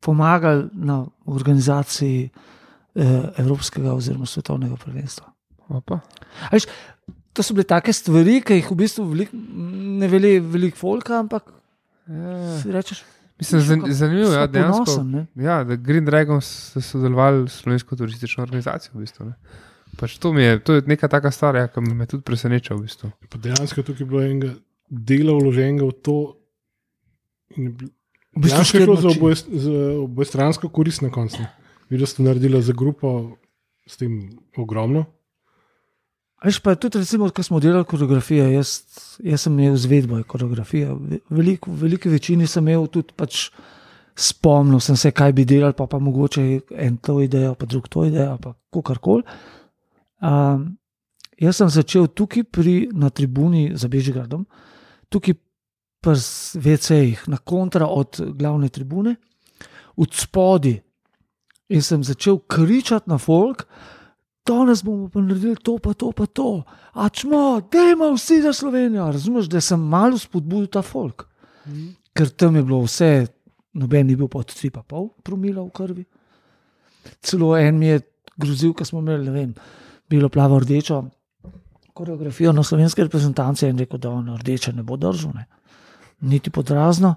pomagali 0.01 0.69
na 0.73 1.03
organizaciji 1.27 2.31
eh, 2.95 3.23
Evropskega 3.37 3.93
oziroma 3.93 4.27
svetovnega 4.27 4.77
prvenstva. 4.77 5.27
Veš, 6.53 6.65
to 7.33 7.43
so 7.43 7.55
bile 7.55 7.65
take 7.65 7.93
stvari, 7.93 8.41
ki 8.43 8.57
jih 8.59 8.71
v 8.71 8.77
bistvu 8.77 9.05
velik, 9.07 9.31
ne 10.01 10.09
veli 10.09 10.39
veliko 10.41 10.77
folka, 10.77 11.19
ampak 11.19 11.53
Ja. 12.11 12.59
si 12.59 12.73
rečeš, 12.73 13.05
Mislim, 13.39 13.61
zan, 13.61 13.83
zanimivo 13.89 14.33
je, 14.33 14.37
ja, 14.37 14.47
dejansko. 14.47 14.85
ponosen, 14.85 15.11
ne? 15.11 15.27
Ja, 15.45 15.65
da 15.65 15.77
Green 15.77 16.05
Dragons 16.05 16.45
so 16.73 16.81
sodelovali 16.81 17.49
s 17.49 17.53
slovensko 17.63 17.97
turistično 17.97 18.43
organizacijo. 18.43 18.91
V 18.95 19.01
bistvu, 19.01 19.27
ne. 19.31 19.35
pač 19.97 20.19
to, 20.19 20.33
mi 20.33 20.43
je, 20.43 20.59
to 20.59 20.75
je 20.75 20.83
neka 20.87 21.09
taka 21.09 21.31
stvar, 21.31 21.57
ja, 21.57 21.69
ki 21.69 21.81
me 21.81 22.07
tudi 22.07 22.23
preseneča. 22.23 22.75
V 22.75 22.83
bistvu. 22.83 23.11
Pa 23.31 23.39
dejansko 23.39 23.83
tukaj 23.83 24.03
je 24.03 24.07
bilo 24.07 24.23
enega 24.23 24.51
dela 24.91 25.33
vloženega 25.39 25.87
v 25.87 25.95
to. 26.03 26.17
V 27.57 28.39
bistvu 28.39 28.61
je 28.61 28.65
štiri 28.65 28.97
za 28.99 29.09
oboje, 29.09 29.37
za 29.49 29.73
obojestransko 30.03 30.69
korist 30.69 31.03
na 31.03 31.11
koncu. 31.11 31.43
Videla 31.91 32.07
ste 32.07 32.23
naredila 32.23 32.61
za 32.63 32.73
grupo 32.73 33.39
s 33.87 33.97
tem 33.97 34.31
ogromno. 34.57 35.05
Veš 36.41 36.61
pa 36.65 36.73
tudi, 36.75 36.99
recimo, 36.99 37.29
ko 37.31 37.43
smo 37.43 37.61
delali 37.61 37.85
koreografijo, 37.85 38.47
jaz, 38.49 38.79
jaz 39.21 39.43
sem 39.45 39.59
imel 39.59 39.75
izvedbo 39.75 40.23
koreografije. 40.25 40.95
Ve- 40.95 41.19
Veliko, 41.29 41.71
v 41.71 41.83
veliki 41.83 42.09
večini 42.09 42.47
sem 42.47 42.65
imel 42.65 42.87
tudi 42.89 43.13
pač 43.17 43.51
spomnil 44.17 44.81
sem 44.81 44.97
se, 44.97 45.11
kaj 45.13 45.33
bi 45.33 45.45
delal, 45.45 45.73
pa, 45.77 45.87
pa 45.87 45.99
mogoče 45.99 46.61
en 46.77 46.97
to 46.97 47.21
idejo, 47.21 47.55
pa 47.55 47.67
drug 47.67 47.89
to 47.89 48.05
idejo, 48.09 48.39
pa 48.41 48.55
kakorkoli. 48.73 49.23
Um, 50.21 50.79
jaz 51.41 51.57
sem 51.61 51.69
začel 51.69 52.09
tukaj 52.09 52.45
pri, 52.45 52.89
na 52.93 53.11
tribuni 53.11 53.71
za 53.77 53.89
Bežigradom, 53.89 54.47
tukaj 55.11 55.35
pri 56.01 56.17
VC-jih, 56.55 57.27
na 57.29 57.37
kontra 57.37 57.87
od 57.87 58.21
glavne 58.33 58.69
tribune, 58.73 59.17
od 59.97 60.15
spodi. 60.17 60.79
In 61.71 61.83
sem 61.83 62.05
začel 62.05 62.41
kričati 62.51 63.11
na 63.11 63.19
folk, 63.19 63.67
danes 64.47 64.83
bomo 64.83 65.09
pa 65.13 65.21
naredili 65.21 65.61
to, 65.63 65.77
pa 65.79 65.93
to, 65.95 66.11
pa 66.13 66.27
to. 66.27 66.63
Ačmo, 66.93 67.61
dajmo 67.73 68.15
vsi 68.17 68.41
za 68.43 68.53
Slovenijo. 68.53 69.11
Razumeš, 69.13 69.47
da 69.47 69.61
sem 69.61 69.81
malo 69.81 70.19
spodbudil 70.19 70.67
ta 70.67 70.83
folk. 70.83 71.29
Ker 72.17 72.33
tam 72.35 72.57
je 72.57 72.65
bilo 72.65 72.81
vse, 72.83 73.27
noben 73.79 74.09
ni 74.09 74.17
bil 74.17 74.29
pod 74.29 74.51
3,5 74.51 75.23
promila 75.23 75.63
v 75.63 75.71
krvi. 75.71 76.05
Celo 77.23 77.53
en 77.57 77.79
mi 77.79 77.93
je 77.93 78.01
grozil, 78.41 78.73
ko 78.75 78.85
smo 78.85 79.05
imeli, 79.05 79.29
ne 79.29 79.31
vem, 79.31 79.55
bilo 80.11 80.29
plavo 80.29 80.59
rdečo 80.59 81.05
koreografijo 82.01 82.53
na 82.53 82.63
slovenske 82.63 83.05
reprezentance 83.05 83.69
in 83.69 83.79
rekel, 83.79 84.01
da 84.01 84.11
on 84.11 84.37
rdeče 84.41 84.73
ne 84.73 84.83
bo 84.83 84.97
držal, 84.97 85.35
ne. 85.37 85.45
niti 86.21 86.51
podrazno. 86.51 87.15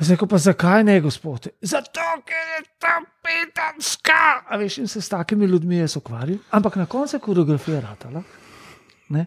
Jaz 0.00 0.10
rekel, 0.10 0.28
pa 0.28 0.38
zakaj 0.40 0.84
ne, 0.88 0.94
gospod? 1.04 1.50
Zato, 1.60 2.06
ker 2.24 2.46
je 2.54 2.62
tam 2.80 3.04
petanska. 3.20 4.22
A 4.48 4.56
veš, 4.56 4.78
in 4.78 4.88
se 4.88 5.02
s 5.04 5.12
takimi 5.12 5.46
ljudmi 5.46 5.82
jaz 5.82 5.96
ukvarjam. 6.00 6.38
Ampak 6.50 6.76
na 6.80 6.86
koncu 6.86 7.16
je 7.16 7.20
koreografija 7.20 7.80
ratala. 7.80 8.22
Ne? 9.12 9.26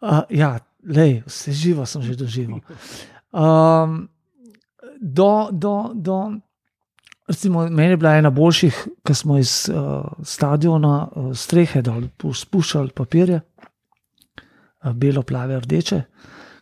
Uh, 0.00 0.22
ja, 0.30 0.54
lej, 0.88 1.20
vse 1.26 1.52
živo 1.52 1.86
sem 1.86 2.02
že 2.02 2.16
doživel. 2.16 2.64
Um, 3.32 4.08
do, 5.00 5.48
do, 5.52 5.90
do, 5.94 6.18
recimo, 7.32 7.64
meni 7.68 7.94
je 7.94 7.96
bila 7.96 8.14
ena 8.18 8.30
boljših, 8.30 8.76
ko 9.06 9.14
smo 9.14 9.38
iz 9.40 9.70
uh, 9.72 10.04
stadiona 10.22 11.08
uh, 11.08 11.30
strehe 11.36 11.82
dol 11.82 12.06
pu- 12.18 12.34
spuščali 12.36 12.92
papirje, 12.96 13.40
uh, 14.84 14.92
belo, 14.92 15.22
plave, 15.22 15.60
rdeče. 15.60 16.02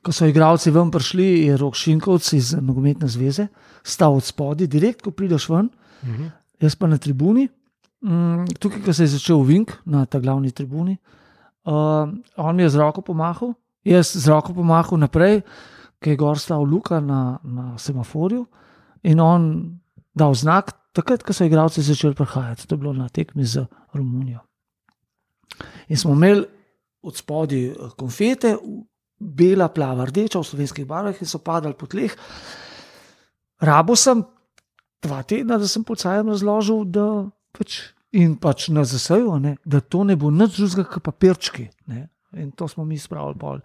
Ko 0.03 0.13
so 0.17 0.27
igralci 0.27 0.71
ven 0.73 0.91
prišli, 0.91 1.27
je 1.47 1.57
rok 1.61 1.77
Šinkovc 1.77 2.33
iz 2.33 2.55
nogometne 2.57 3.09
zveze, 3.09 3.49
stal 3.85 4.15
od 4.17 4.25
spodaj, 4.25 4.67
direkt, 4.67 5.03
ko 5.03 5.11
prideš 5.11 5.49
ven, 5.53 5.69
Mhm. 6.03 6.31
jaz 6.61 6.75
pa 6.75 6.87
na 6.87 6.97
tribuni, 6.99 7.49
mm, 8.03 8.47
tukaj, 8.59 8.81
ko 8.85 8.93
se 8.93 9.03
je 9.03 9.15
začel 9.19 9.43
Vink 9.45 9.73
na 9.85 10.07
ta 10.07 10.19
glavni 10.21 10.51
tribuni. 10.51 10.97
Uh, 11.65 12.09
on 12.37 12.57
mi 12.57 12.63
je 12.63 12.71
z 12.71 12.77
roko 12.81 13.03
pomahal, 13.03 13.53
jaz 13.85 14.15
z 14.17 14.29
roko 14.29 14.55
pomahal 14.55 14.99
naprej, 14.99 15.43
ki 16.01 16.11
je 16.11 16.17
gor 16.17 16.39
stal 16.39 16.65
Luka 16.65 17.01
na, 17.01 17.39
na 17.45 17.75
semaforju 17.79 18.47
in 19.03 19.21
on 19.21 19.80
dal 20.15 20.35
znak, 20.35 20.73
takrat, 20.93 21.23
ko 21.23 21.35
so 21.35 21.47
igralci 21.47 21.83
začeli 21.83 22.15
prihajati, 22.19 22.67
to 22.67 22.75
je 22.75 22.83
bilo 22.83 22.93
na 22.93 23.09
tekmi 23.09 23.45
z 23.45 23.67
Romunijo. 23.95 24.41
In 25.89 25.97
smo 25.97 26.13
imeli 26.13 26.47
od 27.03 27.17
spodaj 27.17 27.65
eh, 27.67 27.75
konfete, 27.99 28.57
bela, 29.21 29.69
plava, 29.69 30.07
rdeča 30.09 30.41
v 30.41 30.49
slovenskih 30.49 30.87
barvah 30.89 31.17
in 31.21 31.29
so 31.29 31.41
padali 31.45 31.77
po 31.77 31.87
tleh. 31.87 32.15
Rabo 33.61 33.97
sem 33.97 34.25
dva 35.05 35.23
tedna, 35.23 35.59
da 35.61 35.69
sem 35.69 35.85
policajem 35.85 36.33
razložil, 36.33 36.85
da 36.89 37.07
pač, 37.57 37.81
in 38.17 38.37
pač 38.41 38.69
na 38.73 38.85
zasaju, 38.89 39.37
ne, 39.41 39.57
da 39.65 39.81
to 39.81 40.05
ne 40.09 40.17
bo 40.17 40.33
nič 40.33 40.57
drugega 40.57 40.89
kot 40.89 41.05
papirčki. 41.05 41.69
Ne. 41.93 42.09
In 42.41 42.53
to 42.57 42.69
smo 42.69 42.85
mi 42.85 42.99
spravili 42.99 43.37
pol. 43.39 43.61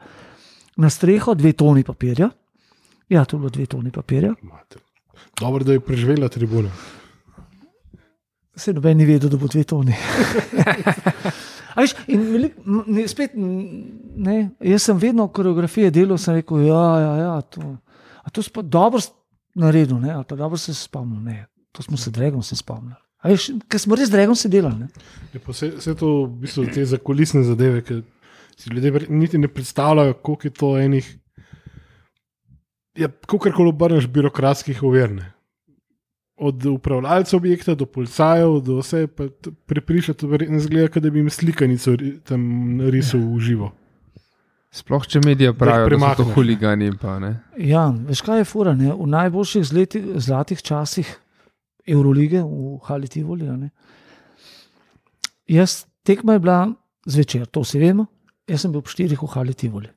Na 0.81 0.89
streho 0.89 1.35
dve 1.37 1.53
toni 1.53 1.85
papirja. 1.87 2.29
Ja, 3.09 3.23
to 3.25 3.37
je 3.37 3.39
bilo 3.39 3.53
dve 3.53 3.67
toni 3.69 3.91
papirja. 3.93 4.33
Mater. 4.41 4.81
Dobro, 5.39 5.63
da 5.63 5.73
je 5.73 5.79
preživela 5.79 6.29
tribuna. 6.29 6.69
Se 8.55 8.73
noben 8.73 8.97
ni 8.97 9.05
vedel, 9.05 9.29
da 9.29 9.37
bo 9.37 9.47
dve 9.51 9.63
toni. 9.63 9.95
Veš, 11.75 11.91
in 12.07 12.21
velik, 12.31 12.53
ne, 12.87 13.03
spet, 13.07 13.33
ne, 13.35 14.35
jaz 14.63 14.85
sem 14.87 14.97
vedno 14.97 15.27
koreografije 15.27 15.91
delal, 15.91 16.17
sem 16.17 16.37
rekel, 16.37 16.63
ja, 16.69 16.83
ja, 16.99 17.15
ja 17.19 17.33
to, 17.41 17.73
to 18.31 18.45
pa 18.53 18.61
dobro 18.61 19.01
naredil, 19.59 19.99
ne, 19.99 20.13
ali 20.13 20.23
pa 20.23 20.37
dobro 20.39 20.57
se 20.57 20.73
spomnil. 20.73 21.19
Ne, 21.23 21.45
to 21.75 21.83
smo 21.83 21.97
se 21.97 22.11
dregom 22.11 22.43
se 22.43 22.55
spomnili. 22.55 22.95
Ker 23.67 23.81
smo 23.81 23.97
res 23.97 24.11
dregom 24.13 24.37
se 24.37 24.49
delali. 24.49 24.87
Je 25.33 25.41
vse, 25.47 25.71
vse 25.79 25.95
to 25.97 26.11
v 26.25 26.45
bistvu 26.45 26.67
te 26.71 26.85
zakulisne 26.85 27.43
zadeve, 27.43 27.81
ki 27.83 28.01
si 28.55 28.69
ljudje 28.69 29.07
niti 29.09 29.37
ne 29.41 29.49
predstavljajo, 29.51 30.13
koliko 30.13 30.47
je 30.47 30.53
to 30.53 30.77
enih. 30.79 31.09
Ja, 32.95 33.09
kako 33.27 33.51
koli 33.51 33.69
obrneš 33.69 34.07
birokratskih 34.07 34.83
overne. 34.83 35.31
Od 36.35 36.65
upravljalca 36.65 37.37
objekta 37.37 37.75
do 37.75 37.85
policajev, 37.85 38.59
do 38.59 38.79
vse, 38.79 39.07
pa 39.07 39.27
prepričati, 39.65 40.27
verjetno 40.27 40.59
zgleda, 40.59 40.87
kot 40.91 41.03
da 41.03 41.09
bi 41.09 41.19
jim 41.19 41.29
slikanico 41.29 41.95
tam 42.27 42.81
risal 42.91 43.21
v 43.35 43.39
živo. 43.39 43.71
Sploh 44.75 45.05
če 45.07 45.21
medije 45.23 45.53
pravijo, 45.55 45.95
da 45.95 46.09
so 46.09 46.23
to 46.23 46.27
ne. 46.27 46.33
huligani. 46.35 46.89
Pa, 46.99 47.19
ne. 47.23 47.31
Ja, 47.57 47.87
veš 48.07 48.21
kaj 48.27 48.41
je 48.41 48.47
fura, 48.49 48.73
ne? 48.75 48.91
v 48.91 49.07
najboljših 49.07 49.63
zleti, 49.63 50.01
zlatih 50.19 50.59
časih 50.59 51.13
Eurolige 51.87 52.41
v 52.43 52.79
Hali 52.83 53.07
Tivoli. 53.07 53.47
a 53.47 53.55
ne. 53.55 53.69
Jaz 55.47 55.85
tekma 56.03 56.33
je 56.33 56.39
bila 56.39 56.73
zvečer, 57.05 57.45
to 57.47 57.63
vsi 57.63 57.79
vemo, 57.79 58.07
jaz 58.47 58.65
sem 58.65 58.73
bil 58.73 58.83
ob 58.83 58.91
štirih 58.91 59.21
v 59.21 59.31
Hali 59.31 59.53
Tivoli. 59.53 59.87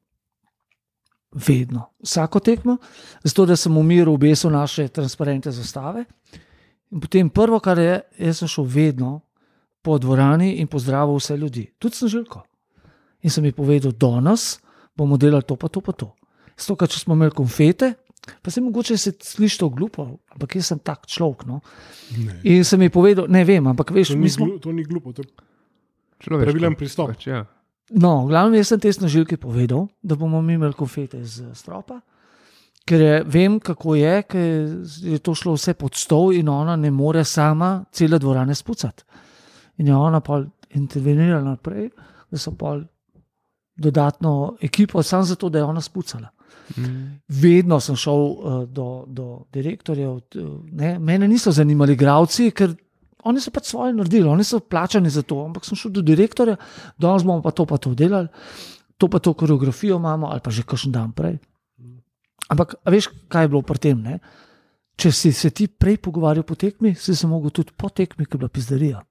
Vedno, 1.33 1.91
vsako 2.01 2.41
tekmo, 2.41 2.77
zato 3.23 3.47
da 3.47 3.57
sem 3.57 3.73
v 3.73 3.83
miru 3.83 4.15
obesil 4.15 4.51
naše 4.51 4.89
transparente 4.89 5.51
zastave. 5.51 6.05
In 6.91 7.01
potem 7.01 7.29
prvo, 7.29 7.61
kar 7.61 7.79
je, 7.79 7.99
jaz 8.19 8.39
sem 8.39 8.49
šel 8.49 8.65
vedno 8.65 9.21
po 9.83 9.99
dvorani 9.99 10.55
in 10.55 10.67
pozdravil 10.67 11.17
vse 11.17 11.37
ljudi, 11.37 11.67
tudi 11.79 11.97
sem 11.97 12.09
želko. 12.09 12.43
In 13.23 13.31
sem 13.31 13.45
jim 13.45 13.53
povedal, 13.53 13.93
danes 13.93 14.59
bomo 14.97 15.17
delali 15.17 15.43
to, 15.43 15.57
pa 15.57 15.69
to, 15.69 15.81
pa 15.81 15.93
to. 15.93 16.15
Zato, 16.59 16.77
ker 16.77 16.89
če 16.89 16.99
smo 16.99 17.15
imeli 17.15 17.31
konfete, 17.31 17.93
pa 18.43 18.51
se 18.51 18.61
mogoče 18.61 18.97
se 18.97 19.13
sliši 19.23 19.59
to 19.59 19.69
glupo, 19.69 20.07
ampak 20.33 20.57
jaz 20.57 20.67
sem 20.67 20.79
tak 20.79 21.07
človek. 21.07 21.45
No? 21.47 21.61
Ne. 22.17 22.41
In 22.45 22.65
sem 22.65 22.83
jim 22.83 22.91
povedal, 22.91 23.29
ne 23.29 23.45
vem, 23.45 23.67
ampak 23.67 23.91
veš, 23.91 24.09
To 24.09 24.17
mi 24.17 24.27
ni, 24.27 24.31
smo. 24.31 24.47
glu, 24.47 24.59
to 24.59 24.73
ni 24.73 24.83
glupo, 24.85 25.13
to 25.13 25.23
je 25.23 25.29
Človeško. 26.19 26.51
pravilen 26.51 26.75
pristop. 26.75 27.13
Pač, 27.13 27.27
ja. 27.27 27.45
No, 27.91 28.27
glavno 28.27 28.57
jaz 28.57 28.69
sem 28.69 28.81
te 28.81 28.93
snažilke 28.93 29.37
povedal, 29.41 29.87
da 30.03 30.17
bomo 30.17 30.43
mi 30.43 30.55
imeli 30.59 30.77
konfete 30.77 31.23
z 31.25 31.55
stropa. 31.55 32.01
Ker 32.89 33.01
je, 33.01 33.17
vem, 33.25 33.59
kako 33.61 33.95
je, 33.95 34.23
ker 34.23 34.45
je 35.13 35.19
to 35.25 35.35
šlo 35.35 35.55
vse 35.57 35.75
pod 35.77 35.97
stol 35.97 36.33
in 36.37 36.49
ona 36.49 36.77
ne 36.77 36.91
more 36.91 37.25
sama 37.25 37.85
cele 37.93 38.19
dvorane 38.19 38.55
spucati. 38.55 39.05
In 39.79 39.87
je 39.87 39.97
ona 39.97 40.21
pa 40.21 40.43
intervenirala 40.75 41.45
naprej, 41.45 41.91
da 42.31 42.39
so 42.39 42.55
pa 42.57 42.79
dodatno 43.77 44.57
ekipo, 44.61 45.03
samo 45.03 45.25
zato, 45.25 45.49
da 45.49 45.59
je 45.59 45.65
ona 45.65 45.81
spucala. 45.81 46.29
Mm. 46.77 47.21
Vedno 47.29 47.81
sem 47.81 47.97
šel 47.97 48.15
uh, 48.15 48.63
do, 48.69 49.05
do 49.07 49.45
direktorjev, 49.53 50.13
uh, 50.13 50.49
ne, 50.73 50.99
mene 50.99 51.29
niso 51.29 51.53
zanimali 51.53 51.97
gradci, 51.97 52.51
ker 52.51 52.75
oni 53.25 53.41
so 53.41 53.51
pač 53.51 53.65
svoje 53.67 53.93
naredili, 53.93 54.29
oni 54.29 54.45
so 54.45 54.61
plačani 54.61 55.11
za 55.11 55.23
to. 55.23 55.45
Ampak 55.45 55.65
sem 55.65 55.75
šel 55.75 55.91
do 55.91 56.03
direktorja, 56.03 56.57
danes 56.97 57.23
bomo 57.23 57.43
pa 57.43 57.51
to 57.51 57.67
pa 57.67 57.77
to 57.77 57.95
delali, 57.95 58.29
to 58.97 59.09
pa 59.09 59.19
to 59.19 59.35
koreografijo 59.35 59.97
imamo, 59.97 60.27
ali 60.27 60.41
pa 60.41 60.51
že 60.51 60.63
kakšen 60.63 60.93
dan 60.93 61.13
prej. 61.13 61.39
Ampak 62.49 62.75
a 62.79 62.91
veš, 62.91 63.11
kaj 63.29 63.45
je 63.45 63.49
bilo 63.49 63.63
pri 63.63 63.79
tem? 63.79 63.99
Ne? 63.99 64.19
Če 64.97 65.13
si 65.13 65.33
se 65.33 65.51
ti 65.51 65.67
prej 65.69 65.99
pogovarjal 65.99 66.43
po 66.43 66.55
tekmi, 66.55 66.95
si 66.95 67.15
se 67.15 67.27
lahko 67.27 67.51
tudi 67.51 67.73
po 67.73 67.89
tekmi, 67.89 68.25
ki 68.25 68.35
je 68.35 68.39
bila 68.39 68.49
pizdarija. 68.49 69.03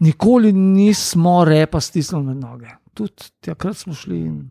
Nikoli 0.00 0.52
nismo 0.52 1.44
repa 1.44 1.80
stisnili 1.80 2.24
med 2.24 2.36
noge. 2.36 2.68
Tudi 2.94 3.12
takrat 3.40 3.76
smo 3.76 3.94
šli 3.94 4.16
in 4.18 4.50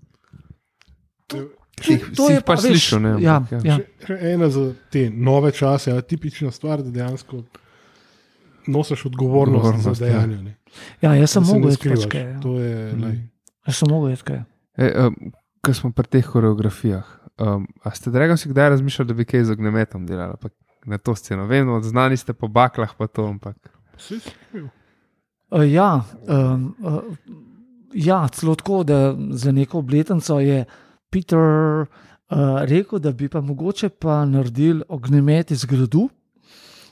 Si 1.80 1.94
jih- 1.94 2.16
si 2.16 2.34
jih 2.34 2.44
pač 2.44 2.60
slišal, 2.60 3.00
ne, 3.00 3.10
Ja, 3.22 3.40
ja. 3.52 3.60
ja. 3.64 3.76
Še, 3.78 3.86
še 4.06 4.16
ena 4.34 4.50
za 4.50 4.64
te 4.92 5.10
nove 5.10 5.52
čase, 5.52 5.92
a 5.92 6.02
tipična 6.02 6.52
stvar, 6.52 6.82
da 6.84 6.92
dejansko 6.92 7.44
nosiš 8.70 9.06
odgovornost, 9.10 9.66
Odgovornost, 9.66 10.00
za 10.00 10.06
ja. 10.06 10.14
dejanje. 10.14 10.38
ne. 10.44 10.56
ja, 11.02 11.14
jaz 11.16 11.36
sem 11.36 11.44
mogel 11.44 11.76
pač 11.76 12.06
kaj. 12.12 12.22
ja. 12.22 12.40
To 12.40 12.56
je, 12.60 12.94
Mm. 12.94 13.30
Jaz 13.68 13.76
sem 13.82 13.90
mogel 13.92 14.16
kaj. 14.24 14.44
E, 14.78 14.94
um, 15.08 15.16
Ko 15.60 15.74
smo 15.76 15.92
pri 15.92 16.08
teh 16.08 16.24
koreografijah, 16.26 17.04
um, 17.36 17.66
a 17.84 17.92
ste 17.92 18.12
drago 18.12 18.38
si 18.40 18.50
kdaj 18.50 18.70
razmišljali, 18.70 19.08
da 19.08 19.14
bi 19.14 19.26
kaj 19.28 19.44
z 19.44 19.52
ognjemetom 19.52 20.06
delali? 20.08 20.38
pa 20.42 20.50
Na 20.88 20.98
to 20.98 21.12
sceno. 21.16 21.44
Vem, 21.46 21.68
no, 21.68 21.82
znani 21.84 22.18
ste 22.18 22.32
po 22.34 22.48
baklah, 22.48 22.94
pa 22.98 23.08
to, 23.08 23.26
ampak. 23.28 23.58
Uh, 25.52 25.72
ja, 25.72 26.04
um, 26.28 26.76
uh, 26.80 27.04
ja, 27.94 28.28
celo 28.32 28.56
tako, 28.56 28.84
da 28.84 29.16
za 29.32 29.52
neko 29.52 29.80
obletnico 29.80 30.40
je 30.40 30.66
Peter 31.10 31.40
uh, 31.40 31.86
rekel, 32.64 33.00
da 33.00 33.12
bi 33.12 33.30
pa 33.30 33.42
mogoče 33.42 33.90
pa 33.90 34.26
naredili 34.26 34.84
ognjemet 34.88 35.52
iz 35.52 35.66
gradu. 35.66 36.10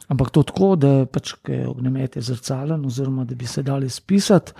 Ampak 0.07 0.29
to 0.31 0.43
tako, 0.47 0.75
da 0.79 0.91
pač, 1.11 1.33
je 1.47 1.65
ognjemet 1.67 2.15
je 2.15 2.21
zrcalen, 2.21 2.85
oziroma 2.85 3.25
da 3.27 3.35
bi 3.35 3.47
se 3.47 3.63
dali 3.63 3.89
spisati, 3.89 4.53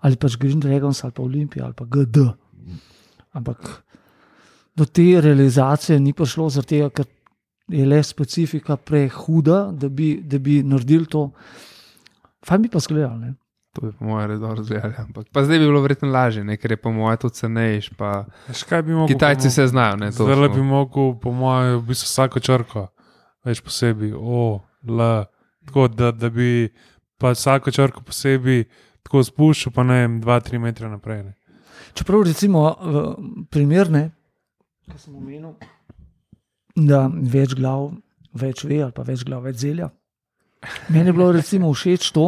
ali 0.00 0.16
pač 0.16 0.36
Green 0.36 0.60
Dragons, 0.60 1.04
ali 1.04 1.12
pa 1.12 1.22
Olimpija, 1.22 1.64
ali 1.64 1.74
pa 1.78 1.84
GD. 1.84 2.26
Ampak 3.32 3.70
do 4.74 4.84
te 4.84 5.20
realizacije 5.20 6.00
ni 6.00 6.12
prišlo, 6.12 6.50
tega, 6.66 6.90
ker 6.90 7.06
je 7.70 7.86
le 7.86 8.02
specifika 8.02 8.76
prehuda, 8.76 9.68
da 9.72 9.88
bi, 9.88 10.16
da 10.22 10.38
bi 10.38 10.62
naredili 10.62 11.06
to. 11.06 11.30
Fajn 12.46 12.62
bi 12.62 12.70
pa 12.72 12.82
zgledal. 12.82 13.18
Ne? 13.18 13.34
To 13.72 13.86
bi 13.86 13.92
po 13.92 14.04
mojem 14.04 14.30
redu 14.30 14.54
razvijali. 14.54 14.94
Ampak 14.98 15.26
pa 15.32 15.44
zdaj 15.44 15.58
bi 15.58 15.68
bilo 15.68 15.80
verjetno 15.80 16.08
lažje, 16.10 16.44
ne? 16.44 16.56
ker 16.56 16.72
je 16.72 16.76
po 16.76 16.90
mojem 16.92 17.18
to 17.22 17.28
cenejš. 17.28 17.92
Pa... 17.98 18.24
Veš, 18.48 18.64
kaj 18.66 18.82
bi 18.82 18.96
mogel? 18.96 19.14
Kitajci 19.14 19.46
po 19.46 19.50
se 19.50 19.66
znajo, 19.66 19.96
ne 19.96 20.10
to. 20.10 20.26
Zdaj 20.26 20.48
bi 20.48 20.62
mogel, 20.62 21.14
po 21.22 21.32
mojem, 21.32 21.78
v 21.78 21.86
bistvu 21.92 22.08
vsako 22.08 22.40
črko, 22.40 22.88
več 23.46 23.62
posebej, 23.62 24.16
o, 24.16 24.58
l, 24.88 25.10
tako 25.66 25.88
da, 25.88 26.10
da 26.12 26.30
bi 26.30 26.68
pa 27.20 27.34
vsako 27.34 27.70
črko 27.70 28.02
posebej 28.06 28.64
tako 29.02 29.24
spuščal, 29.24 29.72
pa 29.74 29.84
ne 29.84 30.00
vem, 30.02 30.20
dva, 30.20 30.40
tri 30.40 30.58
metre 30.58 30.88
naprej. 30.88 31.22
Ne. 31.24 31.34
Čeprav 31.96 32.22
recimo 32.28 32.64
primerne, 33.50 34.10
ki 34.90 34.98
sem 34.98 35.16
omenil, 35.16 35.54
da 36.76 37.06
več 37.08 37.54
glav 37.58 37.90
več 38.40 38.64
ve, 38.64 38.82
ali 38.84 38.94
pa 38.94 39.04
več 39.06 39.24
glav 39.26 39.42
več 39.46 39.62
zelja. 39.64 39.90
Meni 40.92 41.10
je 41.10 41.16
bilo 41.16 41.30
recimo 41.32 41.72
všeč 41.72 42.10
to, 42.14 42.26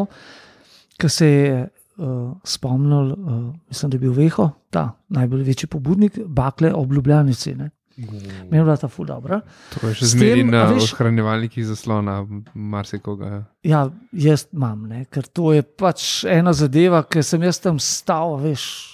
kar 0.99 1.13
se 1.13 1.29
je 1.29 1.53
uh, 1.63 2.33
spomnil, 2.45 3.13
uh, 3.13 3.39
mislim, 3.69 3.93
da 3.93 3.99
je 3.99 4.03
bil 4.03 4.17
Veho, 4.17 4.49
ta 4.73 4.87
najbolj 5.13 5.45
večji 5.51 5.69
pobudnik, 5.71 6.19
bakle 6.27 6.73
ob 6.75 6.93
Ljubljanici. 6.93 7.55
Ne? 7.59 7.71
Meni 7.97 8.59
je 8.59 8.65
bila 8.65 8.77
ta 8.81 8.89
ful 8.89 9.07
dobra. 9.07 9.41
To 9.75 9.89
je 9.89 9.99
še 10.01 10.13
zmeraj 10.15 10.45
na 10.49 10.63
ohranjevalnikih 10.73 11.67
zaslona, 11.67 12.23
marsikoga. 12.55 13.27
ja. 13.27 13.43
Ja, 13.63 13.83
jaz 14.13 14.47
imam, 14.53 14.87
ne? 14.89 15.05
ker 15.11 15.29
to 15.29 15.53
je 15.53 15.63
pač 15.63 16.25
ena 16.29 16.53
zadeva, 16.57 17.03
ki 17.05 17.23
sem 17.23 17.43
jaz 17.43 17.61
tam 17.61 17.79
stal. 17.83 18.39
Veš, 18.43 18.93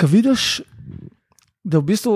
Ko 0.00 0.08
vidiš, 0.08 0.62
da 1.64 1.78
v 1.78 1.84
bistvu 1.90 2.14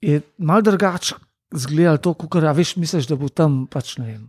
je 0.00 0.20
malo 0.38 0.62
drugače 0.62 1.16
izgledalo 1.54 1.98
to, 1.98 2.12
kot 2.14 2.44
veš, 2.54 2.76
misliš, 2.76 3.08
da 3.10 3.16
bo 3.18 3.28
tam 3.28 3.64
pač 3.66 3.96
ne 3.98 4.06
vem. 4.06 4.28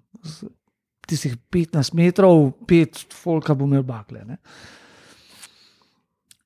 Tistih 1.09 1.35
15 1.53 1.93
metrov, 1.97 2.51
pet 2.69 2.97
folka 3.13 3.53
bo 3.53 3.67
imel 3.69 3.83
bakle. 3.85 4.23
Ne? 4.25 4.39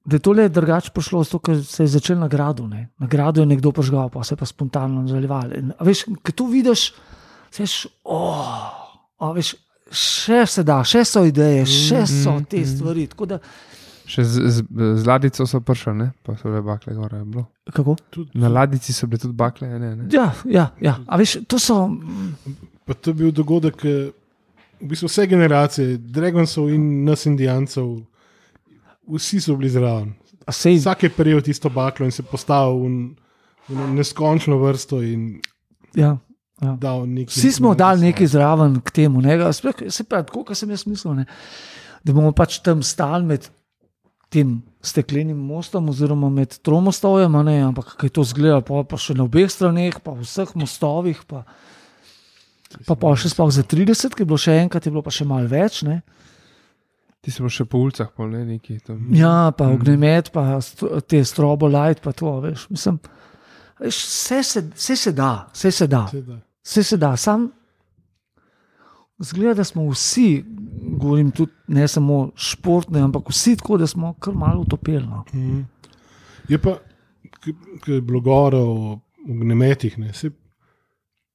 Da 0.05 0.15
je 0.15 0.19
to 0.19 0.31
le 0.35 0.49
drugače 0.49 0.91
prišlo, 0.91 1.23
zato 1.23 1.39
ker 1.39 1.61
se 1.65 1.83
je 1.83 1.87
začel 1.87 2.17
na 2.19 2.27
gradu. 2.27 2.67
Ne? 2.67 2.89
Na 2.99 3.07
gradu 3.07 3.39
je 3.41 3.45
nekdo 3.47 3.71
požgal, 3.71 4.09
pa 4.11 4.23
se 4.23 4.33
je 4.33 4.37
pa 4.37 4.45
spontano 4.45 5.01
nadaljeval. 5.01 5.53
Veš, 5.79 6.05
ko 6.19 6.31
to 6.35 6.47
vidiš, 6.51 6.89
seš, 7.51 7.87
oh, 8.03 8.49
a 9.19 9.31
veš, 9.31 9.53
še 9.91 10.41
se 10.45 10.63
da, 10.67 10.81
še 10.83 11.05
so 11.07 11.23
ideje, 11.23 11.63
še 11.65 12.03
so 12.09 12.33
Mm, 12.35 12.45
te 12.51 12.59
mm. 12.59 12.65
stvari. 12.65 13.07
tako 13.07 13.25
Da, 13.25 13.39
Še 14.03 14.23
z, 14.27 14.41
z, 14.51 14.63
z 14.99 15.05
ladico 15.07 15.45
so 15.47 15.61
prišli, 15.63 15.93
ne? 15.95 16.09
pa 16.27 16.35
so 16.35 16.49
bile 16.51 16.59
bakle 16.61 16.91
gore. 16.93 17.23
bilo. 17.23 17.45
kako? 17.71 17.95
Na 18.35 18.49
ladici 18.51 18.91
so 18.93 19.07
bile 19.07 19.19
tudi 19.19 19.33
bakle, 19.33 19.67
ne? 19.79 19.95
ne? 19.95 20.07
Ja, 20.11 20.33
ja, 20.43 20.65
ja. 20.81 20.97
A 21.07 21.15
veš, 21.17 21.37
to 21.47 21.55
so. 21.59 21.87
pa 22.85 22.93
to 22.93 23.09
je 23.09 23.13
bil 23.13 23.31
dogodek, 23.31 23.79
ki 23.79 23.93
v 24.83 24.89
bistvu 24.91 25.07
vse 25.07 25.27
generacije, 25.31 25.97
Dragonsov 25.97 26.67
in 26.75 27.05
nas, 27.07 27.23
Indijancev, 27.25 28.03
vsi 29.07 29.41
so 29.41 29.55
bili 29.59 29.69
zraven. 29.69 30.13
Sej, 30.51 30.77
Vsak 30.81 31.03
je 31.03 31.09
prejel 31.09 31.41
tisto 31.41 31.69
baklo 31.69 32.05
in 32.05 32.11
se 32.11 32.23
postavil 32.23 32.83
v, 32.83 32.89
v 33.71 33.89
neskončno 33.95 34.57
vrsto 34.59 34.99
in 35.01 35.39
ja, 35.95 36.17
ja. 36.61 36.77
Vsi 37.27 37.51
smo 37.51 37.75
dali 37.75 38.09
nekaj 38.11 38.27
zraven 38.27 38.81
k 38.81 38.91
temu. 38.91 39.21
Ne? 39.21 39.39
Sploh, 39.53 39.85
Se 39.87 40.03
pravi, 40.03 40.27
tako 40.27 40.43
kot 40.43 40.57
sem 40.57 40.69
jaz 40.69 40.85
mislil, 40.85 41.15
ne? 41.23 41.25
da 42.03 42.11
bomo 42.11 42.33
pač 42.35 42.59
tam 42.59 42.83
stali 42.83 43.23
med 43.23 43.47
tem 44.33 44.57
steklenim 44.83 45.37
mostom, 45.37 45.87
oziroma 45.93 46.27
med 46.33 46.57
tromostovjem, 46.65 47.35
ampak 47.35 47.93
kaj 48.01 48.11
to 48.11 48.25
zgleda, 48.27 48.59
pa, 48.65 48.81
pa 48.83 48.99
še 48.99 49.15
na 49.15 49.27
obeh 49.27 49.47
straneh, 49.51 49.99
pa 50.03 50.15
vseh 50.17 50.51
mostovih. 50.59 51.21
Pa, 51.29 51.45
pa, 52.87 52.97
pa 52.97 53.13
še 53.15 53.31
sploh 53.31 53.53
za 53.53 53.63
30, 53.63 54.17
ki 54.17 54.25
je 54.25 54.27
bilo 54.27 54.41
še 54.41 54.57
enkrat, 54.65 54.83
je 54.83 54.91
bilo 54.91 55.05
pa 55.05 55.13
še 55.13 55.27
malo 55.29 55.47
več. 55.47 55.83
Ne? 55.87 56.01
Ti 57.23 57.31
si 57.31 57.39
še 57.49 57.63
po 57.65 57.79
ulicah, 57.79 58.09
pa 58.11 58.25
ne 58.27 58.41
neki 58.45 58.79
tam. 58.81 59.05
Ja, 59.11 59.51
pa 59.51 59.65
Mhm. 59.65 59.73
ognjemet, 59.73 60.31
pa 60.31 60.57
st- 60.59 61.01
te 61.03 61.23
strobo 61.23 61.67
light, 61.67 62.01
pa 62.01 62.11
to, 62.11 62.39
veš. 62.41 62.67
Mislim, 62.69 62.99
veš, 63.79 63.95
vse, 63.97 64.43
se, 64.43 64.61
vse 64.71 64.95
se 64.97 65.11
da, 65.13 65.47
vse 65.53 65.71
se 65.71 65.87
da. 65.87 66.07
Seveda. 66.07 66.39
Vse 66.63 66.83
se 66.83 66.97
da, 66.97 67.13
sam 67.17 67.47
zgleda, 69.19 69.53
da 69.53 69.63
smo 69.63 69.89
vsi, 69.89 70.43
govorim 70.93 71.31
tudi 71.31 71.51
ne 71.69 71.87
samo 71.87 72.31
športni, 72.37 72.99
ampak 72.99 73.29
vsi 73.29 73.55
tako, 73.55 73.77
da 73.77 73.87
smo 73.87 74.13
kar 74.15 74.33
malo 74.35 74.61
utopili. 74.61 75.05
No. 75.05 75.23
Mhm. 75.33 75.61
Je 76.49 76.57
pa, 76.57 76.77
ki 77.41 77.53
je 77.87 78.01
bilo 78.01 78.19
govora 78.19 78.57
o 78.59 78.99
ognjemetih, 79.23 79.97
ne, 79.97 80.13
saj 80.13 80.29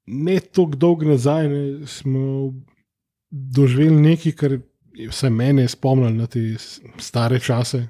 ne 0.06 0.40
tako 0.40 0.76
dolgo 0.76 1.04
nazaj 1.04 1.48
ne, 1.48 1.62
smo 1.86 2.52
doživeli 3.30 4.00
nekaj, 4.02 4.32
kar 4.34 4.58
vse 5.06 5.30
mene 5.30 5.68
spomnilo 5.68 6.10
na 6.10 6.26
te 6.26 6.42
stare 6.98 7.38
čase. 7.40 7.84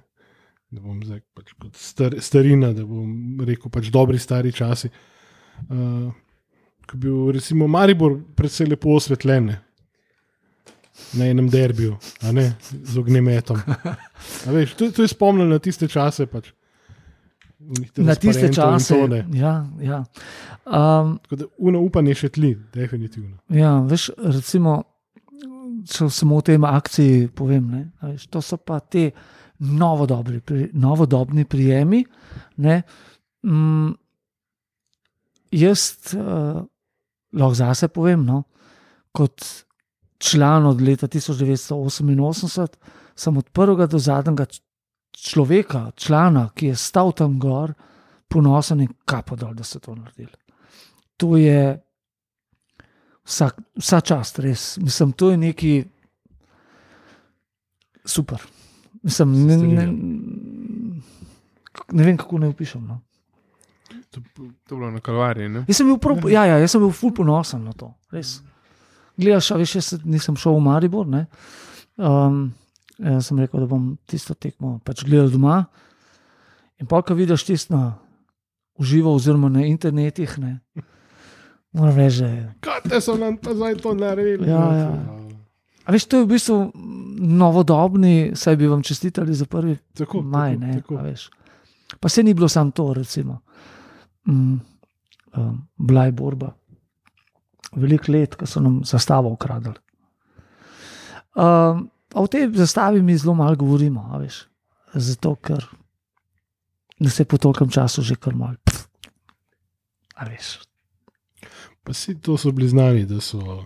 Da 0.70 0.82
bom 0.84 0.98
zdaj 1.00 1.22
pač 1.32 1.54
kot 1.56 1.76
star, 1.80 2.18
starina, 2.20 2.74
da 2.76 2.84
bom 2.84 3.40
rekel, 3.40 3.70
pač 3.72 3.88
dobri 3.94 4.18
stari 4.20 4.52
časi. 4.52 4.90
Uh, 5.68 6.10
ko 6.84 6.96
je 6.96 7.00
bil 7.00 7.30
recimo 7.32 7.66
Maribor 7.68 8.18
predvsej 8.36 8.68
lepo 8.68 8.92
osvetljen 8.96 9.48
na 11.12 11.26
enem 11.26 11.48
derbiju, 11.48 11.96
z 12.82 12.98
ognjemetom. 12.98 13.60
A 14.46 14.50
Veš, 14.52 14.74
to, 14.74 14.90
to 14.92 15.02
je 15.02 15.08
spomnilo 15.08 15.48
na 15.48 15.58
tiste 15.58 15.88
čase. 15.88 16.26
Pač. 16.26 16.50
Na 17.96 18.14
tiste 18.14 18.52
čase. 18.52 18.96
Ja, 19.32 19.66
ja. 19.80 20.04
Um, 20.66 21.18
Tako 21.22 21.36
da 21.36 21.44
uno 21.58 21.80
upanje 21.80 22.14
še 22.14 22.28
tli, 22.28 22.52
definitivno. 22.74 23.38
ja, 23.48 23.78
veš, 23.88 24.10
recimo, 24.18 24.82
če 25.86 26.08
samo 26.10 26.38
o 26.38 26.44
tem 26.44 26.64
akciji 26.64 27.28
povem, 27.34 27.70
ne, 27.70 27.82
veš, 28.02 28.26
to 28.32 28.42
so 28.44 28.58
pa 28.58 28.80
te 28.80 29.10
novodobri, 29.58 30.40
pri, 30.40 30.68
novodobni 30.78 31.44
prijemi. 31.44 32.04
Ne, 32.64 32.82
mm, 33.46 33.90
jaz 35.58 36.14
uh, 36.16 36.62
lahko 37.32 37.58
zase 37.58 37.88
povem, 37.92 38.24
no, 38.26 38.42
kot 39.12 39.44
član 40.18 40.66
od 40.66 40.80
leta 40.82 41.08
1988, 41.08 42.78
sem 43.18 43.36
od 43.36 43.50
prvega 43.54 43.86
do 43.86 43.98
zadnjega 43.98 44.46
človeka, 45.14 45.90
člana, 45.96 46.48
ki 46.54 46.72
je 46.72 46.76
stal 46.78 47.12
tam 47.12 47.38
gor, 47.38 47.74
ponosen 48.28 48.84
in 48.84 48.92
kapo 49.08 49.36
dol, 49.36 49.54
da 49.54 49.64
so 49.64 49.80
to 49.82 49.94
naredili. 49.94 50.36
To 51.18 51.36
je 51.36 51.87
vsak, 53.28 53.58
vsa 53.76 54.00
čast, 54.00 54.38
res. 54.40 54.78
Mislim, 54.82 55.12
to 55.12 55.30
je 55.30 55.36
neki 55.36 55.72
super. 58.04 58.40
Mislim, 59.02 59.34
ne, 59.46 59.56
ne, 59.56 59.86
ne 61.92 62.04
vem, 62.04 62.16
kako 62.16 62.38
naj 62.42 62.48
opišem. 62.54 62.86
No. 62.88 63.00
To 64.10 64.20
je 64.42 64.50
bilo 64.70 64.90
na 64.90 65.00
kalvariji. 65.00 65.48
Ne? 65.48 65.64
Jaz 65.68 65.76
sem 65.80 65.86
bil, 65.86 65.98
prav, 66.02 66.24
ja, 66.32 66.44
ja, 66.48 66.56
jaz 66.58 66.74
sem 66.74 66.82
bil 66.82 66.92
ful 66.96 67.12
ponosen 67.14 67.62
na 67.64 67.72
to. 67.76 67.92
Res. 68.12 68.38
Gledaš, 69.18 69.50
veš, 69.60 69.74
jaz 69.78 69.90
se- 69.92 70.00
nisem 70.04 70.36
šel 70.36 70.56
v 70.58 70.64
Maribor. 70.64 71.06
ne. 71.06 71.26
Um, 71.98 72.52
jaz 72.98 73.28
sem 73.28 73.38
rekel, 73.38 73.60
da 73.60 73.66
bom 73.70 73.96
tisto 74.06 74.34
tekmo 74.34 74.78
pač 74.84 75.04
gledal 75.04 75.30
doma. 75.30 75.64
In 76.78 76.86
pa, 76.86 77.02
ko 77.02 77.14
vidiš 77.14 77.44
tisto 77.44 77.78
uživo, 78.78 79.14
oziroma 79.14 79.48
na 79.50 79.64
internetih, 79.66 80.36
ne, 80.38 80.60
moram 81.72 81.96
reči, 81.96 82.18
da 82.18 82.26
je 82.26 82.54
Kaj 82.60 82.80
te 82.82 83.00
so 83.00 83.16
nam 83.16 83.38
zdaj 83.44 83.74
to 83.76 83.94
naredili? 83.94 84.48
Ja, 84.48 84.72
ja. 84.74 84.92
A 85.84 85.92
veš, 85.92 86.04
to 86.04 86.16
je 86.16 86.24
v 86.24 86.28
bistvu 86.28 86.56
novodobni, 87.18 88.32
saj 88.34 88.56
bi 88.56 88.66
vam 88.66 88.82
čestitali 88.82 89.34
za 89.34 89.46
prvi 89.46 89.76
Tako, 89.94 90.22
maj. 90.22 90.54
tako, 90.54 90.66
Ne, 90.94 91.12
tako. 91.12 91.98
pa 92.00 92.08
se 92.08 92.22
ni 92.22 92.34
bilo 92.34 92.48
samo 92.48 92.70
to, 92.70 92.92
recimo. 92.94 93.40
Mm, 94.28 94.60
um, 95.34 95.68
bila 95.76 96.04
je 96.04 96.12
borba. 96.12 96.52
Veliko 97.72 98.12
let, 98.12 98.34
ko 98.34 98.46
so 98.46 98.60
nam 98.60 98.80
zastavo 98.84 99.28
ukradli. 99.28 99.72
Um, 101.34 101.90
o 102.14 102.26
tej 102.26 102.48
zastavi 102.52 103.02
mi 103.02 103.16
zelo 103.16 103.34
malo 103.34 103.56
govorimo, 103.56 104.18
veš. 104.18 104.44
Zato, 104.94 105.34
ker 105.34 105.64
se 107.08 107.24
po 107.24 107.38
tolkem 107.38 107.68
času 107.68 108.02
že 108.02 108.16
kar 108.16 108.34
mal. 108.34 108.54
A 110.14 110.24
veš. 110.24 110.67
Pa 111.88 111.94
si 111.96 112.18
to 112.20 112.36
so 112.36 112.52
bili 112.52 112.68
znani, 112.68 113.06
da 113.08 113.20
so 113.24 113.62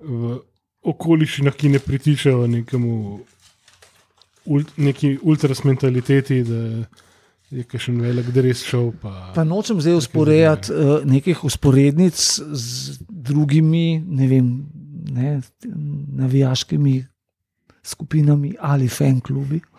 v 0.00 0.38
okoliščinah, 0.88 1.52
ki 1.52 1.74
ne 1.74 1.80
pritičajo 1.82 2.46
nekemu 2.48 2.94
ult, 4.48 4.70
neki 4.80 5.18
ultras 5.22 5.60
mentaliteti, 5.68 6.40
da 6.48 6.62
je 7.52 7.64
kakšen 7.68 8.00
velik 8.00 8.30
dres 8.32 8.62
šel. 8.64 8.92
Pa, 9.02 9.12
Pa 9.36 9.44
nočem 9.44 9.80
zdaj 9.84 9.98
usporediti 9.98 10.72
uh, 10.72 10.94
nekih 11.04 11.44
usporednic 11.44 12.16
z 12.16 12.96
drugimi, 13.08 14.00
ne 14.00 14.28
vem, 14.30 14.48
ne, 15.12 15.38
navijaškimi 16.22 16.96
skupinami 17.84 18.54
ali 18.60 18.88
fan 18.88 19.20
klubi. 19.20 19.60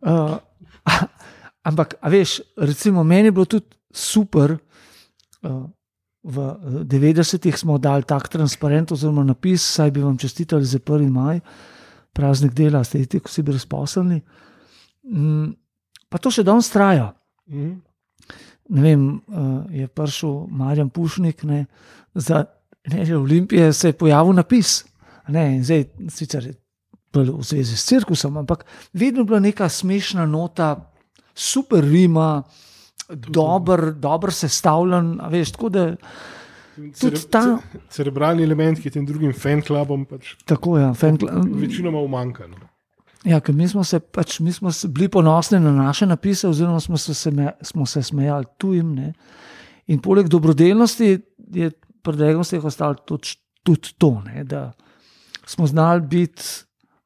Uh, 0.00 0.38
ampak, 1.68 1.98
a 2.00 2.08
veš, 2.08 2.38
recimo, 2.56 3.02
meni 3.04 3.28
je 3.28 3.32
bilo 3.36 3.44
tudi 3.44 3.66
super. 3.92 4.54
Uh, 5.44 5.66
v 6.22 6.36
90-ih 6.84 7.56
smo 7.56 7.78
dali 7.78 8.04
tak 8.04 8.28
transparent 8.28 8.92
oziroma 8.92 9.24
napis, 9.24 9.64
saj 9.64 9.90
bi 9.90 10.02
vam 10.04 10.18
čestitali 10.18 10.64
za 10.64 10.78
1. 10.78 11.08
maj, 11.10 11.40
praznik 12.12 12.52
dela, 12.52 12.84
ste 12.84 13.06
ti, 13.06 13.20
ko 13.20 13.32
si 13.32 13.42
brezposelni. 13.42 14.20
Mm, 15.08 15.54
pa 16.10 16.18
to 16.18 16.30
še 16.30 16.44
danes 16.44 16.68
traja 16.70 17.14
Mhm. 17.50 17.82
ne 18.68 18.82
vem, 18.82 19.20
uh, 19.26 19.66
je 19.70 19.88
prišel 19.88 20.46
Marjan 20.50 20.90
Pušnik, 20.90 21.42
ne, 21.42 21.66
za 22.14 22.44
ne, 22.86 23.16
Olimpije 23.16 23.72
se 23.72 23.88
je 23.88 23.92
pojavil 23.92 24.32
napis. 24.32 24.84
Ne, 25.28 25.62
zdaj, 25.62 25.84
sicer 26.08 26.46
je 26.46 26.54
bolj 27.12 27.30
v 27.30 27.42
zvezi 27.42 27.76
s 27.76 27.86
cirkusom, 27.86 28.36
ampak 28.36 28.64
vedno 28.92 29.20
je 29.20 29.24
bila 29.24 29.40
neka 29.40 29.68
smešna 29.68 30.26
nota, 30.26 30.92
super 31.34 31.84
rima, 31.84 32.42
dober, 33.14 33.92
dober 33.92 34.32
sestavljen. 34.32 35.20
a 35.20 35.28
Veš, 35.28 35.52
tako 35.52 35.68
da, 35.68 35.84
Cere- 36.94 37.18
ta- 37.30 37.42
ce- 37.42 37.78
Cerebralni 37.90 38.42
element, 38.42 38.78
ki 38.80 38.88
je 38.88 38.92
tem 38.92 39.06
drugim 39.06 39.32
fanklubom 39.32 40.04
pač 40.08 40.34
tako 40.44 40.78
je. 40.78 40.84
Ja, 40.84 41.42
večinoma 41.60 41.98
umanjka. 42.00 42.46
No. 42.46 42.56
Ja, 43.24 43.40
ker 43.40 43.54
mi 43.54 43.68
smo 43.68 43.84
se 43.84 44.00
pač, 44.00 44.38
mi 44.40 44.52
smo 44.52 44.70
bili 44.88 45.08
ponosni 45.08 45.60
na 45.60 45.72
naše 45.72 46.06
napise, 46.06 46.48
oziroma 46.48 46.80
smo 46.80 46.96
se, 46.96 47.14
sme, 47.14 47.52
smo 47.62 47.86
se 47.86 48.02
smejali 48.02 48.44
tujim. 48.58 48.94
Ne? 48.94 49.12
In 49.86 50.00
poleg 50.00 50.28
dobrodelnosti 50.28 51.18
je 51.52 51.70
pri 52.02 52.16
Dregostih 52.16 52.64
ostalo 52.64 52.94
tudi, 52.94 53.36
tudi 53.62 53.92
to, 53.98 54.22
ne? 54.24 54.44
da 54.44 54.72
smo 55.46 55.66
znali 55.66 56.00
biti 56.00 56.42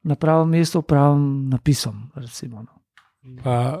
na 0.03 0.15
pravem 0.15 0.49
mestu, 0.49 0.81
pravim 0.81 1.49
napisom. 1.49 2.11
Recimo, 2.15 2.61
no. 2.63 2.79
Pa, 3.43 3.79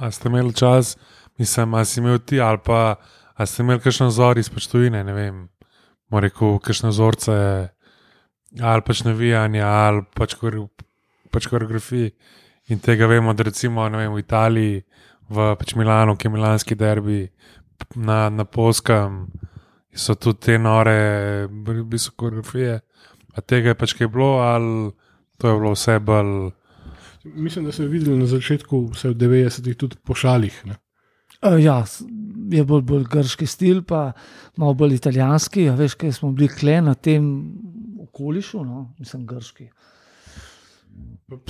a 0.00 0.10
ste 0.10 0.28
imeli 0.28 0.54
čas, 0.54 0.96
mislim, 1.38 1.74
a 1.74 1.84
si 1.84 2.00
imel 2.00 2.18
ti 2.18 2.40
ali 2.40 2.58
pa 2.64 2.96
a 3.36 3.46
ste 3.46 3.62
imeli 3.62 3.82
kakšen 3.84 4.08
vzor 4.08 4.38
iz 4.40 4.48
počtovine, 4.48 5.02
ne 5.04 5.12
vem, 5.12 5.40
mora 6.12 6.30
rekel, 6.30 6.58
kakšne 6.62 6.92
vzorce 6.92 7.34
ali 8.56 8.82
pač 8.86 9.02
navijanja 9.04 9.66
ali 9.68 10.04
pač, 10.16 10.36
kore, 10.40 10.62
pač 11.34 11.48
koreografiji. 11.52 12.14
In 12.72 12.80
tega 12.80 13.06
vemo, 13.06 13.34
da 13.36 13.44
recimo 13.44 13.84
vem, 13.84 14.14
v 14.14 14.22
Italiji, 14.22 14.80
v 15.28 15.50
pač 15.60 15.74
Milanu, 15.76 16.16
ki 16.16 16.26
je 16.26 16.32
milanski 16.32 16.78
derbi, 16.78 17.26
na, 17.94 18.30
na 18.32 18.46
Polskem 18.48 19.26
so 19.92 20.16
tudi 20.16 20.40
te 20.46 20.56
nore, 20.58 21.46
v 21.48 21.84
bistvu 21.84 22.16
koreografije. 22.16 22.80
A 23.36 23.44
tega 23.44 23.74
je 23.74 23.78
pač 23.78 23.92
kaj 23.98 24.08
bilo, 24.08 24.40
ali 24.40 24.94
to 25.36 25.52
je 25.52 25.60
bilo 25.60 25.74
vse 25.76 25.98
bolj. 26.00 26.32
Mislim, 27.26 27.68
da 27.68 27.74
so 27.76 27.84
jo 27.84 27.92
videli 27.92 28.16
na 28.16 28.26
začetku, 28.30 28.86
vse 28.96 29.12
v 29.12 29.20
90-ih, 29.20 29.76
tudi 29.76 30.00
po 30.00 30.16
šalih. 30.16 30.56
Ne. 30.64 30.80
Uh, 31.42 31.58
ja, 31.60 31.84
je 32.50 32.64
bolj, 32.64 32.82
bolj 32.82 33.04
grški 33.12 33.46
stil, 33.46 33.82
pa 33.84 34.12
malo 34.56 34.74
bolj 34.74 34.96
italijanski. 34.96 35.68
A 35.68 35.74
veš, 35.76 35.96
kaj 36.00 36.14
smo 36.16 36.32
bili 36.32 36.48
kle 36.48 36.80
na 36.80 36.94
tem 36.94 37.26
okolišu, 38.06 38.64
no? 38.64 38.86
mislim, 38.98 39.26
grški. 39.26 39.68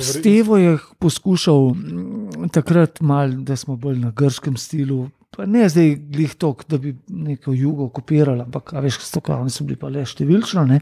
Stevo 0.00 0.56
je 0.56 0.78
poskušal 0.98 1.68
mm, 1.74 2.48
takrat, 2.52 3.00
mal, 3.00 3.30
da 3.44 3.56
smo 3.56 3.76
bolj 3.76 4.00
na 4.00 4.10
grškem 4.10 4.56
stilu. 4.56 5.10
Pa 5.36 5.46
ne 5.46 5.68
zdaj 5.68 5.94
glih 6.10 6.34
tok, 6.34 6.64
da 6.68 6.78
bi 6.78 6.94
neko 7.08 7.52
jugo 7.52 7.88
kopirali, 7.92 8.40
ampak 8.40 8.72
a 8.72 8.80
veš, 8.80 8.98
kako 9.12 9.42
oni 9.44 9.52
so 9.52 9.66
bili 9.68 9.78
pa 9.78 9.90
le 9.92 10.04
številčno. 10.06 10.64
ne. 10.66 10.80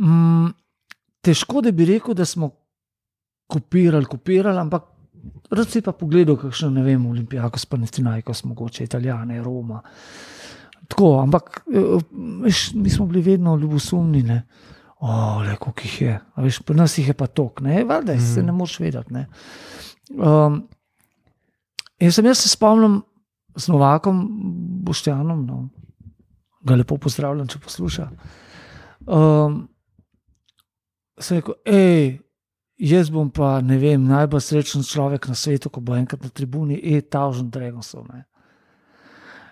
Mm, 0.00 0.54
težko 1.22 1.60
da 1.62 1.72
bi 1.72 1.84
rekel, 1.84 2.16
da 2.16 2.24
smo 2.24 2.50
kopirali, 3.48 4.08
kopirali, 4.08 4.58
ampak 4.58 4.88
rad 5.50 5.68
si 5.68 5.82
pa 5.84 5.92
pogledal, 5.92 6.36
kakšno 6.36 6.70
ne 6.70 6.82
vem, 6.82 7.06
Olimpijako, 7.06 7.58
Spanitinajkos, 7.58 8.44
mogoče 8.44 8.84
Italijane, 8.84 9.42
Roma. 9.42 9.82
Tako, 10.88 11.18
ampak 11.22 11.62
eh, 11.74 11.98
veš, 12.42 12.72
mi 12.74 12.90
smo 12.90 13.06
bili 13.06 13.22
vedno 13.22 13.56
ljubosumni. 13.56 14.22
Ne? 14.22 14.42
O, 15.00 15.42
le, 15.42 15.56
koliko 15.56 15.80
jih 15.84 16.00
je. 16.02 16.20
A 16.34 16.42
Veš, 16.42 16.60
pri 16.66 16.76
nas 16.76 16.98
jih 16.98 17.08
je 17.08 17.14
pa 17.14 17.26
tok, 17.26 17.60
ne, 17.60 17.84
valjda, 17.84 18.14
mm. 18.14 18.34
se 18.34 18.42
ne 18.42 18.52
moreš 18.52 18.80
vedeti. 18.80 19.14
Ne. 19.14 19.26
Um, 20.10 20.62
in 22.00 22.12
sem 22.12 22.26
jaz 22.26 22.42
se 22.42 22.48
spomnim 22.48 23.02
z 23.56 23.68
Novakom, 23.68 24.24
Boštjanom, 24.86 25.44
no, 25.46 25.68
ga 26.66 26.78
lepo 26.78 26.98
pozdravljam, 26.98 27.46
če 27.46 27.60
posluša. 27.62 28.08
Um, 29.06 29.60
sem 31.20 31.38
rekel, 31.38 31.58
hej, 31.66 32.18
jaz 32.78 33.10
bom 33.10 33.30
pa 33.30 33.60
ne 33.60 33.78
vem, 33.78 34.04
najbolj 34.06 34.40
srečen 34.40 34.82
človek 34.86 35.28
na 35.28 35.34
svetu, 35.34 35.70
ko 35.70 35.80
bo 35.80 35.96
enkrat 35.98 36.22
na 36.22 36.30
tribuni, 36.30 36.78
e, 36.78 37.00
Tavžen 37.00 37.50
Dragonsov. 37.50 38.06
ne." 38.12 38.24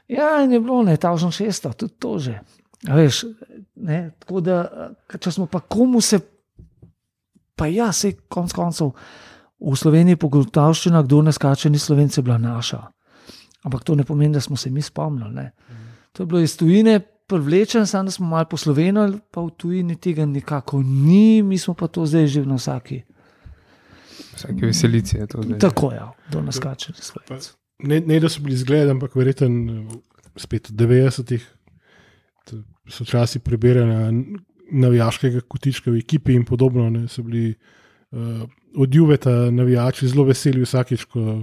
Ja, 0.09 0.43
in 0.43 0.53
je 0.53 0.61
bilo 0.61 0.82
ne, 0.82 0.97
Tavžen 0.97 1.31
šesto, 1.31 1.73
tudi 1.73 1.94
to 1.98 2.19
že. 2.19 2.40
A 2.89 2.94
Veš, 2.94 3.24
ne, 3.74 4.11
tako 4.19 4.40
da, 4.40 4.90
če 5.20 5.31
smo 5.32 5.47
pa 5.47 5.61
komu 5.61 6.01
se, 6.01 6.20
pa 7.57 7.66
ja, 7.66 7.93
se 7.93 8.12
konc 8.28 8.53
koncev 8.53 8.93
v 9.59 9.74
Sloveniji 9.77 10.20
pogotavščina, 10.20 11.03
kdo 11.03 11.23
ne 11.23 11.32
skače, 11.32 11.70
ni 11.70 11.78
slovence, 11.78 12.23
bila 12.23 12.39
naša. 12.39 12.82
Ampak 13.65 13.82
to 13.82 13.94
ne 13.94 14.05
pomeni, 14.05 14.35
da 14.35 14.40
smo 14.40 14.57
se 14.57 14.70
mi 14.70 14.82
spomnili. 14.82 15.35
Ne. 15.35 15.53
To 16.12 16.23
je 16.23 16.27
bilo 16.27 16.40
iz 16.40 16.57
tujine 16.57 17.01
privlečen, 17.01 17.86
samo 17.86 18.05
da 18.05 18.11
smo 18.11 18.27
malo 18.27 18.44
poslovenili, 18.44 19.19
pa 19.31 19.40
v 19.40 19.51
tujini 19.57 19.97
tega 19.97 20.27
nikako 20.27 20.82
ni, 20.82 21.43
mi 21.43 21.59
smo 21.59 21.74
pa 21.74 21.89
to 21.89 22.07
zdaj 22.07 22.27
že 22.27 22.44
na 22.47 22.61
vsaki. 22.61 23.03
Vsake 24.36 24.66
veselice 24.66 25.18
je 25.18 25.26
to 25.26 25.42
zdaj. 25.42 25.58
Tako 25.60 25.92
je, 25.92 25.96
ja, 25.96 26.12
skače, 26.52 26.92
ni 26.92 27.02
slovence. 27.02 27.52
ne, 27.80 28.00
ne 28.00 28.20
da 28.20 28.28
so 28.28 28.40
bili 28.40 28.56
zgled, 28.56 28.88
ampak 28.88 29.14
verjeten 29.14 29.88
spet 30.36 30.70
v 30.70 30.74
90-ih. 30.76 31.44
t- 32.44 32.62
So 32.86 33.02
časi 33.02 33.38
prebiranja 33.38 34.12
navijaškega 34.70 35.40
kotička 35.42 35.90
v 35.90 35.98
ekipi 35.98 36.34
in 36.34 36.44
podobno. 36.44 36.90
Ne, 36.90 37.08
so 37.08 37.22
bili 37.22 37.50
uh, 37.50 38.42
od 38.76 38.94
Juveta 38.94 39.50
navijači 39.50 40.06
zelo 40.06 40.24
veseli 40.24 40.62
vsakič, 40.62 41.04
ko 41.04 41.42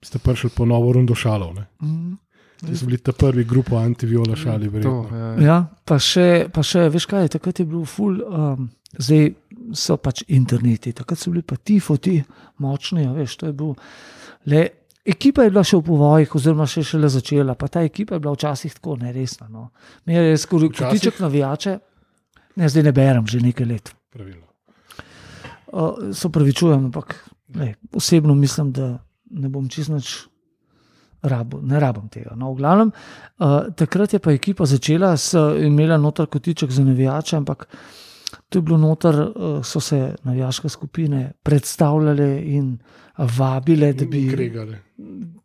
ste 0.00 0.18
prišli 0.18 0.50
po 0.50 0.64
novo 0.64 0.92
rundo 0.92 1.14
šalov. 1.14 1.54
Ne. 1.54 1.66
Mm. 1.82 2.16
Ti 2.60 2.76
so 2.76 2.86
bili 2.86 2.98
ta 2.98 3.12
prvi 3.12 3.44
grupo 3.44 3.76
antiviola 3.76 4.36
šali, 4.36 4.66
To, 4.66 4.70
verjetno. 4.70 5.08
ja. 5.12 5.44
Ja, 5.44 5.56
pa 5.84 5.98
še, 5.98 6.48
pa 6.48 6.62
še, 6.62 6.88
veš 6.88 7.06
kaj, 7.06 7.28
takrat 7.28 7.60
je 7.60 7.66
bil 7.66 7.84
ful, 7.84 8.20
um, 8.22 8.70
zdaj 8.94 9.34
so 9.72 9.96
pač 9.96 10.24
interneti, 10.28 10.92
takrat 10.92 11.18
so 11.18 11.32
bili 11.32 11.42
pa 11.42 11.56
ti 11.56 11.78
foti 11.80 12.18
močni, 12.62 13.06
a 13.08 13.12
veš, 13.16 13.36
to 13.40 13.46
je 13.48 13.56
bil. 13.56 13.74
Le, 14.50 14.64
ekipa 15.04 15.44
je 15.44 15.52
bila 15.52 15.64
še 15.64 15.78
v 15.80 15.86
povojih, 15.88 16.34
oziroma 16.36 16.66
še 16.68 16.84
šele 16.86 17.08
začela, 17.12 17.56
pa 17.58 17.68
ta 17.72 17.84
ekipa 17.86 18.16
je 18.16 18.24
bila 18.24 18.34
včasih 18.36 18.74
tako 18.76 18.98
neresna. 19.00 19.48
No. 19.48 19.70
Me 20.04 20.18
je 20.18 20.36
skoraj 20.40 20.72
Včasih? 20.72 20.86
kotiček 20.86 21.22
navijače, 21.24 21.78
ne, 22.56 22.68
zdaj 22.68 22.86
ne 22.88 22.92
berem 22.92 23.26
že 23.30 23.40
nekaj 23.44 23.68
let. 23.68 23.94
Pravilno. 24.12 24.46
Uh, 25.74 26.12
se 26.14 26.28
pravičujem, 26.30 26.84
ampak 26.90 27.16
lej, 27.56 27.74
osebno 27.92 28.34
mislim, 28.38 28.70
da 28.72 28.92
ne 29.34 29.48
bom 29.50 29.66
čist 29.68 29.90
nič 29.90 30.28
rabo, 31.24 31.58
ne 31.62 31.80
rabim 31.80 32.06
tega. 32.12 32.36
No, 32.36 32.52
v 32.52 32.60
glavnem, 32.60 32.92
uh, 33.40 33.72
takrat 33.74 34.14
je 34.14 34.20
pa 34.22 34.32
ekipa 34.36 34.68
začela, 34.68 35.16
s, 35.16 35.34
imela 35.64 35.98
noter 35.98 36.28
kotiček 36.30 36.70
za 36.70 36.84
navijače, 36.84 37.36
ampak 37.40 37.66
to 38.48 38.58
je 38.58 38.62
bilo 38.62 38.78
noter, 38.78 39.14
uh, 39.14 39.64
so 39.64 39.80
se 39.80 40.14
navijaške 40.22 40.68
skupine 40.68 41.32
predstavljale 41.42 42.42
in 42.46 42.78
vabile, 43.18 43.92
da 43.92 44.04
bi 44.04 44.28
Kregali. 44.28 44.76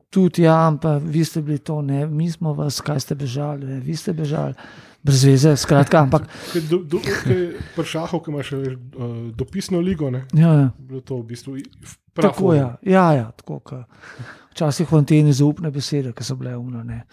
tudi, 0.10 0.42
ja, 0.42 0.68
ampak 0.68 1.04
vi 1.06 1.26
ste 1.26 1.42
bili 1.42 1.58
to, 1.60 1.82
ne, 1.82 2.08
mi 2.08 2.32
smo 2.32 2.54
vas, 2.54 2.82
kaj 2.82 3.00
ste 3.00 3.16
bežali, 3.16 3.66
ne, 3.66 3.80
vi 3.80 3.96
ste 3.96 4.14
bežali, 4.14 4.54
brez 5.04 5.24
veze, 5.24 5.56
skratka, 5.56 6.00
ampak 6.06 6.28
do- 6.70 6.84
do- 6.84 7.00
Pri 7.76 7.86
šahu, 7.86 8.20
ki 8.20 8.32
imaš 8.32 8.52
uh, 8.52 8.74
dopisno 9.34 9.80
ligo, 9.80 10.10
ne, 10.10 10.26
ja, 10.34 10.54
ja. 10.54 10.70
bilo 10.80 11.02
to 11.02 11.18
v 11.18 11.24
bistvu 11.26 11.58
Tako 12.14 12.54
je. 12.54 12.66
Ja, 12.84 13.14
ja, 13.14 13.32
tako 13.32 13.60
ka. 13.60 13.84
Včasih 14.52 14.92
v 14.92 14.98
anteni 14.98 15.34
zaupne 15.34 15.72
besede, 15.72 16.12
ki 16.12 16.24
so 16.24 16.36
bile 16.36 16.58
umne, 16.58 16.84
ne. 16.84 17.04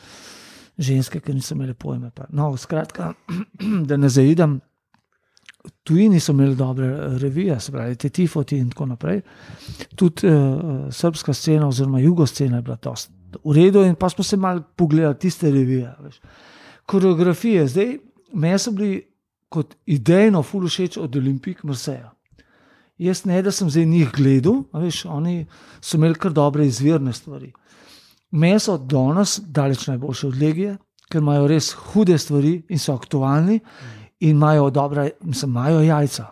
ženske, 0.79 1.21
ki 1.21 1.33
niso 1.35 1.55
imele 1.55 1.75
pojma. 1.75 2.11
Pa. 2.11 2.27
No, 2.31 2.57
skratka, 2.57 3.13
da 3.89 3.97
ne 3.97 4.09
zaidem. 4.09 4.61
Tujini 5.83 6.21
so 6.21 6.33
imeli 6.33 6.57
dobre 6.57 6.87
eh, 6.87 7.19
revije, 7.19 7.61
se 7.61 7.73
pravi, 7.73 7.97
te 7.97 8.09
tifoti 8.09 8.59
in 8.59 8.71
tako 8.71 8.87
naprej. 8.87 9.21
Tudi 9.95 10.27
uh, 10.29 10.89
srpska 10.91 11.35
scena, 11.35 11.69
oziroma 11.69 12.01
jugoscena 12.01 12.57
je 12.57 12.63
bila 12.63 12.77
dosti 12.83 13.13
v 13.45 13.53
redu, 13.53 13.85
in 13.85 13.95
pa 13.95 14.09
smo 14.09 14.25
se 14.25 14.37
mal 14.37 14.63
pogledali 14.77 15.19
tiste 15.19 15.51
revije. 15.51 15.95
Veš. 16.01 16.21
Koreografije, 16.87 17.67
zdaj, 17.69 17.99
meni 18.33 18.59
so 18.59 18.71
bili 18.71 19.03
kot 19.49 19.77
idejno, 19.87 20.43
ful 20.43 20.69
všeč 20.69 20.97
od 20.97 21.17
Olimpik 21.17 21.63
Marseja. 21.65 22.13
Jaz 22.99 23.25
ne, 23.25 23.43
da 23.43 23.53
sem 23.53 23.71
zdaj 23.71 23.85
njih 23.87 24.11
gledal, 24.15 24.63
veš, 24.73 25.05
oni 25.05 25.47
so 25.81 25.97
imeli 25.97 26.15
kar 26.15 26.33
dobre 26.33 26.67
izvirne 26.67 27.13
stvari. 27.13 27.53
Meni 28.31 28.61
so 28.61 28.79
danes 28.79 29.39
daleč 29.41 29.87
najboljše 29.87 30.27
od 30.27 30.41
legije, 30.41 30.77
ker 31.11 31.23
imajo 31.23 31.47
res 31.47 31.73
hude 31.73 32.19
stvari 32.19 32.63
in 32.69 32.79
so 32.79 32.95
aktualni 32.95 33.61
in 34.21 34.37
imajo 34.37 34.71
dobre, 34.71 35.11
mislim, 35.21 35.51
imajo 35.51 35.81
jajca. 35.81 36.27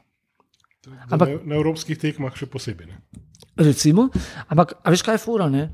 Ampak, 1.10 1.28
na, 1.28 1.38
na 1.44 1.56
evropskih 1.56 1.98
tekmah 1.98 2.36
še 2.36 2.46
posebej. 2.50 2.88
Ne. 2.90 3.00
Recimo, 3.56 4.08
ampak 4.48 4.76
veš, 4.84 5.04
kaj 5.06 5.18
je 5.18 5.22
fura? 5.22 5.48
ne? 5.48 5.68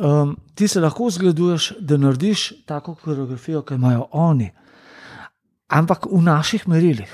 Um, 0.00 0.36
ti 0.54 0.68
se 0.68 0.80
lahko 0.80 1.10
zgleduješ, 1.10 1.72
da 1.80 1.98
narediš 2.00 2.64
tako 2.66 2.94
koreografijo, 2.94 3.62
kot 3.62 3.76
imajo 3.76 4.06
oni, 4.12 4.48
ampak 5.68 6.06
v 6.08 6.22
naših 6.24 6.68
merilih. 6.68 7.10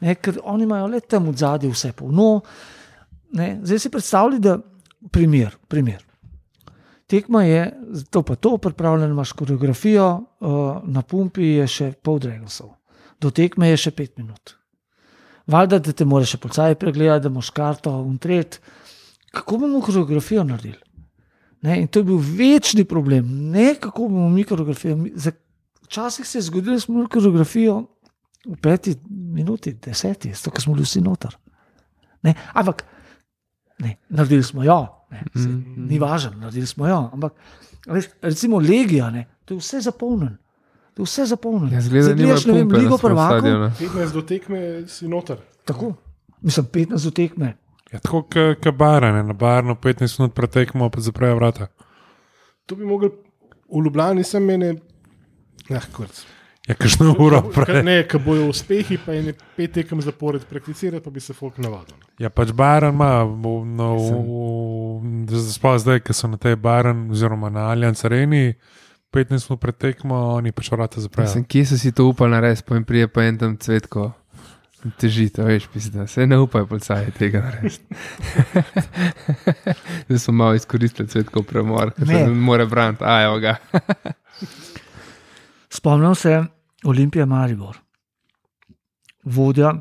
Ne, 0.00 0.14
ker 0.14 0.36
oni 0.42 0.66
imajo 0.66 0.90
le 0.92 1.00
tam 1.00 1.30
v 1.30 1.36
zadju 1.38 1.70
vse 1.72 1.94
polno. 1.96 2.42
Ne, 3.32 3.60
zdaj 3.62 3.78
si 3.78 3.90
predstavljaj, 3.90 4.42
da 4.42 4.58
primer, 5.10 5.56
primer. 5.68 6.04
Tekma 7.06 7.44
je, 7.44 7.62
to 8.10 8.22
pa 8.22 8.36
to, 8.36 8.56
pripravljeno 8.58 9.12
imaš 9.12 9.32
koreografijo, 9.32 10.08
uh, 10.40 10.60
na 10.84 11.02
pumpi 11.02 11.54
je 11.56 11.66
še 11.68 11.90
pol 12.02 12.18
dregosov, 12.20 12.74
do 13.24 13.32
tekme 13.32 13.72
je 13.72 13.80
še 13.86 13.92
pet 13.96 14.18
minut. 14.20 14.54
Valjda, 15.50 15.78
da 15.84 15.92
te 15.92 16.06
moraš 16.08 16.34
še 16.34 16.40
policaj 16.40 16.76
pregledati, 16.80 17.26
da 17.26 17.32
imaš 17.32 17.50
karto 17.56 17.92
in 18.08 18.18
tret. 18.18 18.60
Kako 19.34 19.58
bomo 19.58 19.80
koreografijo 19.84 20.44
naredili? 20.46 20.78
Ne, 21.64 21.78
in 21.80 21.88
to 21.88 22.02
je 22.02 22.06
bil 22.10 22.20
večni 22.20 22.84
problem, 22.84 23.28
ne 23.52 23.74
kako 23.80 24.08
bomo 24.08 24.28
mi 24.28 24.44
koreografijo. 24.44 24.98
Včasih 25.84 26.26
se 26.26 26.38
je 26.38 26.46
zgodilo, 26.48 26.76
da 26.76 26.80
smo 26.80 26.94
imeli 26.94 27.10
koreografijo 27.12 27.74
v 28.44 28.56
peti 28.60 28.94
minuti, 29.08 29.72
deseti, 29.74 30.32
zato 30.32 30.52
ker 30.52 30.64
smo 30.64 30.74
bili 30.74 30.84
vsi 30.84 31.00
noter. 31.04 31.36
Ne, 32.24 32.34
ampak 32.52 32.84
ne, 33.84 33.96
naredili 34.08 34.44
smo 34.44 34.64
jo, 34.64 34.78
ne, 35.12 35.24
se, 35.34 35.48
Mhm. 35.48 35.86
ni 35.88 35.98
važno, 35.98 36.34
naredili 36.40 36.66
smo 36.66 36.88
jo. 36.88 36.98
Ampak 37.12 37.32
veš, 37.86 38.08
recimo 38.22 38.60
Legija, 38.60 39.10
ne, 39.10 39.26
to 39.44 39.54
je 39.54 39.60
vse 39.60 39.80
zapolnjeno. 39.80 40.36
Vse 40.96 41.26
zapolnjeno. 41.26 41.72
Ja, 41.72 41.80
zgleda, 41.80 42.08
da 42.08 42.14
Zdaj 42.14 42.16
gledaš, 42.16 42.44
ne 42.46 42.52
vem, 42.52 42.68
Ligo 42.70 42.98
prvakov. 42.98 43.38
stadionu. 43.38 43.70
15 43.70 44.12
do 44.12 44.22
tekme 44.22 44.58
si 44.88 45.08
noter. 45.08 45.36
Tako, 45.64 45.94
mislim, 46.40 46.66
15 46.66 47.04
do 47.04 47.10
tekme. 47.10 47.56
Ja, 47.92 47.98
tako 47.98 48.22
kot 48.56 48.74
barane, 48.74 49.22
na 49.22 49.32
barno 49.32 49.74
15 49.74 50.18
minut 50.18 50.34
pretekmo, 50.34 50.90
pa 50.90 51.00
zaprejo 51.00 51.36
vrata. 51.36 51.66
To 52.66 52.76
bi 52.76 52.84
mogel 52.84 53.10
v 53.68 53.84
Ljubljani 53.84 54.24
sem 54.24 54.42
mene. 54.42 54.74
Ah, 55.70 55.82
kurc. 55.92 56.24
Ja, 56.68 56.74
kakšno 56.74 57.14
uro 57.18 57.42
Ka- 57.42 57.50
prej. 57.54 57.82
Ne, 57.82 58.08
ko 58.08 58.18
bojo 58.18 58.46
uspehi, 58.48 58.98
pa 58.98 59.12
je 59.12 59.22
ne 59.22 59.32
pet 59.56 59.72
tekem 59.72 60.00
zapored 60.00 60.44
prakticirati, 60.44 61.04
pa 61.04 61.10
bi 61.10 61.20
se 61.20 61.32
folk 61.32 61.58
navadil. 61.58 61.96
Ja, 62.18 62.30
pač 62.30 62.52
baran 62.52 62.94
ima, 62.94 63.24
no, 63.66 63.90
sploh 65.50 65.78
zdaj, 65.78 66.00
ki 66.00 66.12
so 66.12 66.28
na 66.28 66.36
tej 66.36 66.56
baran, 66.56 67.10
oziroma 67.10 67.50
na 67.50 67.68
Allianz 67.70 68.04
Areni, 68.04 68.54
15 69.14 69.30
minut 69.50 69.60
pretekmo, 69.62 70.14
oni 70.34 70.50
pač 70.52 70.72
vrata 70.74 71.00
zaprejo. 71.00 71.28
Mislim, 71.28 71.44
kje 71.46 71.66
so 71.70 71.78
si 71.78 71.92
to 71.92 72.08
upali 72.10 72.30
narediti, 72.34 72.66
pojem 72.66 72.84
prije 72.84 73.08
pa 73.08 73.22
en 73.24 73.38
tam 73.38 73.56
cvetko. 73.56 74.10
Težite, 75.00 75.40
veš, 75.46 75.68
pisati. 75.72 76.04
Se 76.12 76.26
ne 76.26 76.36
upajo 76.38 76.66
policaji 76.66 77.12
tega 77.18 77.40
narediti. 77.40 77.84
Zdaj 80.08 80.18
smo 80.18 80.34
malo 80.34 80.54
izkoristili 80.54 81.08
cvetko 81.08 81.42
premor, 81.42 81.94
ker 81.96 82.06
se 82.06 82.12
Ne. 82.12 82.26
ne 82.26 82.34
more 82.34 82.66
braniti, 82.66 83.04
a 83.06 83.22
evo 83.22 83.38
ga. 83.40 83.56
Spomnim 85.76 86.14
se 86.14 86.44
Olimpije 86.84 87.26
Maribor, 87.26 87.78
vodja 89.24 89.72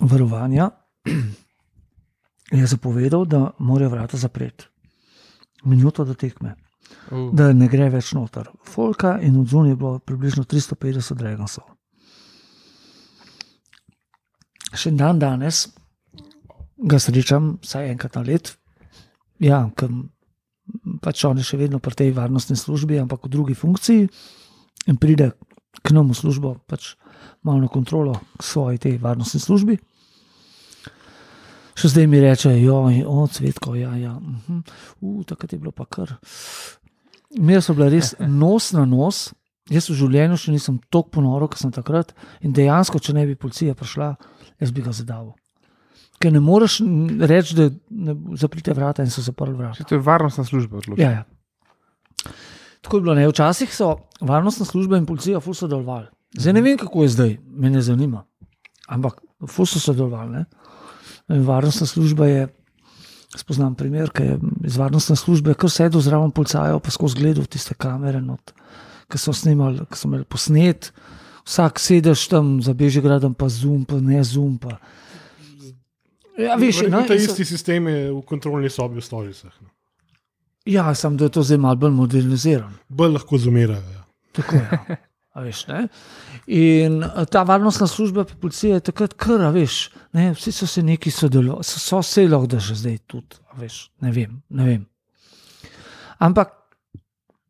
varovanja 0.00 0.70
je 2.50 2.66
zapovedal, 2.66 3.24
da 3.24 3.50
morajo 3.58 3.90
vrata 3.90 4.16
zapreti. 4.16 4.64
Minuto 5.64 6.04
do 6.04 6.14
tekme, 6.14 6.54
Uh, 7.10 7.28
da 7.32 7.52
ne 7.56 7.68
gre 7.68 7.88
več 7.92 8.12
noter. 8.16 8.50
Folka 8.64 9.16
in 9.24 9.40
od 9.40 9.48
zunaj 9.48 9.72
je 9.72 9.80
bilo 9.80 9.98
približno 9.98 10.44
350 10.44 11.18
dregasov. 11.18 11.66
Še 14.76 14.92
dan 14.92 15.18
danes 15.18 15.66
ga 16.78 16.98
srečam, 17.00 17.56
vsaj 17.64 17.90
enkrat 17.90 18.18
na 18.18 18.22
let. 18.26 18.52
Ja, 19.42 19.64
ker 19.78 19.90
pač 21.02 21.24
on 21.24 21.40
je 21.40 21.46
še 21.46 21.58
vedno 21.58 21.80
pri 21.80 21.96
tej 21.96 22.12
varnostni 22.16 22.56
službi, 22.58 22.98
ampak 23.00 23.24
v 23.24 23.32
drugi 23.32 23.56
funkciji 23.56 24.08
in 24.88 24.96
pride 25.00 25.32
k 25.82 25.94
nam 25.94 26.10
v 26.10 26.16
službo, 26.18 26.58
pač 26.66 26.96
malo 27.42 27.62
na 27.64 27.70
kontrolo 27.70 28.18
k 28.38 28.42
svoji 28.42 28.78
tej 28.82 28.98
varnostni 29.00 29.40
službi. 29.40 29.78
Še 31.78 31.92
zdaj 31.94 32.06
mi 32.10 32.18
reče, 32.18 32.50
joj, 32.58 33.04
o, 33.06 33.22
cvetko, 33.30 33.76
ja, 33.78 33.94
ja. 33.94 34.16
Uh, 34.18 35.22
takrat 35.22 35.54
je 35.54 35.60
bilo 35.62 35.70
pa 35.70 35.86
kar. 35.86 36.18
Imeli 37.36 37.62
so 37.62 37.74
bile 37.76 37.90
res 37.92 38.14
nos 38.42 38.72
na 38.72 38.86
nos. 38.88 39.28
Jaz 39.68 39.90
v 39.90 39.98
življenju 39.98 40.38
še 40.40 40.54
nisem 40.54 40.78
tako 40.88 41.18
ponoril, 41.18 41.50
kot 41.52 41.60
sem 41.60 41.72
takrat. 41.74 42.14
In 42.40 42.54
dejansko, 42.56 43.02
če 43.04 43.12
ne 43.12 43.26
bi 43.28 43.36
policija 43.36 43.76
prišla, 43.76 44.14
jaz 44.64 44.72
bi 44.72 44.84
ga 44.84 44.94
zadal. 44.96 45.34
Ker 46.18 46.32
ne 46.34 46.40
moreš 46.42 46.80
reči, 47.30 47.54
da 47.54 47.68
ne 47.92 48.14
zaprite 48.40 48.72
vrata 48.74 49.04
in 49.04 49.12
so 49.12 49.22
zaprli 49.22 49.54
vrata. 49.54 49.84
to 49.84 49.94
je 49.94 50.02
varnostna 50.02 50.44
služba 50.44 50.80
odločila. 50.80 51.04
Ja, 51.04 51.10
ja. 51.20 52.32
Tako 52.80 52.96
je 52.96 53.02
bilo. 53.02 53.14
Ne? 53.14 53.28
Včasih 53.28 53.74
so 53.74 53.96
varnostna 54.20 54.66
služba 54.66 54.96
in 54.96 55.06
policija 55.06 55.40
ful 55.40 55.54
sodelovali. 55.54 56.08
Zdaj 56.38 56.52
ne 56.52 56.62
vem, 56.62 56.78
kako 56.78 57.02
je 57.02 57.08
zdaj, 57.08 57.36
me 57.46 57.70
ne 57.70 57.82
zanima. 57.82 58.24
Ampak 58.88 59.20
ful 59.46 59.66
so 59.66 59.80
sodelovali. 59.80 60.44
Varnostna 61.28 61.86
služba 61.86 62.26
je, 62.26 62.48
spoznam 63.36 63.74
primer, 63.74 64.10
ki 64.10 64.22
je 64.22 64.38
iz 64.64 64.76
varnostne 64.80 65.16
službe, 65.16 65.54
kar 65.54 65.70
sedel 65.70 66.00
zraven 66.00 66.30
policajev, 66.32 66.80
pa 66.80 66.90
skozi 66.90 67.18
gledal 67.20 67.46
tiste 67.46 67.74
kamere, 67.74 68.20
not, 68.24 68.52
ki 69.10 69.18
so 69.20 69.32
snimali, 69.36 69.84
ki 69.90 69.98
so 69.98 70.08
imeli 70.08 70.24
posnet. 70.24 70.92
Vsak 71.48 71.80
sedeš 71.80 72.26
tam 72.28 72.58
za 72.60 72.74
Bežigradom, 72.76 73.32
pa 73.34 73.48
zum, 73.48 73.84
pa 73.88 73.96
ne 74.00 74.20
zum. 74.24 74.58
Pa. 74.60 74.76
Ja, 76.38 76.56
veš, 76.60 76.82
no, 76.88 77.02
ta 77.08 77.16
in 77.16 77.24
so- 77.24 77.32
isti 77.32 77.44
sistem 77.44 77.88
je 77.88 78.12
v 78.12 78.22
kontrolni 78.28 78.70
sobi 78.70 79.00
v 79.00 79.04
Stožicah. 79.04 79.52
no. 79.60 79.68
Ja, 80.68 80.92
sem 80.94 81.16
da 81.16 81.24
je 81.24 81.30
to 81.32 81.42
zdaj 81.42 81.58
malo 81.58 81.76
bolj 81.80 81.94
moderniziran. 81.96 82.74
Bolj 82.88 83.14
lahko 83.16 83.38
zumirajo. 83.40 83.80
Ja. 83.80 84.04
Tako 84.36 84.56
je. 84.56 84.68
Ja. 84.88 84.96
Veš, 85.38 85.66
ne? 85.68 85.86
in 86.46 87.02
eh, 87.02 87.24
ta 87.30 87.42
varnostna 87.46 87.86
služba, 87.86 88.24
pa 88.24 88.34
policija 88.40 88.78
je 88.78 88.86
takrat 88.90 89.14
kar, 89.14 89.44
veš, 89.54 89.88
ne? 90.16 90.32
vsi 90.34 90.52
so 90.52 90.66
se 90.66 90.82
neki 90.82 91.10
sodelovali, 91.10 91.64
so, 91.64 91.80
so 91.80 92.02
se 92.02 92.28
lahko, 92.28 92.46
da 92.46 92.58
že 92.58 92.74
zdaj 92.74 92.98
tudi, 93.06 93.38
veš, 93.60 93.88
ne 94.00 94.12
vem, 94.12 94.40
ne 94.48 94.64
vem. 94.66 94.86
Ampak 96.18 96.58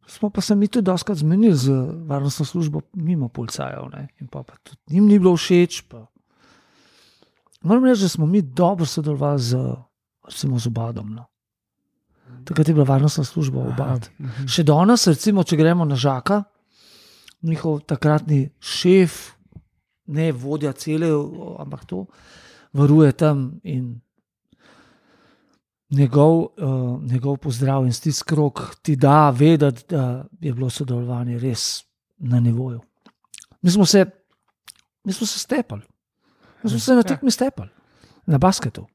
smo 0.06 0.30
pa 0.30 0.40
se 0.40 0.54
mi 0.54 0.68
tudi 0.68 0.84
doskrat 0.84 1.18
zmenili 1.18 1.56
z 1.56 1.72
varnostno 2.08 2.44
službo, 2.44 2.80
mimo 2.92 3.28
policajev, 3.28 3.88
ne? 3.92 4.08
in 4.20 4.26
pa, 4.26 4.42
pa 4.42 4.56
tudi 4.62 4.78
njim 4.90 5.06
ni 5.06 5.18
bilo 5.18 5.36
všeč. 5.36 5.82
Pa. 5.88 6.06
Moram 7.62 7.84
reči, 7.84 8.02
da 8.02 8.08
smo 8.08 8.26
mi 8.26 8.42
dobro 8.42 8.86
sodelovali 8.86 9.40
z, 9.40 9.56
recimo, 10.24 10.58
z 10.58 10.66
obadom. 10.66 11.14
No. 11.14 11.24
Takrat 12.44 12.68
je 12.68 12.74
bila 12.74 12.84
varnostna 12.84 13.24
služba 13.24 13.60
obad. 13.60 14.08
Še 14.48 14.64
danes, 14.64 15.06
recimo, 15.06 15.44
če 15.44 15.56
gremo 15.56 15.84
na 15.84 15.96
žaka, 15.96 16.42
njihov 17.42 17.80
takratni 17.80 18.50
šef, 18.60 19.30
ne 20.06 20.32
vodja 20.32 20.72
cele, 20.72 21.08
ampak 21.58 21.84
to 21.86 22.06
varuje 22.72 23.12
tam 23.12 23.60
in 23.62 24.00
njegov, 25.90 26.38
uh, 26.38 27.02
njegov 27.02 27.36
pozdrav 27.36 27.86
in 27.86 27.92
stisk 27.92 28.32
rok 28.32 28.60
ti 28.82 28.96
da 28.96 29.30
vedeti, 29.30 29.84
da 29.88 30.26
je 30.40 30.52
bilo 30.52 30.70
sodelovanje 30.70 31.38
res 31.38 31.84
na 32.18 32.40
nivoju. 32.40 32.80
Mi 33.62 33.70
smo 33.70 33.86
se, 33.86 34.04
mi 35.04 35.12
smo 35.12 35.26
se 35.26 35.38
stepali, 35.38 35.82
mi 36.62 36.70
smo 36.70 36.78
se 36.78 36.94
na 36.94 37.02
tekmi 37.02 37.30
stepali, 37.30 37.68
na 38.26 38.38
basketu, 38.38 38.86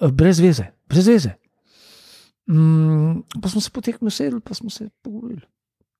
Eh, 0.00 0.12
brez 0.12 0.40
veze, 0.40 0.64
brez 0.88 1.06
veze. 1.08 1.30
Mm, 2.46 3.22
pa 3.42 3.48
smo 3.48 3.60
se 3.60 3.70
potekli, 3.70 4.10
sedeli, 4.10 4.40
pa 4.40 4.54
smo 4.54 4.70
se 4.70 4.88
pogovorili. 5.02 5.46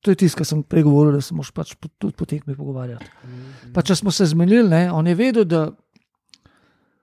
To 0.06 0.12
je 0.14 0.20
tisto, 0.20 0.38
kar 0.38 0.46
sem 0.46 0.60
prej 0.62 0.84
govoril, 0.86 1.16
da 1.18 1.20
se 1.20 1.34
moraš 1.34 1.50
pač 1.50 1.72
po- 1.74 1.90
tudi 1.98 2.14
potekmi 2.14 2.54
pogovarjati. 2.54 3.08
Pa 3.74 3.82
če 3.82 3.96
smo 3.98 4.12
se 4.14 4.28
zmenili, 4.30 4.68
ne, 4.70 4.84
on 4.94 5.06
je 5.10 5.14
vedel, 5.18 5.44
da, 5.50 5.64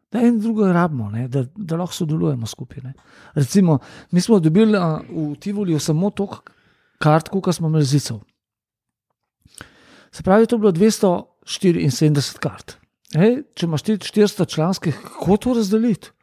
da 0.08 0.22
en 0.24 0.38
drugega 0.40 0.72
rabimo, 0.72 1.10
ne, 1.12 1.26
da, 1.28 1.44
da 1.52 1.82
lahko 1.82 1.98
sodelujemo 1.98 2.48
skupaj. 2.48 2.80
Ne. 2.86 2.94
Recimo, 3.36 3.80
mi 4.16 4.24
smo 4.24 4.40
dobili 4.40 4.80
a, 4.80 5.02
v 5.04 5.34
Tivoliu 5.36 5.82
samo 5.84 6.14
toliko 6.16 6.46
kart, 7.04 7.28
kot 7.28 7.52
smo 7.52 7.68
imeli 7.68 7.84
zicov. 7.86 8.22
Se 10.14 10.24
pravi, 10.24 10.48
to 10.48 10.56
je 10.56 10.64
bilo 10.64 10.72
274 10.72 12.40
kart. 12.40 12.78
Ej, 13.20 13.42
če 13.54 13.68
imaš 13.68 13.84
ti 13.84 13.98
400 14.00 14.48
članskih, 14.50 14.96
kako 15.04 15.38
to 15.38 15.54
razdeliti? 15.60 16.14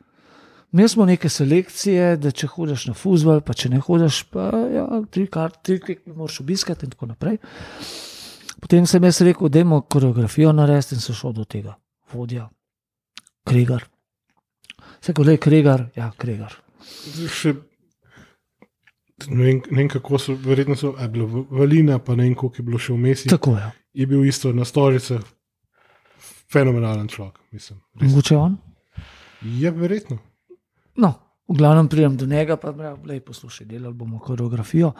Mi 0.73 0.89
smo 0.89 1.05
neke 1.05 1.29
selekcije, 1.29 2.17
da 2.17 2.31
če 2.31 2.47
hodiš 2.47 2.87
na 2.87 2.95
fuzbol, 2.95 3.41
pa 3.43 3.55
če 3.59 3.73
ne 3.73 3.81
hodiš, 3.83 4.23
pa 4.31 4.51
ja, 4.71 4.85
tri 5.11 5.25
kart, 5.27 5.59
tri 5.67 5.81
tekme 5.83 6.15
moraš 6.15 6.41
obiskati 6.45 6.87
in 6.87 6.93
tako 6.95 7.09
naprej. 7.11 7.41
Potem 8.63 8.87
sem 8.87 9.05
jaz 9.05 9.19
rekel, 9.27 9.49
da 9.49 9.65
imamo 9.65 9.81
koreografijo 9.81 10.53
narediti 10.53 10.95
in 10.95 11.03
se 11.03 11.15
šel 11.17 11.35
do 11.35 11.45
tega. 11.45 11.75
Vodja, 12.13 12.47
Kregar. 13.49 13.89
Se 15.03 15.15
ko 15.17 15.27
le 15.27 15.37
Kregar, 15.43 15.89
ja, 15.97 16.13
Kregar. 16.19 16.55
Še, 17.35 17.57
ne, 19.27 19.43
vem, 19.43 19.61
ne 19.73 19.83
vem, 19.83 19.91
kako 19.91 20.23
so, 20.23 20.39
verjetno 20.47 20.79
so, 20.79 20.95
je 21.01 21.11
bilo 21.11 21.47
valina, 21.51 21.99
pa 21.99 22.15
ne 22.15 22.29
vem, 22.29 22.39
koliko 22.39 22.63
je 22.63 22.69
bilo 22.71 22.79
še 22.79 22.95
vmes. 22.95 23.27
Tako 23.33 23.59
je. 23.59 23.69
Je 24.05 24.07
bil 24.07 24.23
isto 24.29 24.55
na 24.55 24.63
storice, 24.69 25.19
fenomenalen 26.53 27.11
človek, 27.11 27.43
mislim. 27.51 27.83
Res. 27.99 28.11
Mogoče 28.11 28.39
on? 28.39 28.59
Je 29.43 29.71
verjetno. 29.75 30.23
No, 31.01 31.15
v 31.49 31.57
glavnem 31.57 31.89
pridem 31.89 32.17
do 32.17 32.27
njega, 32.27 32.57
pa 32.57 32.71
reče: 32.71 33.21
poslušaj, 33.27 33.67
delali 33.67 33.95
bomo 33.95 34.19
koreografijo. 34.19 34.93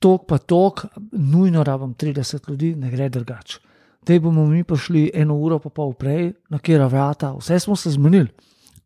Tok 0.00 0.26
pa 0.28 0.38
tok, 0.38 0.84
nujno 1.12 1.62
rabim 1.64 1.94
30 1.94 2.50
ljudi, 2.50 2.74
ne 2.74 2.90
gre 2.90 3.08
drugače. 3.08 3.58
Te 4.04 4.18
bomo 4.20 4.46
mi 4.46 4.64
prišli 4.64 5.10
eno 5.14 5.38
uro, 5.40 5.58
pa 5.58 5.70
pol 5.70 5.94
prej, 5.96 6.32
na 6.50 6.58
kera 6.58 6.86
vrata, 6.86 7.32
vse 7.38 7.60
smo 7.60 7.76
se 7.76 7.90
zmenili, 7.90 8.28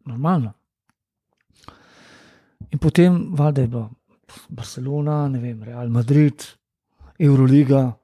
normalno. 0.06 0.52
In 2.70 2.78
potem, 2.78 3.16
valjda 3.34 3.60
je 3.60 3.68
bilo 3.68 3.90
Barcelona, 4.48 5.28
ne 5.28 5.40
vem, 5.40 5.62
Real 5.62 5.88
Madrid, 5.88 6.44
Euroliga. 7.18 7.96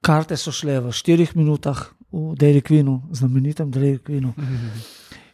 Karte 0.00 0.36
so 0.36 0.52
šle 0.52 0.78
v 0.80 0.94
4 0.96 1.36
minutah 1.36 1.90
v 2.12 2.32
Derikvinu, 2.38 3.02
znamenitem 3.12 3.70
Derikvinu. 3.70 4.32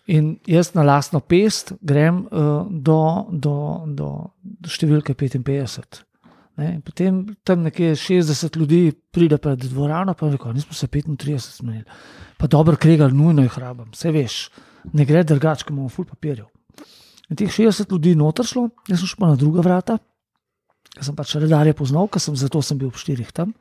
In 0.06 0.36
jaz 0.46 0.70
na 0.76 0.84
lastno 0.86 1.18
pest 1.20 1.72
grem 1.82 2.26
uh, 2.30 2.66
do, 2.70 3.00
do, 3.30 3.56
do, 3.90 4.10
do 4.40 4.70
številke 4.70 5.16
55. 5.18 6.04
Ne? 6.56 6.68
Potem 6.86 7.24
tam 7.44 7.64
nekje 7.66 7.96
60 7.98 8.56
ljudi 8.56 8.94
pride 9.12 9.38
pred 9.42 9.66
dvorano, 9.66 10.14
pa 10.16 10.30
reko, 10.30 10.52
nismo 10.54 10.76
se 10.78 10.88
35 10.88 11.58
zmenili. 11.58 11.84
Pa 12.38 12.48
dobro, 12.48 12.78
kregar, 12.80 13.12
nujno 13.12 13.44
jih 13.44 13.58
rabim, 13.60 13.90
vse 13.92 14.12
veš, 14.14 14.36
ne 14.94 15.04
gre 15.08 15.24
drugače, 15.26 15.66
imamo 15.68 15.90
full 15.92 16.08
papirjev. 16.08 16.46
In 17.30 17.36
teh 17.36 17.50
60 17.50 17.90
ljudi 17.90 18.14
noter 18.16 18.46
šlo, 18.46 18.68
jaz 18.86 19.02
sem 19.02 19.10
šel 19.10 19.20
pa 19.20 19.32
na 19.32 19.40
druga 19.40 19.64
vrata, 19.64 19.98
ker 20.94 21.04
sem 21.04 21.16
pač 21.18 21.34
redarje 21.36 21.74
poznal, 21.76 22.08
ker 22.08 22.22
sem 22.22 22.36
zato 22.38 22.62
sem 22.62 22.78
bil 22.78 22.88
ob 22.92 23.00
štirih 23.00 23.34
tam, 23.36 23.52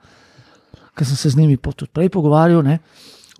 ker 0.95 1.07
sem 1.09 1.17
se 1.19 1.33
z 1.33 1.41
njimi 1.41 1.57
tudi 1.57 1.89
prej 1.91 2.13
pogovarjal. 2.13 2.63
Ne? 2.63 2.79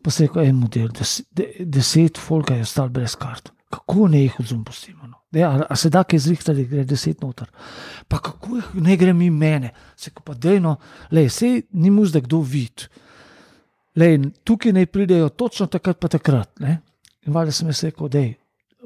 Pa 0.06 0.12
se 0.12 0.24
je 0.24 0.28
rekel, 0.28 0.44
en 0.46 0.56
model, 0.62 0.90
deset, 0.94 1.26
de, 1.34 1.48
deset 1.66 2.18
folka 2.22 2.54
je 2.54 2.62
ostal 2.62 2.92
brez 2.94 3.16
kart. 3.18 3.50
Kako 3.74 4.08
ne 4.14 4.20
jih 4.22 4.36
odzum 4.40 4.62
pustimo? 4.64 5.08
No? 5.08 5.24
Ja, 5.34 5.50
a, 5.70 5.76
se 5.76 5.90
da 5.90 6.04
kaj 6.06 6.20
zrihtati, 6.28 6.68
gre 6.70 6.84
deset 6.86 7.24
noter. 7.26 7.50
Pa 8.08 8.20
kako 8.22 8.60
jih 8.60 8.68
ne 8.86 8.98
gre 9.02 9.14
mi 9.18 9.32
mene? 9.34 9.74
Se 9.98 10.12
pa 10.24 10.38
dejno, 10.38 10.76
le, 11.10 11.26
sej 11.34 11.64
ni 11.74 11.90
mu 11.90 12.06
zdaj 12.06 12.22
kdo 12.28 12.44
vid. 12.46 12.86
Lej, 13.98 14.20
tukaj 14.46 14.76
naj 14.78 14.86
pridejo 14.94 15.32
točno 15.34 15.66
takrat, 15.74 15.98
pa 16.00 16.12
takrat. 16.14 16.54
Ne? 16.62 16.78
In 17.26 17.34
valjda 17.34 17.58
sem 17.58 17.74
jaz 17.74 17.84
rekel, 17.88 18.10
da 18.12 18.22
je 18.22 18.36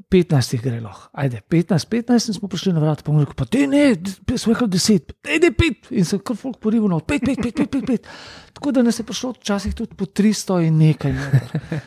15 0.10 0.54
jih 0.54 0.62
gre 0.62 0.80
lahko. 0.80 1.10
Ajde, 1.14 1.42
15, 1.44 1.88
15 1.88 2.28
in 2.28 2.34
smo 2.34 2.48
prišli 2.48 2.74
na 2.74 2.80
vrat. 2.80 3.04
Pa 3.04 3.12
mu 3.12 3.20
rekel, 3.20 3.36
pa 3.36 3.46
te 3.46 3.68
ne, 3.68 3.96
smo 4.36 4.54
rekel 4.54 4.68
10, 4.70 5.12
ajde 5.26 5.52
5. 5.52 5.92
In 5.92 6.06
se 6.06 6.20
kar 6.20 6.36
folk 6.36 6.60
porival, 6.60 7.02
5, 7.02 7.20
5, 7.22 7.44
5, 7.44 7.52
5, 7.54 7.68
5, 7.70 7.86
5. 7.86 8.08
Tako 8.54 8.72
da 8.72 8.82
nas 8.82 9.00
je 9.00 9.04
prišlo 9.04 9.34
včasih 9.34 9.74
tudi 9.74 9.96
po 9.96 10.06
300 10.06 10.62
in 10.64 10.78
nekaj. 10.78 11.14
noter. 11.14 11.82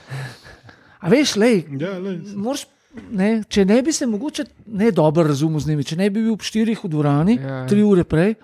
A 1.01 1.09
veš, 1.09 1.37
lej, 1.37 1.65
Ja, 1.81 1.97
lej, 1.99 2.21
moraš, 2.37 2.67
ne, 3.11 3.43
če 3.45 3.65
ne 3.65 3.83
bi 3.83 3.93
se 3.93 4.07
mogoče 4.07 4.45
ne 4.67 4.91
dobro 4.91 5.25
razumel 5.25 5.61
z 5.61 5.69
njimi, 5.69 5.85
če 5.85 5.97
ne 5.97 6.11
bi 6.11 6.23
bil 6.23 6.33
ob 6.33 6.41
4 6.41 6.77
v 6.79 6.89
dvorani, 6.89 7.37
Ja, 7.37 7.57
ja. 7.57 7.67
3 7.67 7.83
ure 7.83 8.05
prej, 8.05 8.35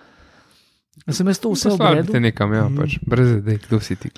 sem 1.07 1.27
jaz 1.27 1.39
to 1.39 1.53
vse 1.53 1.69
Poslali 1.69 2.01
obredil. 2.01 2.13
te 2.13 2.21
nekam, 2.21 2.53
ja, 2.53 2.67
pač, 2.69 2.99
brez 3.07 3.37
idej, 3.39 3.61
kdo 3.69 3.79
si 3.81 3.97
ti. 3.97 4.11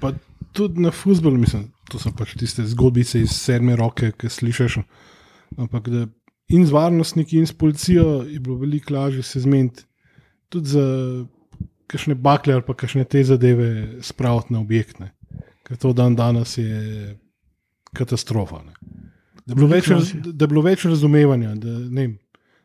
Pa 0.00 0.10
tudi 0.52 0.82
na 0.82 0.90
futbol, 0.90 1.38
mislim, 1.38 1.68
to 1.88 1.98
so 1.98 2.12
pač 2.16 2.36
tiste 2.38 2.64
zgodbice 2.66 3.20
iz 3.24 3.34
sedme 3.36 3.76
roke, 3.76 4.12
ki 4.12 4.30
slišiš. 4.32 4.78
Ampak 5.58 5.88
da 5.88 6.06
in 6.48 6.66
z 6.66 6.72
varnostniki, 6.72 7.38
in 7.38 7.46
s 7.46 7.52
policijo 7.52 8.22
je 8.28 8.40
bilo 8.40 8.56
veliko 8.60 8.94
lažje 8.94 9.22
se 9.22 9.40
zmeniti, 9.40 9.84
tudi 10.48 10.68
za 10.68 10.84
kakšne 11.88 12.14
bakle 12.14 12.54
ali 12.54 12.64
pa 12.64 12.74
kakšne 12.74 13.04
te 13.04 13.24
zadeve 13.24 14.00
spraviti 14.04 14.52
na 14.52 14.60
objektne. 14.60 15.12
Ker 15.64 15.76
to 15.76 15.92
dan 15.92 16.16
danes 16.16 16.56
je 16.58 17.16
katastrofa. 17.96 18.62
Ne. 18.64 18.72
Da 19.44 19.52
je 19.52 19.56
bilo 19.56 19.68
več, 19.68 19.88
raz, 19.88 20.12
da 20.12 20.44
je 20.44 20.48
bilo 20.48 20.62
več 20.64 20.84
razumevanja, 20.84 21.54
da, 21.60 21.78
ne 21.88 22.08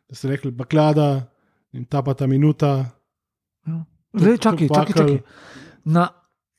da 0.09 0.15
ste 0.15 0.29
rekli, 0.29 0.51
baklada, 0.51 1.25
ta 1.89 2.03
pa 2.03 2.13
ta 2.13 2.27
minuta. 2.27 2.91
Zdaj, 4.13 4.37
čakaj, 4.37 4.67
čakaj, 4.67 4.93
čakaj. 4.93 5.15
Na 5.89 6.07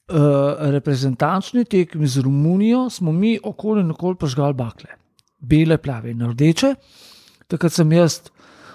uh, 0.09 0.71
reprezentančni 0.71 1.65
tekmi 1.65 2.07
z 2.07 2.21
Romunijo 2.21 2.91
smo 2.91 3.13
mi 3.13 3.39
okoli 3.43 3.81
in 3.81 3.91
okoli 3.91 4.17
požgali 4.17 4.55
bakle. 4.55 4.91
Bele, 5.39 5.79
plave 5.79 6.11
in 6.11 6.23
rdeče. 6.31 6.75
Takrat 7.49 7.73
sem 7.73 7.93
jaz 7.93 8.21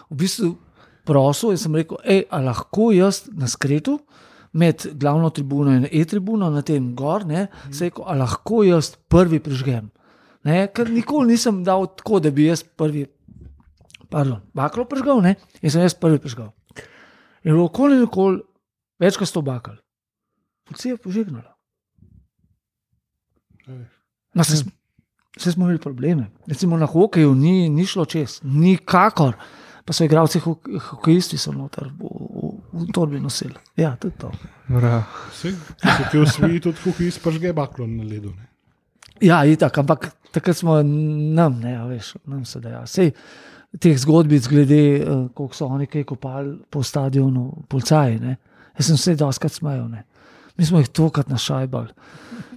v 0.10 0.18
bistvu 0.24 0.56
prosil 1.06 1.54
in 1.54 1.62
sem 1.62 1.76
rekel, 1.76 1.98
hej, 2.06 2.26
a 2.30 2.42
lahko 2.42 2.92
jaz 2.94 3.28
na 3.34 3.48
skretu. 3.48 4.00
Med 4.54 4.82
glavno 4.98 5.30
tribuno 5.30 5.76
in 5.78 5.86
e-tribuno, 5.92 6.48
na 6.50 6.64
tem 6.66 6.96
gor, 6.98 7.22
ne, 7.26 7.48
se 7.70 7.86
je 7.86 7.92
rekel, 7.92 8.06
a 8.10 8.16
lahko 8.18 8.64
jaz 8.66 8.96
prvi 9.10 9.38
prižgem. 9.46 9.92
Ne, 10.48 10.64
ker 10.74 10.90
nikoli 10.90 11.36
nisem 11.36 11.60
dal 11.64 11.86
tako, 12.00 12.18
da 12.24 12.32
bi 12.34 12.48
jaz 12.48 12.64
prvi, 12.64 13.04
pardon, 14.10 14.42
baklo 14.58 14.88
prižgal, 14.90 15.22
ne, 15.22 15.36
in 15.62 15.70
sem 15.70 15.86
jaz 15.86 15.94
prvi 15.94 16.18
prižgal. 16.24 16.50
In 17.46 17.62
okoli 17.62 18.00
in 18.00 18.08
okoli, 18.08 18.42
več 18.98 19.22
kot 19.22 19.30
sto 19.30 19.46
bakal. 19.46 19.78
Policija 20.70 20.94
je 20.94 20.98
požignala. 21.02 21.56
No, 24.34 24.44
se, 24.44 24.58
sm- 24.58 24.70
se 25.38 25.52
smo 25.52 25.66
imeli 25.66 25.80
probleme. 25.82 26.30
Recimo 26.48 26.78
na 26.78 26.86
hokeju 26.86 27.36
ni, 27.36 27.70
ni 27.70 27.86
šlo 27.86 28.06
čez, 28.06 28.40
nikakor. 28.44 29.36
Pa 29.86 29.94
so 29.94 30.06
igralci, 30.06 30.40
hok- 30.40 30.70
hokejisti 30.92 31.38
so 31.38 31.52
noter 31.52 31.88
v, 31.90 32.06
v, 32.06 32.52
v 32.74 32.92
torbi 32.94 33.20
nosili. 33.20 33.56
Ja, 33.78 33.96
to 33.98 34.08
je 34.08 34.14
to. 34.22 34.30
Vse, 34.70 35.54
ki 35.82 35.94
so 35.98 36.06
ti 36.12 36.18
osvoji 36.22 36.60
tudi 36.62 36.78
kuhi 36.84 37.08
izpržge 37.10 37.54
baklo 37.58 37.88
na 37.88 38.04
ledu. 38.06 38.30
Ne. 38.38 38.46
Ja, 39.22 39.42
itak, 39.46 39.78
ampak 39.82 40.12
takrat 40.32 40.58
smo 40.58 40.78
nam, 40.84 41.58
ne, 41.60 41.74
a 41.78 41.88
veš, 41.90 42.14
nam 42.30 42.46
se 42.46 42.62
da. 42.62 42.84
Sej, 42.88 43.12
teh 43.82 43.98
zgodbic, 43.98 44.46
glede 44.48 44.82
uh, 45.02 45.26
koliko 45.34 45.58
so 45.58 45.66
oni 45.66 45.90
kaj 45.90 46.06
kopali 46.14 46.54
po 46.70 46.84
stadionu, 46.84 47.66
policaji. 47.70 48.20
Ne. 48.22 48.38
Jaz 48.78 48.92
sem 48.94 48.98
se 48.98 49.16
doskrat 49.18 49.58
smejal. 49.58 49.90
Ne. 49.90 50.06
Mi 50.60 50.66
smo 50.68 50.82
jih 50.82 50.90
tokrat 50.92 51.30
našajbali. 51.32 51.94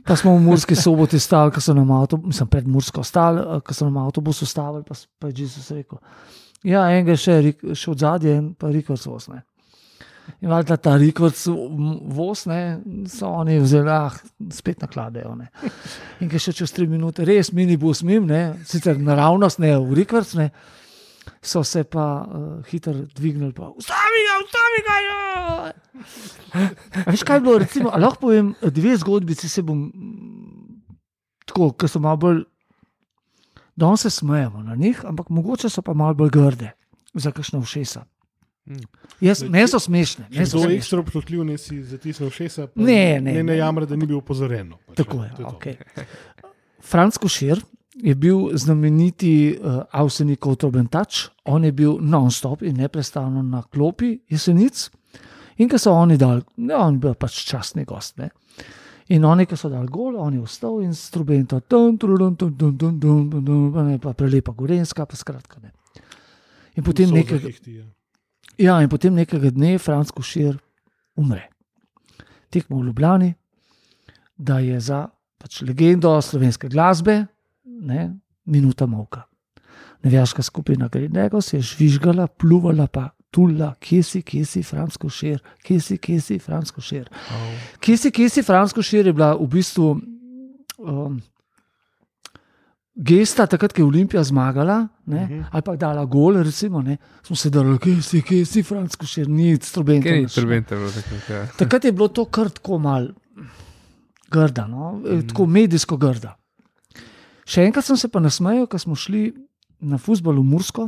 Pa 0.03 0.17
smo 0.19 0.35
v 0.35 0.43
Murski 0.43 0.75
soboti 0.75 1.19
stali, 1.23 1.53
ko 1.55 1.61
so 1.63 1.75
nam 1.75 1.91
avtobus, 1.95 2.35
sem 2.37 2.49
pred 2.51 2.67
Mursko 2.67 3.05
stali, 3.07 3.39
eh, 3.39 3.61
ko 3.63 3.75
so 3.75 3.87
nam 3.87 4.01
avtobus 4.03 4.43
ustavili, 4.43 4.83
pa, 4.83 4.97
pa 5.19 5.31
je 5.31 5.45
Jezus 5.45 5.71
rekel. 5.71 5.99
Ja, 6.67 6.89
enega 6.91 7.15
še, 7.19 7.39
rik- 7.43 7.63
še 7.79 7.91
od 7.91 8.03
zadnje, 8.03 8.35
en 8.39 8.53
pa 8.59 8.71
Rikorc 8.75 9.07
voz. 9.07 9.29
Ne. 9.31 9.45
In 10.43 10.51
valjda 10.51 10.77
ta 10.77 10.97
Rikorc 10.99 11.39
voz, 12.15 12.45
ne, 12.51 12.81
so 13.11 13.31
oni 13.31 13.61
vzeli, 13.63 13.91
ah, 13.91 14.19
spet 14.51 14.83
nakladajo. 14.83 15.37
Ne. 15.39 15.51
In 16.21 16.31
ki 16.31 16.39
še 16.43 16.55
čez 16.59 16.75
tri 16.75 16.87
minute, 16.91 17.25
res 17.27 17.53
minibus 17.55 18.03
mim, 18.03 18.27
ne, 18.27 18.57
sicer 18.67 18.99
naravnost, 18.99 19.63
ne 19.63 19.75
v 19.79 20.03
Rikorc, 20.03 20.35
ne, 20.39 20.51
so 21.43 21.63
se 21.65 21.85
pa 21.85 22.27
uh, 22.27 22.65
hitro 22.67 22.93
dvignili, 23.15 23.53
pa 23.53 23.69
ustavi 23.77 24.23
ga, 24.27 24.35
ustavi 24.45 24.81
ga. 24.87 24.97
Ja! 25.07 25.73
Veš, 27.07 27.23
kaj 27.23 27.37
je 27.37 27.41
bilo, 27.41 27.59
recimo, 27.59 27.91
a 27.95 27.99
lahko 27.99 28.21
povem 28.27 28.55
dve 28.63 28.97
zgodbici, 28.97 29.49
se 29.49 29.63
bom 29.63 29.85
mm, 29.89 30.93
tako, 31.47 31.73
ker 31.73 31.89
so 31.89 32.01
malo 32.03 32.17
bolj, 32.17 32.41
danes 33.77 34.01
se 34.07 34.11
smejemo 34.11 34.63
na 34.63 34.75
njih, 34.75 35.05
ampak 35.05 35.29
mogoče 35.29 35.71
so 35.71 35.83
pa 35.83 35.95
malo 35.95 36.15
bolj 36.15 36.31
grde 36.31 36.73
za 37.15 37.31
kakšno 37.33 37.61
všesa. 37.63 38.05
Mm. 38.67 38.85
Jaz, 39.21 39.43
ne 39.43 39.63
so 39.69 39.79
smešne. 39.83 40.29
Če 40.31 40.45
kdo 40.47 40.69
je 40.71 40.77
ekstra 40.79 41.01
občutljiv, 41.03 41.45
ne 41.45 41.59
si 41.59 41.81
zatisnil 41.83 42.31
šesa, 42.31 42.67
pa 42.71 42.79
Ne, 42.81 43.19
ne, 43.21 43.21
ne, 43.21 43.33
ne. 43.33 43.43
ne 43.43 43.57
jamra, 43.59 43.87
da 43.87 43.97
ni 43.97 44.07
bil 44.07 44.21
opozorjen. 44.21 44.69
no, 44.69 44.79
pač, 44.87 44.97
Tako 45.03 45.25
je. 45.25 45.31
to. 45.37 45.43
Okay. 45.57 46.07
Franz 46.83 47.19
Košir 47.19 47.63
je 47.95 48.15
bil 48.15 48.57
znameniti 48.57 49.59
uh, 49.61 49.83
Avsenikov 49.91 50.57
trobentač, 50.57 51.29
on 51.45 51.65
je 51.65 51.73
bil 51.73 51.99
non-stop 52.01 52.63
in 52.63 52.77
neprestano 52.77 53.43
na 53.43 53.63
klopi 53.63 54.19
jesenic. 54.29 54.91
In 55.59 55.69
ko 55.69 55.79
so 55.79 55.93
oni 55.93 56.17
dali, 56.17 56.43
ne, 56.57 56.75
on 56.75 56.97
je 56.97 56.99
bil 56.99 57.15
pač 57.15 57.43
častni 57.45 57.85
gost. 57.85 58.17
Ne. 58.19 58.31
In 59.13 59.25
oni, 59.25 59.47
ki 59.47 59.57
so 59.59 59.69
dali 59.69 59.91
gol, 59.93 60.17
on 60.17 60.35
je 60.35 60.41
vstal 60.41 60.81
in 60.83 60.95
s 60.97 61.11
trubentom, 61.13 61.61
tum, 61.69 61.99
trudum, 62.01 62.37
tum, 62.37 62.55
tum, 62.57 62.77
tum, 62.79 63.01
tum, 63.01 63.31
tum, 63.31 63.45
tum, 63.45 63.67
pa 63.75 63.85
ne, 63.85 63.99
pa 64.01 64.15
prelepa 64.17 64.55
Gorenska, 64.57 65.07
pa 65.07 65.19
skratka 65.19 65.61
ne. 65.61 65.73
In 66.77 66.87
potem 66.87 67.11
nekega, 67.13 67.43
zahihti, 67.43 67.77
ja. 67.77 67.85
ja, 68.57 68.79
in 68.81 68.89
potem 68.89 69.13
nekega 69.15 69.51
dne 69.53 69.77
Franz 69.83 70.15
Košir 70.15 70.57
umre. 71.21 71.51
Tekmo 72.53 72.81
v 72.81 72.89
Ljubljani, 72.89 73.35
da 74.37 74.63
je 74.65 74.81
za 74.81 75.05
pač 75.43 75.61
legendo 75.67 76.15
slovenske 76.23 76.71
glasbe, 76.73 77.27
ne, 77.83 78.11
minuta 78.45 78.87
molka. 78.87 79.27
Nevaška 80.03 80.43
skupina 80.43 80.89
Grenega 80.89 81.41
se 81.41 81.57
je 81.57 81.63
žvižgala, 81.63 82.27
pluvala 82.27 82.87
pa. 82.87 83.11
Tula, 83.33 83.71
kje 83.81 84.03
si, 84.05 84.21
kje 84.23 84.45
si, 84.45 84.61
Fransko 84.61 85.09
šir, 85.09 85.39
kje 85.65 85.79
si, 85.81 85.97
kje 85.97 86.21
si, 86.21 86.35
Fransko 86.39 86.83
šir. 86.85 87.07
Kje 87.81 87.95
si, 87.97 88.11
kje 88.13 88.27
si, 88.29 88.43
Fransko 88.45 88.83
šir 88.85 89.07
je 89.09 89.15
bila 89.17 89.31
v 89.39 89.47
bistvu 89.55 89.87
um, 90.77 91.15
gesta, 92.93 93.47
takrat, 93.49 93.73
ko 93.73 93.81
je 93.81 93.87
Olimpija 93.87 94.25
zmagala, 94.29 94.77
ne, 95.07 95.23
uh 95.23 95.31
-huh. 95.31 95.45
ali 95.51 95.63
pa 95.63 95.77
dala 95.77 96.05
gol, 96.05 96.43
recimo, 96.43 96.83
ne, 96.83 96.97
smo 97.23 97.37
se 97.37 97.51
dali, 97.51 97.79
kje 97.79 98.03
si, 98.03 98.23
kje 98.23 98.45
si, 98.45 98.63
Fransko 98.63 99.07
šir, 99.07 99.29
ni 99.29 99.57
strobento. 99.57 100.09
Kaj 100.09 100.21
ni 100.21 100.29
turbente 100.29 100.77
bilo 100.77 100.91
takrat? 100.91 101.31
Ja. 101.31 101.47
Takrat 101.57 101.85
je 101.85 101.93
bilo 101.93 102.09
to 102.09 102.25
kar 102.25 102.51
tako 102.51 102.79
mal 102.79 103.09
grda, 104.31 104.67
no? 104.67 104.93
mm. 104.93 105.29
tako 105.29 105.47
medijsko 105.47 105.97
grda. 105.97 106.37
Še 107.53 107.67
enkrat 107.69 107.85
sem 107.85 107.99
se 108.01 108.09
pa 108.09 108.21
nasmejal, 108.23 108.65
ko 108.65 108.79
smo 108.81 108.97
šli 108.97 109.27
na 109.85 109.99
fusbol 110.01 110.39
v 110.41 110.47
Mursko, 110.55 110.87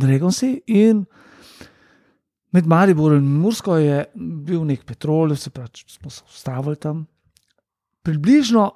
Dragonsi 0.00 0.62
in 0.72 1.04
med 2.54 2.68
Mariborom 2.70 3.20
in 3.20 3.42
Mursko 3.42 3.76
je 3.82 3.98
bil 4.14 4.62
nek 4.64 4.86
petrol, 4.88 5.34
se 5.36 5.50
pravi, 5.52 5.84
smo 5.90 6.10
se 6.10 6.22
ustavili 6.30 6.78
tam. 6.80 7.04
Približno 8.06 8.70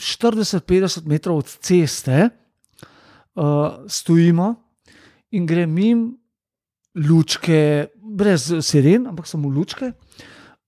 40-50 0.00 1.06
metrov 1.06 1.44
od 1.44 1.54
ceste 1.62 2.26
uh, 2.26 3.86
stojimo 3.86 4.54
in 5.36 5.46
gre 5.46 5.66
mim 5.66 6.08
lučke, 7.06 7.90
brez 8.02 8.50
siren, 8.66 9.06
ampak 9.06 9.28
samo 9.30 9.48
lučke. 9.52 9.92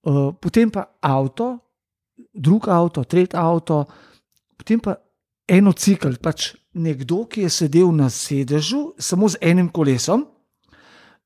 Uh, 0.03 0.31
potem 0.39 0.71
pa 0.71 0.87
avto, 1.01 1.57
drug 2.31 2.69
avto, 2.69 3.03
tretji 3.03 3.39
avto, 3.39 3.83
potem 4.55 4.79
pa 4.79 4.95
eno 5.47 5.73
cikl, 5.73 6.15
pač 6.21 6.53
nekdo, 6.73 7.25
ki 7.29 7.45
je 7.45 7.49
sedel 7.49 7.91
na 7.95 8.09
sedežu, 8.09 8.93
samo 8.97 9.29
z 9.29 9.37
enim 9.41 9.69
kolesom, 9.69 10.25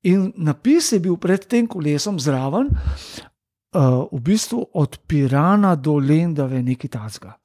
in 0.04 0.32
napis 0.38 0.92
je 0.92 1.00
bil 1.00 1.18
pred 1.18 1.46
tem 1.48 1.68
kolesom 1.68 2.20
zraven, 2.20 2.70
uh, 2.72 4.08
v 4.12 4.20
bistvu 4.24 4.66
od 4.74 4.98
Pirana 5.08 5.76
do 5.76 5.98
Lendave, 6.00 6.64
nekaj 6.64 6.90
tazga. 6.90 7.36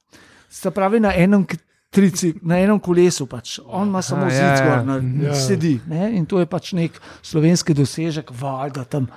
Se 0.49 0.71
pravi, 0.71 0.99
na 0.99 1.13
enem, 1.17 1.45
trici, 1.93 2.33
na 2.41 2.59
enem 2.61 2.79
kolesu, 2.79 3.25
pač. 3.29 3.59
on 3.65 3.87
ima 3.87 4.01
samo 4.01 4.25
Aha, 4.25 4.29
zid 4.29 4.43
ja, 4.43 4.49
ja. 4.49 4.57
zgor, 4.57 4.85
na, 4.85 4.95
Ja. 4.97 5.27
ja. 5.29 5.35
sedi. 5.35 5.79
Ne? 5.87 6.11
In 6.17 6.25
to 6.25 6.39
je 6.39 6.45
pač 6.45 6.73
nek 6.73 6.99
slovenski 7.21 7.73
dosežek, 7.73 8.31
valjda 8.31 8.83
tam 8.83 9.07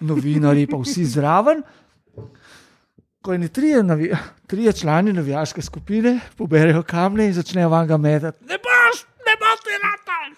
novinari, 0.00 0.66
pa 0.66 0.76
vsi 0.76 1.04
zraven. 1.04 1.62
Ko 3.22 3.34
eni 3.34 3.48
trije, 3.48 3.82
navi, 3.82 4.12
trije 4.48 4.72
člani 4.72 5.12
navijaške 5.12 5.62
skupine 5.62 6.20
poberejo 6.36 6.82
kamne 6.82 7.26
in 7.26 7.34
začnejo 7.36 7.68
vam 7.68 7.86
ga 7.86 7.96
metati, 7.96 8.44
ne 8.44 8.58
boš, 8.64 9.04
ne 9.28 9.34
boš 9.42 9.58
ti 9.66 9.76
natal. 9.84 10.28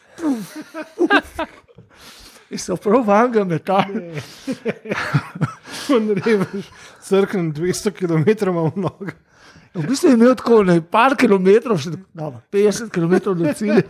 In 2.51 2.59
so 2.59 2.77
prav 2.77 3.07
vam 3.07 3.33
ga 3.33 3.45
metali. 3.45 4.23
On 5.95 6.09
revež, 6.11 6.71
crknem 7.07 7.53
200 7.55 7.93
km 7.95 8.51
v 8.51 8.73
nogo. 8.77 9.07
V 9.75 9.87
bistvu 9.87 10.09
je 10.11 10.15
imel 10.19 10.35
tako 10.35 10.65
ne, 10.67 10.81
par 10.83 11.15
kilometrov, 11.15 11.79
še, 11.79 11.95
no, 12.19 12.33
50 12.51 12.91
km 12.91 13.37
do 13.39 13.55
cilja. 13.55 13.87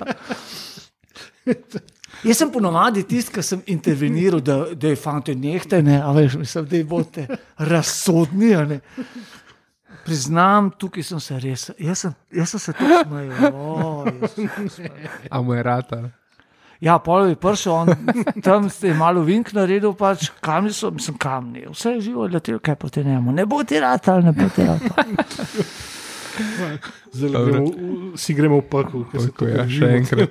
Jaz 2.21 2.37
sem 2.37 2.51
ponovadi 2.53 3.07
tisti, 3.09 3.33
ki 3.33 3.43
sem 3.45 3.63
interveniral, 3.73 4.43
da, 4.45 4.59
da 4.77 4.93
je 4.93 4.99
fante 5.01 5.33
nehte, 5.33 5.81
ne, 5.83 5.97
a 6.05 6.13
veš, 6.13 6.37
mislim, 6.43 6.67
da 6.69 6.83
boste 6.85 7.25
razsodni. 7.57 8.53
a 8.55 8.67
ne. 8.69 8.81
Priznam, 10.05 10.71
tukaj 10.73 11.03
sem 11.05 11.21
se 11.21 11.39
res, 11.39 11.71
jaz 11.79 11.99
sem, 11.99 12.15
jaz 12.33 12.51
sem 12.51 12.61
se 12.61 12.73
tukaj 12.73 13.05
smejal. 13.05 13.53
A 15.31 15.43
mu 15.43 15.55
je 15.55 15.63
rata. 15.63 16.01
Ja, 16.81 16.95
pol 16.99 17.27
je 17.29 17.37
prišel, 17.37 17.73
on, 17.75 17.89
tam 18.41 18.71
ste 18.73 18.95
malo 18.95 19.21
vink 19.21 19.53
naredil, 19.53 19.93
pač 19.93 20.31
kamni 20.41 20.73
so, 20.73 20.89
mislim, 20.91 21.19
kamni. 21.19 21.67
Vse 21.69 21.91
je 21.91 22.01
živo, 22.01 22.25
letel, 22.27 22.57
kaj 22.59 22.75
proti 22.77 23.05
njemu. 23.05 23.33
Ne 23.33 23.45
bo 23.45 23.61
ti 23.63 23.77
ratal, 23.77 24.23
ne 24.23 24.33
bo 24.33 24.49
ti 24.49 24.65
ratal. 24.65 25.05
Zelo 27.13 27.33
Dobro. 27.35 27.53
gremo, 27.53 27.67
v- 27.67 28.17
si 28.17 28.35
gremo 28.35 28.57
v 28.57 28.65
pekel. 28.65 29.05
ko 29.05 29.21
se 29.21 29.29
Pekel, 29.29 29.49
to 29.69 29.85
ja, 29.85 29.91
enkrat. 29.91 30.31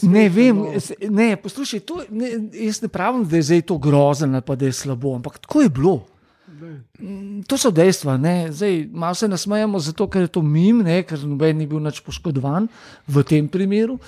Ne 0.02 0.28
vem, 0.28 0.56
no. 0.56 0.72
ne, 1.10 1.36
poslušaj, 1.36 1.80
to, 1.80 2.00
ne, 2.10 2.30
jaz 2.54 2.80
ne 2.80 2.88
pravim, 2.88 3.24
da 3.24 3.36
je 3.36 3.42
zdaj 3.44 3.62
to 3.62 3.76
grozno 3.78 4.32
ali 4.32 4.40
pa 4.40 4.54
da 4.54 4.64
je 4.64 4.72
slabo, 4.72 5.14
ampak 5.14 5.38
tako 5.38 5.60
je 5.60 5.68
bilo. 5.68 6.06
To 7.48 7.58
so 7.58 7.70
dejstva. 7.70 8.16
Ne. 8.20 8.52
Zdaj, 8.52 8.88
malo 8.92 9.14
se 9.14 9.28
nasmejamo, 9.28 9.80
zato 9.80 10.08
ker 10.10 10.26
je 10.26 10.32
to 10.38 10.42
mim, 10.42 10.82
ne, 10.86 11.02
ker 11.06 11.20
noben 11.26 11.58
ni 11.58 11.66
bil 11.66 11.82
nič 11.84 12.00
poškodovan 12.06 12.68
v 13.08 13.24
tem 13.28 13.48
primeru. 13.48 13.98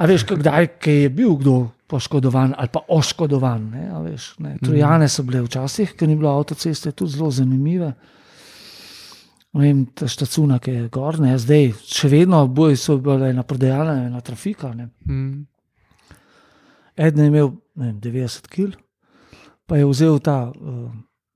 A 0.00 0.08
veš, 0.08 0.24
kdaj 0.26 0.70
je 0.86 1.10
bil 1.12 1.36
kdo 1.36 1.56
poškodovan 1.86 2.54
ali 2.58 2.72
pa 2.72 2.80
oškodovan? 2.88 3.68
Ne, 3.70 3.84
a 3.92 4.00
veš, 4.00 4.32
ne. 4.40 4.56
Trojane 4.62 5.08
so 5.08 5.24
bile 5.28 5.44
včasih, 5.44 5.92
ker 5.96 6.08
ni 6.08 6.16
bilo 6.16 6.32
avtoceste, 6.32 6.94
tudi 6.96 7.16
zelo 7.16 7.30
zanimive. 7.30 7.92
Vem, 9.52 9.84
ta 9.92 10.08
štacuna, 10.08 10.56
ki 10.64 10.72
je 10.72 10.88
gor, 10.88 11.18
ne, 11.20 11.34
zdaj 11.36 11.74
še 11.84 12.08
vedno 12.08 12.40
boji 12.48 12.78
so 12.80 12.96
bile 12.96 13.28
ena 13.34 13.44
prodajalna, 13.44 14.06
ena 14.08 14.22
trafika. 14.24 14.72
Ne. 14.72 14.88
Mm. 15.04 15.42
Eden 16.96 17.20
je 17.24 17.28
imel 17.28 17.52
vem, 17.76 18.00
90 18.00 18.48
kg, 18.48 18.76
pa 19.68 19.76
je 19.76 19.88
vzel 19.88 20.18
ta, 20.24 20.52
uh, 20.52 20.88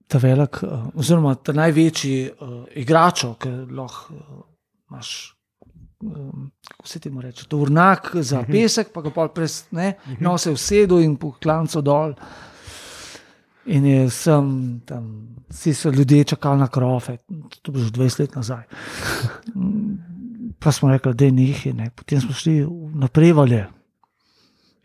ta 0.08 0.18
velik, 0.22 0.60
uh, 0.62 0.88
oziroma 0.94 1.34
ta 1.34 1.52
največji 1.56 2.18
uh, 2.30 2.58
igrač, 2.78 3.24
ki 3.42 3.54
lahko 3.74 4.14
uh, 4.14 4.44
imaš. 4.90 5.32
Um, 6.00 6.50
kako 6.68 6.88
se 6.88 7.00
ti 7.00 7.10
mu 7.10 7.20
reče? 7.24 7.46
Tovornjak 7.48 8.10
za 8.20 8.42
pesek, 8.44 8.92
pa 8.92 9.00
ga 9.02 9.10
pa 9.10 9.28
pres, 9.32 9.64
ne, 9.72 9.94
nosil 10.20 10.54
vsedo 10.54 11.00
in 11.00 11.16
po 11.16 11.32
klancu 11.42 11.80
dol. 11.82 12.12
In 13.66 13.86
je 13.86 14.10
sem 14.14 14.50
tam, 14.86 15.06
vsi 15.50 15.74
so 15.74 15.90
ljudje 15.90 16.24
čakali 16.24 16.60
na 16.60 16.68
krofe, 16.68 17.16
to 17.62 17.72
je 17.72 17.88
že 17.88 17.90
20 17.96 18.20
let 18.20 18.36
nazaj. 18.36 18.62
Pa 20.58 20.72
smo 20.72 20.88
rekli, 20.90 21.14
da 21.14 21.24
je 21.24 21.30
njih, 21.30 21.74
ne. 21.74 21.90
potem 21.94 22.20
smo 22.20 22.32
šli 22.32 22.66
na 22.94 23.08
prevalje. 23.08 23.66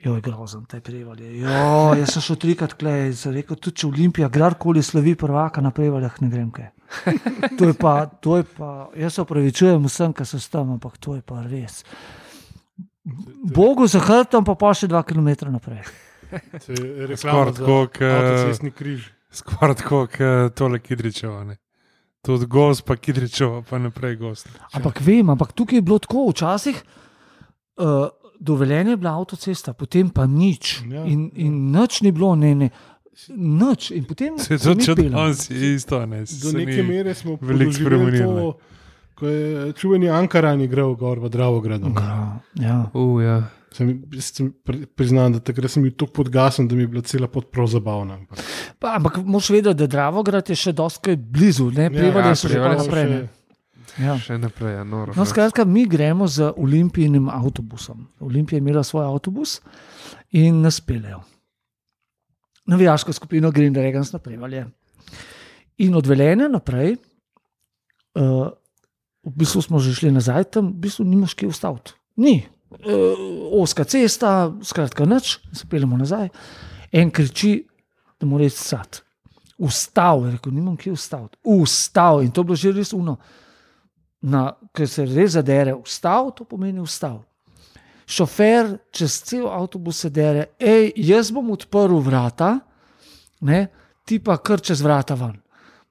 Jo, 0.04 0.16
je 0.16 0.22
grozen, 0.22 0.64
te 0.66 0.80
prevalje. 0.82 1.28
Jo, 1.44 1.94
jaz 2.00 2.16
sem 2.16 2.24
šel 2.26 2.38
trikrat 2.42 2.74
klej, 2.74 3.12
sem 3.18 3.36
rekel, 3.36 3.58
tudi 3.62 3.84
če 3.84 3.88
Olimpija, 3.92 4.30
kdorkoli 4.34 4.82
slovi 4.84 5.14
prvaka 5.20 5.62
na 5.62 5.70
prevaljah, 5.76 6.16
ne 6.24 6.30
grem 6.32 6.50
kaj. 6.56 6.72
To 7.60 7.70
je 7.70 7.76
pa, 7.78 7.94
to 8.06 8.38
je 8.40 8.44
pa, 8.58 8.90
jaz 8.98 9.16
se 9.16 9.22
opravičujem 9.22 9.86
vsem, 9.86 10.14
ki 10.18 10.26
so 10.26 10.40
tam, 10.52 10.74
ampak 10.76 10.98
to 10.98 11.16
je 11.16 11.22
pa 11.22 11.44
res. 11.46 11.84
Bogu 13.56 13.88
za 13.88 14.02
hrbtom, 14.02 14.46
pa 14.46 14.56
pa 14.58 14.74
še 14.78 14.90
dva 14.90 15.04
km 15.06 15.30
naprej. 15.54 15.86
Skoraj 16.32 17.54
za 17.54 17.62
tako, 17.62 17.78
kot 17.94 18.02
avtocestni 18.02 18.72
križ. 18.72 19.06
skoraj 19.32 19.78
tako, 19.84 20.06
kot 20.12 20.58
tole 20.58 20.80
Kidričevo. 20.80 21.44
ne. 21.44 21.58
Tudi 22.26 22.46
gost, 22.46 22.86
pa 22.86 22.96
Kidričevo, 22.96 23.64
pa 23.70 23.78
naprej 23.82 24.18
gost. 24.18 24.50
Ampak 24.74 25.02
vem, 25.02 25.30
ampak 25.30 25.54
tukaj 25.54 25.78
je 25.78 25.86
bilo 25.86 26.00
tako, 26.00 26.28
včasih 26.30 26.82
uh, 27.78 28.10
dovoljenje 28.42 28.90
je 28.90 28.98
bila 28.98 29.14
avtocesta, 29.14 29.74
potem 29.74 30.10
pa 30.10 30.26
nič. 30.26 30.82
Ja, 30.88 31.06
in, 31.06 31.30
in 31.36 31.72
nič 31.72 32.02
ni 32.02 32.12
bilo, 32.12 32.34
ne, 32.36 32.56
ne. 32.56 32.70
Nič. 33.30 33.92
In 33.92 34.04
potem 34.04 34.38
Se 34.38 34.58
če 34.58 34.96
peljemo. 34.96 35.16
danes 35.16 35.46
je 35.48 35.76
isto, 35.76 36.00
ne. 36.06 36.20
Do 36.22 36.26
Se 36.26 36.54
neke 36.56 36.82
mere 36.82 37.14
smo 37.14 37.38
veliko 37.38 37.74
spremenili, 37.74 38.18
to, 38.20 38.58
ko 39.14 39.28
je 39.28 39.42
čuveni 39.74 40.10
Ankaran 40.10 40.62
igral 40.62 40.96
gor 40.96 41.20
v 41.20 41.30
Dravogradu. 41.30 41.92
Ja. 42.58 42.90
Uh, 42.92 43.20
ja. 43.20 43.36
Sem, 43.70 43.92
sem 44.20 44.50
pri- 44.60 44.84
priznam, 44.86 45.32
da 45.32 45.40
takrat 45.42 45.70
sem 45.70 45.80
bil 45.80 45.94
tako 45.94 46.12
podgasen, 46.14 46.68
da 46.68 46.76
mi 46.76 46.82
je 46.82 46.88
bila 46.90 47.02
cela 47.04 47.28
pot 47.30 47.48
prav 47.48 47.68
zabavna. 47.68 48.14
Ampak, 48.16 48.40
Pa, 48.78 48.96
ampak 48.96 49.20
moš 49.20 49.50
vedeti, 49.50 49.76
da 49.76 49.88
Dravograd 49.88 50.44
je 50.46 50.56
še 50.58 50.74
dosti 50.74 51.14
blizu, 51.16 51.70
ne 51.72 51.88
prevalje 51.90 52.28
ja, 52.28 52.36
so 52.36 52.48
že 52.48 52.56
pa 52.56 52.60
Prevalje 52.62 52.80
so 52.80 52.86
naprej. 52.86 53.06
še- 53.06 53.41
Ja. 54.00 54.16
Še 54.20 54.38
naprej, 54.40 54.78
ja, 54.78 54.84
noro. 54.88 55.14
No, 55.18 55.26
skratka, 55.28 55.66
mi 55.68 55.84
gremo 55.90 56.28
z 56.28 56.52
olimpijskim 56.56 57.28
avtobusom. 57.30 58.06
Olimpija 58.24 58.58
je 58.58 58.64
imela 58.64 58.84
svoj 58.84 59.06
avtobus 59.06 59.60
in 60.32 60.62
nas 60.64 60.80
peljejo. 60.82 61.22
Navijaško 62.72 63.14
skupino 63.14 63.52
Green 63.52 63.74
Dragons 63.74 64.14
naprej. 64.14 64.38
valje. 64.38 64.66
In 65.78 65.96
od 65.96 66.08
Velenja 66.08 66.48
naprej, 66.48 66.96
uh, 68.16 68.48
v 69.24 69.34
bistvu 69.36 69.62
smo 69.62 69.80
že 69.80 69.96
šli 69.98 70.12
nazaj, 70.12 70.44
tam 70.56 70.72
v 70.72 70.88
bistvu 70.88 71.06
nimaš 71.06 71.34
kje 71.34 71.50
ustaviti. 71.50 71.98
Ni. 72.16 72.46
Uh, 72.72 73.60
oska 73.62 73.84
cesta, 73.84 74.54
skratka, 74.64 75.06
nič, 75.06 75.40
se 75.52 75.68
peljemo 75.68 75.98
nazaj. 75.98 76.30
En 76.92 77.12
kriči, 77.12 77.66
da 78.20 78.28
mora 78.28 78.46
reči 78.46 78.62
sad. 78.62 79.02
Ustav, 79.62 80.26
je 80.26 80.32
rekel, 80.32 80.54
nimam 80.54 80.78
kje 80.78 80.94
ustaviti. 80.94 81.38
Ustav. 81.44 82.24
In 82.24 82.32
to 82.32 82.42
je 82.42 82.46
bilo 82.46 82.56
že 82.56 82.72
res 82.72 82.94
uno 82.94 83.18
na, 84.22 84.52
ker 84.74 84.90
se 84.90 85.06
res 85.06 85.36
zadere, 85.36 85.74
ustav, 85.76 86.32
to 86.38 86.46
pomeni 86.46 86.82
ustav. 86.82 87.22
Šofer 88.12 88.76
čez 88.92 89.22
cel 89.26 89.48
avtobus 89.48 90.04
se 90.04 90.10
dere, 90.14 90.52
hej, 90.60 90.92
jaz 91.00 91.32
bom 91.32 91.54
odprl 91.54 92.02
vrata, 92.04 92.58
ne, 93.48 93.66
ti 94.06 94.20
pa 94.20 94.38
kar 94.38 94.62
čez 94.62 94.82
vrata 94.84 95.16
ven, 95.16 95.38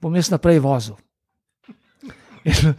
bom 0.01 0.15
jaz 0.15 0.31
naprej 0.31 0.61
vozil. 0.63 0.99
In, 2.45 2.75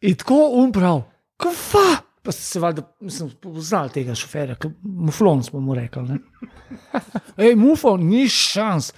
in 0.00 0.18
tako 0.18 0.42
umprav, 0.62 1.04
kva. 1.40 2.02
Pa 2.26 2.32
ste 2.34 2.42
se 2.42 2.60
valjda, 2.60 2.82
mislim, 3.00 3.28
poznali 3.38 3.92
tega 3.94 4.14
šoferja, 4.18 4.56
muflon 4.82 5.44
smo 5.46 5.60
mu 5.60 5.74
rekli. 5.74 6.02
ne. 6.02 6.18
Ej, 7.44 7.54
muflon, 7.54 8.02
ni 8.02 8.24
šans. 8.28 8.90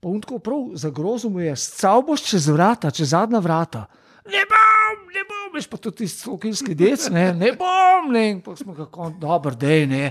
Pa 0.00 0.08
on 0.08 0.20
tako 0.22 0.38
prav 0.38 0.68
zagrozil 0.78 1.30
mu 1.34 1.40
je, 1.40 1.56
scal 1.56 2.04
boš 2.06 2.22
čez 2.30 2.46
vrata, 2.46 2.92
čez 2.94 3.10
zadnja 3.10 3.40
vrata. 3.42 3.88
Ne 4.30 4.42
bom, 4.46 4.96
ne 5.14 5.22
bom, 5.26 5.48
veš 5.54 5.66
pa 5.70 5.76
tudi 5.76 6.04
tisti 6.04 6.22
slokilski 6.22 6.74
dec, 6.78 7.08
ne, 7.10 7.32
ne 7.34 7.52
bom, 7.58 8.12
ne, 8.12 8.24
in 8.30 8.40
pa 8.44 8.54
smo 8.56 8.74
kako, 8.76 9.10
dober, 9.20 9.56
dej, 9.58 9.86
ne. 9.90 10.10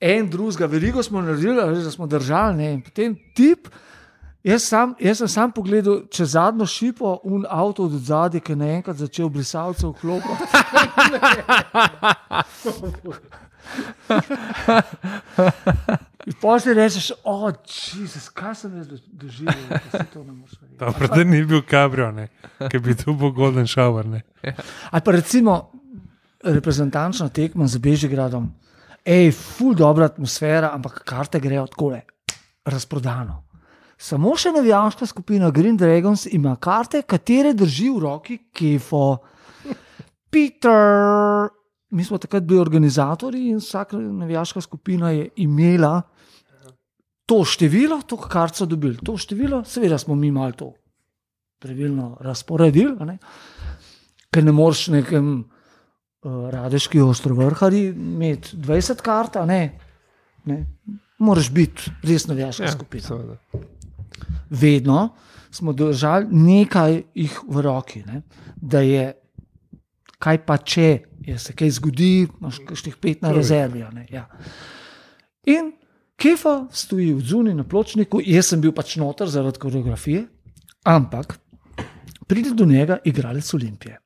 En 0.00 0.28
drugega, 0.30 0.66
veliko 0.70 1.02
smo 1.02 1.22
naredili, 1.24 1.56
da 1.56 1.90
smo 1.90 2.06
držali, 2.06 2.56
ne, 2.56 2.72
in 2.76 2.82
potem 2.82 3.16
tip. 3.34 3.68
Jaz, 4.46 4.62
sam, 4.68 4.94
jaz 5.02 5.18
sem 5.18 5.28
sam 5.28 5.52
pogledal 5.52 6.02
čez 6.14 6.30
zadnjo 6.36 6.66
šipo, 6.66 7.18
un 7.26 7.44
avto 7.48 7.84
od 7.88 7.92
zadaj, 8.06 8.40
ki 8.40 8.52
je 8.52 8.56
naenkrat 8.56 8.96
začel 8.96 9.28
brisalce 9.28 9.86
vklopiti. 9.86 10.44
In 16.28 16.60
si 16.60 16.74
rečeš, 16.74 17.12
o, 17.24 17.48
Jezus, 17.64 18.28
kaj 18.28 18.54
sem 18.54 18.76
jaz 18.76 18.88
do- 18.88 19.00
doživel, 19.12 19.54
da 19.70 19.98
se 19.98 20.04
to 20.12 20.20
ne 20.24 20.32
moreš 20.32 20.58
verjeti. 20.60 20.78
Dobro, 20.78 21.08
da 21.08 21.24
ni 21.24 21.44
bil 21.44 21.62
kabrio. 21.64 22.12
Ki 22.68 22.78
bi 22.78 22.94
tu 22.96 23.14
bil 23.16 23.32
Golden 23.32 23.66
Shower, 23.66 24.04
ne. 24.04 24.22
Ali 24.90 25.02
pa 25.04 25.12
recimo 25.16 25.70
reprezentančna 26.44 27.28
tekma 27.28 27.66
z 27.66 27.80
Bežigradom, 27.80 28.52
ej, 29.04 29.32
ful 29.32 29.74
dobra 29.74 30.04
atmosfera, 30.12 30.70
ampak 30.74 31.00
karte 31.08 31.40
grejo 31.40 31.66
tako 31.66 31.88
le, 31.96 32.02
razprodano. 32.68 33.44
Samo 33.98 34.36
še 34.36 34.52
navijaška 34.52 35.06
skupina 35.06 35.50
Green 35.50 35.76
Dragons 35.76 36.26
ima 36.30 36.56
karte, 36.56 37.02
katere 37.02 37.54
drži 37.54 37.88
v 37.90 37.98
roki 38.04 38.36
Kefo. 38.52 39.16
Peter, 40.30 41.48
mi 41.90 42.04
smo 42.04 42.18
takrat 42.18 42.44
bili 42.44 42.60
organizatori 42.60 43.48
in 43.48 43.58
vsaka 43.58 43.96
navijaška 43.96 44.60
skupina 44.60 45.10
je 45.10 45.28
imela 45.36 46.02
to 47.28 47.44
število, 47.44 48.00
to 48.08 48.16
kar 48.16 48.52
so 48.54 48.66
dobili. 48.66 48.96
To 49.04 49.16
število, 49.20 49.60
seveda 49.68 49.98
smo 49.98 50.14
mi 50.14 50.30
malo 50.32 50.52
to 50.52 50.72
pravilno 51.58 52.16
razporedili, 52.20 52.96
ne? 53.04 53.18
ker 54.32 54.44
ne 54.44 54.52
moreš 54.52 54.86
nekem 54.94 55.28
uh, 55.40 56.48
radeški 56.50 57.00
ostrovrhari 57.00 57.86
imeti 57.88 58.56
20 58.56 59.02
kart, 59.04 59.36
ne. 59.46 59.78
ne. 60.44 60.58
Moraš 61.18 61.50
biti 61.52 61.90
res 62.02 62.28
navijaška 62.28 62.64
ja, 62.64 62.72
skupina 62.72 63.02
seveda. 63.02 63.36
vedno 64.50 65.08
smo 65.50 65.72
držali 65.72 66.26
nekaj 66.30 67.02
jih 67.14 67.40
v 67.48 67.62
roki, 67.64 68.04
ne? 68.06 68.22
da 68.56 68.80
je, 68.80 69.12
kaj 70.18 70.44
pa 70.46 70.56
če 70.56 70.88
je 71.28 71.38
se 71.38 71.52
kaj 71.52 71.70
zgodi, 71.76 72.28
imaš 72.40 72.62
kakšnih 72.68 72.96
pet 72.96 73.22
na 73.22 73.32
rezervi. 73.32 73.84
Ja. 74.10 74.28
In 75.44 75.72
Kefa 76.18 76.66
stoji 76.74 77.12
v 77.14 77.22
zunji 77.22 77.54
na 77.54 77.62
pločniku, 77.62 78.18
jaz 78.18 78.50
sem 78.50 78.60
bil 78.60 78.72
pač 78.74 78.96
noter 78.98 79.30
zaradi 79.30 79.60
koreografije, 79.62 80.24
ampak 80.84 81.38
pride 82.26 82.50
do 82.58 82.66
njega 82.66 82.98
igralec 83.06 83.46
Olimpije. 83.54 84.00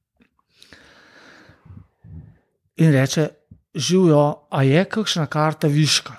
In 2.76 2.92
reče, 2.92 3.28
živijo, 3.74 4.46
a 4.50 4.62
je 4.62 4.84
kakšna 4.84 5.26
karta 5.26 5.68
viška? 5.68 6.16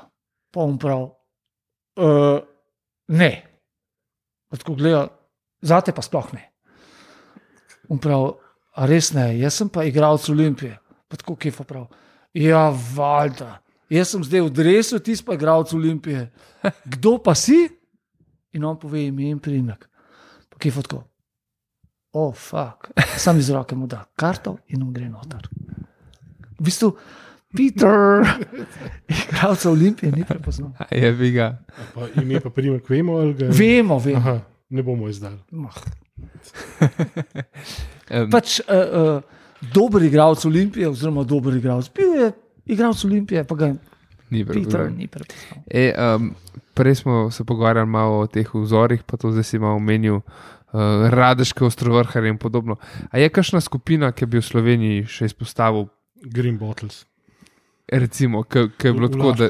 Pa 0.51 0.59
on 0.59 0.77
prav, 0.79 1.09
"E, 1.97 2.41
ne. 3.07 3.31
Tako 4.49 4.75
gledajo, 4.75 5.07
zate 5.61 5.91
pa 5.91 6.01
sploh 6.01 6.33
ne. 6.33 6.51
On 7.89 7.99
prav, 7.99 8.37
a 8.75 8.85
res 8.85 9.13
ne, 9.13 9.37
jaz 9.37 9.53
sem 9.53 9.69
pa 9.69 9.83
igralec 9.83 10.29
Olimpije. 10.29 10.79
Pa 11.07 11.17
tako 11.17 11.35
kje 11.35 11.51
prav. 11.51 11.87
Ja, 12.33 12.73
valjda. 12.95 13.62
Jaz 13.93 14.09
sem 14.09 14.23
zdaj 14.25 14.41
v 14.47 14.49
drevesu, 14.49 14.97
ti 14.99 15.13
pa 15.21 15.37
igralec 15.37 15.69
Olimpije. 15.77 16.31
Kdo 16.85 17.19
pa 17.21 17.35
si? 17.37 17.67
In 18.57 18.65
on 18.65 18.77
pove 18.79 19.05
ime 19.05 19.29
in 19.29 19.39
primek. 19.39 19.85
Pa 20.49 20.57
kje 20.57 20.81
tako. 20.81 21.03
O, 22.13 22.29
oh, 22.29 22.33
fuk. 22.33 22.89
Sam 23.17 23.37
iz 23.37 23.49
roke 23.49 23.75
mu 23.75 23.87
da 23.89 24.05
karto 24.17 24.57
in 24.73 24.81
on 24.81 24.93
gre 24.93 25.09
noter. 25.09 25.45
V 26.57 26.65
bistvu, 26.65 26.93
Peter, 27.53 28.25
igralca 29.09 29.69
Olimpije, 29.69 30.11
ni 30.11 30.25
prepoznal. 30.25 30.71
Je 30.91 31.11
bi 31.13 31.31
ga. 31.31 31.57
A 31.77 31.85
Pa 31.93 32.07
ime 32.21 32.41
pa 32.41 32.49
primek 32.49 32.89
vemo, 32.89 33.17
ali 33.17 33.33
ga 33.33 33.49
Vemo, 33.53 33.99
vemo. 33.99 34.17
Aha, 34.17 34.39
ne 34.69 34.83
bomo 34.83 35.09
izdali. 35.09 35.37
Mah. 35.63 35.77
Um, 38.13 38.29
pač 38.29 38.59
uh, 38.59 38.73
uh, 38.73 39.69
dober 39.73 40.01
igralec 40.03 40.45
Olimpije, 40.45 40.89
oziroma 40.89 41.23
dober 41.23 41.57
igralec. 41.57 41.89
Bil 41.93 42.13
je 42.21 42.31
igralec 42.65 43.05
Olimpije, 43.05 43.43
pa 43.43 43.55
ga 43.55 43.75
ni 44.29 44.43
prepoznal. 44.45 44.91
E, 45.67 45.93
um, 45.93 46.33
prej 46.73 46.95
smo 46.95 47.31
se 47.31 47.43
pogovarjali 47.43 47.87
malo 47.87 48.19
o 48.19 48.27
teh 48.27 48.47
vzorih, 48.49 49.03
pa 49.03 49.17
to 49.17 49.31
zdaj 49.31 49.43
si 49.43 49.59
malo 49.59 49.75
omenil, 49.75 50.15
uh, 50.15 50.23
radeške 51.09 51.65
ostrovrhare 51.65 52.29
in 52.29 52.37
podobno. 52.37 52.75
A 53.11 53.17
je 53.17 53.29
kakšna 53.29 53.61
skupina, 53.61 54.11
ki 54.11 54.25
bi 54.25 54.37
v 54.37 54.41
Sloveniji 54.41 55.05
še 55.05 55.25
izpostavil, 55.25 55.87
Green 56.23 56.57
Bottles. 56.57 57.05
recimo, 57.87 58.43
ki 58.43 58.59
je 58.79 58.93
bilo 58.93 59.07
V- 59.07 59.13
v 59.13 59.17
tako, 59.17 59.31
da, 59.33 59.49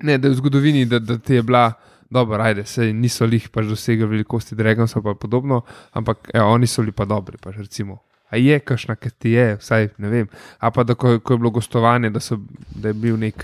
ne, 0.00 0.18
da 0.18 0.28
je 0.28 0.32
v 0.32 0.36
zgodovini, 0.36 0.86
da, 0.86 0.98
da 0.98 1.18
ti 1.18 1.34
je 1.34 1.42
bila. 1.42 1.72
Dobro, 2.10 2.42
ajde, 2.42 2.64
se 2.66 2.92
niso 2.92 3.22
lih 3.24 3.48
pač 3.48 3.66
dosegli 3.66 4.06
velikosti 4.06 4.54
Dragonsa 4.54 4.98
in 4.98 5.14
podobno, 5.14 5.62
ampak 5.92 6.30
evo, 6.34 6.48
oni 6.50 6.66
so 6.66 6.82
bili 6.82 6.92
pa 6.92 7.04
dobri. 7.04 7.38
Pač, 7.38 7.54
recimo. 7.56 8.02
A 8.30 8.38
je 8.38 8.60
kakšna, 8.62 8.94
ki 8.96 9.10
ti 9.10 9.34
je, 9.34 9.56
vsaj 9.58 9.88
ne 9.98 10.08
vem. 10.08 10.28
A 10.58 10.70
pa 10.70 10.84
da 10.86 10.94
ko, 10.94 11.18
ko 11.18 11.34
je 11.34 11.38
bilo 11.38 11.50
gostovanje, 11.50 12.12
da, 12.14 12.20
so, 12.22 12.38
da 12.70 12.92
je 12.92 12.94
bil 12.94 13.18
nek 13.18 13.42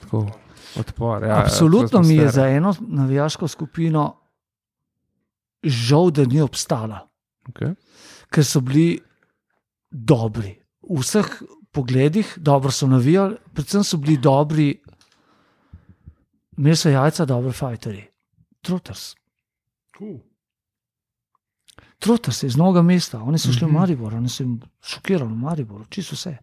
tako, 0.00 0.24
odpor. 0.80 1.24
Ja, 1.28 1.42
Absolutno 1.44 2.02
mi 2.02 2.16
je 2.16 2.28
za 2.28 2.48
eno 2.48 2.74
navijaško 2.80 3.48
skupino 3.48 4.06
žal, 5.64 6.10
da 6.10 6.24
ni 6.24 6.40
obstala, 6.40 7.08
Okay. 7.44 7.74
ker 8.32 8.44
so 8.44 8.62
bili 8.64 9.02
dobri. 9.90 10.54
V 10.80 11.02
vseh 11.02 11.28
pogledih 11.72 12.38
dobro 12.40 12.70
so 12.72 12.86
navijali, 12.88 13.36
predvsem 13.52 13.84
so 13.84 13.98
bili 14.00 14.16
dobri, 14.16 14.70
imeli 16.56 16.76
so 16.76 16.88
jajca, 16.88 17.26
dobri 17.28 17.52
fajterji. 17.52 18.04
Troters. 18.64 19.14
Cool. 19.98 20.22
Troters 22.04 22.42
je 22.42 22.46
iz 22.52 22.56
novega 22.60 22.82
mesta, 22.84 23.22
oni 23.22 23.38
so 23.40 23.52
šli 23.52 23.64
v 23.64 23.70
Mhm. 23.70 23.74
Maribor, 23.78 24.14
oni 24.14 24.28
so 24.28 24.42
jim 24.42 24.58
šokirali 24.84 25.30
v 25.30 25.36
Mariboru, 25.40 25.84
čisto 25.88 26.14
vse. 26.16 26.36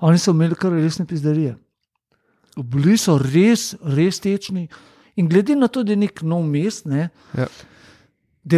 Oni 0.00 0.18
so 0.18 0.30
imeli 0.30 0.54
kar 0.54 0.72
resne 0.72 1.06
pizdarije. 1.06 1.56
Bili 2.56 2.94
so 2.98 3.18
res, 3.18 3.74
res 3.82 4.20
tečni. 4.20 4.68
In 5.16 5.28
glede 5.28 5.56
na 5.56 5.68
to, 5.68 5.82
da 5.82 5.92
je 5.92 5.96
nek 5.96 6.22
nov 6.22 6.44
mest, 6.46 6.86
ne, 6.86 7.08
Ja. 7.36 7.46
da 8.44 8.56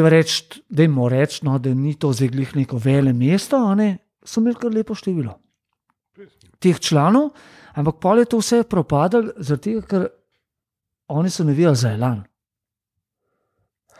jim 0.82 0.98
reč, 1.08 1.42
no, 1.42 1.58
da 1.58 1.74
ni 1.74 1.94
to 1.94 2.12
zdaj 2.12 2.28
glih 2.28 2.56
neko 2.56 2.76
vele 2.76 3.12
mesto, 3.12 3.74
ne, 3.74 3.98
so 4.24 4.40
imeli 4.40 4.54
kar 4.60 4.74
lepo 4.74 4.94
število 4.94 5.38
teh 6.58 6.78
članov, 6.80 7.30
ampak 7.74 8.00
pol 8.02 8.18
je 8.18 8.24
to 8.24 8.40
vse 8.42 8.62
propadalo, 8.68 9.32
tega, 9.56 9.82
ker 9.86 10.06
oni 11.08 11.30
so 11.30 11.44
navijali 11.44 11.76
za 11.76 11.92
Elan. 11.94 12.24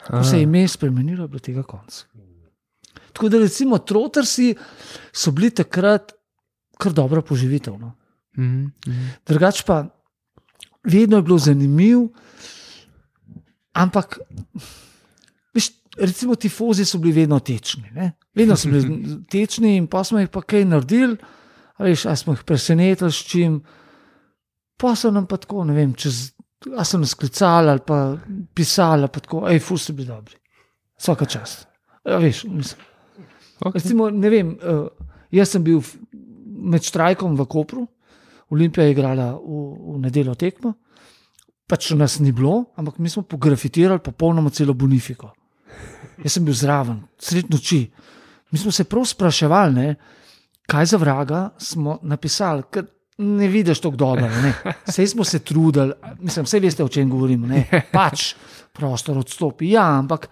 Ko 0.07 0.23
se 0.23 0.37
je 0.37 0.43
ime 0.43 0.67
spremenilo, 0.67 1.23
je 1.23 1.27
bilo 1.27 1.39
tega 1.39 1.63
konca. 1.63 2.05
Tako 3.13 3.29
da 3.29 3.39
recimo 3.39 3.77
Trotersi 3.77 4.55
so 5.11 5.31
bili 5.31 5.49
takrat 5.49 6.13
kar 6.77 6.93
dobro 6.93 7.21
poživitev. 7.21 7.79
No. 7.79 7.91
Mhm, 8.37 8.65
mhm. 8.87 9.07
Drugač 9.27 9.63
pa 9.67 9.85
vedno 10.83 11.17
je 11.17 11.23
bilo 11.23 11.37
zanimivo, 11.37 12.07
ampak 13.73 14.19
veš, 15.53 15.69
recimo 15.97 16.35
tifozi 16.35 16.85
so 16.85 16.97
bili 16.97 17.21
vedno 17.21 17.39
tečni. 17.39 17.91
Ne? 17.91 18.11
Vedno 18.35 18.55
so 18.55 18.69
bili 18.69 19.03
tečni 19.31 19.75
in 19.77 19.87
pa 19.87 20.03
smo 20.03 20.19
jih 20.19 20.29
pa 20.29 20.41
kaj 20.41 20.65
naredili, 20.65 21.17
a 21.77 21.83
veš, 21.83 22.05
a 22.05 22.15
smo 22.15 22.33
jih 22.33 22.43
presenetili 22.43 23.11
s 23.11 23.27
čim. 23.27 23.61
Pa 24.79 24.95
so 24.95 25.11
nam 25.11 25.27
pa 25.27 25.37
tako, 25.37 25.65
ne 25.67 25.73
vem, 25.75 25.93
čez, 25.93 26.31
a 26.77 26.83
so 26.83 26.97
nas 26.99 27.13
klicali 27.13 27.69
ali 27.69 27.79
pa 27.85 28.17
pisali, 28.53 29.07
pa 29.07 29.19
tako, 29.19 29.45
hej, 29.47 29.59
fus 29.59 29.87
so 29.87 29.93
bili 29.93 30.07
dobri. 30.07 30.35
Vsaka 30.99 31.25
čast. 31.25 31.67
A 32.03 32.17
veš, 32.19 32.43
mislim. 32.43 32.81
Okay. 33.59 33.79
Recimo, 33.79 34.09
ne 34.09 34.29
vem, 34.29 34.51
uh, 34.63 34.87
jaz 35.31 35.55
sem 35.55 35.63
bil 35.63 35.81
med 36.59 36.83
štrajkom 36.83 37.35
v 37.35 37.45
Kopru, 37.47 37.87
Olimpija 38.49 38.85
je 38.85 38.91
igrala 38.91 39.33
v, 39.35 39.63
v 39.93 39.97
nedeljo 40.03 40.35
tekmo, 40.35 40.73
pač 41.69 41.91
nas 41.93 42.17
ni 42.19 42.31
bilo, 42.33 42.71
ampak 42.79 42.97
mi 42.97 43.09
smo 43.09 43.23
pografitirali 43.23 44.01
popolnoma 44.03 44.49
celo 44.49 44.73
Bonifiko. 44.73 45.29
Jaz 46.23 46.35
sem 46.35 46.45
bil 46.45 46.55
zraven, 46.57 47.03
sred 47.19 47.51
noči. 47.51 47.83
Mi 48.51 48.59
smo 48.59 48.71
se 48.71 48.87
prav 48.89 49.05
spraševali, 49.05 49.75
ne, 49.75 49.95
kaj 50.67 50.85
za 50.93 50.97
vraga 50.97 51.49
smo 51.61 51.99
napisali. 52.01 52.65
Ker 52.71 52.87
ne 53.19 53.47
vidiš 53.47 53.79
tako 53.79 53.95
dobro. 53.95 54.29
Sej 54.87 55.07
smo 55.13 55.23
se 55.23 55.39
trudili, 55.39 55.93
mislim, 56.19 56.45
vse 56.45 56.59
veste, 56.59 56.83
o 56.83 56.87
čem 56.87 57.09
govorim. 57.09 57.47
Ne? 57.47 57.65
Pač 57.91 58.33
prostor 58.73 59.17
odstopi. 59.17 59.71
Ja, 59.73 59.85
ampak 59.99 60.29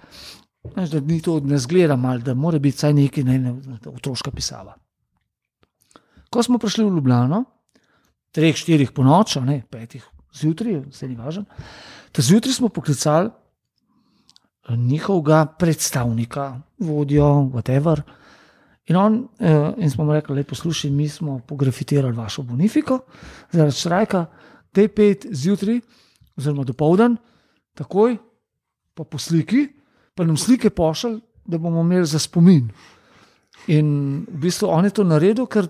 veš, 0.75 0.89
da 0.89 0.99
ni 0.99 1.21
to, 1.21 1.39
ne 1.43 1.59
zgleda 1.59 1.95
mal, 1.95 2.19
da 2.23 2.33
mora 2.33 2.59
biti 2.59 2.77
vsaj 2.77 2.93
nekaj 2.93 3.23
ne, 3.23 3.39
ne, 3.39 3.79
otroška 3.91 4.31
pisava. 4.31 4.75
Ko 6.29 6.43
smo 6.43 6.59
prišli 6.59 6.85
v 6.85 6.95
Ljubljano, 6.95 7.43
treh, 8.35 8.55
štirih 8.55 8.91
po 8.91 9.03
noč, 9.03 9.37
a 9.39 9.45
ne 9.45 9.61
petih 9.69 10.03
zjutraj, 10.35 10.81
se 10.91 11.07
ni 11.07 11.15
važno. 11.15 11.45
Ta 12.11 12.21
zjutraj 12.21 12.53
smo 12.53 12.69
poklicali 12.69 13.29
njihovega 14.69 15.45
predstavnika, 15.59 16.61
vodjo, 16.79 17.25
whatever. 17.53 18.01
In, 18.87 18.95
on, 18.95 19.27
eh, 19.39 19.73
in 19.77 19.91
smo 19.91 20.05
mu 20.07 20.13
rekli, 20.13 20.43
poslušaj, 20.43 20.91
mi 20.91 21.09
smo 21.09 21.39
pografitirali 21.39 22.15
vašo 22.15 22.43
bonifiko, 22.47 22.99
zaradi 23.51 23.75
štrajka, 23.75 24.25
te 24.71 24.87
pet 24.87 25.25
zjutraj, 25.31 25.81
oziroma 26.37 26.63
do 26.63 26.73
povdan, 26.73 27.17
takoj, 27.75 28.17
pa 28.93 29.03
po 29.03 29.19
sliki, 29.19 29.67
pa 30.15 30.23
nam 30.23 30.37
slike 30.37 30.69
pošilj, 30.69 31.19
da 31.45 31.57
bomo 31.57 31.81
imeli 31.81 32.05
za 32.05 32.19
spomin. 32.19 32.69
In 33.67 33.89
v 34.29 34.39
bistvu 34.47 34.69
on 34.71 34.85
je 34.85 34.93
to 34.95 35.03
naredil, 35.03 35.47
ker 35.51 35.67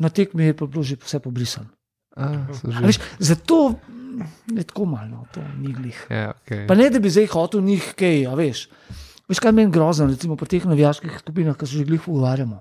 na 0.00 0.08
tekmi 0.08 0.50
je 0.50 0.54
bilo 0.54 0.82
že 0.82 0.96
vse 1.00 1.18
pobrisano. 1.20 1.68
Zato 3.18 3.74
je 4.56 4.64
tako 4.64 4.84
malo, 4.84 5.26
to 5.34 5.42
ni 5.58 5.72
glih. 5.72 6.06
Ja, 6.10 6.32
okay. 6.32 6.66
Pa 6.68 6.74
ne, 6.74 6.90
da 6.90 6.98
bi 6.98 7.10
zdaj 7.10 7.26
hotel 7.26 7.62
njih 7.64 7.94
kaj, 7.96 8.26
a 8.26 8.34
veš. 8.34 8.68
Veš, 9.30 9.38
kaj 9.38 9.54
meni 9.54 9.70
grozno, 9.70 10.08
recimo 10.10 10.34
pri 10.36 10.50
teh 10.50 10.66
navijaških 10.66 11.20
skupinah, 11.22 11.54
ki 11.56 11.66
se 11.66 11.78
že 11.78 11.86
glih 11.86 12.02
pogovarjamo. 12.02 12.58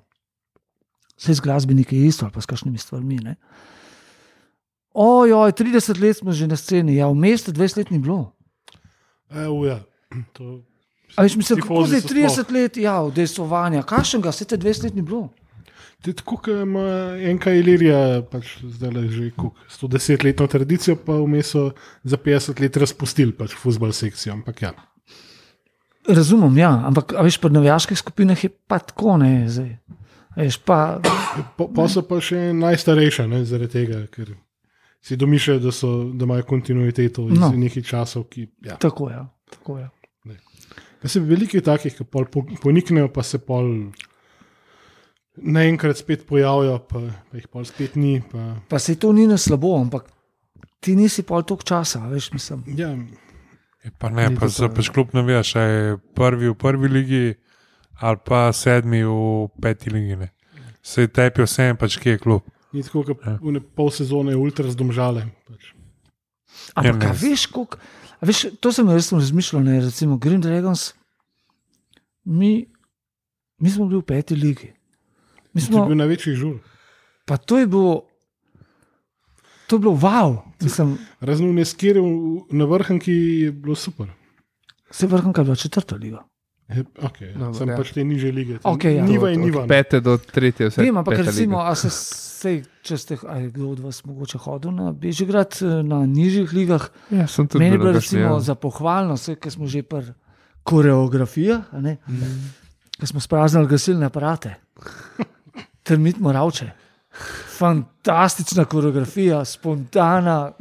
Vse 1.18 1.34
z 1.34 1.44
glasbeniki 1.44 1.98
je 1.98 2.08
isto, 2.08 2.26
ali 2.28 2.34
pa 2.34 2.42
s 2.42 2.48
kakšnimi 2.48 2.78
stvarmi. 2.78 3.18
Ne? 3.26 3.36
Ojoj, 4.94 5.52
30 5.58 6.02
let 6.02 6.18
smo 6.18 6.32
že 6.32 6.48
na 6.48 6.56
sceni, 6.56 6.96
ja, 6.96 7.10
v 7.10 7.18
mestu 7.18 7.52
20 7.52 7.78
let 7.78 7.92
ni 7.92 8.00
bilo. 8.00 8.36
Evo, 9.30 9.66
ja. 9.66 9.82
To, 10.38 10.62
A 11.16 11.26
veš, 11.26 11.36
mislim, 11.36 11.62
kako 11.62 11.86
zdaj 11.86 12.02
so 12.02 12.08
30 12.08 12.52
let, 12.54 12.78
ja, 12.78 13.02
udejstvovanja, 13.02 13.84
kakšnega, 13.84 14.30
vse 14.30 14.46
te 14.46 14.58
20 14.58 14.84
let 14.84 14.96
ni 14.96 15.02
bilo. 15.02 15.30
je 16.06 16.14
tako, 16.14 16.38
kot 16.38 16.48
ima 16.48 17.18
enka 17.28 17.52
Ilirija, 17.52 18.22
pač 18.32 18.60
zdaj 18.64 18.92
le 18.92 19.08
že 19.10 19.32
koliko, 19.36 19.58
110 19.70 20.24
letno 20.24 20.48
tradicijo, 20.48 20.96
pa 20.96 21.18
vmes 21.18 21.52
so 21.52 21.72
za 22.04 22.18
50 22.18 22.62
let 22.62 22.78
razpustili 22.78 23.34
pač 23.34 23.56
futbol 23.56 23.92
sekcijo. 23.92 24.34
Ampak 24.34 24.62
ja, 24.62 24.74
Razumem, 26.08 26.58
ja, 26.58 26.72
ampak 26.86 27.14
veš, 27.20 27.38
pri 27.38 27.52
navijaških 27.52 27.98
skupinah 27.98 28.44
je 28.44 28.50
pa 28.50 28.80
tako 28.80 29.18
ne, 29.18 29.50
zdaj. 29.50 29.78
Veš, 30.36 30.58
pa, 30.60 31.00
po, 31.58 31.68
po 31.68 31.88
so 31.88 32.02
pa 32.02 32.20
še 32.20 32.54
najstarejša, 32.54 33.28
ne, 33.28 33.44
zaradi 33.44 33.72
tega, 33.74 34.06
ker 34.08 34.32
si 35.02 35.16
domišljajo, 35.16 35.60
da, 35.60 35.72
so- 35.72 36.12
da 36.12 36.26
imajo 36.26 36.44
kontinuiteto 36.46 37.28
iz 37.28 37.40
No. 37.40 37.52
nekih 37.52 37.86
časov. 37.86 38.24
Ki, 38.26 38.48
ja. 38.62 38.76
tako 38.78 39.10
je. 39.10 39.20
Tako 39.50 39.78
je. 39.78 39.90
Pa 41.02 41.08
se 41.08 41.20
veliko 41.20 41.56
je 41.56 41.64
takih, 41.64 41.94
ki 41.94 42.04
pol 42.06 42.26
po- 42.26 42.46
poniknejo, 42.62 43.08
pa 43.08 43.24
se 43.24 43.38
pol 43.40 43.92
naenkrat 45.38 45.98
spet 45.98 46.26
pojavijo, 46.28 46.80
pa, 46.82 47.00
pa 47.24 47.38
jih 47.38 47.48
pol 47.48 47.64
spet 47.64 47.96
ni. 47.96 48.22
Pa, 48.22 48.56
Pa 48.68 48.80
se 48.80 48.96
to 48.96 49.12
ni 49.12 49.28
na 49.28 49.38
slabo, 49.38 49.76
ampak 49.78 50.10
ti 50.80 50.96
nisi 50.96 51.24
pol 51.24 51.44
toliko 51.44 51.64
časa, 51.66 52.00
veš, 52.08 52.32
mislim. 52.34 52.64
ja, 52.70 52.92
Je 53.84 53.92
Pa 53.98 54.10
ne, 54.10 54.30
Ni 54.30 54.36
pa 54.36 54.46
to 54.46 54.52
se 54.52 54.68
pač 54.68 54.90
kljub 54.92 55.14
ne 55.16 55.22
veš, 55.24 55.56
ali 55.56 55.72
je 55.72 55.98
prvi 56.16 56.50
v 56.50 56.56
prvi 56.56 56.88
ligi 56.88 57.36
ali 58.00 58.18
pa 58.26 58.52
sedmi 58.54 59.04
v 59.04 59.48
peti 59.62 59.90
ligi. 59.90 60.16
Ne. 60.16 60.30
Se 60.84 61.08
tepijo 61.08 61.46
vsem, 61.48 61.78
pač 61.78 61.98
kje 62.00 62.12
je 62.16 62.20
klub. 62.20 62.44
ni 62.74 62.84
tako, 62.84 63.04
kot 63.04 63.18
Ja. 63.26 63.38
ja. 63.40 63.62
pol 63.76 63.90
sezone 63.92 64.36
ultra 64.36 64.68
zdomžale. 64.72 65.26
Pač. 65.48 65.74
Ampak 66.76 67.04
Ja, 67.04 67.10
a 67.10 67.14
ne. 67.14 67.18
veš, 67.18 67.46
koliko. 67.48 67.78
Veš, 68.22 68.46
to 68.60 68.72
sem 68.76 68.90
res 68.92 69.12
razmišljal, 69.12 69.64
ne, 69.64 69.80
recimo 69.80 70.18
Green 70.18 70.42
Dragons. 70.44 70.94
Mi, 72.26 72.68
mi 73.60 73.70
smo 73.72 73.88
bili 73.88 74.02
v 74.02 74.06
peti 74.06 74.36
ligi. 74.36 74.74
Mi 75.56 75.62
je 75.62 75.66
smo, 75.68 75.86
bil 75.88 75.96
največji 75.96 76.36
žur. 76.36 76.60
pa 77.26 77.38
to 77.38 77.58
je 77.58 77.68
bilo, 77.68 78.06
to 79.68 79.76
je 79.76 79.80
bilo 79.80 79.96
wow. 79.96 80.44
Mislim, 80.62 80.98
Raznovne 81.22 81.66
skire 81.66 82.02
na 82.52 82.66
vrhunki 82.66 83.12
je 83.14 83.52
bilo 83.52 83.76
super. 83.76 84.08
se 84.92 85.08
vrham, 85.08 85.34
kaj 85.34 85.42
je 85.42 85.46
bila 85.46 85.56
četrta 85.58 85.96
liga. 85.96 86.24
Je, 86.68 86.84
okay, 86.96 87.34
Dobro, 87.34 87.54
sem 87.54 87.70
ja. 87.70 87.76
pač 87.78 87.92
te 87.92 88.04
niže 88.04 88.32
lige. 88.32 88.58
Okej, 88.64 88.96
ja. 88.96 89.04
Niva 89.04 89.32
in 89.32 89.40
Od 89.40 89.46
niva. 89.46 89.62
ne. 89.62 89.68
Pete 89.68 90.00
do 90.00 90.18
tretje, 90.20 90.68
vse. 90.68 90.82
Vem, 90.82 90.98
ampak 90.98 91.18
recimo, 91.20 91.58
a 91.60 91.76
se 91.76 91.90
sej, 91.90 92.60
če 92.82 92.98
ste, 92.98 93.18
a 93.24 93.38
je 93.38 93.50
kdo 93.50 93.70
od 93.70 93.80
vas 93.80 94.04
mogoče 94.06 94.38
hodil 94.38 94.72
na 94.72 94.92
Bežigrad, 94.92 95.58
eh, 95.58 95.84
na 95.84 96.06
nižjih 96.06 96.54
ligah, 96.54 96.86
Ja, 97.10 97.26
sem 97.28 97.48
tudi 97.48 97.60
Meni 97.60 97.72
je 97.72 97.78
bil 97.78 97.86
bilo 97.86 97.94
recimo 97.94 98.22
ja. 98.22 98.40
za 98.42 98.56
pohvalno, 98.56 99.14
vse, 99.14 99.36
ker 99.36 99.52
smo 99.52 99.66
že 99.66 99.82
pri 99.84 100.14
koreografijah, 100.64 101.62
a 101.72 101.80
ne, 101.80 101.98
Mhm. 102.06 102.38
ker 102.96 103.08
smo 103.08 103.20
spraznili 103.20 103.68
gasilne 103.68 104.06
aparate, 104.06 104.56
termit 105.84 106.20
moravče. 106.20 106.70
Fantastična 107.58 108.66
koreografija, 108.66 109.46
spontana. 109.46 110.52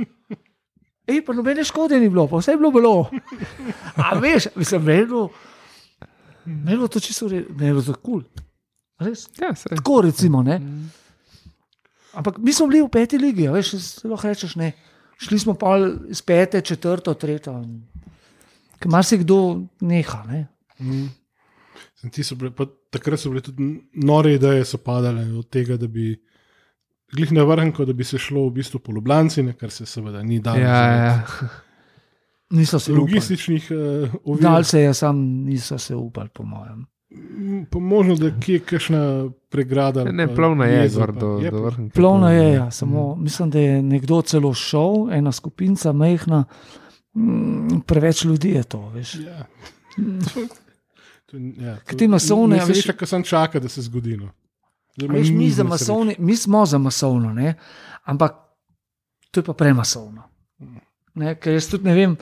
Ej, 1.09 1.23
pa 1.25 1.33
nobene 1.33 1.65
škode 1.65 2.01
ni 2.01 2.09
bilo, 2.09 2.27
pa 2.29 2.37
vse 2.37 2.53
je 2.53 2.61
bilo 2.61 2.71
bilo. 2.71 3.11
A 3.97 4.19
veš, 4.19 4.51
mislim, 4.57 4.83
meni 4.85 5.01
je 5.01 5.07
bilo, 6.77 6.89
to 6.89 7.01
čisto, 7.01 7.29
re- 7.29 7.47
meni 7.49 7.71
je 7.71 7.73
bilo 7.73 7.83
to 7.83 7.95
kul. 7.95 8.23
Cool. 8.23 9.15
Ja. 9.41 9.53
Tako 9.55 10.01
recimo, 10.01 10.43
ne. 10.43 10.61
Ampak 12.13 12.39
mi 12.39 12.53
smo 12.53 12.67
bili 12.67 12.83
v 12.83 12.91
peti 12.91 13.19
ligi, 13.19 13.47
a 13.49 13.53
veš, 13.53 13.73
lahko 14.05 14.29
rečeš 14.29 14.57
ne. 14.57 14.73
Šli 15.19 15.39
smo 15.39 15.55
pa 15.55 15.77
iz 16.11 16.23
pete, 16.23 16.61
četrto, 16.61 17.15
tretjo. 17.15 17.63
Ker 18.79 18.91
marsikdo 18.91 19.63
neha. 19.81 20.23
Ne? 20.29 20.47
Ti 22.11 22.23
so 22.23 22.37
bile, 22.39 22.51
pa 22.55 22.67
takrat 22.91 23.21
so 23.21 23.31
bile 23.33 23.43
tudi 23.43 23.71
nore 23.93 24.35
ideje, 24.35 24.65
so 24.65 24.79
padale 24.79 25.25
od 25.39 25.49
tega, 25.51 25.77
da 25.77 25.87
bi 25.87 26.13
glih 27.11 27.33
na 27.33 27.43
vrhunku, 27.45 27.85
da 27.85 27.93
bi 27.93 28.05
se 28.05 28.19
šlo 28.19 28.47
v 28.47 28.53
bistvu 28.53 28.81
po 28.81 28.93
Ljubljani, 28.93 29.31
kar 29.55 29.71
se 29.71 29.87
seveda 29.87 30.23
ni 30.23 30.41
dalo. 30.41 30.59
Ja, 30.59 30.85
ja. 30.87 31.23
Niso 32.51 32.79
se. 32.79 32.93
Logističnih 32.93 33.69
uh, 33.71 33.79
ovir. 34.25 34.43
Dal 34.43 34.65
se 34.65 34.81
je, 34.81 34.95
sam 34.95 35.17
niso 35.19 35.79
se 35.79 35.95
upali, 35.95 36.29
po 36.29 36.43
mojem. 36.45 36.87
Mm, 37.11 37.65
Pa 37.65 37.79
možno, 37.79 38.15
da 38.17 38.31
kje 38.33 38.53
je 38.55 38.61
kakšna 38.61 39.03
pregrada. 39.49 40.05
Ne, 40.05 40.27
pa 40.29 40.35
plovna 40.35 40.65
je, 40.67 40.79
jeza, 40.79 41.01
gor 41.01 41.15
pa- 41.15 41.21
do, 41.21 41.39
je 41.39 41.51
do 41.51 41.63
vrha. 41.63 41.83
Plovno 41.91 42.31
je, 42.31 42.53
ja, 42.55 42.71
samo 42.71 43.17
mislim, 43.17 43.51
da 43.51 43.59
je 43.59 43.83
nekdo 43.83 44.23
celo 44.23 44.55
šel, 44.55 44.89
ena 45.13 45.33
skupinca, 45.33 45.93
mehna. 45.95 46.45
Mm, 47.15 47.81
preveč 47.81 48.25
ljudi 48.25 48.51
je 48.51 48.63
to, 48.65 48.89
veš. 48.89 49.15
Ja. 49.17 49.47
To 51.27 51.37
je- 51.37 51.53
ja, 51.59 51.77
Ker 51.79 51.97
te 51.97 52.09
masovne, 52.09 52.57
veš- 52.59 52.69
Veš, 52.69 52.91
kaj 52.95 53.09
sem 53.09 53.23
čakal, 53.25 53.61
da 53.61 53.69
se 53.69 53.83
zgodi. 53.83 54.17
No. 54.17 54.29
Veš, 54.99 55.31
mi, 55.31 55.53
masovni, 55.65 56.17
mi 56.19 56.37
smo 56.37 56.67
za 56.67 56.79
masovno, 56.79 57.33
ne? 57.33 57.55
ampak 58.05 58.35
to 59.31 59.41
je 59.41 59.45
pa 59.45 59.53
premasovno. 59.53 60.23
Ne? 61.15 61.35
Ker 61.39 61.53
jaz 61.53 61.69
tudi 61.71 61.85
ne 61.85 61.95
vem, 61.95 62.17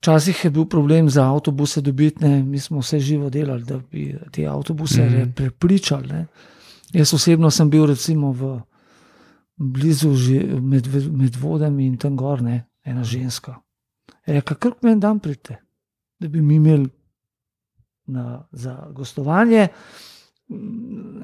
včasih 0.00 0.44
je 0.44 0.50
bil 0.50 0.68
problem 0.70 1.10
za 1.10 1.26
avtobuse 1.32 1.80
dobiti, 1.80 2.24
ne? 2.24 2.42
mi 2.42 2.58
smo 2.58 2.80
vse 2.80 3.00
živo 3.00 3.30
delali, 3.30 3.64
da 3.64 3.78
bi 3.78 4.14
te 4.32 4.46
avtobuse 4.46 5.02
mm. 5.02 5.08
-hmm. 5.08 5.34
prepričali. 5.34 6.08
Ne? 6.08 6.26
Jaz 6.92 7.14
osebno 7.14 7.50
sem 7.50 7.70
bil 7.70 7.86
recimo 7.86 8.32
v 8.32 8.60
blizu 9.56 10.10
med, 10.60 10.86
med 11.12 11.36
vodami 11.36 11.86
in 11.86 11.96
tam 11.96 12.16
gor, 12.16 12.42
ne? 12.42 12.66
ena 12.84 13.04
ženska. 13.04 13.60
Je 14.26 14.34
Rekla, 14.34 14.56
kar 14.56 14.72
meni 14.82 15.00
dan 15.00 15.18
pridete, 15.18 15.56
da 16.18 16.28
bi 16.28 16.42
mi 16.42 16.54
imeli 16.54 16.88
na, 18.06 18.46
za 18.52 18.86
gostovanje 18.94 19.68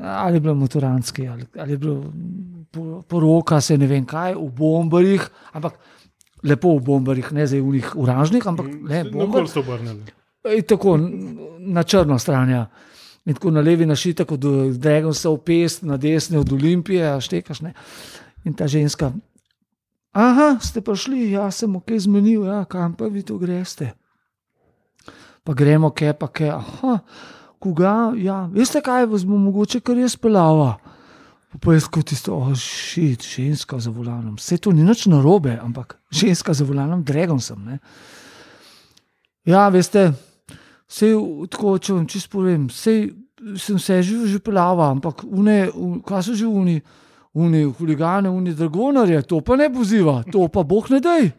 ali 0.02 0.36
je 0.36 0.40
bilo 0.40 0.54
motorantski, 0.54 1.28
ali, 1.28 1.46
ali 1.58 1.72
je 1.72 1.78
bilo 1.78 2.12
po- 2.70 3.02
poroka, 3.02 3.60
se 3.60 3.78
ne 3.78 3.86
vem 3.86 4.04
kaj, 4.04 4.34
v 4.34 4.50
bombarjih, 4.50 5.24
ampak 5.52 5.78
lepo 6.42 6.76
v 6.76 6.82
bombarjih, 6.84 7.32
ne 7.32 7.46
zdaj 7.46 7.60
v 7.60 7.72
njih 7.72 7.92
uražnih, 7.96 8.46
ampak 8.46 8.66
ne, 8.66 9.04
Na 9.04 9.10
bombar, 9.10 9.42
kol 9.42 9.48
ste 9.48 9.60
obrnili? 9.60 10.02
in 10.46 10.62
tako 10.62 10.98
na 11.58 11.82
črno 11.82 12.18
stran. 12.18 12.50
Ja. 12.50 12.66
In 13.26 13.34
tako 13.34 13.50
na 13.50 13.60
levi 13.60 13.86
našita, 13.86 14.24
kot 14.24 14.40
Dragon 14.78 15.14
se 15.14 15.28
opest, 15.28 15.82
na 15.82 15.96
desni 15.96 16.38
od 16.38 16.52
Olimpije, 16.52 17.02
a 17.02 17.20
štekaš. 17.20 17.60
Ne? 17.60 17.72
In 18.44 18.54
ta 18.54 18.68
ženska, 18.70 19.10
aha, 20.12 20.58
ste 20.62 20.80
prišli, 20.80 21.34
jaz 21.34 21.64
sem 21.64 21.76
ok 21.76 21.90
zmenil, 21.98 22.46
ja, 22.46 22.62
kam 22.64 22.94
pa 22.94 23.10
vi 23.10 23.26
to 23.26 23.38
greste. 23.38 23.90
Pa 25.42 25.54
gremo, 25.54 25.90
ke 25.90 26.14
pa 26.14 26.30
ke, 26.30 26.46
aha, 26.50 27.02
koga, 27.58 28.12
ja, 28.16 28.44
veste 28.52 28.80
kaj, 28.84 29.06
vas 29.10 29.24
bo 29.26 29.38
mogoče 29.40 29.80
kar 29.80 29.98
jaz 29.98 30.16
pelava. 30.16 30.76
Pa 31.62 31.72
jaz 31.72 31.86
kot 31.88 32.10
tisto, 32.10 32.34
oh, 32.36 32.50
šit, 32.58 33.24
ženska 33.24 33.78
za 33.80 33.90
volanom. 33.90 34.34
Vse 34.36 34.58
to 34.60 34.72
ni 34.76 34.84
nič 34.84 35.06
narobe, 35.08 35.54
ampak 35.62 35.96
ženska 36.12 36.52
za 36.54 36.66
volanom, 36.68 37.04
dragon 37.04 37.40
sem. 37.40 37.62
Ne? 37.64 37.78
Ja, 39.48 39.68
veste, 39.72 40.10
vse 40.90 41.14
tako, 41.50 41.78
če 41.78 41.94
vam 41.96 42.04
čisto 42.10 42.36
povem, 42.36 42.68
sej, 42.68 43.08
sem 43.56 43.78
se 43.78 44.02
že 44.02 44.26
že 44.26 44.38
pelava, 44.40 44.90
ampak 44.90 45.24
une, 45.24 45.70
un, 45.72 46.00
kaj 46.02 46.22
so 46.22 46.34
že 46.34 46.46
uni, 46.46 46.80
uni 47.34 47.64
huligane, 47.64 48.28
uni 48.28 48.54
dragonarje, 48.54 49.22
to 49.22 49.40
pa 49.40 49.56
ne 49.56 49.70
poziva, 49.72 50.22
to 50.32 50.48
pa 50.48 50.64
boh 50.64 50.88
ne 50.90 51.00
dej. 51.00 51.32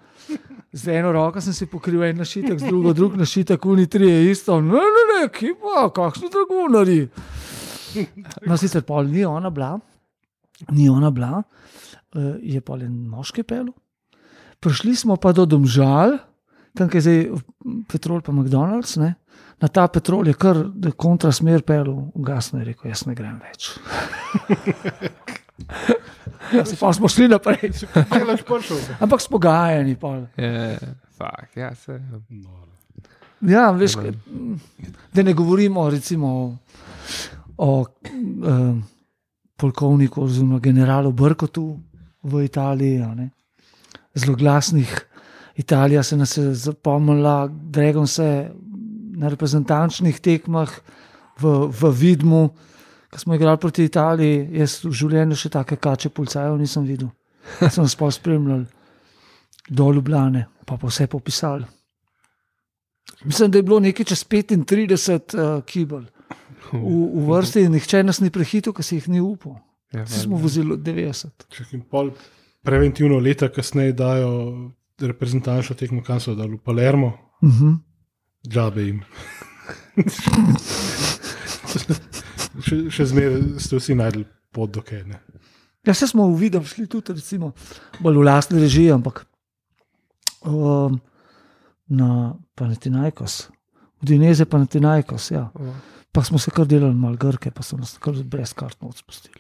Z 0.78 0.94
eno 0.94 1.12
roko 1.12 1.42
sem 1.42 1.56
si 1.58 1.66
pokril 1.66 2.04
en 2.06 2.20
našitek, 2.22 2.60
z 2.62 2.70
drugo 2.70 2.94
drug 2.94 3.16
našitek, 3.18 3.66
uni 3.66 3.88
tri 3.90 4.10
je 4.10 4.32
isto. 4.32 4.60
Ne, 4.62 4.84
ne, 4.96 5.04
ne, 5.10 5.22
ki 5.34 5.56
pa, 5.58 5.88
kakšni 5.94 6.30
dragonari. 6.34 7.00
No, 8.46 8.58
sicer 8.62 8.84
pol 8.86 9.10
ni 9.10 9.26
ona 9.26 9.50
bila, 9.50 9.72
ni 10.70 10.86
ona 10.90 11.10
bila, 11.10 11.42
eh, 12.14 12.36
je 12.54 12.62
pa 12.62 12.78
en 12.78 12.94
moški 13.10 13.44
pel. 13.48 13.72
Prišli 14.62 14.94
smo 14.96 15.18
pa 15.18 15.34
do 15.34 15.48
Domžal, 15.50 16.20
tam 16.78 16.94
je 16.94 17.02
zdaj 17.02 17.20
Petrol 17.90 18.22
pa 18.22 18.32
McDonald's. 18.32 18.98
Ne? 19.02 19.16
Na 19.62 19.68
ta 19.74 19.88
Petrol 19.90 20.30
je 20.30 20.38
kar 20.38 20.62
kontrasmer 20.94 21.66
pel, 21.66 21.90
ugasno 22.14 22.62
je 22.62 22.70
rekel, 22.70 22.94
jaz 22.94 23.08
ne 23.10 23.18
grem 23.18 23.42
več. 23.42 23.74
Ja, 26.54 26.64
pa 26.80 26.94
smo 26.94 27.10
šli 27.12 27.28
naprej, 27.28 27.72
Kaj 28.10 28.24
laš 28.24 28.44
prišel? 28.48 28.78
ampak 29.00 29.22
s 29.22 29.28
pogajanji. 29.28 29.96
pol. 30.00 30.24
Je, 30.38 30.78
fak, 31.18 31.58
ja, 31.58 31.76
se. 31.76 32.00
Ja, 33.42 33.72
veš, 33.72 33.96
kaj, 34.00 34.14
da 35.14 35.24
ne 35.24 35.34
govorimo 35.34 35.90
recimo 35.90 36.28
o, 36.28 36.56
o 37.58 37.86
um, 37.86 38.84
polkovniku 39.58 40.24
oziroma 40.24 40.60
generalu 40.60 41.12
Brkotu 41.12 41.80
v 42.24 42.46
Italiji. 42.46 43.04
Zelo 44.16 44.36
glasnih. 44.36 45.06
Italija 45.58 46.04
se 46.04 46.18
nas 46.18 46.38
je 46.38 46.54
zapomnila, 46.54 47.48
Dragon 47.48 48.08
se 48.08 48.52
na 49.18 49.30
reprezentančnih 49.30 50.20
tekmah 50.20 50.70
v, 51.42 51.68
v 51.74 51.92
Vidmu, 51.92 52.50
ko 53.12 53.20
smo 53.20 53.36
igrali 53.36 53.58
proti 53.58 53.84
Italiji. 53.84 54.48
Jaz 54.60 54.84
v 54.86 54.92
življenju 54.92 55.36
še 55.36 55.50
take 55.50 55.76
kače 55.76 56.10
pulcajev 56.10 56.58
nisem 56.60 56.86
videl. 56.88 57.10
Sem 57.72 57.88
pa 58.00 58.12
spremljal 58.12 58.66
do 59.70 59.92
Ljubljane, 59.92 60.48
pa 60.66 60.78
pa 60.78 60.88
vse 60.88 61.08
popisali. 61.08 61.66
Mislim, 63.24 63.52
da 63.52 63.58
je 63.58 63.64
bilo 63.64 63.80
nekaj 63.80 64.06
čez 64.06 64.26
35 64.28 65.36
uh, 65.36 65.64
kibel 65.66 66.04
v, 66.72 66.82
v 66.82 67.24
vrsti, 67.30 67.64
in 67.66 67.72
nihče 67.76 68.04
nas 68.04 68.20
ni 68.20 68.30
prehitil, 68.30 68.76
ker 68.76 68.86
se 68.86 69.00
jih 69.00 69.08
ni 69.10 69.22
upal. 69.24 69.56
Ja, 69.96 70.04
Vsi 70.04 70.26
smo 70.26 70.40
vozili 70.42 70.76
90. 70.76 71.48
Če 71.56 71.66
jim 71.72 71.86
pol 71.88 72.12
preventivno 72.68 73.20
leta 73.24 73.48
kasneje 73.50 73.96
dajo 73.96 74.32
reprezentančno 75.00 75.78
tekmo, 75.80 76.04
kam 76.04 76.20
so 76.20 76.36
dali 76.36 76.58
v 76.58 76.64
Palermo, 76.64 77.14
Uh 77.42 77.50
-huh. 77.50 77.78
džabe 78.50 78.82
jim. 78.82 79.02
še, 82.64 82.88
še 82.94 83.08
zmeraj 83.12 83.42
ste 83.64 83.80
vsi 83.80 83.98
najdli 83.98 84.26
pot 84.54 84.72
do 84.74 84.84
Kene. 84.86 85.22
Ja, 85.88 85.94
se 85.96 86.08
smo 86.10 86.28
v 86.28 86.40
vidim 86.42 86.66
šli 86.68 86.88
tudi, 86.92 87.16
recimo, 87.16 87.54
bolj 88.04 88.20
v 88.20 88.26
lastni 88.28 88.60
režiji, 88.60 88.92
ampak 88.92 89.24
um, 90.44 90.98
na 91.88 92.10
Panatinajkos, 92.60 93.36
v 94.02 94.10
Dineze 94.10 94.48
Panatinajkos. 94.50 95.32
Ja. 95.32 95.48
Pa 96.12 96.24
smo 96.28 96.42
se 96.42 96.52
kar 96.52 96.68
delali 96.68 96.96
malo 96.98 97.20
grke, 97.20 97.54
pa 97.54 97.64
so 97.64 97.78
nas 97.80 97.96
kar 98.02 98.18
brez 98.26 98.52
kartno 98.58 98.90
odpustili. 98.92 99.40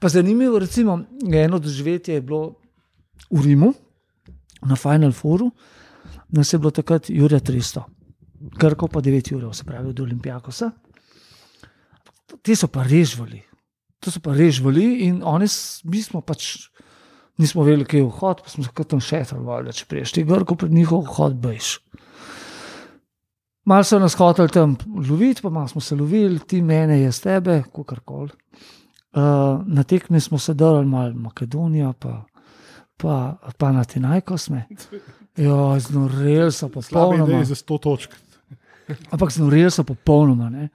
Pa 0.00 0.08
zanimivo, 0.08 0.58
recimo, 0.58 0.98
eno 1.32 1.58
doživetje 1.60 2.16
je 2.16 2.24
bilo 2.24 2.56
v 3.30 3.44
Rimu, 3.44 3.72
na 4.66 4.76
Final 4.76 5.12
Fouru, 5.12 5.50
nas 6.28 6.52
je 6.52 6.58
bilo 6.58 6.70
takrat 6.70 7.10
Jurja 7.10 7.40
300, 7.40 7.84
Grko 8.40 8.88
pa 8.88 9.00
9 9.00 9.34
ur, 9.36 9.54
se 9.54 9.64
pravi 9.64 9.88
od 9.88 10.00
Olimpijakosa. 10.00 10.70
Ti 12.42 12.56
so 12.56 12.68
pa 12.68 12.84
režvali, 12.86 13.42
to 14.00 14.10
so 14.10 14.20
pa 14.22 14.34
režvali 14.36 15.06
in 15.06 15.20
oni, 15.26 15.46
mi 15.84 16.02
smo 16.02 16.22
pač, 16.24 16.70
nismo 17.40 17.64
vedeli, 17.66 17.84
kje 17.84 18.00
je 18.00 18.08
vhod, 18.08 18.42
pa 18.44 18.52
smo 18.52 18.64
se 18.64 18.84
tam 18.88 19.00
šetrali, 19.00 19.64
da 19.66 19.72
če 19.72 19.86
priješ 19.88 20.16
ti 20.16 20.24
Grko 20.24 20.56
pred 20.56 20.72
njihov 20.72 21.04
vhod, 21.08 21.36
bejš. 21.42 21.78
Malo 23.64 23.84
so 23.84 23.98
nas 23.98 24.16
hoteli 24.16 24.48
tam 24.48 24.76
loviti, 25.08 25.42
pa 25.42 25.50
malo 25.50 25.68
smo 25.68 25.80
se 25.80 25.96
lovili, 25.96 26.38
ti 26.38 26.62
mene, 26.62 27.02
jaz 27.02 27.20
tebe, 27.20 27.62
kakorkoli. 27.74 28.30
Uh, 29.10 29.66
na 29.66 29.82
tekmi 29.82 30.20
smo 30.20 30.38
se 30.38 30.54
drali 30.54 30.86
malo 30.86 31.12
Makedonija, 31.14 31.92
pa, 31.92 32.24
pa, 32.96 33.36
pa 33.58 33.72
na 33.72 33.84
Tinajko 33.84 34.38
smo. 34.38 34.62
Ja, 35.36 35.80
znoreli 35.80 36.52
so 36.52 36.68
popolnoma. 36.68 37.24
ideje 37.24 37.44
za 37.44 37.54
100 37.54 37.80
točk. 37.82 38.14
Ampak 39.10 39.32
znoreli 39.32 39.70
so 39.70 39.84
popolnoma. 39.84 40.50
Ne? 40.50 40.68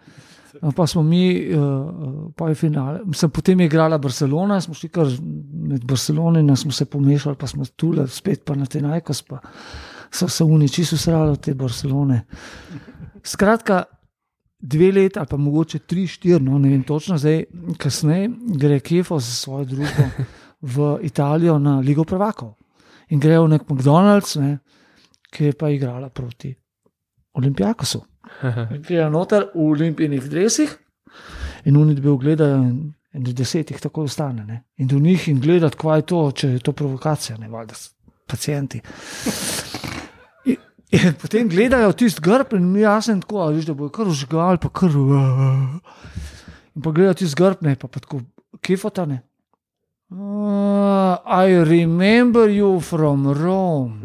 No, 0.62 0.72
Pa 0.72 0.88
smo 0.88 1.04
mi, 1.04 1.54
uh, 1.54 2.32
pa 2.36 2.50
je 2.50 2.56
finale. 2.56 3.00
Mislim, 3.06 3.32
potem 3.32 3.60
je 3.60 3.66
igrala 3.66 3.98
Barcelona, 3.98 4.62
smo 4.62 4.74
šli 4.74 4.90
kar 4.90 5.08
med 5.54 5.86
Barcelono 5.86 6.40
in 6.40 6.56
smo 6.56 6.72
se 6.72 6.86
pomešali, 6.86 7.36
pa 7.36 7.48
smo 7.48 7.66
tu 7.66 7.94
spet 8.08 8.46
pa 8.46 8.56
na 8.56 8.66
Tinajkos, 8.66 9.22
pa 9.22 9.40
so 10.12 10.28
se 10.28 10.44
uniči, 10.44 10.86
so 10.86 10.98
srali 10.98 11.32
od 11.32 11.40
te 11.40 11.54
Barcelone. 11.54 12.22
Skratka, 13.24 13.84
dve 14.60 14.92
leti 14.92 15.20
ali 15.20 15.28
pa 15.28 15.38
mogoče 15.38 15.80
tri, 15.80 16.08
štiri, 16.08 16.44
no 16.44 16.58
ne 16.58 16.70
vem 16.70 16.84
točno, 16.84 17.18
zdaj 17.18 17.44
kasneje 17.78 18.30
gre 18.60 18.80
Kefo 18.80 19.20
za 19.20 19.32
svojo 19.32 19.66
družbo 19.66 20.04
v 20.76 20.98
Italijo 21.02 21.60
na 21.60 21.80
Ligo 21.80 22.04
Prvakov 22.04 22.54
in 23.10 23.20
grejo 23.20 23.46
v 23.46 23.50
nek 23.50 23.68
McDonald's, 23.70 24.40
ne, 24.42 24.58
ki 25.32 25.52
je 25.52 25.54
pa 25.54 25.70
igrala 25.70 26.10
proti 26.10 26.56
Olimpijakosu. 27.34 28.02
Prijajo 28.86 29.10
noter 29.10 29.48
v 29.54 29.70
olimpijskih 29.72 30.30
dresih 30.30 30.78
in 31.66 31.78
oni 31.78 31.96
bi 31.96 32.18
gledali 32.22 32.70
in, 32.70 32.94
do 33.14 33.32
desetih 33.34 33.80
tako 33.82 34.04
ostane. 34.04 34.46
Ne? 34.46 34.64
In 34.78 34.88
do 34.88 35.00
njih 35.00 35.28
in 35.30 35.40
gledati, 35.40 35.78
kaj 35.78 35.98
je 35.98 36.06
to, 36.12 36.32
če 36.32 36.50
je 36.50 36.60
to 36.60 36.72
provokacija, 36.72 37.38
ne 37.38 37.50
valjda 37.50 37.74
pacijenti. 38.28 38.82
In, 40.46 40.58
in 40.92 41.14
potem 41.22 41.50
gledajo 41.50 41.94
tisti 41.94 42.22
grb 42.22 42.54
in 42.54 42.72
mi 42.72 42.82
jasno 42.82 43.20
tako, 43.22 43.42
a 43.46 43.52
veš, 43.56 43.70
da 43.70 43.74
bo 43.74 43.90
kar 43.90 44.08
užgal, 44.12 44.60
pa 44.62 44.70
kar. 44.70 44.92
In 46.76 46.82
pa 46.84 46.92
gledajo 46.92 47.22
tisti 47.22 47.40
grb, 47.40 47.64
ne 47.66 47.76
pa, 47.80 47.88
pa 47.88 48.04
tako, 48.04 48.22
kifotane. 48.62 49.22
Uh, 50.12 51.18
I 51.26 51.64
remember 51.64 52.50
you 52.50 52.80
from 52.80 53.26
Rome. 53.34 54.05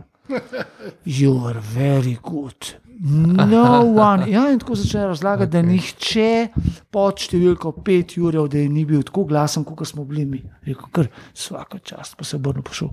You 1.04 1.36
are 1.46 1.60
very 1.74 2.16
good. 2.22 2.74
No 3.02 3.82
one. 3.96 4.30
Ja, 4.30 4.50
in 4.52 4.58
tako 4.60 4.74
začne 4.74 5.06
razlagati, 5.06 5.48
okay. 5.48 5.52
da 5.52 5.62
nihče 5.62 6.30
pod 6.92 7.22
številko 7.24 7.72
5 7.86 8.16
ur, 8.20 8.36
da 8.52 8.60
je 8.60 8.68
ni 8.68 8.84
bil 8.84 9.00
tako 9.08 9.24
glasen, 9.30 9.64
kot 9.64 9.88
smo 9.88 10.04
bili 10.04 10.26
mi. 10.28 10.40
Rekel, 10.68 10.90
kar 10.92 11.08
vsako 11.32 11.80
čast, 11.80 12.18
pa 12.18 12.28
se 12.28 12.38
bo 12.38 12.52
pošel. 12.52 12.90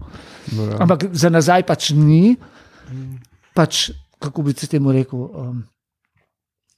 Bravo. 0.54 0.78
Ampak 0.86 1.10
za 1.12 1.32
nazaj 1.34 1.66
pač 1.68 1.92
ni, 1.98 2.38
pač, 3.58 3.90
kako 4.24 4.48
bi 4.48 4.56
se 4.56 4.72
temu 4.72 4.96
rekel. 4.96 5.28
Um, 5.28 5.66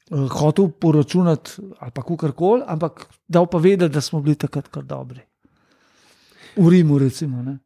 uh, 0.10 0.26
hotel 0.40 0.72
poračunati 0.74 1.62
ali 1.80 1.92
pa 1.94 2.04
kar 2.04 2.34
koli, 2.34 2.64
ampak 2.66 3.06
dal 3.28 3.46
pa 3.46 3.62
vedeti, 3.62 3.94
da 3.94 4.02
smo 4.02 4.24
bili 4.26 4.36
takrat 4.36 4.68
kar 4.74 4.84
dobri. 4.84 5.22
V 6.58 6.70
Rimu, 6.70 6.98
recimo. 6.98 7.44
Ne? 7.46 7.60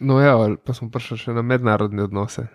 No, 0.00 0.18
ja, 0.20 0.34
pa 0.64 0.74
smo 0.74 0.90
prišli 0.90 1.18
še 1.18 1.34
na 1.36 1.42
mednarodne 1.42 2.02
odnose, 2.02 2.46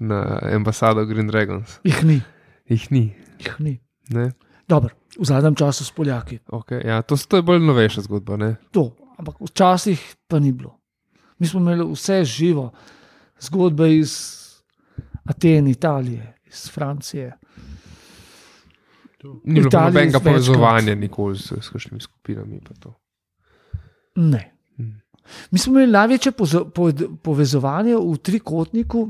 na 0.00 0.38
ambasado 0.54 1.04
Green 1.06 1.28
Dragons. 1.28 1.78
Jih 1.84 2.04
ni, 2.04 2.20
Jih 2.68 2.90
ni. 2.90 3.04
jih 3.38 3.56
ni. 3.60 3.74
Ne? 4.10 4.32
Dobro, 4.68 4.94
v 5.18 5.24
zadnjem 5.24 5.56
času 5.56 5.84
s 5.84 5.92
Poljaki. 5.92 6.38
Okay, 6.52 6.84
ja, 6.86 7.02
to, 7.02 7.16
to 7.16 7.40
je 7.40 7.44
bolj 7.44 7.60
novejša 7.64 8.04
zgodba. 8.04 8.36
Ne? 8.36 8.56
To, 8.72 8.92
ampak 9.16 9.40
včasih 9.40 10.00
pa 10.28 10.38
ni 10.38 10.52
bilo. 10.52 10.76
Mi 11.38 11.46
smo 11.46 11.60
imeli 11.60 11.86
vse 11.92 12.24
živo, 12.24 12.70
zgodbe 13.40 13.88
iz 13.96 14.12
Aten, 15.24 15.68
Italije, 15.68 16.34
iz 16.46 16.70
Francije. 16.72 17.32
Ni 19.44 19.60
bilo 19.60 19.70
nobenega 19.72 20.20
povezovanja 20.20 20.94
nikoli 20.94 21.38
s, 21.38 21.52
s 21.52 21.68
kakšnimi 21.68 22.00
skupinami. 22.00 22.60
pa 22.60 22.74
to. 22.74 22.94
Ne. 24.16 24.57
Mi 25.50 25.58
smo 25.58 25.72
imeli 25.72 25.92
največje 25.92 26.32
povezovanje 27.22 27.96
v 27.96 28.16
trikotniku, 28.22 29.04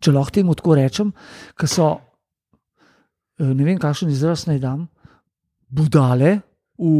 če 0.00 0.12
lahko 0.12 0.34
temu 0.34 0.54
tako 0.54 0.76
rečem, 0.78 1.12
ki 1.58 1.68
so, 1.70 1.90
eh, 3.38 3.52
ne 3.54 3.64
vem, 3.64 3.78
kakšen 3.78 4.10
izraz 4.12 4.46
naj 4.46 4.60
dam, 4.62 4.86
budale 5.68 6.40
v, 6.78 6.92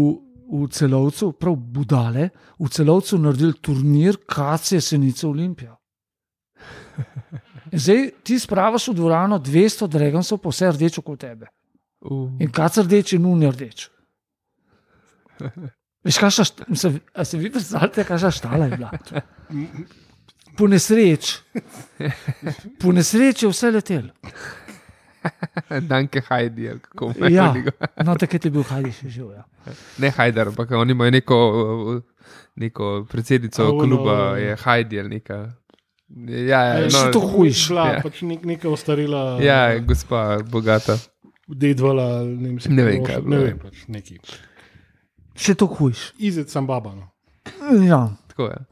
v 0.51 0.69
celovcu, 0.71 1.33
prav 1.39 1.57
budale, 1.57 2.31
v 2.59 2.69
celovcu 2.69 3.19
naredili 3.19 3.59
turnir 3.61 4.21
Kacije 4.27 4.81
Senice 4.81 5.27
Olimpija. 5.27 5.75
Zdaj 7.73 8.11
ti 8.23 8.39
spravaš 8.39 8.89
v 8.89 8.95
dvorano 8.95 9.39
200 9.39 9.89
dragonsov, 9.91 10.39
pa 10.39 10.53
vse 10.53 10.71
rdeče 10.77 11.03
kot 11.03 11.21
tebe. 11.21 11.51
Uh, 12.05 12.31
In 12.39 12.53
kac 12.53 12.77
rdeč 12.85 13.15
in 13.17 13.27
unja 13.27 13.51
rdeč. 13.51 13.89
Veš, 16.05 16.18
kaj 16.18 16.31
se, 16.31 16.90
se 17.24 17.39
vi 17.39 17.51
predstavljate, 17.51 18.05
kaj 18.05 18.31
štala 18.31 18.66
je 18.66 18.76
bila? 18.76 18.90
Po 20.55 20.66
nesreči. 20.66 21.39
Po 22.78 22.93
nesreči 22.93 23.44
je 23.44 23.51
vse 23.51 23.70
letel. 23.70 24.10
Danke, 25.82 26.20
Heidi, 26.22 26.68
ali 26.68 26.81
kako 26.81 27.12
Ja, 27.20 27.28
imajo. 27.48 27.72
no, 28.05 28.14
takrat 28.14 28.44
je 28.44 28.51
bil 28.51 28.62
Hajdi 28.62 28.93
še 28.93 29.09
živ. 29.09 29.31
Ja. 29.32 29.44
Ne 29.98 30.10
Hajder, 30.10 30.48
ampak 30.48 30.70
oni 30.72 30.93
imajo 30.93 31.10
neko, 31.10 31.39
neko 32.56 33.06
predsednico 33.06 33.62
A 33.62 33.68
ono- 33.68 33.81
kluba, 33.81 34.16
je 34.36 34.56
Heidi 34.56 35.01
ali 35.01 35.09
neka. 35.10 35.39
Ja, 36.28 36.60
ja, 36.60 36.74
Ja, 36.74 36.81
no, 36.82 36.90
še 36.90 37.10
to 37.10 37.20
hujš. 37.22 37.56
Šla, 37.64 37.86
Ja. 37.89 38.01
pač 38.02 38.20
nek, 38.22 38.44
neka 38.44 38.68
ostarila. 38.68 39.40
ja, 39.40 39.78
gospa 39.81 40.39
bogata. 40.44 40.98
Dedvala, 41.48 42.22
ne, 42.22 42.52
mislim, 42.52 42.76
Ne 42.76 42.85
vem, 42.85 43.05
kaj 43.05 43.14
je 43.14 43.20
Ne 43.20 43.28
bilo, 43.28 43.43
vem, 43.43 43.59
pač 43.59 43.86
neki. 43.89 44.18
Še 45.35 45.55
to 45.59 45.66
hujš. 45.66 46.12
Izet 46.19 46.51
sem 46.51 46.66
baba. 46.66 46.94
No. 46.94 47.11
Ja. 47.82 48.09
Tako 48.31 48.48
je. 48.52 48.62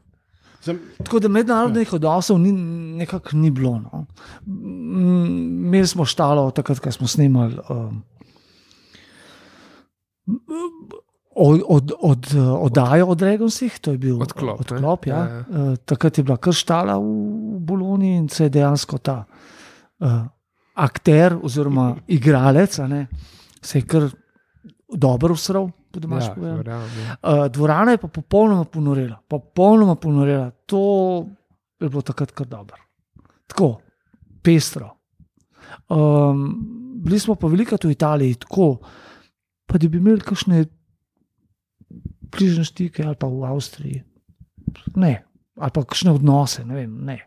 Sem, 0.63 0.79
Tako 1.03 1.19
da 1.19 1.27
mednarodnih 1.27 1.93
odnosov 1.93 2.39
ni, 2.39 2.51
nekako 3.03 3.35
ni 3.35 3.51
bilo. 3.51 3.75
No. 3.83 4.05
Mm, 4.47 5.67
Imeli 5.67 5.87
smo 5.87 6.05
štalo, 6.07 6.45
takrat, 6.55 6.79
ko 6.79 6.91
smo 6.91 7.07
snemali. 7.07 7.59
Um, 7.69 8.03
Od, 11.35 11.63
od, 11.65 11.91
od, 11.97 12.27
oddajo 12.37 13.07
o 13.09 13.15
Dragonsih, 13.17 13.79
to 13.81 13.91
je 13.91 13.97
bil 13.97 14.21
Odklop, 14.21 14.59
ne? 14.59 14.75
odklop 14.77 15.07
ja. 15.09 15.17
Ja, 15.17 15.33
ja. 15.33 15.39
Uh, 15.49 15.77
takrat 15.81 16.17
je 16.17 16.23
bila 16.23 16.37
krštala 16.37 16.93
v, 17.01 17.07
v 17.57 17.59
Bologni 17.59 18.11
in 18.19 18.27
se 18.29 18.45
je 18.45 18.51
dejansko 18.53 18.99
ta 19.01 19.23
uh, 19.25 20.29
akter 20.77 21.33
oziroma 21.41 21.95
igralec 22.07 22.77
a 22.79 22.87
ne, 22.87 23.07
se 23.61 23.81
je 23.81 23.87
kar 23.89 24.05
dobro 24.93 25.33
usral, 25.33 25.71
po 25.93 25.99
domač 25.99 26.23
Ja, 26.23 26.33
povedano. 26.33 26.85
ja. 26.97 27.15
Uh, 27.21 27.45
dvorana 27.47 27.91
je 27.91 27.97
pa 27.97 28.07
popolnoma 28.09 28.65
ponorela, 28.65 29.19
popolnoma 29.23 29.95
ponorela. 29.95 30.49
To 30.65 30.81
je 31.77 31.85
bilo 31.85 32.01
takrat 32.01 32.31
kar 32.31 32.47
dobro. 32.47 32.77
Tako, 33.45 33.77
pestro. 34.41 34.89
Um, 35.87 36.57
bili 36.97 37.19
smo 37.19 37.35
pa 37.35 37.47
veliko 37.47 37.77
v 37.77 37.91
Italiji, 37.91 38.35
tako, 38.41 38.79
pa 39.65 39.77
da 39.77 39.87
bi 39.87 39.97
imeli 39.97 40.21
kakšne 40.21 40.65
bližnje 42.31 42.65
stike 42.65 43.03
ali 43.03 43.15
pa 43.15 43.27
v 43.27 43.45
Avstriji. 43.45 44.01
Ne, 44.95 45.13
ali 45.55 45.71
pa 45.71 45.83
kakšne 45.83 46.11
odnose, 46.11 46.65
ne 46.65 46.75
vem. 46.75 46.97
Ne. 47.05 47.19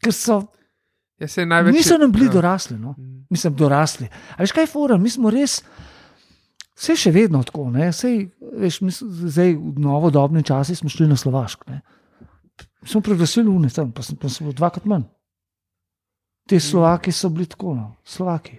Ker 0.00 0.12
so, 0.12 0.42
Ja, 1.18 1.26
saj 1.26 1.46
največ. 1.46 1.74
niso 1.74 1.96
nam 1.98 2.12
bili 2.14 2.26
ja. 2.26 2.32
dorasli. 2.32 2.78
No? 2.78 2.94
Mm. 2.94 3.26
mislim, 3.28 3.54
dorasli. 3.54 4.06
A 4.06 4.36
veš, 4.38 4.52
kaj 4.52 4.62
je 4.62 4.70
fora? 4.70 4.96
Mi 4.96 5.10
smo 5.10 5.30
res, 5.30 5.58
vse 6.78 6.96
še 6.96 7.10
vedno 7.10 7.42
tako. 7.42 7.70
ne, 7.70 7.92
Sej, 7.92 8.28
veš, 8.54 8.80
mi, 8.80 8.90
smo- 8.90 9.08
zdaj 9.26 9.52
v 9.52 9.78
novodobni 9.78 10.42
časi 10.42 10.74
smo 10.74 10.88
šli 10.88 11.08
na 11.08 11.16
Slovaško. 11.16 11.64
Smo 12.84 13.00
preglasili 13.00 13.48
unije 13.48 13.70
tam, 13.72 13.92
pa, 13.92 14.02
smo 14.02 14.52
dvakrat 14.52 14.84
manj. 14.84 15.02
Ti 16.46 16.60
Slovaki 16.60 17.12
so 17.12 17.28
bili 17.28 17.46
tako, 17.46 17.74
no, 17.74 17.96
Slovaki. 18.04 18.56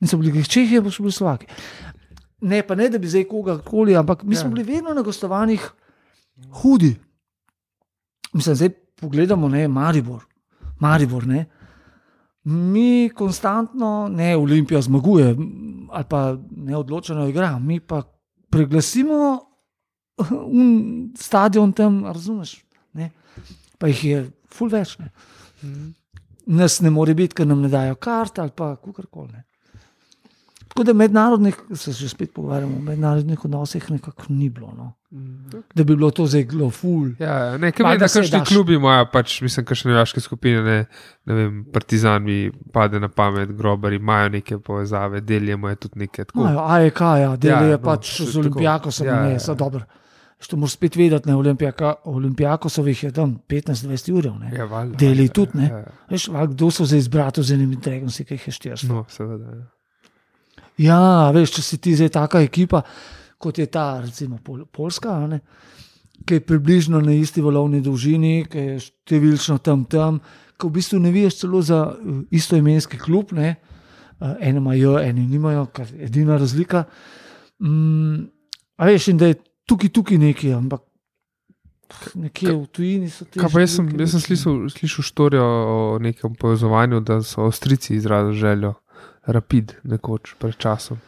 Niso 0.00 0.16
bili 0.16 0.44
Čehi, 0.44 0.80
pa 0.80 0.90
so 0.90 1.02
bili 1.02 1.12
Slovaki. 1.12 1.46
Ne, 2.40 2.62
pa 2.62 2.74
ne, 2.74 2.88
da 2.88 2.98
bi 2.98 3.06
zdaj 3.06 3.24
kogarkoli, 3.24 3.96
ampak 3.96 4.22
mi 4.22 4.34
smo 4.34 4.48
Ja. 4.48 4.52
bili 4.52 4.64
vedno 4.66 4.94
na 4.94 5.02
gostovanjih 5.02 5.70
hudi. 6.52 6.96
Mislim, 8.32 8.54
zdaj 8.56 8.68
pogledamo, 8.96 9.48
ne, 9.48 9.68
Maribor. 9.68 10.24
Maribor, 10.78 11.26
ne. 11.26 11.44
Mi 12.44 13.10
konstantno, 13.14 14.08
ne 14.08 14.36
Olimpija 14.36 14.80
zmaguje, 14.80 15.36
ali 15.90 16.04
pa 16.08 16.36
neodločeno 16.56 17.26
igra, 17.28 17.58
mi 17.58 17.80
pa 17.80 18.02
preglasimo 18.50 19.40
un 20.46 21.12
stadion 21.16 21.72
tam, 21.72 22.04
razumeš? 22.04 22.64
Ne? 22.92 23.10
Pa 23.78 23.88
jih 23.88 24.04
je 24.04 24.22
ful 24.48 24.72
več. 24.72 24.98
Ne? 24.98 25.10
Mhm. 25.62 25.88
Nas 26.46 26.80
ne 26.80 26.90
more 26.90 27.14
biti, 27.14 27.34
ker 27.34 27.46
nam 27.46 27.60
ne 27.62 27.68
dajo 27.68 27.94
karte 27.94 28.40
ali 28.40 28.50
pa 28.56 28.74
kakorkoli. 28.76 29.32
ne. 29.32 29.44
Tako 30.70 30.84
da 30.84 30.92
mednarodnih, 30.92 31.56
se 31.74 31.92
že 31.92 32.08
spet 32.08 32.30
pogovarjamo, 32.34 32.76
o 32.76 32.80
mednarodnih 32.80 33.44
odnosih 33.44 33.90
nekako 33.90 34.22
ni 34.28 34.48
bilo. 34.48 34.72
No. 34.76 34.92
Da 35.74 35.84
bi 35.84 35.96
bilo 35.96 36.10
to 36.10 36.26
zdaj 36.26 36.46
zelo 36.50 36.70
ful. 36.70 37.08
Ja, 37.18 37.58
ne, 37.58 37.72
kaj 37.72 37.84
Valjda 37.84 37.92
vem, 37.92 38.00
da 38.00 38.08
se 38.08 38.20
kakšni 38.20 38.38
daš. 38.38 38.48
klubi 38.48 38.74
imajo, 38.74 39.08
pač, 39.12 39.40
mislim, 39.42 39.66
kakšne 39.66 39.90
vojaške 39.92 40.20
skupine, 40.20 40.62
ne, 40.62 40.84
ne 41.26 41.34
vem, 41.34 41.64
partizan 41.72 42.22
mi 42.22 42.52
pade 42.72 43.00
na 43.00 43.08
pamet, 43.08 43.50
grobari 43.58 43.98
imajo 43.98 44.28
neke 44.28 44.58
povezave, 44.58 45.20
delijo 45.20 45.58
je 45.68 45.76
tudi 45.76 45.98
neke 45.98 46.24
tako. 46.24 46.40
Imajo 46.40 46.62
AEK, 46.66 47.00
ja, 47.00 47.32
del 47.36 47.50
Ja, 47.50 47.62
je 47.62 47.78
no, 47.78 47.82
pač 47.82 48.12
se 48.16 48.24
z 48.24 48.38
Ja, 48.60 48.78
ja, 49.00 49.04
ja, 49.04 49.22
ne, 49.22 49.32
ja. 49.32 49.40
so 49.40 49.54
dobro. 49.54 49.82
Što 50.38 50.56
moraš 50.56 50.72
spet 50.72 50.96
vedeti, 50.96 51.28
ne, 51.28 51.34
Olimpijaka, 51.36 51.94
Olimpijakosovih 52.04 53.04
je 53.04 53.12
tam 53.12 53.38
15-20 53.48 54.12
ur. 54.12 54.30
Ne. 54.40 54.52
Ja, 54.56 54.64
valjda, 54.64 54.96
Deli 54.96 55.26
valjda, 55.26 55.32
tudi, 55.32 55.58
ne. 55.58 55.66
Ja, 55.68 55.78
ja. 55.78 55.92
Veš, 56.10 56.28
val, 56.28 56.46
kdo 56.46 56.70
so 56.70 56.86
zdaj 56.86 56.98
izbrati 56.98 57.42
z 57.42 57.58
enimi 57.58 57.76
dragonci, 57.76 58.24
ki 58.24 58.34
jih 58.34 58.46
je 58.48 58.52
400? 58.52 58.88
no, 58.88 59.04
seveda. 59.08 59.44
Ja. 59.44 59.66
Ja, 60.80 61.30
veš, 61.34 61.56
če 61.58 61.64
si 61.64 61.78
ti 61.82 61.94
zdaj 61.98 62.12
taka 62.14 62.40
ekipa, 62.44 62.82
kot 63.40 63.58
je 63.60 63.66
ta, 63.72 64.00
recimo 64.04 64.38
Pol 64.44 64.64
Poljska, 64.64 65.16
ne, 65.28 65.40
ki 66.24 66.38
je 66.38 66.44
približno 66.44 67.00
na 67.04 67.16
isti 67.16 67.42
valovni 67.44 67.82
dolžini, 67.84 68.44
ki 68.48 68.66
je 68.66 68.78
številčno 68.86 69.58
tam 69.64 69.84
tam, 69.90 70.20
ki 70.60 70.68
v 70.68 70.74
bistvu 70.76 71.00
ne 71.00 71.12
veš 71.12 71.42
celo 71.42 71.62
za 71.64 71.82
uh, 71.88 72.20
istoimenski 72.32 73.00
klub, 73.00 73.32
ne, 73.36 73.54
uh, 74.20 74.36
eni 74.40 74.60
imajo, 74.60 74.98
eni 75.00 75.26
nimajo, 75.28 75.66
kar 75.72 75.88
je 75.88 76.08
edina 76.08 76.36
razlika. 76.40 76.84
Mm, 77.64 78.28
a 78.80 78.88
veš, 78.88 79.10
in 79.12 79.20
da 79.20 79.32
je 79.32 79.40
tukaj, 79.68 79.92
tukaj 79.96 80.20
nekaj, 80.20 80.54
ampak 80.56 80.84
nekje 82.14 82.54
v 82.54 82.66
tujini 82.72 83.10
so 83.10 83.26
ti. 83.26 83.40
Kaj 83.40 83.52
pa 83.52 83.64
jaz 83.64 83.76
sem, 83.76 83.88
jaz 84.00 84.14
sem 84.14 84.22
slišal, 84.22 84.60
slišal 84.72 85.06
štorijo 85.06 85.44
o 85.44 85.80
nekem 86.02 86.36
povezovanju, 86.38 87.00
da 87.04 87.20
so 87.26 87.44
Avstrici 87.48 87.96
izrazili 87.96 88.38
željo, 88.38 88.74
rapid, 89.26 89.76
nekoč 89.84 90.34
pred 90.38 90.56
časom. 90.56 91.00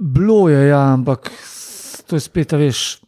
Bilo 0.00 0.48
je, 0.48 0.68
ja, 0.68 0.92
ampak 0.92 1.30
to 2.06 2.16
je 2.16 2.20
spet, 2.20 2.52
veš. 2.52 3.00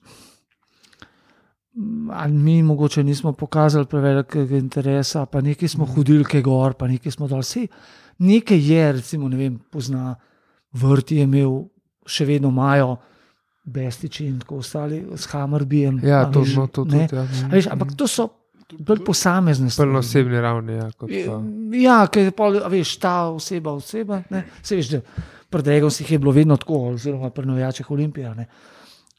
Ali 2.11 2.33
mi 2.33 2.63
mogoče 2.63 3.05
nismo 3.05 3.33
pokazali 3.33 3.87
prevelikega 3.87 4.57
interesa, 4.57 5.27
pa 5.27 5.41
nekaj 5.41 5.69
smo 5.69 5.87
hodili, 5.87 6.25
kaj 6.25 6.43
gor, 6.43 6.75
pa 6.75 6.89
nekaj 6.89 7.13
smo 7.13 7.29
dal. 7.29 7.45
Vse, 7.45 7.69
nekaj 8.19 8.59
je, 8.73 8.93
recimo, 8.93 9.29
ne 9.29 9.37
vem, 9.37 9.61
pozna, 9.71 10.17
vrti 10.73 11.21
je 11.21 11.29
imel, 11.29 11.61
še 12.09 12.27
vedno 12.27 12.51
imajo, 12.51 12.97
bestiči 13.69 14.27
in 14.27 14.41
tako 14.41 14.63
ostali, 14.65 15.05
s 15.15 15.29
Hammerbijem. 15.31 16.01
Ja, 16.03 16.25
to, 16.33 16.43
veš, 16.43 16.57
no, 16.57 16.67
to 16.67 16.85
tudi. 16.85 17.05
Ja. 17.13 17.27
Veš, 17.53 17.69
ampak 17.71 17.95
to 18.01 18.09
so 18.09 18.31
bolj 18.79 19.05
posamezne 19.05 19.71
stvari. 19.71 19.91
Prvo 19.91 19.99
osebni 19.99 20.41
ravni. 20.41 20.79
Ja, 20.79 20.91
kot. 20.97 21.11
Ja, 21.73 21.99
ker 22.13 22.29
je 22.29 22.35
pol, 22.37 22.61
veš, 22.71 22.97
ta 23.03 23.29
oseba, 23.33 23.73
oseba. 23.73 24.23
Ne? 24.31 24.45
Se 24.63 24.77
veš, 24.77 24.91
da 24.97 25.01
pri 25.49 25.63
Dragonsih 25.63 26.11
je 26.13 26.19
bilo 26.19 26.33
vedno 26.33 26.57
tako, 26.57 26.89
oziroma 26.95 27.31
pri 27.31 27.47
novijačih 27.47 27.91
Olimpije. 27.91 28.35
Ne? 28.35 28.49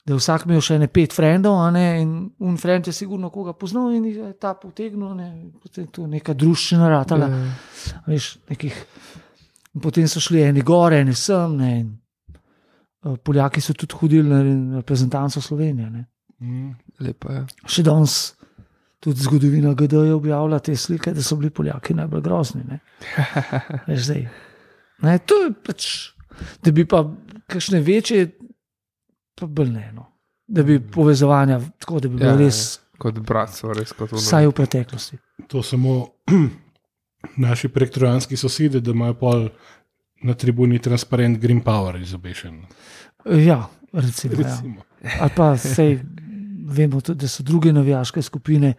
Da 0.05 0.13
je 0.13 0.17
vsak 0.17 0.45
imel 0.45 0.61
še 0.61 0.79
ne 0.79 0.87
pet 0.87 1.13
frendov, 1.13 1.59
a 1.61 1.69
ne, 1.71 1.85
in 2.01 2.11
un 2.39 2.57
friend 2.57 2.87
je 2.87 2.93
sigurno 2.93 3.29
koga 3.29 3.53
poznal 3.53 3.91
in 3.93 4.05
jih 4.09 4.17
je 4.17 4.33
ta 4.41 4.53
potegnil, 4.57 5.11
ne, 5.13 5.27
potem 5.61 5.85
je 5.85 5.91
to 5.93 6.07
neka 6.07 6.33
družščina 6.33 6.89
ratala, 6.89 7.27
Ja. 7.29 7.41
ja. 7.91 8.03
veš, 8.07 8.37
nekih 8.49 8.77
In 9.75 9.81
potem 9.81 10.07
so 10.09 10.19
šli 10.19 10.41
eni 10.41 10.61
gore, 10.65 11.01
eni 11.03 11.13
sem. 11.15 11.55
Ne, 11.57 11.71
in, 11.79 11.89
uh, 13.05 13.17
Poljaki 13.23 13.61
so 13.61 13.73
tudi 13.73 13.95
hodili 13.99 14.29
na 14.29 14.41
na 14.43 14.81
reprezentanco 14.81 15.41
Slovenije. 15.41 15.89
Ne. 15.89 16.05
Mm. 16.41 16.71
Lepo 16.99 17.31
je. 17.31 17.45
Še 17.67 17.83
danes 17.83 18.15
tudi 18.99 19.21
zgodovina 19.21 19.73
GD 19.73 19.93
je 19.93 20.13
objavila 20.13 20.59
te 20.59 20.75
slike, 20.75 21.13
da 21.13 21.23
so 21.23 21.35
bili 21.35 21.49
Poljaki 21.49 21.93
najbolj 21.93 22.21
grozni. 22.21 22.63
Ne. 22.67 22.79
Veš, 23.87 24.03
zdaj. 24.05 24.27
Ne, 25.01 25.17
to 25.19 25.35
je 25.43 25.53
pač, 25.65 25.87
da 26.63 26.71
bi 26.71 26.85
pa 26.85 27.05
kakšne 27.47 27.79
večje, 27.79 28.27
pa 29.39 29.47
bolj 29.47 29.69
ne. 29.71 29.91
No. 29.95 30.05
Da 30.47 30.63
bi 30.63 30.79
povezovanja, 30.91 31.59
tako 31.79 31.99
da 31.99 32.09
bi 32.09 32.15
bilo 32.15 32.29
Ja, 32.29 32.35
ja, 32.35 32.45
res, 32.45 32.79
Kot 32.99 33.19
bratstvo, 33.23 33.73
res 33.73 33.93
kot 33.95 34.11
ono. 34.11 34.19
vsaj 34.19 34.47
v 34.47 34.51
preteklosti. 34.51 35.17
To 35.47 35.63
samo 35.63 36.07
naši 37.47 37.69
prektrojanski 37.71 38.37
sosedi, 38.37 38.81
da 38.81 38.91
imajo 38.91 39.13
pol 39.13 39.45
na 40.23 40.33
tribuni 40.33 40.79
transparent 40.79 41.39
Green 41.39 41.61
Power 41.63 41.95
izobešen. 41.95 42.65
Ja, 43.25 43.69
recimo. 43.93 44.33
Ja. 44.33 44.43
Recimo. 44.43 44.81
Ali 45.19 45.31
pa 45.35 45.53
sej, 45.57 45.99
vemo 46.69 47.01
tudi, 47.01 47.25
da 47.25 47.27
so 47.27 47.43
druge 47.43 47.73
navijaške 47.73 48.21
skupine, 48.21 48.73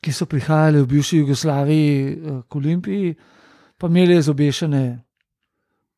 ki 0.00 0.12
so 0.12 0.26
prihajale 0.26 0.82
v 0.82 0.86
bivši 0.86 1.18
Jugoslaviji 1.18 2.12
eh, 2.12 2.40
k 2.48 2.56
Olimpiji, 2.56 3.14
pa 3.78 3.88
imeli 3.90 4.18
izobešene, 4.20 4.82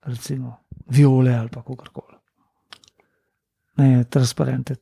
recimo, 0.06 0.56
viole 0.90 1.34
ali 1.34 1.50
pa 1.52 1.62
kakorkoli. 1.62 2.16
Ne, 3.76 4.04
transparente. 4.10 4.76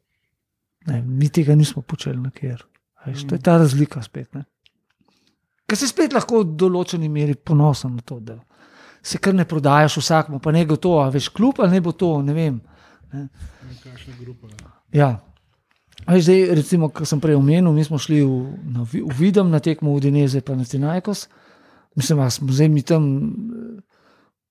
Ne, 0.86 1.02
mi 1.02 1.28
tega 1.28 1.54
nismo 1.54 1.82
počeli 1.82 2.20
na 2.20 2.30
kjer. 2.30 2.62
Veš, 3.06 3.26
to 3.28 3.34
je 3.34 3.42
ta 3.42 3.56
razlika 3.58 4.02
spet. 4.02 4.34
Ne. 4.34 4.44
Ker 5.66 5.80
si 5.80 5.88
spet 5.88 6.12
lahko 6.12 6.42
v 6.42 6.56
določeni 6.60 7.08
meri 7.08 7.34
ponosen 7.34 7.96
na 7.96 8.04
to, 8.04 8.20
da 8.20 8.36
se 9.04 9.18
kar 9.18 9.34
ne 9.34 9.44
prodajaš 9.44 9.98
vsakmu, 10.00 10.38
pa 10.40 10.52
ne 10.52 10.64
bo 10.68 10.76
to, 10.80 10.94
a 11.02 11.10
veš, 11.12 11.28
kljub 11.36 11.60
ali 11.60 11.76
ne 11.76 11.80
bo 11.84 11.92
to, 11.92 12.10
ne 12.22 12.36
vem. 12.36 12.60
Kakšna 13.10 14.14
grupa. 14.20 14.48
ja. 14.92 15.10
Zdaj, 16.04 16.54
recimo, 16.54 16.90
kar 16.92 17.08
sem 17.08 17.20
prej 17.20 17.38
omenil, 17.38 17.72
mi 17.72 17.84
smo 17.84 17.98
šli 17.98 18.20
v, 18.20 18.32
na, 18.76 18.84
v 18.84 19.08
Videm 19.16 19.48
na 19.50 19.60
tekmo 19.60 19.94
v 19.96 20.04
Dineze, 20.04 20.44
pa 20.44 20.56
na 20.56 20.64
Tinajkos. 20.64 21.28
Mislim, 21.96 22.18
da 22.18 22.30
smo 22.30 22.52
zdaj 22.52 22.68
mi 22.68 22.82
tam 22.82 23.04
eh, 23.06 23.80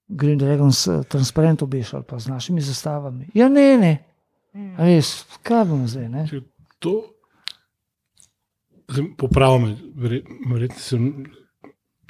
Green 0.08 0.38
Dragons 0.38 0.88
eh, 0.88 1.04
transparent 1.10 1.62
obešali, 1.62 2.04
pa 2.08 2.20
z 2.20 2.34
našimi 2.34 2.62
zastavami. 2.62 3.30
Ja, 3.34 3.50
ne, 3.50 3.78
ne. 3.78 3.94
A 4.54 4.86
veš, 4.86 5.26
kaj 5.42 5.66
bomo 5.66 5.88
zdaj? 5.90 6.10
Ne? 6.10 6.26
Če 6.30 6.42
to 6.82 6.94
zdaj 8.90 9.08
popravim, 9.18 9.78
verjetno 9.96 10.82
sem 10.82 11.10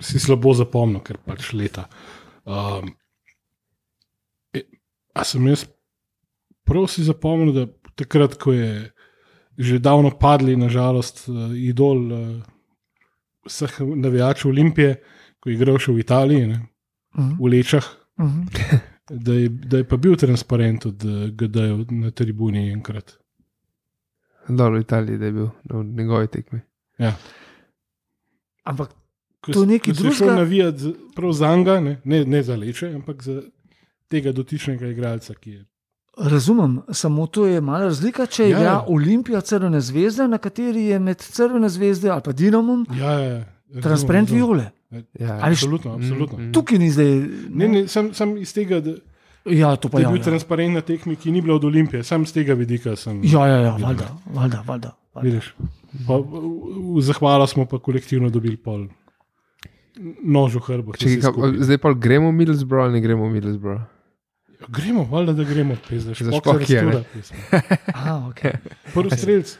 si 0.03 0.20
slabo 0.20 0.52
zapomnil, 0.57 1.03
ker 1.06 1.20
pač 1.24 1.53
leta. 1.56 1.86
Um, 2.44 2.91
e, 4.56 4.65
a 5.15 5.24
sem 5.28 5.48
jaz 5.48 5.68
prav 6.68 6.90
si 6.91 7.06
zapomnil, 7.07 7.53
da 7.56 7.68
takrat, 7.99 8.36
ko 8.40 8.56
je 8.56 8.90
že 9.55 9.80
davno 9.80 10.11
padli, 10.11 10.55
nažalost, 10.55 11.25
uh, 11.27 11.35
idol 11.53 11.99
uh, 12.07 12.19
vseh 13.43 13.69
navijačev 13.80 14.49
Olimpije, 14.49 14.95
ko 15.39 15.49
je 15.49 15.55
igral 15.55 15.77
še 15.77 15.91
v 15.91 15.99
Italiji, 15.99 16.47
ne, 16.47 16.59
Mhm. 17.13 17.35
v 17.38 17.47
Lečah, 17.47 17.85
Mhm. 18.17 18.41
da 19.19 19.34
je, 19.34 19.49
da 19.49 19.77
je 19.77 19.84
pa 19.85 19.97
bil 19.97 20.15
transparent 20.15 20.85
od 20.85 21.03
uh, 21.03 21.11
GD-jev 21.30 21.85
na 21.91 22.11
tribuni 22.11 22.71
enkrat. 22.71 23.17
Dol 24.45 24.71
v 24.71 24.81
Italiji, 24.81 25.19
je 25.19 25.31
bil 25.31 25.49
na 25.63 25.84
njegovi 25.84 26.27
tekmi. 26.30 26.59
Ja. 26.97 27.13
Ampak 28.63 28.89
Ko 29.41 29.51
To 29.51 29.59
s- 29.59 29.67
nekaj 29.67 29.91
je 29.91 29.95
šel 29.95 30.03
drugega- 30.05 30.35
navijati 30.35 30.84
prav 31.11 31.31
za 31.34 31.49
njega, 31.51 31.80
ne, 31.80 32.01
ne, 32.05 32.25
ne 32.25 32.43
za 32.43 32.55
leče, 32.55 32.88
ampak 32.89 33.21
za 33.21 33.41
tega 34.07 34.31
dotičnega 34.31 34.88
igralca, 34.88 35.34
ki 35.34 35.51
je. 35.51 35.65
Razumem, 36.18 36.81
samo 36.91 37.27
to 37.27 37.45
je 37.45 37.61
mala 37.61 37.84
razlika, 37.84 38.26
če 38.26 38.44
Ja, 38.44 38.48
ja, 38.48 38.52
igra 38.52 38.64
ja. 38.65 38.85
Olimpija 38.88 39.41
Crvene 39.41 39.81
zvezde, 39.81 40.27
na 40.27 40.38
kateri 40.38 40.84
je 40.84 40.99
med 40.99 41.18
Crvene 41.19 41.69
zvezde 41.69 42.10
ali 42.10 42.22
pa 42.22 42.31
Dinamom 42.34 42.85
Ja, 42.91 43.11
ja, 43.11 43.34
ja, 43.69 43.81
transparent 43.81 44.30
razumem. 44.30 44.45
viole. 44.45 44.72
Ja, 45.18 45.40
Ali 45.41 45.56
š- 45.56 45.64
Absolutno, 45.64 45.94
absolutno. 45.94 46.38
Mm, 46.38 46.44
mm. 46.44 46.53
Tukaj 46.53 46.77
ni 46.77 46.91
zdaj. 46.91 47.11
Ne, 47.52 47.68
ne, 47.68 47.88
sem, 47.88 48.14
sem 48.14 48.38
iz 48.38 48.53
tega, 48.53 48.80
da, 48.80 48.94
Ja, 49.45 49.76
to 49.76 49.90
pa 49.90 49.98
je 49.98 50.03
je. 50.03 50.07
bil 50.07 50.18
Ja, 50.18 50.23
transparent 50.23 50.73
na 50.73 50.81
tekmi, 50.81 51.15
ki 51.15 51.31
ni 51.31 51.41
bila 51.41 51.56
od 51.56 51.65
Olimpije, 51.65 52.03
sam 52.03 52.26
z 52.26 52.31
tega 52.34 52.53
vidika 52.53 52.95
sem. 52.95 53.19
ja, 53.23 53.48
ja, 53.48 53.57
ja 53.60 53.72
valjda, 53.73 54.06
valjda, 54.26 54.64
valjda. 54.64 54.91
valjda. 55.15 55.30
Vidiš. 55.30 55.53
Pa, 56.07 56.15
v, 56.15 56.23
v 56.91 57.02
zahvalo 57.02 57.48
smo 57.48 57.65
pa 57.65 57.80
kolektivno 57.80 58.30
dobili 58.30 58.57
pol 58.57 58.88
nož 60.23 60.56
v 60.56 60.61
hrbtu. 60.61 61.10
Zdaj 61.60 61.77
pa 61.77 61.94
gremo 61.94 62.30
v 62.30 62.35
Middlesbrough 62.35 62.84
ali 62.84 62.94
ne 62.94 63.02
gremo 63.02 63.26
v 63.26 63.31
Middlesbrough? 63.31 63.81
Gremo, 64.69 65.03
valjda, 65.03 65.34
da 65.34 65.44
gremo, 65.44 65.76
pizda, 65.90 66.14
Za 66.14 66.31
špok 66.31 66.69
je. 66.69 67.03
Aha, 67.88 68.30
okay, 68.30 68.56
Prvi 68.94 69.18
strelc. 69.18 69.57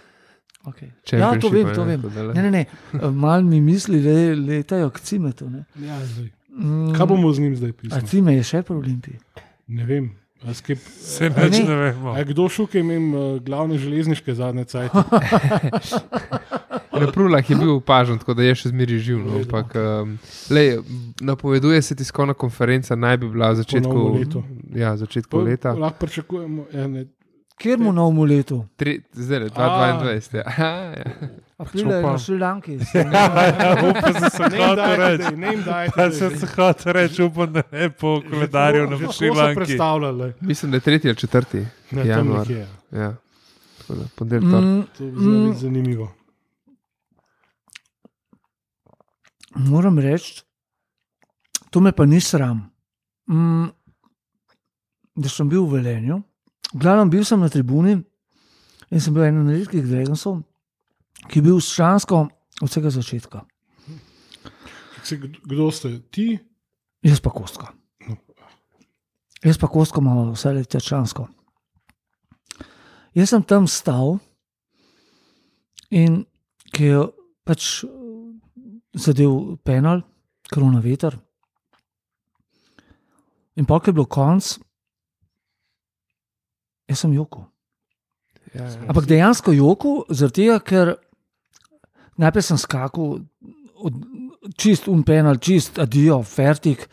okay. 0.64 0.90
Ja, 1.12 1.40
to 1.40 1.50
vem, 1.50 1.74
to 1.76 1.84
vem. 1.84 2.02
Ne, 2.36 2.42
ne, 2.42 2.52
ne. 2.52 2.66
Mal 3.12 3.42
mi 3.42 3.62
misli, 3.62 4.02
da 4.02 4.10
letajo 4.42 4.90
k 4.90 5.00
cimetu. 5.00 5.50
ne. 5.50 5.66
Ja, 5.78 6.06
zdaj. 6.06 6.30
Mm, 6.50 6.94
Kaj 6.94 7.06
bomo 7.06 7.34
z 7.34 7.40
njim 7.40 7.56
zdaj 7.56 7.70
A 7.70 7.74
pisali? 7.74 8.08
cime 8.08 8.36
je 8.36 8.44
še 8.44 8.62
pri 8.62 8.76
Olimpiji. 8.76 9.18
Ne 9.68 9.86
vem. 9.86 10.12
A 10.44 10.54
skep, 10.54 10.78
Se 11.00 11.30
neč 11.30 11.60
ne. 11.60 11.64
ne 11.70 11.76
vemo. 11.76 12.12
a 12.12 12.18
je 12.20 12.26
kdo 12.26 12.50
šuke 12.50 12.80
imel 12.80 13.04
uh, 13.16 13.42
glavne 13.42 13.78
železniške 13.78 14.34
zadnje 14.36 14.66
cajt? 14.66 14.92
Na 16.94 17.08
prulah 17.12 17.50
je 17.50 17.56
bil 17.56 17.76
opažen, 17.76 18.20
tako 18.20 18.34
da 18.38 18.44
je 18.44 18.56
še 18.56 18.70
zmeraj 18.70 19.00
živ. 19.02 19.24
No, 19.24 19.40
ampak, 19.40 19.74
um, 19.76 20.18
lej, 20.54 20.78
napoveduje 21.22 21.82
se 21.82 21.96
tiskovna 21.96 22.34
konferenca, 22.34 22.96
naj 22.96 23.18
bi 23.18 23.30
bila 23.34 23.50
v 23.52 23.56
začetku, 23.64 24.04
ja, 24.76 24.94
začetku 24.98 25.42
leta. 25.42 25.74
Lahko 25.74 26.06
pričakujemo. 26.06 26.66
Ja, 26.74 26.88
ne, 26.88 27.06
Kjer 27.58 27.80
mu 27.80 27.92
novemu 27.94 28.24
letu? 28.26 28.66
Tri, 28.76 29.02
zdaj, 29.14 29.40
2022. 29.40 30.44
Ja. 30.60 31.04
Ja. 31.74 31.80
Aprila 31.82 31.96
je 31.96 32.04
na 32.04 32.18
Šrilanki. 32.18 32.76
Upam, 33.82 34.14
da 34.14 34.30
se 34.30 34.44
ne 34.44 34.58
jim 34.58 34.68
hotel 34.70 34.96
reči. 34.98 35.24
Ja, 35.24 35.92
daj, 35.98 36.12
se 36.12 36.30
se 36.32 36.48
hotel 36.48 36.94
reči, 36.94 37.24
upam, 37.24 37.54
da 37.54 37.62
ne 37.72 37.90
po 37.92 38.22
koledarju 38.24 38.90
na 38.90 39.12
Šrilanki. 39.12 39.56
predstavljali. 39.56 40.34
Mislim, 40.42 40.72
da 40.72 40.78
je 40.78 40.82
tretji 40.82 41.10
ali 41.10 41.18
četrti. 41.18 41.58
Ne, 41.58 41.68
tam 41.94 42.08
Januar. 42.08 42.40
nekje. 42.40 42.58
ja. 42.92 43.00
Ja. 43.00 43.16
Tako 43.80 43.94
da, 43.94 44.06
ponedeljek. 44.16 44.44
Mm, 44.54 44.82
To 44.90 45.04
bi 45.06 45.12
znalo 45.14 45.46
Mm. 45.46 45.54
zanimivo. 45.56 46.12
moram 49.56 50.00
reči, 50.00 50.44
to 51.70 51.80
me 51.80 51.92
pa 51.92 52.06
ni 52.06 52.20
sram. 52.20 52.70
Mm, 53.28 53.66
da 55.16 55.30
sem 55.30 55.50
bil 55.50 55.64
v 55.64 55.74
Velenju, 55.74 56.22
glavno 56.74 57.06
bil 57.08 57.24
sem 57.24 57.40
na 57.40 57.50
tribuni 57.50 57.98
in 58.90 59.00
sem 59.00 59.14
bil 59.14 59.24
eden 59.24 59.42
od 59.42 59.50
redkih 59.50 59.84
Dragonsov, 59.84 60.42
ki 61.28 61.40
je 61.40 61.44
bil 61.44 61.62
stransko 61.62 62.28
od 62.62 62.70
vsega 62.70 62.90
začetka. 62.90 63.46
Se, 65.04 65.18
kdo 65.20 65.72
ste? 65.72 66.00
Ti? 66.12 66.40
Jaz 67.04 67.20
pa 67.20 67.30
kostka. 67.30 67.74
No. 68.08 68.16
Jaz 69.44 69.60
pa 69.60 69.68
kostka 69.68 70.00
imamo 70.02 70.32
vse 70.32 70.54
letje 70.56 70.80
člansko. 70.80 71.28
Jaz 73.14 73.30
sem 73.30 73.44
tam 73.44 73.68
stal 73.68 74.18
in 75.92 76.24
ki 76.74 76.90
je 76.90 77.02
pač 77.46 77.84
eh, 77.84 77.90
zadev 78.96 79.60
penal, 79.64 80.02
krona 80.50 80.82
veter. 80.82 81.18
In 83.60 83.68
pa, 83.70 83.78
ki 83.80 83.92
je 83.92 83.98
bilo 84.00 84.10
konc, 84.10 84.56
jaz 86.90 87.04
sem 87.04 87.14
joko. 87.14 87.46
Ja, 88.54 88.66
ja. 88.66 88.88
Ampak 88.90 89.06
dejansko 89.10 89.54
joko, 89.54 89.94
zaradi 90.10 90.48
tega, 90.48 90.58
ker 90.66 90.96
najprej 92.18 92.46
sem 92.50 92.60
skakal, 92.60 93.20
od, 93.84 93.94
čist 94.60 94.88
un 94.88 95.04
penal, 95.04 95.40
čist 95.42 95.80
adijo, 95.82 96.22
fertik. 96.24 96.88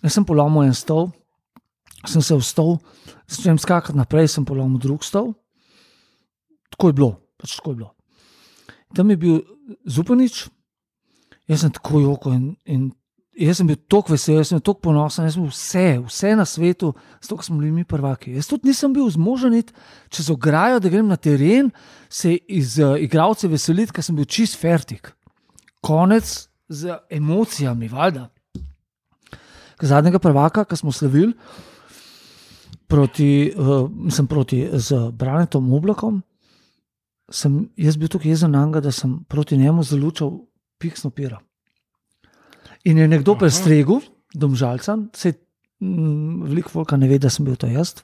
Jaz 0.00 0.16
sem 0.16 0.24
polomil 0.24 0.68
en 0.68 0.76
stol, 0.76 1.10
sem 2.08 2.22
se 2.24 2.36
vstal, 2.38 2.78
začnem 3.28 3.60
skakati 3.60 3.98
naprej, 3.98 4.30
sem 4.32 4.46
polomil 4.48 4.80
drug 4.80 5.04
stol. 5.04 5.34
Tako 6.72 6.88
je 6.88 6.96
bilo, 6.96 7.10
pač 7.36 7.58
tako 7.58 7.74
je 7.74 7.80
bilo. 7.82 7.90
Tam 8.96 9.10
je 9.10 9.16
bil 9.20 9.42
Zupanič, 9.86 10.48
jaz 11.50 11.62
sem 11.62 11.74
tako 11.74 12.00
joko 12.00 12.32
in, 12.34 12.54
in 12.64 12.90
jaz 13.38 13.60
sem 13.60 13.66
bil 13.66 13.78
tako 13.90 14.14
vesel, 14.14 14.38
jaz 14.40 14.50
sem 14.50 14.58
bil 14.58 14.64
tako 14.64 14.84
ponosen, 14.88 15.26
jaz 15.26 15.36
sem 15.36 15.44
bil 15.44 15.52
vse, 15.52 15.86
vse 16.06 16.32
na 16.36 16.46
svetu, 16.48 16.92
zato 17.22 17.42
smo 17.42 17.58
bili 17.58 17.72
mi 17.72 17.84
prvaki. 17.84 18.34
Jaz 18.36 18.50
tudi 18.50 18.70
nisem 18.70 18.92
bil 18.92 19.08
zmožen 19.10 19.54
iti 19.54 19.72
čez 20.10 20.30
ograjo, 20.30 20.80
da 20.80 20.92
grem 20.92 21.08
na 21.08 21.16
teren, 21.16 21.70
se 22.08 22.34
iz 22.48 22.78
uh, 22.78 22.96
igralcev 23.00 23.54
veseliti, 23.54 23.94
ker 23.94 24.04
sem 24.04 24.16
bil 24.18 24.28
čist 24.28 24.58
fertik. 24.60 25.12
Konec 25.80 26.48
z 26.68 26.98
emocijami, 27.10 27.88
valjda. 27.88 28.28
Ker 29.80 29.88
Zadnjega 29.88 30.18
prvaka, 30.20 30.66
ki 30.68 30.76
smo 30.76 30.92
slavili 30.92 31.32
proti, 32.90 33.52
uh, 33.56 33.86
sem 34.10 34.26
proti 34.26 34.66
z 34.72 35.06
Branetom 35.16 35.72
Oblakom, 35.72 36.20
sem 37.30 37.62
jaz 37.78 37.96
bil 37.96 38.10
tukaj 38.10 38.34
jezen 38.34 38.52
da 38.52 38.92
sem 38.92 39.20
proti 39.28 39.56
njemu 39.56 39.82
zalučal 39.82 40.32
piksno 40.78 41.10
pira. 41.10 41.38
In 42.84 42.98
je 42.98 43.08
nekdo 43.08 43.34
prestregel, 43.36 44.00
domžalcem, 44.34 45.10
se 45.12 45.34
veliko 45.80 46.70
volka 46.74 46.96
ne 46.96 47.08
ve, 47.08 47.18
da 47.18 47.30
sem 47.30 47.44
bil 47.44 47.56
to 47.56 47.66
jaz. 47.68 47.94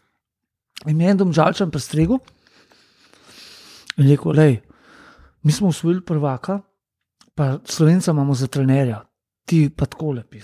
In 0.86 1.00
je 1.00 1.10
en 1.10 1.16
domžalčan 1.16 1.70
prestregel 1.72 2.18
in 3.96 4.08
rekel, 4.10 4.32
lej, 4.36 4.58
mi 5.42 5.52
smo 5.52 5.68
usvojili 5.68 6.04
prvaka, 6.04 6.60
pa 7.34 7.58
slovenca 7.64 8.12
imamo 8.12 8.34
za 8.34 8.46
trenerja, 8.46 9.00
ti 9.48 9.70
pa 9.70 9.86
tako 9.86 10.12
lepi, 10.12 10.40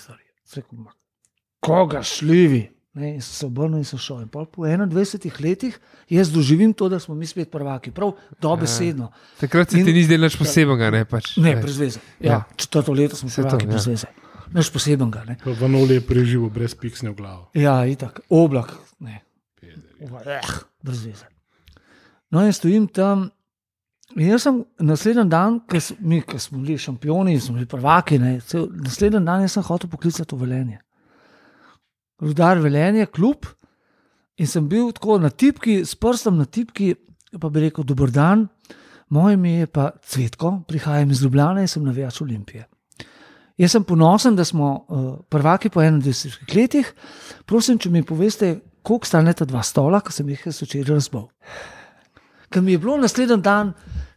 rekel, 0.56 0.78
"Ma, 0.78 0.92
koga 1.60 2.02
šljivi. 2.02 2.70
Ne, 2.94 3.14
in 3.14 3.22
sem 3.22 3.32
se 3.34 3.46
obrnil 3.46 3.78
in 3.78 3.84
sem 3.84 3.98
šel. 3.98 4.20
In 4.20 4.28
po 4.28 4.44
21 4.44 5.40
letih 5.40 5.78
jaz 6.12 6.28
doživim 6.32 6.74
to, 6.76 6.88
da 6.88 6.98
smo 6.98 7.14
mi 7.14 7.26
spet 7.26 7.50
prvaki, 7.50 7.90
prav 7.90 8.12
dobesedno. 8.40 9.12
Takrat 9.40 9.70
se 9.70 9.78
In- 9.78 9.86
ti 9.86 9.92
ni 9.92 10.04
zdelo 10.04 10.28
nič 10.28 10.36
posebnega, 10.36 10.90
ne 10.90 11.04
pač. 11.04 11.36
Ne, 11.36 11.56
brez 11.56 11.78
veze. 11.78 12.00
Ja. 12.20 12.32
Ja, 12.32 12.44
četrto 12.56 12.92
leto 12.92 13.16
smo 13.16 13.30
Saj 13.30 13.44
to, 13.44 13.48
prvaki, 13.48 13.64
ja. 13.64 13.70
brez 13.70 13.86
veze. 13.86 14.06
Nič 14.52 14.68
posebenega. 14.72 15.24
Ne. 15.24 15.36
Vanoli 15.60 15.98
je 15.98 16.06
preživel 16.06 16.50
brez 16.52 16.74
piksne 16.76 17.12
v 17.12 17.16
glavo. 17.16 17.44
Ja, 17.56 17.82
itak, 17.88 18.20
oblak. 18.28 18.74
Ne. 19.00 19.22
Eh, 19.62 20.40
brez 20.82 21.04
veze. 21.06 21.28
No, 22.32 22.44
in 22.44 22.52
stojim 22.52 22.88
tam. 22.88 23.30
In 24.16 24.28
jaz 24.28 24.44
sem 24.44 24.58
naslednji 24.84 25.24
dan, 25.32 25.60
ker 25.68 25.80
mi, 26.04 26.20
ki 26.20 26.38
smo 26.40 26.60
bili 26.60 26.76
šampioni, 26.80 27.38
smo 27.40 27.56
bili 27.56 27.68
prvaki, 27.68 28.18
ne, 28.20 28.34
cel, 28.44 28.66
naslednji 28.84 29.22
dan 29.24 29.46
jaz 29.46 29.56
sem 29.56 29.64
hotel 29.64 29.88
poklicati 29.88 30.36
v 30.36 30.44
Velenje. 30.44 30.80
Rudar 32.20 32.60
Velenje, 32.60 33.06
klub. 33.08 33.48
In 34.36 34.48
sem 34.48 34.68
bil 34.68 34.90
tako 34.92 35.18
na 35.20 35.30
tipki, 35.30 35.80
s 35.84 35.96
prstom 35.96 36.36
na 36.40 36.44
tipki, 36.44 36.92
pa 37.40 37.48
bi 37.48 37.66
rekel: 37.66 37.84
Dober 37.88 38.12
dan, 38.12 38.46
moje 39.08 39.38
ime 39.38 39.58
je 39.62 39.66
pa 39.66 39.90
Cvetko, 40.04 40.58
prihajam 40.68 41.10
iz 41.10 41.22
Ljubljana 41.22 41.64
in 41.64 41.68
sem 41.68 41.84
navijač 41.84 42.20
Olimpije. 42.20 42.66
Jaz 43.58 43.74
sem 43.76 43.84
ponosen, 43.84 44.36
da 44.36 44.44
smo 44.44 44.84
uh, 44.88 45.18
prvaki 45.28 45.68
po 45.68 45.80
21 45.80 46.56
letih. 46.56 46.92
Prosim, 47.46 47.78
če 47.78 47.90
mi 47.90 48.02
poveste, 48.02 48.56
koliko 48.82 49.06
stane 49.06 49.34
ta 49.36 49.44
dva 49.44 49.62
stola, 49.62 50.00
ki 50.00 50.12
sem 50.12 50.28
jih 50.32 50.46
včeraj 50.48 50.94
razbal. 50.96 51.28
Ker 52.52 52.62
mi 52.62 52.72
je 52.74 52.78
bilo 52.78 52.96
naslednji 53.00 53.36
dan 53.44 53.72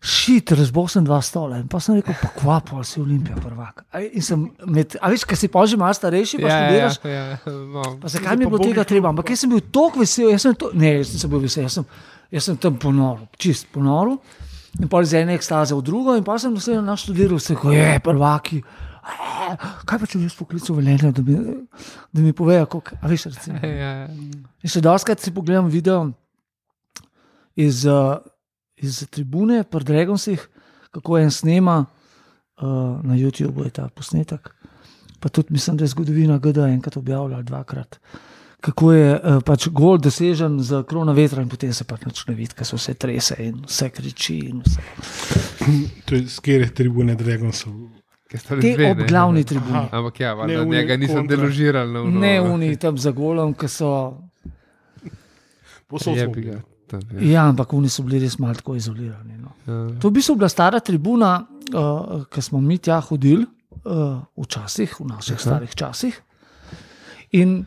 šit, 0.06 0.52
razbal 0.52 0.88
sem 0.92 1.06
dva 1.06 1.22
stola 1.24 1.58
in 1.58 1.68
pa 1.72 1.80
sem 1.80 1.96
rekel, 1.96 2.14
pa 2.22 2.30
kva, 2.36 2.58
pa 2.62 2.84
si 2.84 3.00
Olimpija 3.02 3.36
prvak. 3.42 3.86
A, 3.96 4.02
in 4.06 4.22
sem 4.22 4.42
med, 4.68 4.98
a 5.02 5.10
veš, 5.10 5.24
kaj 5.26 5.40
si 5.40 5.48
pa 5.50 5.64
že 5.66 5.78
malo 5.80 5.96
starejši, 5.98 6.40
pa 6.42 6.48
Ja, 6.50 6.58
ja, 6.58 6.90
študiraš. 6.92 6.98
ja, 7.04 7.24
ja, 7.32 7.54
no. 7.74 7.86
Pa 8.02 8.12
zakaj 8.12 8.38
mi 8.38 8.46
je 8.46 8.52
bilo 8.52 8.60
tega 8.62 8.84
treba? 8.84 9.10
Ampak 9.10 9.32
jaz 9.34 9.40
sem 9.46 9.50
bil 9.50 9.64
tako 9.74 10.04
vesel, 10.04 10.30
jaz 10.36 10.46
sem 10.46 10.56
to, 10.56 10.70
ne, 10.74 10.98
jaz 11.00 11.14
nisem 11.16 11.32
bil 11.32 11.42
vesel, 11.48 11.64
jaz 11.66 11.80
sem, 11.80 11.88
jaz 12.36 12.50
sem 12.52 12.58
tam 12.58 12.78
ponoril, 12.82 13.26
čist 13.40 13.72
ponoril. 13.74 14.20
In 14.82 14.90
pa 14.92 15.00
iz 15.02 15.14
ene 15.16 15.38
ekstaze 15.40 15.74
v 15.74 15.82
drugo, 15.88 16.14
in 16.20 16.24
pa 16.28 16.36
sem 16.38 16.54
naslednji 16.54 16.84
dan 16.86 17.00
študiral, 17.00 17.40
vse 17.40 17.56
ko 17.56 17.72
je, 17.72 17.88
prvaki. 18.04 18.60
"Eh, 18.60 18.85
Kaj 19.86 20.00
pa 20.00 20.06
če 20.06 20.18
bi 20.18 20.26
jaz 20.26 20.34
poklical 20.34 20.76
velenje, 20.76 21.12
da, 21.12 21.22
mi- 21.22 21.56
da 22.12 22.22
mi 22.22 22.34
povejo, 22.34 22.66
kako, 22.66 22.98
veš, 23.04 23.26
recimo. 23.26 23.60
Ja, 23.62 23.70
ja. 23.70 24.08
In 24.64 24.70
še 24.70 24.82
doskrat 24.82 25.22
si 25.22 25.34
pogledam 25.34 25.68
video 25.70 26.08
iz, 27.56 27.86
uh, 27.86 28.18
iz 28.76 29.04
tribune, 29.08 29.64
pri 29.64 29.84
Dragonsih, 29.84 30.42
kako 30.92 31.20
en 31.20 31.32
snema, 31.32 31.86
uh, 31.86 32.68
na 33.02 33.16
YouTubu 33.16 33.66
je 33.66 33.72
ta 33.72 33.90
posnetek. 33.90 34.50
Pa 35.20 35.30
tudi 35.30 35.54
mislim, 35.54 35.78
da 35.78 35.84
je 35.84 35.94
zgodovina 35.94 36.38
GD 36.38 36.66
enkrat 36.66 36.98
objavljala, 36.98 37.44
dvakrat. 37.44 38.00
Kako 38.62 38.92
je 38.94 39.10
uh, 39.14 39.38
pač 39.46 39.68
gol 39.70 39.98
dosežen 39.98 40.58
z 40.60 40.82
krona 40.84 41.14
vetra, 41.14 41.42
in 41.42 41.50
potem 41.50 41.74
se 41.74 41.84
pač 41.84 42.02
ne 42.28 42.34
vidi, 42.34 42.54
ker 42.58 42.66
se 42.66 42.76
vse 42.76 42.94
trese 42.94 43.38
in 43.40 43.62
vse 43.68 43.90
kriči. 43.90 44.40
In 44.50 44.64
vse. 44.66 44.82
To 46.06 46.16
je 46.18 46.26
skere 46.30 46.70
tribune 46.70 47.14
Dragonsov. 47.16 47.95
Te 48.38 48.56
dve, 48.56 48.92
ob 48.92 48.98
ne. 48.98 49.06
glavni 49.06 49.44
tribuni. 49.50 49.88
Ampak 49.92 50.20
ja, 50.20 50.30
Ne, 50.30 50.36
valjda, 50.36 50.62
oni 50.62 50.72
njega 50.72 50.98
nisem 50.98 51.16
kontra. 51.18 51.36
deložiral. 51.36 51.88
No, 51.90 52.04
no. 52.04 52.20
Ne 52.20 52.42
oni 52.42 52.76
tam 52.78 52.98
za 52.98 53.12
golom, 53.12 53.54
ki 53.54 53.68
so. 53.68 53.92
Posod 55.88 56.18
Je 56.18 56.24
smo 56.24 56.34
bi 56.34 56.42
bili. 56.42 56.52
ga. 56.52 56.62
tam, 56.88 57.02
ja. 57.14 57.32
Ja, 57.32 57.48
ampak 57.48 57.74
oni 57.74 57.90
so 57.90 58.04
bili 58.04 58.20
res 58.20 58.40
malo 58.40 58.54
tako 58.54 58.76
izolirani. 58.76 59.38
No. 59.38 59.52
Ja. 59.66 60.00
To 60.00 60.08
je 60.08 60.12
v 60.12 60.14
bistvu 60.14 60.36
bila 60.36 60.50
stara 60.50 60.80
tribuna, 60.80 61.46
uh, 61.72 62.26
ki 62.26 62.42
smo 62.42 62.62
mi 62.62 62.78
tja 62.78 63.00
hodili, 63.02 63.46
uh, 63.86 64.20
včasih, 64.36 65.00
v 65.00 65.08
naših 65.08 65.36
Aha. 65.36 65.42
starih 65.42 65.76
časih. 65.76 66.22
In 67.32 67.66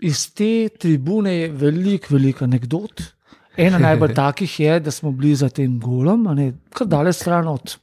iz 0.00 0.32
te 0.32 0.50
tribune 0.70 1.32
je 1.32 1.48
veliko, 1.50 2.06
veliko 2.10 2.44
anegdot. 2.44 3.02
Ena 3.56 3.78
najbolj 3.78 4.14
takih 4.26 4.60
je, 4.60 4.80
da 4.80 4.90
smo 4.90 5.12
bili 5.12 5.34
za 5.34 5.48
tem 5.48 5.78
golom, 5.80 6.26
a 6.26 6.34
ne, 6.34 6.46
kar 6.70 6.86
daleč 6.86 7.16
stran 7.16 7.48
od 7.48 7.76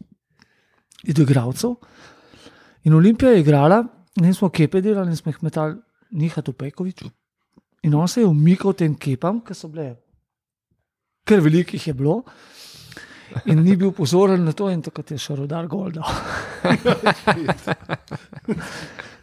igralcev. 1.03 1.75
In 2.83 2.93
Olimpija 2.93 3.31
je 3.31 3.39
igrala, 3.39 3.83
in 4.21 4.33
smo 4.33 4.49
kepe 4.49 4.81
delali, 4.81 5.09
in 5.09 5.15
smo 5.15 5.31
jih 5.31 5.43
metali, 5.43 5.75
Nihatu 6.11 6.53
Pejkoviču. 6.53 7.09
In 7.83 7.95
on 7.95 8.07
se 8.07 8.21
je 8.21 8.27
umikal 8.27 8.73
tem 8.73 8.95
kepam, 8.95 9.41
ki 9.45 9.53
so 9.53 9.67
bile, 9.67 9.95
ker 11.25 11.41
velikih 11.41 11.87
je 11.87 11.93
bilo. 11.93 12.23
In 13.45 13.63
ni 13.63 13.75
bil 13.79 13.91
pozoren 13.95 14.43
na 14.45 14.51
to, 14.51 14.69
in 14.69 14.81
takrat 14.81 15.11
je 15.11 15.17
šel 15.17 15.35
rodar 15.35 15.67
Golda. 15.67 16.03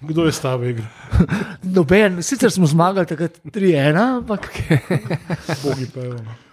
Kdo 0.00 0.24
je 0.24 0.32
stav 0.32 0.64
igral? 0.64 0.88
Noben, 1.62 2.22
sicer 2.22 2.50
smo 2.54 2.66
zmagali 2.66 3.06
takrat 3.06 3.40
3-1, 3.44 3.98
ampak 3.98 4.48
Bogi 5.62 5.90
pa 5.94 6.00
je 6.00 6.10
ono. 6.14 6.47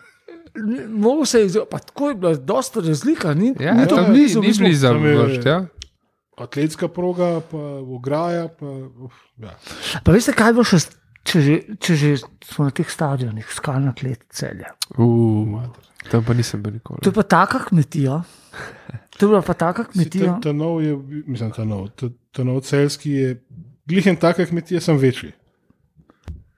Mogo 0.90 1.26
se 1.26 1.40
je, 1.40 1.46
izve- 1.46 1.66
pa 1.72 1.80
tako 1.80 2.10
je 2.10 2.16
bila 2.16 2.36
dosta 2.36 2.80
razlika, 2.80 3.34
ni, 3.34 3.54
Ja, 3.60 3.74
ni 3.74 3.88
to 3.88 3.96
tam 3.96 4.12
blizu. 4.12 4.42
Ni 4.42 4.54
blizu, 4.60 4.88
je- 4.88 5.18
vršt, 5.18 5.46
ja. 5.46 5.66
Atletska 6.38 6.88
proga, 6.88 7.42
pa 7.42 7.58
ograja. 7.90 8.48
Pa, 8.50 8.66
uf, 9.00 9.14
ja. 9.38 9.54
Pa 10.04 10.12
veste, 10.12 10.34
kaj 10.34 10.54
bo 10.54 10.64
še, 10.64 10.78
če 11.24 11.42
že, 11.42 11.56
če 11.80 11.96
že 11.96 12.10
smo 12.44 12.66
na 12.66 12.72
teh 12.72 12.90
stadionih, 12.90 13.48
skalna 13.50 13.94
klet 13.94 14.26
celja. 14.30 14.74
Uh, 14.98 15.64
tam 16.12 16.24
pa 16.24 16.34
nisem 16.34 16.62
bil 16.62 16.74
nikoli. 16.74 17.00
To 17.02 17.10
je 17.10 17.14
pa 17.14 17.24
taka 17.24 17.60
kmetija. 17.66 18.20
To 19.16 19.26
je 19.26 19.30
bila 19.30 19.42
pa 19.42 19.54
taka 19.54 19.84
Si 19.84 19.90
kmetija. 19.94 20.34
Ta, 20.34 20.40
ta 20.42 20.52
nov 20.52 20.84
je, 20.84 20.92
mislim, 21.28 21.52
ta 21.52 21.64
nov, 21.64 21.88
ta, 21.96 22.10
ta 22.32 22.44
nov 22.44 22.60
celski 22.62 23.12
je, 23.12 23.32
glihen 23.88 24.16
taka 24.20 24.46
kmetija, 24.46 24.82
sem 24.82 24.98
večji. 24.98 25.32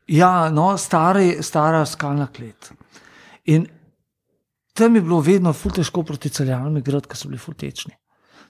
Ja, 0.08 0.50
no, 0.50 0.78
stari, 0.78 1.38
stara 1.44 1.86
skalna 1.86 2.28
klet. 2.28 2.72
In 3.46 3.68
tam 4.78 4.96
je 4.96 5.02
bilo 5.02 5.20
vedno 5.26 5.54
ful 5.54 5.74
težko 5.74 6.04
proti 6.06 6.30
celjanom 6.30 6.78
igrati, 6.78 7.10
ker 7.10 7.18
so 7.18 7.32
bili 7.32 7.42
fultečni. 7.42 7.96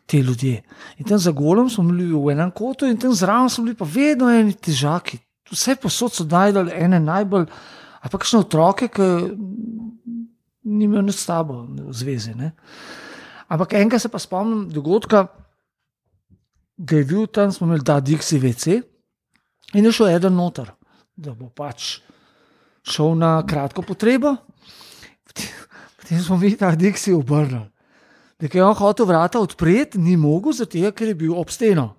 Ti 0.07 0.19
ljudje. 0.23 0.61
In 0.99 1.07
tam 1.07 1.19
za 1.19 1.31
golom 1.35 1.69
smo 1.69 1.83
bili 1.87 2.11
v 2.11 2.33
enem 2.35 2.51
kotu, 2.51 2.87
in 2.87 2.99
tam 2.99 3.15
zraven 3.15 3.49
so 3.51 3.63
bili 3.63 3.75
pa 3.75 3.87
vedno 3.87 4.29
eni 4.31 4.53
težaki. 4.53 5.19
Vse 5.51 5.77
posod 5.79 6.13
so 6.13 6.25
najdali 6.27 6.75
ene 6.75 6.99
najbolj, 6.99 7.47
ali 8.01 8.11
pa 8.11 8.19
kakšne 8.19 8.43
otroke, 8.43 8.87
ki 8.91 9.07
nimajo 10.67 11.05
nič 11.07 11.15
s 11.15 11.27
tabo 11.27 11.63
v 11.63 11.95
zvezi. 11.95 12.35
Ne? 12.35 12.51
Ampak 13.47 13.77
enkrat 13.79 14.03
se 14.03 14.11
pa 14.11 14.19
spomnim 14.19 14.67
dogodka, 14.71 15.27
da 16.77 16.99
je 16.99 17.05
bil 17.07 17.27
tam, 17.27 17.51
smo 17.51 17.67
imeli 17.67 17.83
ta 17.83 17.99
Dixie 18.03 18.39
VC 18.39 18.81
in 19.73 19.85
je 19.85 19.91
šel 19.91 20.11
eden 20.13 20.35
noter, 20.35 20.69
da 21.15 21.33
bo 21.33 21.49
pač 21.49 21.97
šel 22.87 23.15
na 23.17 23.39
kratko 23.47 23.81
potrebo. 23.81 24.35
Potem 26.07 26.23
smo 26.23 26.37
mi 26.37 26.55
ta 26.55 26.71
Dixie 26.71 27.15
obrnili. 27.15 27.67
Da 28.39 28.47
je 28.53 28.63
on 28.63 28.75
hotel 28.75 29.05
vrata 29.05 29.39
odpreti, 29.39 29.97
ni 29.99 30.15
mogel, 30.17 30.53
zato 30.53 30.91
ker 30.95 31.07
je 31.07 31.15
bil 31.15 31.33
ob 31.35 31.49
steno. 31.51 31.97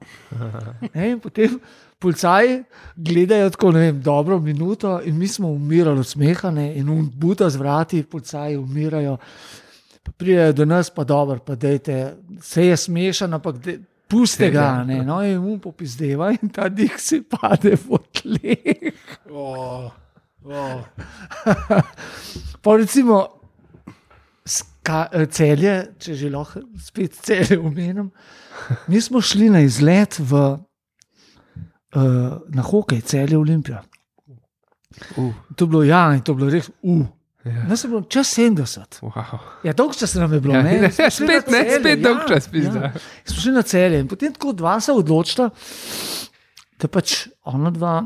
Ne, 0.94 1.10
in 1.10 1.20
potem 1.20 1.58
policaji 2.00 2.62
gledajo 2.96 3.50
tako, 3.50 3.72
ne 3.76 3.80
vem, 3.80 4.00
dobro 4.00 4.38
minuto, 4.40 5.00
in 5.04 5.18
mi 5.18 5.28
smo 5.28 5.48
umirali 5.48 6.00
od 6.00 6.06
smeha, 6.06 6.50
ne, 6.50 6.72
in 6.78 6.88
un 6.88 7.10
buta 7.14 7.50
z 7.50 7.56
vrati, 7.60 8.02
policaji 8.02 8.56
umirajo. 8.56 9.18
Pa 10.02 10.12
pridejo 10.16 10.52
do 10.52 10.64
nas, 10.64 10.90
pa 10.90 11.04
dobro, 11.04 11.38
pa 11.44 11.54
dejte, 11.54 12.16
se 12.40 12.66
je 12.66 12.76
smešen, 12.76 13.34
ampak 13.34 13.58
de, 13.58 13.78
puste 14.08 14.48
ga, 14.50 14.84
ne, 14.88 15.02
no, 15.04 15.20
in 15.26 15.36
um 15.36 15.60
popizdeva, 15.60 16.30
in 16.32 16.48
ta 16.48 16.68
dik 16.68 16.96
si 16.96 17.20
pade 17.20 17.76
v 17.76 17.98
tleh. 18.22 18.94
Oh, 19.28 19.90
oh. 20.48 20.80
Pa 22.62 22.76
recimo 22.76 23.37
ska, 24.88 25.08
eh, 25.12 25.26
celje, 25.26 25.74
če 26.00 26.14
že 26.16 26.30
lahko 26.32 26.62
spet 26.80 27.14
celje 27.26 27.58
umenim. 27.58 28.10
Mi 28.88 29.00
smo 29.00 29.20
šli 29.20 29.50
na 29.50 29.60
izlet 29.60 30.18
v, 30.18 30.40
uh, 31.94 32.40
na 32.48 32.62
hokej, 32.64 33.00
celje 33.04 33.38
Olimpija. 33.38 33.82
Uh, 35.16 35.34
To 35.54 35.64
je 35.64 35.68
bilo, 35.68 35.84
ja, 35.84 36.14
in 36.14 36.24
to 36.24 36.32
je 36.32 36.36
bilo 36.36 36.50
res, 36.50 36.70
uh. 36.82 37.06
ja. 37.44 37.66
Nas 37.68 37.84
je 37.84 37.88
bilo 37.88 38.02
čez 38.02 38.32
70. 38.34 39.00
wow. 39.04 39.38
Ja, 39.64 39.72
dolgo 39.72 39.94
časa 39.94 40.20
nam 40.20 40.32
je 40.32 40.40
bilo. 40.40 40.54
Ja, 40.54 40.62
ne? 40.62 40.74
ja, 40.76 40.90
Smo 40.96 41.10
šli 41.10 41.28
spet 41.28 41.52
ne, 41.52 41.62
spet 41.80 42.02
dolg 42.02 42.24
čas, 42.28 42.48
pizda. 42.48 42.88
Ja. 42.88 42.92
Smo 43.24 43.42
šli 43.44 43.52
na 43.52 43.62
celje 43.62 44.00
in 44.00 44.08
potem 44.08 44.32
tako 44.32 44.52
dva 44.52 44.80
se 44.80 44.92
odločita, 44.92 45.50
da 46.80 46.88
pač 46.88 47.28
ona 47.44 47.70
dva 47.70 48.00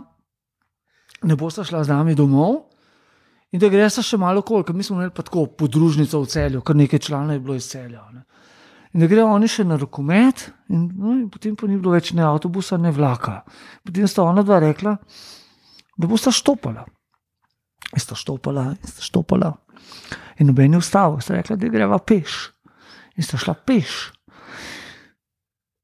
ne 1.23 1.37
bosta 1.39 1.65
šla 1.65 1.85
z 1.87 1.95
nami 1.95 2.19
domov. 2.19 2.72
In 3.53 3.61
da 3.61 3.69
greš 3.69 4.01
še 4.07 4.17
malo 4.21 4.41
okoli, 4.41 4.65
ker 4.65 4.77
mi 4.77 4.85
smo 4.85 4.97
imeli 4.97 5.13
tako 5.13 5.45
podružnico 5.61 6.23
v 6.23 6.29
celju, 6.33 6.63
kar 6.65 6.77
nekaj 6.77 7.03
članov 7.05 7.37
je 7.37 7.43
bilo 7.45 7.57
iz 7.59 7.69
celja. 7.69 8.05
Ne. 8.13 8.25
In 8.93 9.01
da 9.01 9.09
grejo 9.09 9.29
oni 9.33 9.49
še 9.49 9.65
na 9.65 9.77
rokomet, 9.81 10.47
in, 10.73 10.87
no, 10.89 11.13
in 11.17 11.27
potem 11.33 11.57
pa 11.57 11.69
ni 11.69 11.79
bilo 11.81 11.93
več 11.95 12.13
ne 12.17 12.25
avtobusa, 12.25 12.79
ne 12.81 12.93
vlaka. 12.93 13.43
Potem 13.85 14.09
sta 14.09 14.25
ona 14.25 14.45
dva 14.45 14.59
rekla, 14.65 14.97
da 15.97 16.09
bosta 16.09 16.33
štopala. 16.33 16.85
In 17.93 18.01
sta 18.01 18.17
štopala, 18.17 18.71
in 18.73 18.89
sta 18.89 19.05
štopala. 19.05 19.53
In 20.41 20.49
noben 20.49 20.77
je 20.77 20.81
ustavil, 20.81 21.21
sta 21.25 21.37
rekla, 21.37 21.57
da 21.61 21.73
greva 21.73 22.01
peš. 22.01 22.39
In 23.17 23.25
sta 23.25 23.41
šla 23.41 23.57
peš. 23.69 23.99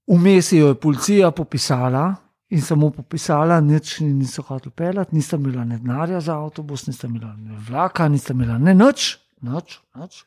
Vmes 0.09 0.53
jo 0.57 0.71
je 0.71 0.81
policija 0.81 1.31
popisala 1.37 2.07
in 2.51 2.63
samo 2.63 2.91
popisala, 2.91 3.61
nič 3.61 4.01
ni- 4.01 4.15
niso 4.15 4.43
hoteli 4.43 4.73
pelati, 4.73 5.17
nista 5.17 5.37
imela 5.37 5.65
ne 5.65 5.79
denarja 5.79 6.21
za 6.21 6.39
avtobus, 6.39 6.87
nista 6.87 7.07
imela 7.07 7.35
ne 7.37 7.57
vlaka, 7.69 8.09
nista 8.09 8.33
imela 8.33 8.59
ne 8.59 8.75
nič, 8.75 9.19
nič, 9.41 9.81
nič. 9.95 10.25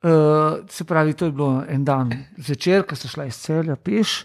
Uh, 0.00 0.64
se 0.68 0.84
pravi, 0.84 1.12
to 1.14 1.24
je 1.24 1.32
bilo 1.32 1.64
en 1.68 1.84
dan 1.84 2.12
zvečer, 2.36 2.86
ko 2.88 2.96
sta 2.96 3.08
šla 3.08 3.26
iz 3.28 3.36
celja 3.36 3.76
peš. 3.76 4.24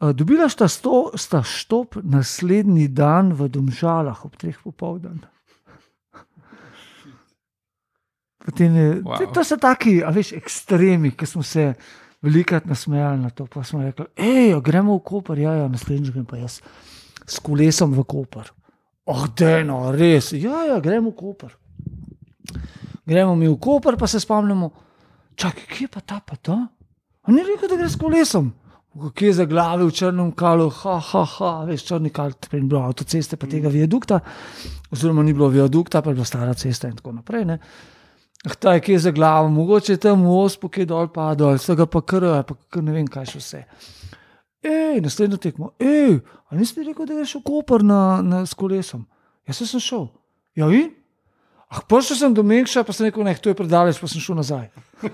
Uh, 0.00 0.14
dobila 0.16 0.48
sta, 0.48 0.68
sto, 0.68 1.10
sta 1.14 1.42
štop 1.42 1.98
naslednji 2.02 2.88
dan 2.88 3.34
v 3.36 3.50
Domžalah 3.52 4.24
ob 4.24 4.38
treh 4.40 4.56
popoldan. 4.64 5.20
Potem 8.40 9.02
wow. 9.04 9.20
To 9.34 9.44
so 9.44 9.60
taki, 9.60 10.00
a 10.00 10.08
veš, 10.08 10.32
ekstremi, 10.32 11.12
ki 11.12 11.26
smo 11.28 11.42
se 11.44 11.74
velikrat 12.22 12.66
nasmejali 12.66 13.20
na 13.20 13.30
to. 13.30 13.46
Pa 13.46 13.64
smo 13.64 13.82
rekli, 13.82 14.06
hej, 14.16 14.54
gremo 14.64 14.98
v 14.98 15.04
Koper, 15.04 15.38
ja, 15.38 15.54
ja 15.62 15.68
naslednjič 15.68 16.12
grem 16.14 16.26
pa 16.28 16.40
jaz 16.40 16.60
s 17.26 17.38
kolesom 17.38 17.94
v 17.96 18.04
Koper. 18.04 18.52
Oh, 19.10 19.26
deno, 19.36 19.90
res, 19.94 20.32
ja, 20.36 20.66
ja, 20.68 20.80
gremo 20.80 21.10
v 21.10 21.18
Koper. 21.18 21.56
Gremo 23.06 23.34
mi 23.34 23.48
v 23.48 23.56
Koper, 23.58 23.96
pa 23.98 24.06
se 24.06 24.20
spomnimo, 24.20 24.70
čakaj, 25.34 25.66
kje 25.66 25.84
je 25.86 25.88
pa 25.88 26.00
ta 26.00 26.20
pa 26.20 26.36
ta? 26.36 26.58
On 27.26 27.34
ni 27.34 27.44
rekel, 27.44 27.68
da 27.68 27.78
gre 27.80 27.88
s 27.90 27.98
kolesom. 28.00 28.52
Kje 28.90 29.28
je 29.28 29.34
za 29.38 29.46
glave 29.46 29.86
v 29.86 29.94
črnem 29.94 30.32
kalu, 30.34 30.66
ha, 30.82 30.96
ha, 30.98 31.22
ha, 31.36 31.50
veš, 31.68 31.84
črni 31.86 32.10
kal, 32.10 32.34
prej 32.34 32.62
ni 32.62 32.68
bilo 32.70 32.82
avtoceste, 32.82 33.38
pa 33.38 33.46
tega 33.46 33.70
viadukta, 33.70 34.18
oziroma 34.90 35.22
ni 35.22 35.34
bilo 35.34 35.46
viadukta, 35.52 36.02
pa 36.02 36.10
je 36.10 36.18
bila 36.18 36.26
stara 36.26 36.54
cesta 36.58 36.90
in 36.90 36.98
tako 36.98 37.14
naprej. 37.20 37.46
Ne. 37.46 37.58
Ta 38.40 38.72
je 38.72 38.80
kje 38.80 38.98
za 38.98 39.10
glavo, 39.10 39.48
mogoče 39.48 39.92
je 39.92 40.00
tam 40.00 40.22
v 40.24 40.32
ospu, 40.32 40.68
ki 40.68 40.80
je 40.80 40.86
dol 40.86 41.08
padal, 41.12 41.48
ali 41.48 41.58
se 41.58 41.74
ga 41.76 41.86
pa 41.86 42.00
kar, 42.00 42.24
ali 42.24 42.44
pa 42.48 42.54
kar 42.72 42.84
ne 42.84 42.92
vem, 42.92 43.08
kaj 43.08 43.26
še 43.34 43.40
vse. 43.40 43.60
Ej, 44.64 45.00
naslednjo 45.04 45.36
tekmo, 45.40 45.72
ej, 45.80 46.20
a 46.48 46.56
nisi 46.56 46.84
rekel, 46.84 47.08
da 47.08 47.18
greš 47.18 47.36
v 47.38 47.42
Koper 47.44 47.84
na, 47.84 48.00
na, 48.24 48.42
s 48.48 48.56
kolesom? 48.56 49.04
Jaz 49.48 49.60
sem 49.60 49.80
šel. 49.80 50.08
Ja, 50.56 50.70
in? 50.72 50.90
Ah, 51.70 51.84
prišel 51.86 52.16
sem 52.16 52.34
do 52.34 52.42
Mekša, 52.42 52.82
pa 52.84 52.96
sem 52.96 53.08
rekel, 53.08 53.24
ne, 53.24 53.36
to 53.36 53.52
je 53.52 53.56
predaleč, 53.56 54.00
pa 54.00 54.08
sem 54.10 54.24
šel 54.24 54.40
nazaj. 54.40 54.68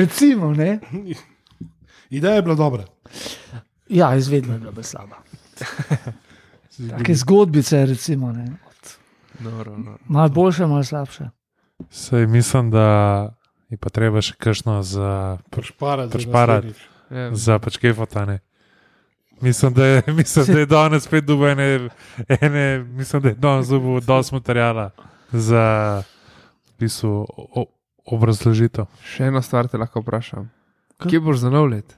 Recimo, 0.00 0.50
ne? 0.56 0.80
Ideja 2.10 2.40
je 2.40 2.42
bila 2.42 2.56
dobra. 2.58 2.88
Ja, 3.88 4.14
izvedba 4.16 4.56
je 4.56 4.64
bila 4.64 4.82
slaba. 4.82 5.20
Take 6.90 7.14
zgodbice, 7.14 7.84
recimo, 7.86 8.32
ne? 8.32 8.48
Noro, 9.40 9.76
noro. 9.78 9.98
malo 10.08 10.28
boljše, 10.28 10.66
malo 10.66 10.84
slabše. 10.84 11.28
Sej 11.90 12.26
mislim, 12.26 12.70
da 12.70 12.86
je 13.70 13.76
pa 13.76 13.90
treba 13.90 14.20
še 14.22 14.34
kakšno 14.38 14.82
za, 14.82 15.38
Prešparati. 15.50 16.10
za 16.10 16.18
Prešparati. 16.18 16.74
Ja. 17.10 17.34
za 17.34 17.58
pač 17.58 17.76
kefotane. 17.76 18.38
Mislim, 19.40 19.74
da 19.74 19.86
je, 19.86 20.02
mislim, 20.20 20.46
da 20.46 20.58
je 20.58 20.66
danes 20.66 21.02
spet 21.04 21.24
dobil 21.24 21.48
ene, 21.48 21.88
ene, 22.40 22.78
mislim, 22.78 23.22
da 23.22 23.28
je 23.28 23.34
danes 23.34 23.68
dobil 23.68 24.00
dosti 24.00 24.34
materijala 24.34 24.90
za 25.32 26.02
o, 27.02 27.64
obrazložitev. 28.04 28.86
Še 29.04 29.30
eno 29.30 29.42
stvar 29.42 29.68
te 29.68 29.78
lahko 29.80 30.02
vprašam. 30.04 30.50
Kaj? 30.96 31.10
Kje 31.10 31.20
boš 31.20 31.42
za 31.42 31.50
nov 31.50 31.68
let? 31.72 31.96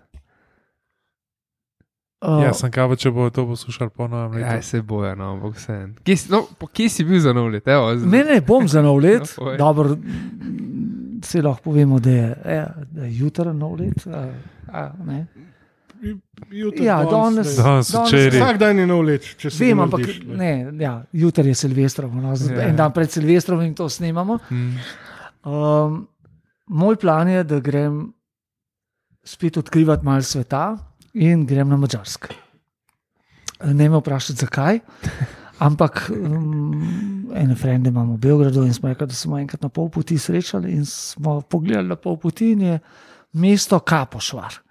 Uh, 2.19 2.41
Ja, 2.41 2.53
sem 2.53 2.71
kaj, 2.71 2.97
če 2.97 3.11
bo 3.11 3.27
to 3.29 3.45
poslušal 3.45 3.91
po 3.91 4.07
novem 4.09 4.41
Ja, 4.41 4.55
letu. 4.55 4.67
se 4.67 4.81
boja, 4.83 5.15
no, 5.15 5.35
ampak 5.35 5.55
vse. 5.55 5.75
Kje, 6.03 6.17
si- 6.17 6.31
no, 6.33 6.47
kje 6.67 6.89
si 6.89 7.05
bil 7.05 7.21
za 7.21 7.33
nov 7.33 7.51
let? 7.51 7.67
Evo, 7.67 7.93
z- 7.93 8.07
Ne, 8.07 8.25
ne, 8.25 8.41
bom 8.41 8.65
za 8.65 8.81
nov 8.81 8.97
let. 8.99 9.21
No, 9.29 9.37
povej. 9.37 9.59
Dobro, 9.59 9.97
se 11.23 11.43
lahko 11.43 11.63
povemo, 11.63 11.99
da 11.99 12.11
je, 12.11 12.27
ja, 12.47 12.65
da 12.91 13.03
je 13.03 13.19
jutro 13.19 13.53
nov 13.53 13.77
let. 13.77 14.07
A, 14.07 14.25
a, 14.71 14.93
ne. 15.05 15.27
Jutri, 16.51 16.85
Ja, 16.85 17.03
danes- 17.03 17.57
Danes 17.57 17.89
včeraj. 17.91 18.31
Vsak 18.33 18.59
dan 18.59 18.79
je 18.79 18.87
nov 18.87 19.03
let, 19.03 19.23
če 19.35 19.51
se 19.51 19.61
Vem, 19.61 19.79
ampak 19.79 20.01
narediš, 20.01 20.25
ne, 20.35 20.51
ja, 20.79 20.95
jutri 21.13 21.49
je 21.49 21.55
Silvestrov, 21.57 22.13
no, 22.13 22.33
Ja. 22.33 22.63
en 22.63 22.77
dan 22.77 22.93
pred 22.93 23.11
Silvestrom 23.11 23.61
in 23.61 23.75
to 23.75 23.89
snemamo. 23.89 24.39
Mm. 24.47 24.73
Um, 25.43 26.09
moj 26.67 26.97
plan 26.97 27.29
je, 27.29 27.45
da 27.45 27.61
grem 27.61 28.13
spet 29.23 29.57
odkrivati 29.57 30.05
malo 30.05 30.23
sveta 30.23 30.77
in 31.17 31.47
grem 31.47 31.69
na 31.69 31.77
Mačarsk. 31.77 32.29
Ne 33.65 33.89
me 33.89 33.97
vprašati, 33.97 34.39
zakaj. 34.39 34.81
Ampak 35.59 36.11
um, 36.13 36.75
ene 37.33 37.55
frende 37.57 37.89
imamo 37.89 38.15
v 38.15 38.21
Beogradu 38.21 38.63
in 38.63 38.75
smo 38.75 38.89
rekli, 38.89 39.07
da 39.07 39.17
smo 39.17 39.39
enkrat 39.39 39.63
na 39.63 39.69
pol 39.69 39.89
poti 39.89 40.19
srečali 40.19 40.73
in 40.73 40.85
smo 40.85 41.39
pogledali 41.41 41.89
na 41.89 41.97
pol 41.97 42.19
poti 42.19 42.51
in 42.53 42.61
je 42.63 42.79
mesto 43.35 43.79
Kapošvar, 43.81 44.63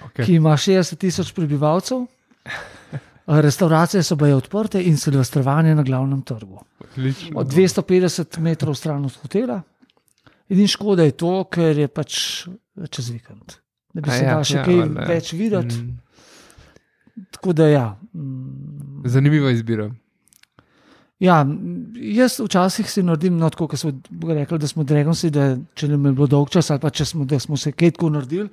Okay. 0.00 0.24
ki 0.24 0.34
ima 0.34 0.54
60 0.56 0.96
tisoč 0.96 1.34
prebivalcev. 1.36 2.06
Restauracije 3.26 4.02
so 4.02 4.16
bile 4.16 4.34
odprte 4.34 4.80
in 4.82 4.96
silvestrovanje 4.96 5.74
na 5.74 5.82
glavnem 5.82 6.22
trgu 6.22 6.58
Odlično. 6.80 7.36
od 7.36 7.46
250 7.46 8.38
metrov 8.38 8.74
stran 8.74 9.04
od 9.04 9.16
hotela. 9.16 9.60
Edina 10.48 10.66
škoda 10.66 11.04
je 11.04 11.10
to, 11.12 11.44
ker 11.44 11.78
je 11.78 11.88
pač 11.88 12.16
čez 12.90 13.10
vikend. 13.10 13.54
Da 13.94 14.00
bi 14.00 14.10
A 14.10 14.18
se 14.18 14.24
ja, 14.24 14.34
dal 14.34 14.44
še 14.46 14.58
ja, 14.60 14.64
kaj 14.66 14.78
ja. 14.78 15.06
več 15.08 15.32
videti. 15.34 15.80
Mm. 15.80 17.24
Tako 17.36 17.54
da 17.56 17.66
ja. 17.68 17.86
mm, 18.12 19.02
Zanimiva 19.10 19.50
izbira. 19.54 19.90
Ja, 21.20 21.42
jaz 22.00 22.38
včasih 22.40 22.88
si 22.88 23.02
naredim, 23.04 23.36
no, 23.36 23.50
tako 23.52 23.66
kot 23.68 23.80
smo 23.82 23.92
rekli, 24.32 24.58
da 24.58 24.68
smo 24.70 24.86
Dragonsi, 24.88 25.28
da 25.34 25.50
če 25.76 25.90
nam 25.90 26.06
je 26.08 26.12
bilo 26.16 26.28
dolg 26.32 26.48
čas 26.54 26.70
ali 26.72 26.80
pa 26.80 26.88
če 26.96 27.04
smo, 27.10 27.26
smo 27.44 27.58
se 27.60 27.74
kaj 27.76 27.92
tako 27.96 28.08
naredili. 28.14 28.48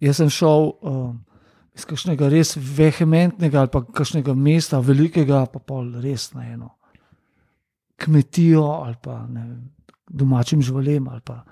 Jaz 0.00 0.22
sem 0.22 0.30
šel 0.32 0.70
um, 0.80 1.18
iz 1.76 1.84
kakšnega 1.88 2.30
res 2.32 2.54
vehementnega 2.56 3.60
ali 3.60 3.72
pa 3.72 3.82
kakšnega 3.84 4.32
mesta, 4.34 4.80
velikega, 4.80 5.44
pa 5.52 5.60
pol 5.60 5.92
res 6.00 6.30
na 6.32 6.46
eno 6.48 6.72
kmetijo 8.02 8.64
ali 8.64 8.96
pa 9.02 9.26
ne 9.26 9.44
domačim 10.08 10.62
živalem 10.62 11.08
ali 11.08 11.20
pa 11.20 11.44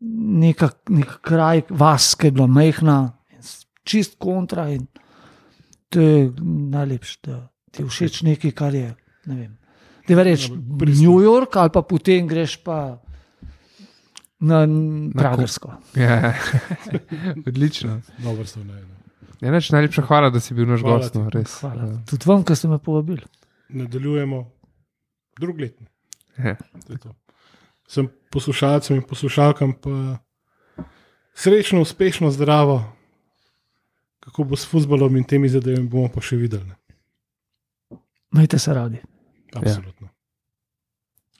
neka, 0.00 0.68
nek 0.88 1.18
kraj, 1.20 1.62
vas, 1.70 2.14
ki 2.14 2.26
je 2.26 2.30
bila 2.32 2.48
s- 3.40 3.66
čist 3.82 4.18
kontra 4.18 4.68
in 4.68 4.86
to 5.88 6.00
je 6.00 6.32
najlepše, 6.70 7.18
da 7.22 7.36
ti 7.70 7.82
je 7.82 7.88
všeč 7.88 8.22
nekaj, 8.22 8.50
kar 8.52 8.74
je. 8.74 8.94
Ne 9.26 9.34
vem. 9.36 9.52
Da 10.08 10.22
rečeš 10.22 10.50
New 10.96 11.18
York, 11.18 11.52
ali 11.52 11.70
pa 11.70 11.82
potem 11.82 12.26
greš 12.26 12.56
pa 12.56 13.00
na 14.40 14.64
Pragersko. 15.12 15.72
Ja. 15.94 16.34
Odlično. 17.48 18.00
Dobro 18.18 18.46
so 18.46 18.64
ne. 18.64 18.78
Ja, 19.40 19.50
neč, 19.50 19.70
najlepša 19.70 20.02
hvala, 20.02 20.30
da 20.30 20.40
si 20.40 20.54
bil 20.54 20.66
naš 20.66 20.82
gost. 20.82 21.14
No, 21.14 21.28
res. 21.30 21.60
Hvala. 21.60 22.02
Tudi 22.06 22.26
vam, 22.26 22.42
ki 22.42 22.56
ste 22.56 22.68
me 22.68 22.78
povabili. 22.78 23.22
Nadaljujemo 23.68 24.40
drug 25.38 25.60
let. 25.60 25.76
Ja. 26.36 26.56
To 26.86 26.92
je 26.92 26.98
to. 26.98 27.14
Sem 27.88 28.08
poslušalcem 28.30 28.98
in 28.98 29.02
poslušalkam 29.02 29.72
pa 29.80 30.18
srečno, 31.34 31.80
uspešno, 31.80 32.30
zdravo. 32.30 32.82
Kako 34.20 34.44
bo 34.44 34.56
s 34.56 34.68
futbolom 34.68 35.16
in 35.16 35.24
temi 35.24 35.48
zadevami, 35.48 35.88
bomo 35.88 36.10
pa 36.12 36.20
še 36.20 36.36
videli. 36.36 36.68
Majte 38.30 38.58
se 38.58 38.74
radi. 38.74 39.00
Absolutno. 39.56 40.10